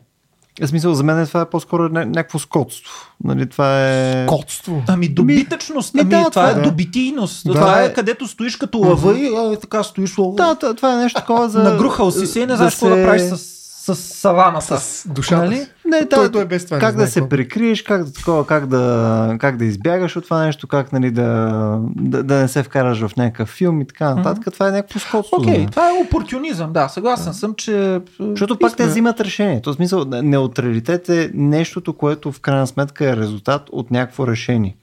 В 0.62 0.68
смисъл, 0.68 0.94
за 0.94 1.04
мен 1.04 1.28
това 1.28 1.42
е 1.42 1.46
по-скоро 1.46 1.84
ня- 1.84 2.06
някакво 2.06 2.40
скотство. 2.40 2.94
Нали, 3.24 3.50
това 3.50 3.90
е... 3.90 4.26
Котство. 4.26 4.84
Ами 4.88 5.08
добитъчност, 5.10 5.94
ми 5.94 6.02
ами, 6.02 6.10
да, 6.10 6.18
това, 6.20 6.30
това 6.30 6.50
е 6.50 6.54
да. 6.54 6.62
добитийност. 6.62 7.44
Да. 7.46 7.54
Това 7.54 7.84
е 7.84 7.94
където 7.94 8.28
стоиш 8.28 8.56
като 8.56 8.78
лъва 8.78 9.20
и 9.20 9.26
е, 9.26 9.58
така 9.62 9.84
стоиш 9.84 10.16
Да, 10.16 10.56
това- 10.56 10.74
това 10.74 10.94
е 10.94 10.98
нещо 10.98 11.20
такова 11.20 11.50
за... 11.50 11.64
нагрухал 11.64 12.12
си 12.12 12.28
се 12.28 12.40
и 12.40 12.46
не 12.46 12.56
знаеш 12.56 12.74
какво 12.74 12.90
да 12.90 12.96
правиш 12.96 13.22
с, 13.22 13.59
с 13.96 14.02
саваната. 14.02 14.78
С 14.80 15.08
душата 15.08 15.42
Нали? 15.42 15.58
си. 15.58 15.68
Не, 15.86 16.10
той, 16.10 16.24
да, 16.24 16.32
той 16.32 16.46
без 16.46 16.66
това 16.66 16.78
не 16.78 16.82
как 16.82 16.94
знае 16.94 17.06
да 17.06 17.12
се 17.12 17.30
прикриеш, 17.30 17.82
как 17.82 18.04
да, 18.04 18.14
такова, 18.14 18.46
как 18.46 18.68
да, 18.68 19.36
как 19.40 19.58
да 19.58 19.66
избягаш 19.66 20.16
от 20.16 20.24
това 20.24 20.46
нещо, 20.46 20.68
как 20.68 20.94
нали, 20.94 21.12
да, 21.12 21.80
да, 21.96 22.24
да 22.24 22.36
не 22.36 22.48
се 22.48 22.64
вкараш 22.64 23.08
в 23.08 23.16
някакъв 23.18 23.50
филм 23.50 23.82
и 23.82 23.88
така 23.88 24.16
нататък. 24.16 24.54
Това 24.54 24.68
е 24.68 24.72
някакво 24.72 25.00
скотство. 25.00 25.38
Окей, 25.38 25.58
мен. 25.58 25.68
това 25.70 25.90
е 25.90 26.04
опортунизъм, 26.04 26.74
да, 26.74 26.88
съгласен 26.88 27.34
съм, 27.34 27.54
че... 27.56 28.02
Защото 28.20 28.60
пак 28.60 28.76
те 28.78 28.88
взимат 28.88 29.22
решение. 29.22 29.62
То 29.62 29.74
смисъл, 29.74 30.06
неутралитет 30.06 31.10
е 31.10 31.32
нещото, 31.34 31.94
което 31.94 32.32
в 32.32 32.40
крайна 32.40 32.68
сметка 32.68 33.10
е 33.10 33.18
резултат 33.18 33.62
от 33.72 33.92
някакво 33.92 34.28
решение. 34.28 34.76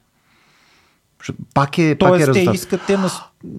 Защото 1.19 1.39
Пак 1.53 1.77
е, 1.77 1.95
пак 1.99 2.09
е 2.09 2.09
Тоест, 2.09 2.25
те 2.25 2.31
резултат. 2.31 2.55
искат 2.55 2.81
те 2.87 2.97
на... 2.97 3.09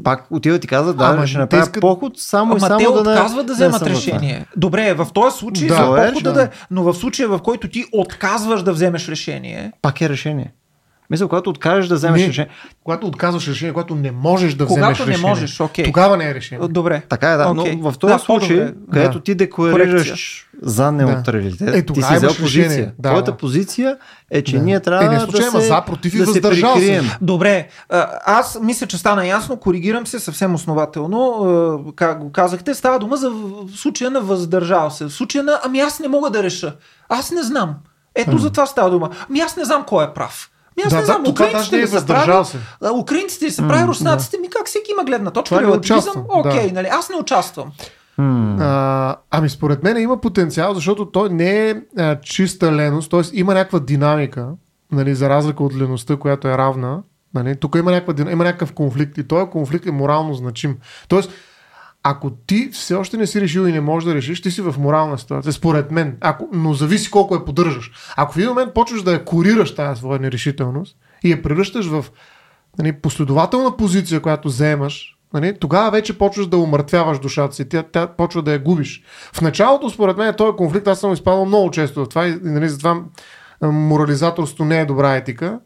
Пак 0.05 0.27
отиват 0.31 0.65
и 0.65 0.69
казват, 0.69 0.97
да, 0.97 1.05
Ама 1.05 1.27
ще 1.27 1.39
направя 1.39 1.63
искат- 1.63 1.81
поход 1.81 2.13
само 2.17 2.53
и 2.53 2.53
Ама 2.53 2.61
само 2.61 2.79
те 2.79 2.85
да 2.85 2.93
не... 2.93 2.99
отказват 3.01 3.47
да 3.47 3.53
не 3.53 3.55
вземат 3.55 3.75
в 3.75 3.79
това. 3.79 3.91
решение. 3.91 4.47
Добре, 4.57 4.95
в 4.95 5.07
този 5.15 5.39
случай 5.39 5.69
Да. 5.69 5.75
за 5.75 5.81
е 5.81 5.85
похода 5.85 6.11
решение. 6.11 6.33
да, 6.35 6.49
но 6.71 6.83
в 6.83 6.95
случая 6.95 7.29
в 7.29 7.39
който 7.39 7.69
ти 7.69 7.85
отказваш 7.93 8.63
да 8.63 8.73
вземеш 8.73 9.09
решение, 9.09 9.73
Пак 9.83 10.01
е 10.01 10.09
решение. 10.09 10.53
Мисля, 11.11 11.29
когато 11.29 11.51
откажеш 11.51 11.89
да 11.89 11.95
вземеш 11.95 12.21
Не, 12.23 12.29
решение. 12.29 12.51
Когато 12.85 13.07
отказваш 13.07 13.49
решение, 13.49 13.73
когато 13.73 13.95
не 13.95 14.11
можеш 14.11 14.55
да 14.55 14.67
Когато 14.67 14.81
вземеш 14.95 14.99
не 15.01 15.07
решение. 15.07 15.31
можеш, 15.31 15.61
окей. 15.61 15.85
Тогава 15.85 16.17
не 16.17 16.31
е 16.31 16.35
решение. 16.35 16.69
добре. 16.69 17.03
Така 17.09 17.31
е, 17.31 17.37
да. 17.37 17.49
Окей. 17.51 17.77
Но 17.77 17.93
в 17.93 17.99
този 17.99 18.13
Да, 18.13 18.19
случай, 18.19 18.57
по-добре. 18.59 18.75
където 18.93 19.19
Да. 19.19 19.25
ти 19.25 19.35
декларираш 19.35 19.91
Корекция. 19.91 20.17
за 20.63 20.93
неутралитет, 20.93 21.69
Е, 21.69 21.83
ти 21.85 22.03
си 22.03 22.15
взел 22.15 22.31
позиция. 22.35 22.93
Да, 22.99 23.09
Твоята 23.09 23.31
да. 23.31 23.37
позиция 23.37 23.97
е, 24.31 24.43
че 24.43 24.57
Да. 24.57 24.63
ние 24.63 24.81
трябва 24.81 25.05
Е, 25.05 25.09
не 25.09 25.15
да 25.15 25.21
случай, 25.21 25.43
се, 25.43 25.49
ама 25.49 25.61
за, 25.61 25.83
против 25.83 26.15
и 26.15 26.19
да 26.19 26.25
се 26.25 26.31
въздържал 26.33 26.77
се. 26.77 27.03
Добре, 27.21 27.69
аз 28.25 28.59
мисля, 28.63 28.87
че 28.87 28.99
стана 28.99 29.27
ясно, 29.27 29.57
коригирам 29.57 30.07
се 30.07 30.19
съвсем 30.19 30.55
основателно. 30.55 31.93
Как 31.97 32.19
го 32.19 32.33
казахте, 32.33 32.75
става 32.75 32.99
дума 32.99 33.17
за 33.17 33.33
случая 33.77 34.11
на 34.11 34.21
въздържал 34.21 34.91
се. 34.91 35.05
В 35.05 35.11
случая 35.11 35.45
на, 35.45 35.61
ами 35.65 35.81
аз 35.81 36.01
не 36.01 36.09
мога 36.09 36.31
да 36.31 36.43
реша. 36.43 36.75
Аз 37.09 37.31
не 37.31 37.43
знам. 37.43 37.75
Ето 38.15 38.39
за 38.39 38.51
това 38.51 38.67
става 38.67 38.91
дума. 38.91 39.11
Ами 39.31 39.41
аз 39.41 39.57
не 39.57 39.65
знам 39.65 39.85
кой 39.87 40.05
е 40.05 40.09
прав. 40.09 40.51
Ами 40.79 40.87
аз 40.87 40.91
Да, 40.91 40.97
не 40.97 41.01
да, 41.01 41.07
знам, 41.07 41.23
даже 41.23 41.31
украинците 41.33 41.77
не 41.77 41.83
е 41.83 41.85
ли 41.85 41.89
са 41.89 42.07
прави, 42.07 42.45
се. 42.45 42.59
украинците 42.95 43.45
ли 43.45 43.51
са 43.51 43.69
прави, 43.69 43.87
руснаците, 43.89 44.39
ми 44.39 44.51
как 44.51 44.67
всеки 44.67 44.91
има 44.93 45.05
гледна 45.05 45.31
точка, 45.31 45.55
Това 45.57 45.63
релативизъм, 45.63 46.25
окей, 46.29 46.67
да. 46.69 46.73
нали, 46.75 46.89
аз 46.91 47.11
не 47.11 47.17
участвам. 47.17 47.73
М. 48.19 48.57
А, 48.61 49.17
ами 49.31 49.49
според 49.49 49.83
мен 49.83 49.97
има 49.97 50.21
потенциал, 50.21 50.75
защото 50.75 51.07
той 51.07 51.29
не 51.29 51.71
е 51.71 51.75
а, 51.99 52.21
чиста 52.21 52.73
леност, 52.73 53.11
т.е. 53.11 53.21
има 53.33 53.55
някаква 53.55 53.79
динамика, 53.79 54.49
нали, 54.93 55.15
за 55.15 55.29
разлика 55.29 55.63
от 55.65 55.77
леността, 55.77 56.17
която 56.17 56.49
е 56.49 56.59
равна. 56.59 57.03
Нали, 57.35 57.57
тук 57.57 57.77
има, 57.79 57.91
някаква, 57.91 58.33
има 58.33 58.45
някакъв 58.45 58.73
конфликт 58.73 59.19
и 59.19 59.29
този 59.29 59.51
конфликт 59.51 59.87
е 59.87 59.91
морално 59.91 60.35
значим. 60.35 60.77
Тоест, 61.09 61.31
ако 62.11 62.31
ти 62.31 62.69
все 62.73 62.95
още 62.95 63.17
не 63.17 63.27
си 63.27 63.41
решил 63.41 63.61
и 63.61 63.73
не 63.73 63.81
можеш 63.81 64.09
да 64.09 64.15
решиш, 64.15 64.43
ти 64.43 64.51
си 64.51 64.63
в 64.63 64.75
морална 64.79 65.19
ситуация, 65.19 65.53
според 65.53 65.91
мен. 65.91 66.17
Ако, 66.21 66.49
но 66.53 66.75
зависи 66.75 67.11
колко 67.11 67.35
я 67.35 67.45
поддържаш. 67.45 67.91
Ако 68.17 68.33
в 68.33 68.37
един 68.37 68.49
момент 68.49 68.75
почваш 68.75 69.03
да 69.03 69.13
я 69.13 69.25
корираш 69.25 69.75
тази 69.75 69.99
своя 69.99 70.21
нерешителност 70.21 70.97
и 71.25 71.31
я 71.31 71.43
превръщаш 71.43 71.87
в 71.87 72.05
нали, 72.79 72.93
последователна 72.93 73.77
позиция, 73.77 74.21
която 74.21 74.49
заемаш, 74.49 75.17
нали, 75.35 75.57
тогава 75.61 75.91
вече 75.91 76.19
почваш 76.19 76.47
да 76.47 76.57
умъртвяваш 76.57 77.19
душата 77.19 77.55
си. 77.55 77.69
Тя, 77.69 77.83
тя 77.93 78.07
почва 78.07 78.43
да 78.43 78.53
я 78.53 78.59
губиш. 78.59 79.03
В 79.33 79.41
началото, 79.41 79.91
според 79.91 80.17
мен, 80.17 80.35
този 80.35 80.57
конфликт 80.57 80.89
аз 80.89 81.01
съм 81.01 81.13
изпадал 81.13 81.45
много 81.45 81.71
често 81.71 82.05
в 82.05 82.09
това 82.09 82.27
и 82.27 82.39
нали, 82.43 82.69
затова 82.69 83.03
морализаторството 83.63 84.65
не 84.65 84.81
е 84.81 84.87
добра 84.87 85.17
етика. 85.17 85.61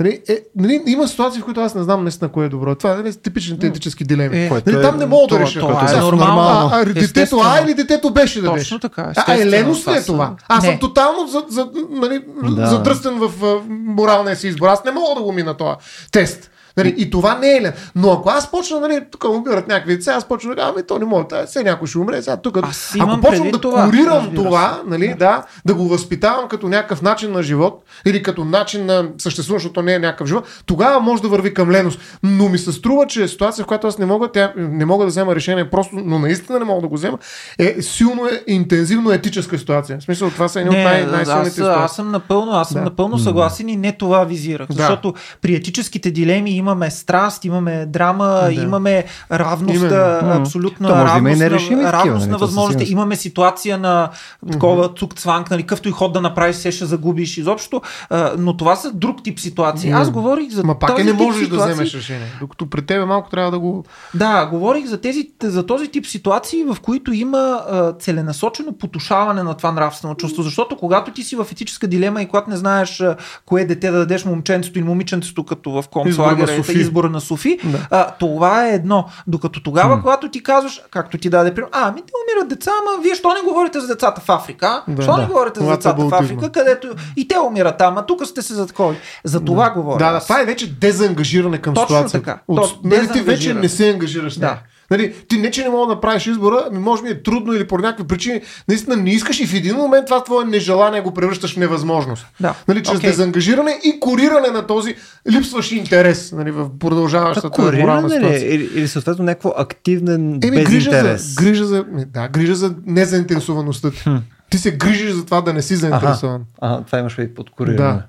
Нали, 0.00 0.22
е, 0.28 0.38
нали, 0.56 0.82
има 0.86 1.08
ситуации, 1.08 1.40
в 1.40 1.44
които 1.44 1.60
аз 1.60 1.74
не 1.74 1.82
знам 1.82 2.02
наистина 2.02 2.28
кое 2.30 2.46
е 2.46 2.48
добро. 2.48 2.74
Това 2.74 2.92
е 2.92 2.96
нали, 2.96 3.14
типичните 3.14 3.66
етически 3.66 4.04
дилеми. 4.04 4.38
Е, 4.38 4.50
нали, 4.66 4.76
е- 4.76 4.80
там 4.80 4.96
не 4.98 5.06
мога 5.06 5.22
да 5.22 5.28
това- 5.28 5.40
реша. 5.40 5.60
това 5.60 5.88
Сега, 5.88 6.00
е 6.00 6.04
нормално. 6.04 6.70
А, 6.72 6.80
а, 6.80 6.84
детето. 6.84 7.40
А 7.44 7.60
или 7.60 7.74
детето 7.74 8.10
беше 8.10 8.40
да 8.40 8.46
Точно 8.46 8.56
беше. 8.56 8.78
така, 8.78 9.12
А, 9.16 9.34
е 9.34 9.46
леност 9.46 9.80
ли 9.80 9.84
това 9.84 9.96
е 9.96 10.02
това? 10.02 10.34
Аз 10.48 10.64
съм 10.64 10.78
тотално 10.78 11.26
за, 11.26 11.44
за, 11.48 11.68
нали, 11.90 12.24
Да. 12.42 12.66
задръстен 12.66 13.18
в 13.18 13.32
а, 13.44 13.56
моралния 13.70 14.36
си 14.36 14.48
избор. 14.48 14.68
Аз 14.68 14.84
не 14.84 14.90
мога 14.90 15.14
да 15.16 15.22
го 15.22 15.32
мина 15.32 15.54
този 15.56 15.76
тест. 16.12 16.50
Нали, 16.78 16.94
и 16.98 17.10
това 17.10 17.38
не 17.38 17.56
е 17.56 17.62
лен. 17.62 17.72
Но 17.96 18.12
ако 18.12 18.30
аз 18.30 18.50
почна, 18.50 18.80
нали, 18.80 19.00
тук 19.10 19.24
умират 19.24 19.68
някакви 19.68 19.96
деца, 19.96 20.12
аз 20.12 20.24
почна 20.24 20.50
да 20.50 20.56
кажа, 20.56 20.72
ами 20.74 20.86
то 20.86 20.98
не 20.98 21.04
може, 21.04 21.26
тая, 21.28 21.46
все 21.46 21.62
някой 21.62 21.88
ще 21.88 21.98
умре, 21.98 22.22
сега 22.22 22.36
тук. 22.36 22.58
Аз 22.62 22.94
Ако 23.00 23.20
предвид 23.20 23.52
да 23.52 23.60
това, 23.60 23.82
разбира 23.82 24.30
това, 24.34 24.82
нали, 24.86 25.14
да, 25.18 25.42
да 25.66 25.74
го 25.74 25.88
възпитавам 25.88 26.48
като 26.48 26.68
някакъв 26.68 27.02
начин 27.02 27.32
на 27.32 27.42
живот 27.42 27.84
или 28.06 28.22
като 28.22 28.44
начин 28.44 28.86
на 28.86 29.08
съществуване, 29.18 29.60
защото 29.60 29.82
не 29.82 29.94
е 29.94 29.98
някакъв 29.98 30.28
живот, 30.28 30.44
тогава 30.66 31.00
може 31.00 31.22
да 31.22 31.28
върви 31.28 31.54
към 31.54 31.70
леност. 31.70 32.00
Но 32.22 32.48
ми 32.48 32.58
се 32.58 32.72
струва, 32.72 33.06
че 33.06 33.28
ситуация, 33.28 33.64
в 33.64 33.66
която 33.68 33.86
аз 33.86 33.98
не 33.98 34.06
мога, 34.06 34.28
тя, 34.32 34.52
не 34.56 34.84
мога 34.84 35.04
да 35.04 35.08
взема 35.08 35.34
решение, 35.34 35.70
просто, 35.70 35.96
но 36.04 36.18
наистина 36.18 36.58
не 36.58 36.64
мога 36.64 36.82
да 36.82 36.88
го 36.88 36.94
взема, 36.94 37.18
е 37.58 37.82
силно 37.82 38.26
е, 38.26 38.42
интензивно 38.46 39.12
етическа 39.12 39.58
ситуация. 39.58 39.98
В 39.98 40.02
смисъл, 40.02 40.30
това 40.30 40.48
са 40.48 40.60
едни 40.60 40.70
от 40.70 40.84
най- 40.84 41.06
най-силните 41.06 41.48
аз, 41.48 41.54
ситуации. 41.54 41.84
аз 41.84 41.96
съм 41.96 42.10
напълно, 42.10 42.52
аз 42.52 42.68
съм 42.68 42.78
Да. 42.78 42.84
напълно 42.84 43.18
съгласен 43.18 43.68
и 43.68 43.76
не 43.76 43.92
това 43.92 44.24
визирах. 44.24 44.68
Да. 44.68 44.74
Защото 44.74 45.14
при 45.42 45.54
етическите 45.54 46.10
дилеми 46.10 46.50
имаме 46.68 46.90
страст, 46.90 47.44
имаме 47.44 47.86
драма, 47.86 48.40
Да. 48.44 48.52
имаме 48.52 49.04
равност, 49.32 49.74
Именно. 49.74 50.40
абсолютна 50.40 50.88
То 50.88 50.94
да 50.94 51.04
равност, 51.04 51.40
на, 51.70 51.92
равност 51.92 52.20
нали, 52.20 52.30
на 52.30 52.38
възможности. 52.38 52.92
Имаме 52.92 53.16
ситуация 53.16 53.78
на 53.78 54.10
такова 54.52 54.88
цук-цванк, 54.88 55.50
нали, 55.50 55.62
къвто 55.62 55.88
и 55.88 55.92
ход 55.92 56.12
да 56.12 56.20
направиш, 56.20 56.56
се 56.56 56.72
ще 56.72 56.84
загубиш 56.84 57.38
изобщо. 57.38 57.82
А, 58.10 58.32
но 58.38 58.56
това 58.56 58.76
са 58.76 58.92
друг 58.92 59.22
тип 59.24 59.40
ситуации. 59.40 59.90
Аз 59.90 60.10
говорих 60.10 60.50
за 60.50 60.64
Ма 60.64 60.78
пак 60.78 60.90
този 60.90 61.02
е 61.02 61.04
не 61.04 61.12
можеш 61.12 61.40
да 61.40 61.44
ситуации. 61.46 61.72
вземеш 61.72 61.94
решение. 61.94 62.26
Докато 62.40 62.70
при 62.70 62.82
тебе 62.82 63.04
малко 63.04 63.30
трябва 63.30 63.50
да 63.50 63.58
го... 63.58 63.84
Да, 64.14 64.46
говорих 64.46 64.86
за, 64.86 65.00
тези, 65.00 65.30
за 65.42 65.66
този 65.66 65.88
тип 65.88 66.06
ситуации, 66.06 66.64
в 66.64 66.76
които 66.82 67.12
има 67.12 67.38
а, 67.70 67.92
целенасочено 67.92 68.72
потушаване 68.72 69.42
на 69.42 69.54
това 69.54 69.72
нравствено 69.72 70.14
чувство. 70.14 70.42
Защото 70.42 70.76
когато 70.76 71.12
ти 71.12 71.22
си 71.22 71.36
в 71.36 71.46
етическа 71.52 71.86
дилема 71.86 72.22
и 72.22 72.26
когато 72.26 72.50
не 72.50 72.56
знаеш 72.56 73.00
а, 73.00 73.16
кое 73.46 73.64
дете 73.64 73.90
да 73.90 73.98
дадеш 73.98 74.24
момченцето 74.24 74.78
или 74.78 74.86
момиченцето, 74.86 75.44
като 75.44 75.70
в 75.70 75.84
Избора 76.06 76.36
на 76.48 76.64
Софи. 76.64 76.78
избора 76.78 77.10
на 77.10 77.20
Софи, 77.20 77.58
Да. 77.64 77.78
а, 77.90 78.10
това 78.10 78.66
е 78.66 78.70
едно. 78.70 79.04
Докато 79.26 79.62
тогава, 79.62 80.00
когато 80.00 80.30
ти 80.30 80.42
казваш, 80.42 80.82
както 80.90 81.18
ти 81.18 81.30
даде 81.30 81.54
пример, 81.54 81.68
а, 81.72 81.92
ми 81.92 82.02
те 82.02 82.12
умират 82.24 82.48
деца, 82.48 82.70
ама 82.82 83.02
вие 83.02 83.14
що 83.14 83.28
не 83.28 83.40
говорите 83.42 83.80
за 83.80 83.86
децата 83.86 84.20
в 84.20 84.28
Африка? 84.28 84.82
Да. 84.88 85.02
що 85.02 85.16
не 85.16 85.22
Да. 85.22 85.28
говорите 85.28 85.60
за 85.60 85.66
децата 85.66 86.02
в. 86.02 86.14
Африка, 86.14 86.52
където 86.52 86.88
и 87.16 87.28
те 87.28 87.38
умират 87.38 87.78
там, 87.78 87.98
а 87.98 88.06
тук 88.06 88.26
сте 88.26 88.42
се 88.42 88.54
затковали. 88.54 88.96
За 89.24 89.40
това 89.40 89.70
говоря. 89.70 89.98
Да, 89.98 90.12
да, 90.12 90.20
това 90.20 90.40
е 90.40 90.44
вече 90.44 90.72
дезангажиране 90.72 91.58
към 91.58 91.74
Точно 91.74 91.86
ситуацията. 91.88 92.26
така. 92.26 92.40
От, 92.48 92.56
Точно, 92.56 92.78
нали, 92.84 93.08
ти 93.08 93.20
вече 93.20 93.54
не 93.54 93.68
се 93.68 93.90
ангажираш. 93.90 94.38
Да. 94.38 94.58
Нали, 94.90 95.14
ти 95.28 95.38
не, 95.38 95.50
че 95.50 95.62
не 95.62 95.68
мога 95.68 95.86
да 95.86 95.94
направиш 95.94 96.26
избора, 96.26 96.64
ами 96.70 96.78
може 96.78 97.02
би 97.02 97.08
е 97.08 97.22
трудно 97.22 97.52
или 97.52 97.66
по 97.66 97.78
някакви 97.78 98.06
причини, 98.06 98.40
наистина 98.68 98.96
не 98.96 99.10
искаш 99.10 99.40
и 99.40 99.46
в 99.46 99.54
един 99.54 99.76
момент 99.76 100.06
това 100.06 100.24
твое 100.24 100.44
нежелание 100.44 101.00
го 101.00 101.14
превръщаш 101.14 101.54
в 101.54 101.56
невъзможност. 101.56 102.26
Да. 102.40 102.54
Нали, 102.68 102.82
чрез 102.82 102.98
Окей. 102.98 103.10
дезангажиране 103.10 103.80
и 103.84 104.00
кориране 104.00 104.48
на 104.48 104.66
този 104.66 104.94
липсващ 105.30 105.72
интерес 105.72 106.32
нали, 106.32 106.50
в 106.50 106.78
продължаващата 106.78 107.62
морална 107.62 108.08
ли? 108.08 108.12
е? 108.12 108.16
ситуация. 108.16 108.54
Или, 108.54 108.68
или 108.74 108.88
съответно 108.88 109.24
някакво 109.24 109.52
активен 109.56 110.40
Еми, 110.42 110.64
грижа 110.64 110.90
за, 110.90 111.42
грижа 111.42 111.64
за, 111.64 111.84
да, 112.06 112.28
грижа 112.28 112.54
за 112.54 112.74
незаинтересоваността 112.86 113.90
ти. 113.90 114.04
Ти 114.50 114.58
се 114.58 114.70
грижиш 114.70 115.10
за 115.10 115.24
това 115.24 115.40
да 115.40 115.52
не 115.52 115.62
си 115.62 115.76
заинтересован. 115.76 116.44
Ага, 116.60 116.84
това 116.86 116.98
имаш 116.98 117.18
и 117.18 117.34
под 117.34 117.50
кориране. 117.50 117.76
Да. 117.76 118.02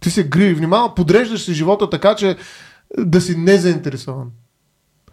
Ти 0.00 0.10
се 0.10 0.24
гри, 0.24 0.54
внимава, 0.54 0.94
подреждаш 0.94 1.40
си 1.40 1.54
живота 1.54 1.90
така, 1.90 2.14
че 2.14 2.36
да 2.98 3.20
си 3.20 3.36
незаинтересован. 3.36 4.26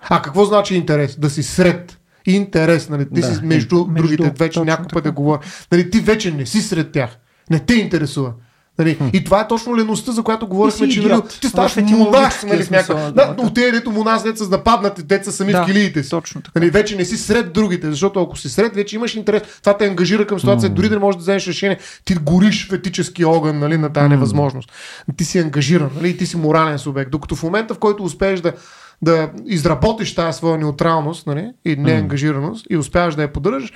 А 0.10 0.22
какво 0.22 0.46
значи 0.46 0.76
интерес? 0.76 1.20
Да 1.20 1.30
си 1.30 1.44
сред. 1.44 1.98
Интерес, 2.26 2.90
нали? 2.90 3.06
Ти 3.06 3.22
Да. 3.22 3.36
си 3.36 3.40
между, 3.44 3.86
Между, 3.86 4.08
другите, 4.08 4.34
вече 4.40 4.60
няколко 4.60 4.90
пъти 4.90 5.04
така. 5.04 5.12
говоря. 5.16 5.40
Нали, 5.72 5.92
ти 5.92 6.00
вече 6.00 6.32
не 6.32 6.46
си 6.46 6.62
сред 6.62 6.92
тях. 6.92 7.18
Не 7.50 7.60
те 7.60 7.74
интересува. 7.74 8.34
Нали? 8.80 8.98
И 9.14 9.24
това 9.24 9.42
е 9.42 9.48
точно 9.48 9.78
леността, 9.78 10.12
за 10.12 10.24
която 10.24 10.48
говорихме, 10.48 10.90
че 10.90 11.02
нали, 11.02 11.22
ти 11.42 11.48
ставаш 11.48 11.72
В 11.72 11.78
етимологическия 11.78 12.48
монах, 12.48 12.54
нали, 12.54 12.64
в 12.64 12.68
смисъл 12.68 12.96
някакъв... 12.96 13.16
на 13.18 13.26
Да, 13.28 13.34
думата. 13.34 13.48
от 13.48 13.54
тези, 13.56 13.72
дето 13.72 13.92
монах, 13.92 14.24
деца 14.24 14.44
да 14.44 14.50
нападнат, 14.50 15.08
деца 15.08 15.32
сами 15.32 15.52
Да, 15.52 15.64
в 15.64 15.66
килиите 15.66 16.04
си. 16.04 16.10
точно 16.10 16.42
така. 16.42 16.60
Нали, 16.60 16.70
вече 16.70 16.96
не 16.96 17.06
си 17.06 17.18
сред 17.18 17.54
другите, 17.54 17.90
защото 17.90 18.22
ако 18.22 18.38
си 18.38 18.50
сред, 18.50 18.76
вече 18.76 18.96
имаш 18.96 19.16
интерес. 19.16 19.42
Това 19.62 19.78
те 19.78 19.86
ангажира 19.86 20.28
към 20.28 20.40
ситуация, 20.40 20.70
дори 20.70 20.90
да 20.90 20.96
не 20.96 21.02
можеш 21.02 21.18
да 21.18 21.22
вземеш 21.22 21.48
решение. 21.48 21.78
Ти 22.06 22.16
гориш 22.16 22.70
в 22.70 22.74
етически 22.74 23.26
огън 23.26 23.60
нали, 23.60 23.78
на 23.78 23.94
тази 23.94 24.10
невъзможност. 24.10 24.72
Ти 25.18 25.26
си 25.26 25.40
ангажиран, 25.40 25.90
нали, 25.96 26.18
ти 26.18 26.26
си 26.26 26.38
морален 26.38 26.80
субект. 26.80 27.12
Докато 27.12 27.36
в 27.36 27.44
момента, 27.44 27.74
в 27.74 27.80
който 27.80 28.04
успееш 28.04 28.42
да 28.42 28.54
да 29.02 29.32
изработиш 29.46 30.16
тази 30.16 30.38
своя 30.38 30.58
неутралност 30.58 31.28
нали, 31.28 31.52
и 31.66 31.76
неангажираност 31.76 32.66
и 32.70 32.78
успяваш 32.78 33.16
да 33.16 33.22
я 33.22 33.34
поддържаш, 33.34 33.74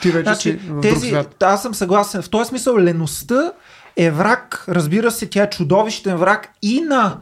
ти 0.00 0.10
вече 0.10 0.22
Значи, 0.22 0.50
си 0.50 0.56
в 0.56 0.66
друг 0.66 0.82
тези, 0.82 1.08
свят. 1.08 1.42
аз 1.42 1.62
съм 1.62 1.74
съгласен. 1.74 2.22
В 2.22 2.30
този 2.30 2.48
смисъл 2.48 2.78
леността 2.78 3.52
е 3.96 4.10
враг, 4.10 4.64
разбира 4.68 5.10
се, 5.10 5.26
тя 5.26 5.42
е 5.42 5.50
чудовищен 5.50 6.16
враг 6.16 6.48
и 6.62 6.80
на 6.80 7.20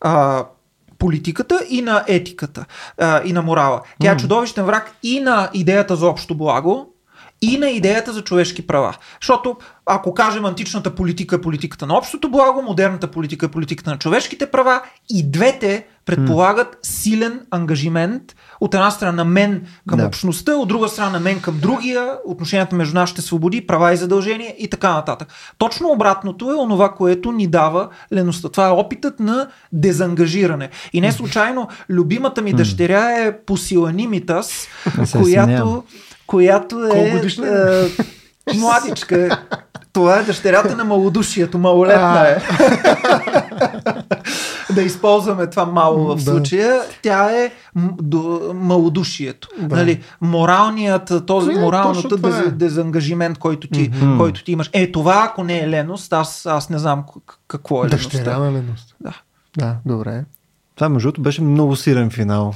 а, 0.00 0.44
политиката, 0.98 1.60
и 1.68 1.82
на 1.82 2.04
етиката, 2.08 2.64
а, 2.98 3.22
и 3.24 3.32
на 3.32 3.42
морала. 3.42 3.82
Тя 4.00 4.12
е 4.12 4.16
чудовищен 4.16 4.64
враг 4.64 4.92
и 5.02 5.20
на 5.20 5.50
идеята 5.54 5.96
за 5.96 6.06
общо 6.06 6.34
благо, 6.34 6.89
и 7.42 7.58
на 7.58 7.70
идеята 7.70 8.12
за 8.12 8.22
човешки 8.22 8.66
права. 8.66 8.96
Защото 9.20 9.56
ако 9.86 10.14
кажем 10.14 10.44
античната 10.44 10.94
политика 10.94 11.36
е 11.36 11.40
политиката 11.40 11.86
на 11.86 11.96
общото 11.96 12.30
благо, 12.30 12.62
модерната 12.62 13.06
политика 13.10 13.46
е 13.46 13.48
политиката 13.48 13.90
на 13.90 13.98
човешките 13.98 14.46
права, 14.46 14.82
и 15.10 15.30
двете 15.30 15.86
предполагат 16.06 16.78
силен 16.82 17.40
ангажимент 17.50 18.22
от 18.60 18.74
една 18.74 18.90
страна 18.90 19.12
на 19.12 19.24
мен 19.24 19.62
към 19.88 19.98
Да. 19.98 20.06
общността, 20.06 20.56
от 20.56 20.68
друга 20.68 20.88
страна 20.88 21.10
на 21.10 21.20
мен 21.20 21.40
към 21.40 21.58
другия, 21.58 22.12
отношенията 22.26 22.76
между 22.76 22.94
нашите 22.94 23.22
свободи, 23.22 23.66
права 23.66 23.92
и 23.92 23.96
задължения 23.96 24.54
и 24.58 24.70
така 24.70 24.92
нататък. 24.92 25.28
Точно 25.58 25.90
обратното 25.90 26.50
е 26.50 26.54
онова, 26.54 26.94
което 26.94 27.32
ни 27.32 27.46
дава 27.46 27.88
леността. 28.12 28.48
Това 28.48 28.66
е 28.66 28.70
опитът 28.70 29.20
на 29.20 29.48
дезангажиране. 29.72 30.70
И 30.92 31.00
не 31.00 31.12
случайно 31.12 31.68
любимата 31.90 32.42
ми 32.42 32.52
дъщеря 32.52 33.10
е 33.10 33.38
се 35.04 35.18
която. 35.18 35.84
Която 36.30 36.86
е, 36.86 36.98
е? 36.98 38.54
младичка. 38.54 39.38
Това 39.92 40.18
е 40.18 40.22
дъщерята 40.22 40.76
на 40.76 40.84
малодушието, 40.84 41.58
малолетна 41.58 42.28
е. 42.28 42.36
да 44.72 44.82
използваме 44.82 45.46
това 45.46 45.64
мало 45.64 46.06
в 46.06 46.14
Да. 46.14 46.20
случая. 46.22 46.80
Тя 47.02 47.30
е 47.34 47.52
м- 47.74 47.90
до, 47.92 48.20
малодушието. 48.54 49.48
Да. 49.58 49.76
Нали, 49.76 50.00
моралният, 50.20 51.12
този 51.26 51.50
Е, 51.50 51.54
точно 51.54 52.10
това 52.10 52.28
дез, 52.30 52.38
е. 52.38 52.50
дезангажимент, 52.50 53.38
който 53.38 53.68
ти, 53.68 53.90
Мгм. 53.94 54.18
който 54.18 54.44
ти 54.44 54.52
имаш. 54.52 54.70
Е, 54.72 54.92
това 54.92 55.22
ако 55.24 55.44
не 55.44 55.58
е 55.58 55.68
леност, 55.68 56.12
аз, 56.12 56.46
аз 56.46 56.70
не 56.70 56.78
знам 56.78 57.04
какво 57.48 57.84
е 57.84 57.88
Дъщеря 57.88 58.22
леността. 58.22 58.38
на 58.40 58.52
леност. 58.52 58.96
Да. 59.00 59.14
Да, 59.58 59.76
добре. 59.86 60.24
Това 60.74 60.88
между 60.88 61.06
другото 61.06 61.22
беше 61.22 61.42
много 61.42 61.76
сирен 61.76 62.10
финал. 62.10 62.54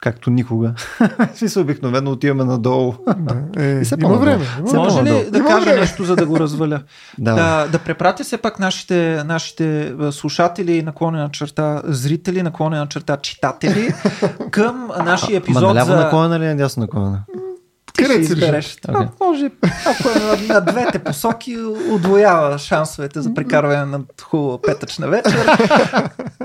Както 0.00 0.30
никога. 0.30 0.72
Смисъл 1.34 1.62
обикновено 1.62 2.10
отиваме 2.10 2.44
надолу. 2.44 2.94
Да. 3.16 3.64
Е, 3.64 3.70
И 3.80 3.84
все 3.84 3.96
има 4.02 4.16
време. 4.16 4.44
Има. 4.58 4.78
Може 4.78 5.02
ли 5.02 5.30
да 5.30 5.38
Има 5.38 5.48
кажа 5.48 5.64
време. 5.64 5.80
нещо, 5.80 6.04
за 6.04 6.16
да 6.16 6.26
го 6.26 6.38
разваля? 6.38 6.82
Давай. 7.18 7.42
да, 7.42 7.68
да 7.72 7.78
препратя 7.78 8.24
все 8.24 8.36
пак 8.36 8.58
нашите, 8.58 9.22
нашите 9.26 9.92
слушатели, 10.10 10.82
наклонена 10.82 11.28
черта 11.30 11.82
зрители, 11.84 12.42
наклонена 12.42 12.86
черта 12.86 13.16
читатели 13.16 13.94
към 14.50 14.90
нашия 15.04 15.32
Ма 15.32 15.36
епизод 15.36 15.62
наляво 15.62 15.90
за... 15.90 15.96
наклонена 15.96 16.36
или 16.36 16.46
надясно 16.46 16.80
наклонена? 16.80 17.22
Ще 17.94 18.02
Къде 18.02 18.14
си 18.14 18.32
избереш. 18.32 18.76
Окей. 18.88 19.06
А, 19.20 19.24
може, 19.24 19.50
ако 19.86 20.08
е 20.08 20.22
на, 20.22 20.54
на 20.54 20.60
двете 20.60 20.98
посоки, 20.98 21.56
удвоява 21.90 22.58
шансовете 22.58 23.20
за 23.20 23.34
прекарване 23.34 23.84
на 23.84 24.00
хубава 24.22 24.58
петъчна 24.62 25.08
вечер. 25.08 25.50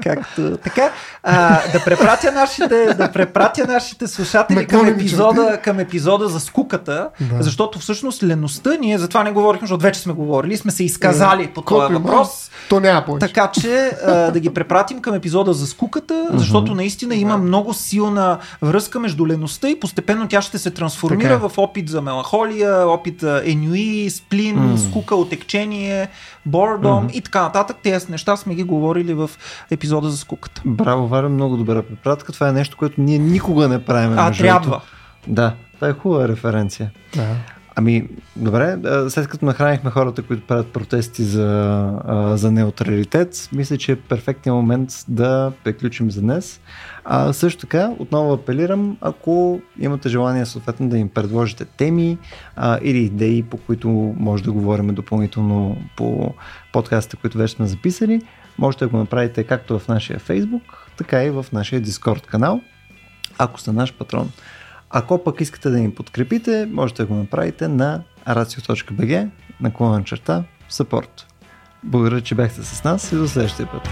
Както 0.04 0.58
така. 0.58 0.92
А, 1.24 1.62
да, 1.72 1.84
препратя 1.86 2.32
нашите, 2.32 2.94
да 2.94 3.12
препратя 3.12 3.66
нашите 3.68 4.08
слушатели 4.08 4.66
към 4.66 4.88
епизода, 4.88 5.60
към 5.64 5.80
епизода 5.80 6.28
за 6.28 6.40
скуката, 6.40 7.10
Да. 7.22 7.44
защото 7.44 7.80
всъщност 7.80 8.24
леността, 8.24 8.78
ние 8.80 8.98
за 8.98 9.08
това 9.08 9.24
не 9.24 9.32
говорихме, 9.32 9.68
защото 9.68 9.84
вече 9.84 10.00
сме 10.00 10.14
говорили, 10.14 10.58
сме 10.58 10.72
се 10.72 10.84
изказали 10.84 11.48
по 11.48 11.62
Колко 11.62 11.82
този 11.82 11.94
въпрос. 11.94 12.52
То 12.70 12.80
няма 12.80 13.06
повече. 13.06 13.28
Така 13.28 13.52
че 13.62 13.92
а, 14.06 14.32
да 14.32 14.40
ги 14.40 14.50
препратим 14.50 15.02
към 15.02 15.16
епизода 15.16 15.54
за 15.54 15.68
скуката, 15.68 16.28
защото 16.34 16.76
наистина 16.76 17.16
има 17.16 17.38
много 17.38 17.74
силна 17.74 18.38
връзка 18.62 19.00
между 19.00 19.28
леността 19.28 19.70
и 19.70 19.80
постепенно 19.80 20.28
тя 20.28 20.42
ще 20.42 20.58
се 20.58 20.72
трансформира 20.72 21.34
е. 21.34 21.38
В 21.50 21.58
опит 21.58 21.90
за 21.90 22.02
меланхолия, 22.02 22.88
опит 22.88 23.20
за 23.20 23.42
енюи, 23.46 24.10
сплин, 24.10 24.56
М. 24.56 24.78
скука, 24.78 25.16
отекчение, 25.16 26.10
бордом 26.46 27.08
и 27.14 27.22
така 27.22 27.42
нататък. 27.42 27.78
Тези 27.84 28.12
неща 28.12 28.38
сме 28.38 28.56
ги 28.56 28.64
говорили 28.64 29.14
в 29.14 29.30
епизода 29.72 30.10
за 30.10 30.18
скуката. 30.18 30.62
Браво, 30.66 31.08
Варя, 31.08 31.30
много 31.30 31.58
добра 31.58 31.82
препратка. 31.82 32.32
Това 32.32 32.50
е 32.50 32.52
нещо, 32.52 32.78
което 32.78 33.02
ние 33.02 33.18
никога 33.18 33.68
не 33.68 33.86
правим. 33.86 34.20
А, 34.20 34.32
трябва. 34.32 34.82
Да, 35.28 35.54
това 35.76 35.88
е 35.88 35.94
хубава 35.94 36.28
референция. 36.28 36.92
Да. 37.16 37.36
Ами, 37.78 38.08
добре, 38.36 38.78
след 39.10 39.28
като 39.28 39.46
нахранихме 39.46 39.90
хората, 39.90 40.22
които 40.22 40.48
правят 40.48 40.68
протести 40.68 41.24
за, 41.24 41.92
за 42.34 42.52
неутралитет, 42.52 43.50
мисля, 43.52 43.78
че 43.78 43.92
е 43.92 43.96
перфектният 43.96 44.56
момент 44.56 44.90
да 45.08 45.52
приключим 45.64 46.12
за 46.12 46.22
днес. 46.22 46.60
А, 47.07 47.34
също 47.34 47.61
така, 47.61 47.91
отново 47.99 48.34
апелирам, 48.34 48.98
ако 49.02 49.61
имате 49.80 50.10
желание 50.10 50.45
съответно 50.45 50.90
да 50.90 50.98
им 50.98 51.10
предложите 51.10 51.65
теми 51.65 52.18
а, 52.56 52.80
или 52.82 52.98
идеи, 52.98 53.44
по 53.44 53.57
които 53.57 53.90
може 54.18 54.44
да 54.44 54.52
говорим 54.52 54.88
допълнително 54.88 55.77
по 55.98 56.34
подкастите, 56.73 57.18
които 57.18 57.38
вече 57.38 57.53
сме 57.53 57.68
записали, 57.68 58.22
можете 58.57 58.86
да 58.86 58.90
го 58.90 58.98
направите 58.98 59.44
както 59.44 59.80
в 59.80 59.88
нашия 59.88 60.19
Facebook, 60.19 60.61
така 60.98 61.23
и 61.23 61.30
в 61.30 61.45
нашия 61.53 61.82
Discord 61.82 62.26
канал, 62.26 62.61
ако 63.38 63.60
сте 63.60 63.72
наш 63.72 63.94
патрон. 63.94 64.32
Ако 64.90 65.23
пък 65.23 65.41
искате 65.41 65.69
да 65.69 65.80
ни 65.80 65.91
подкрепите, 65.91 66.68
можете 66.72 67.02
да 67.03 67.07
го 67.07 67.14
направите 67.14 67.68
на 67.68 68.02
racio.bg 68.27 69.30
наклонен 69.61 70.03
черта 70.03 70.44
support. 70.72 71.23
Благодаря, 71.84 72.22
че 72.22 72.36
бяхте 72.36 72.64
с 72.64 72.84
нас 72.84 73.11
и 73.11 73.15
до 73.15 73.27
следващия 73.27 73.72
път. 73.72 73.90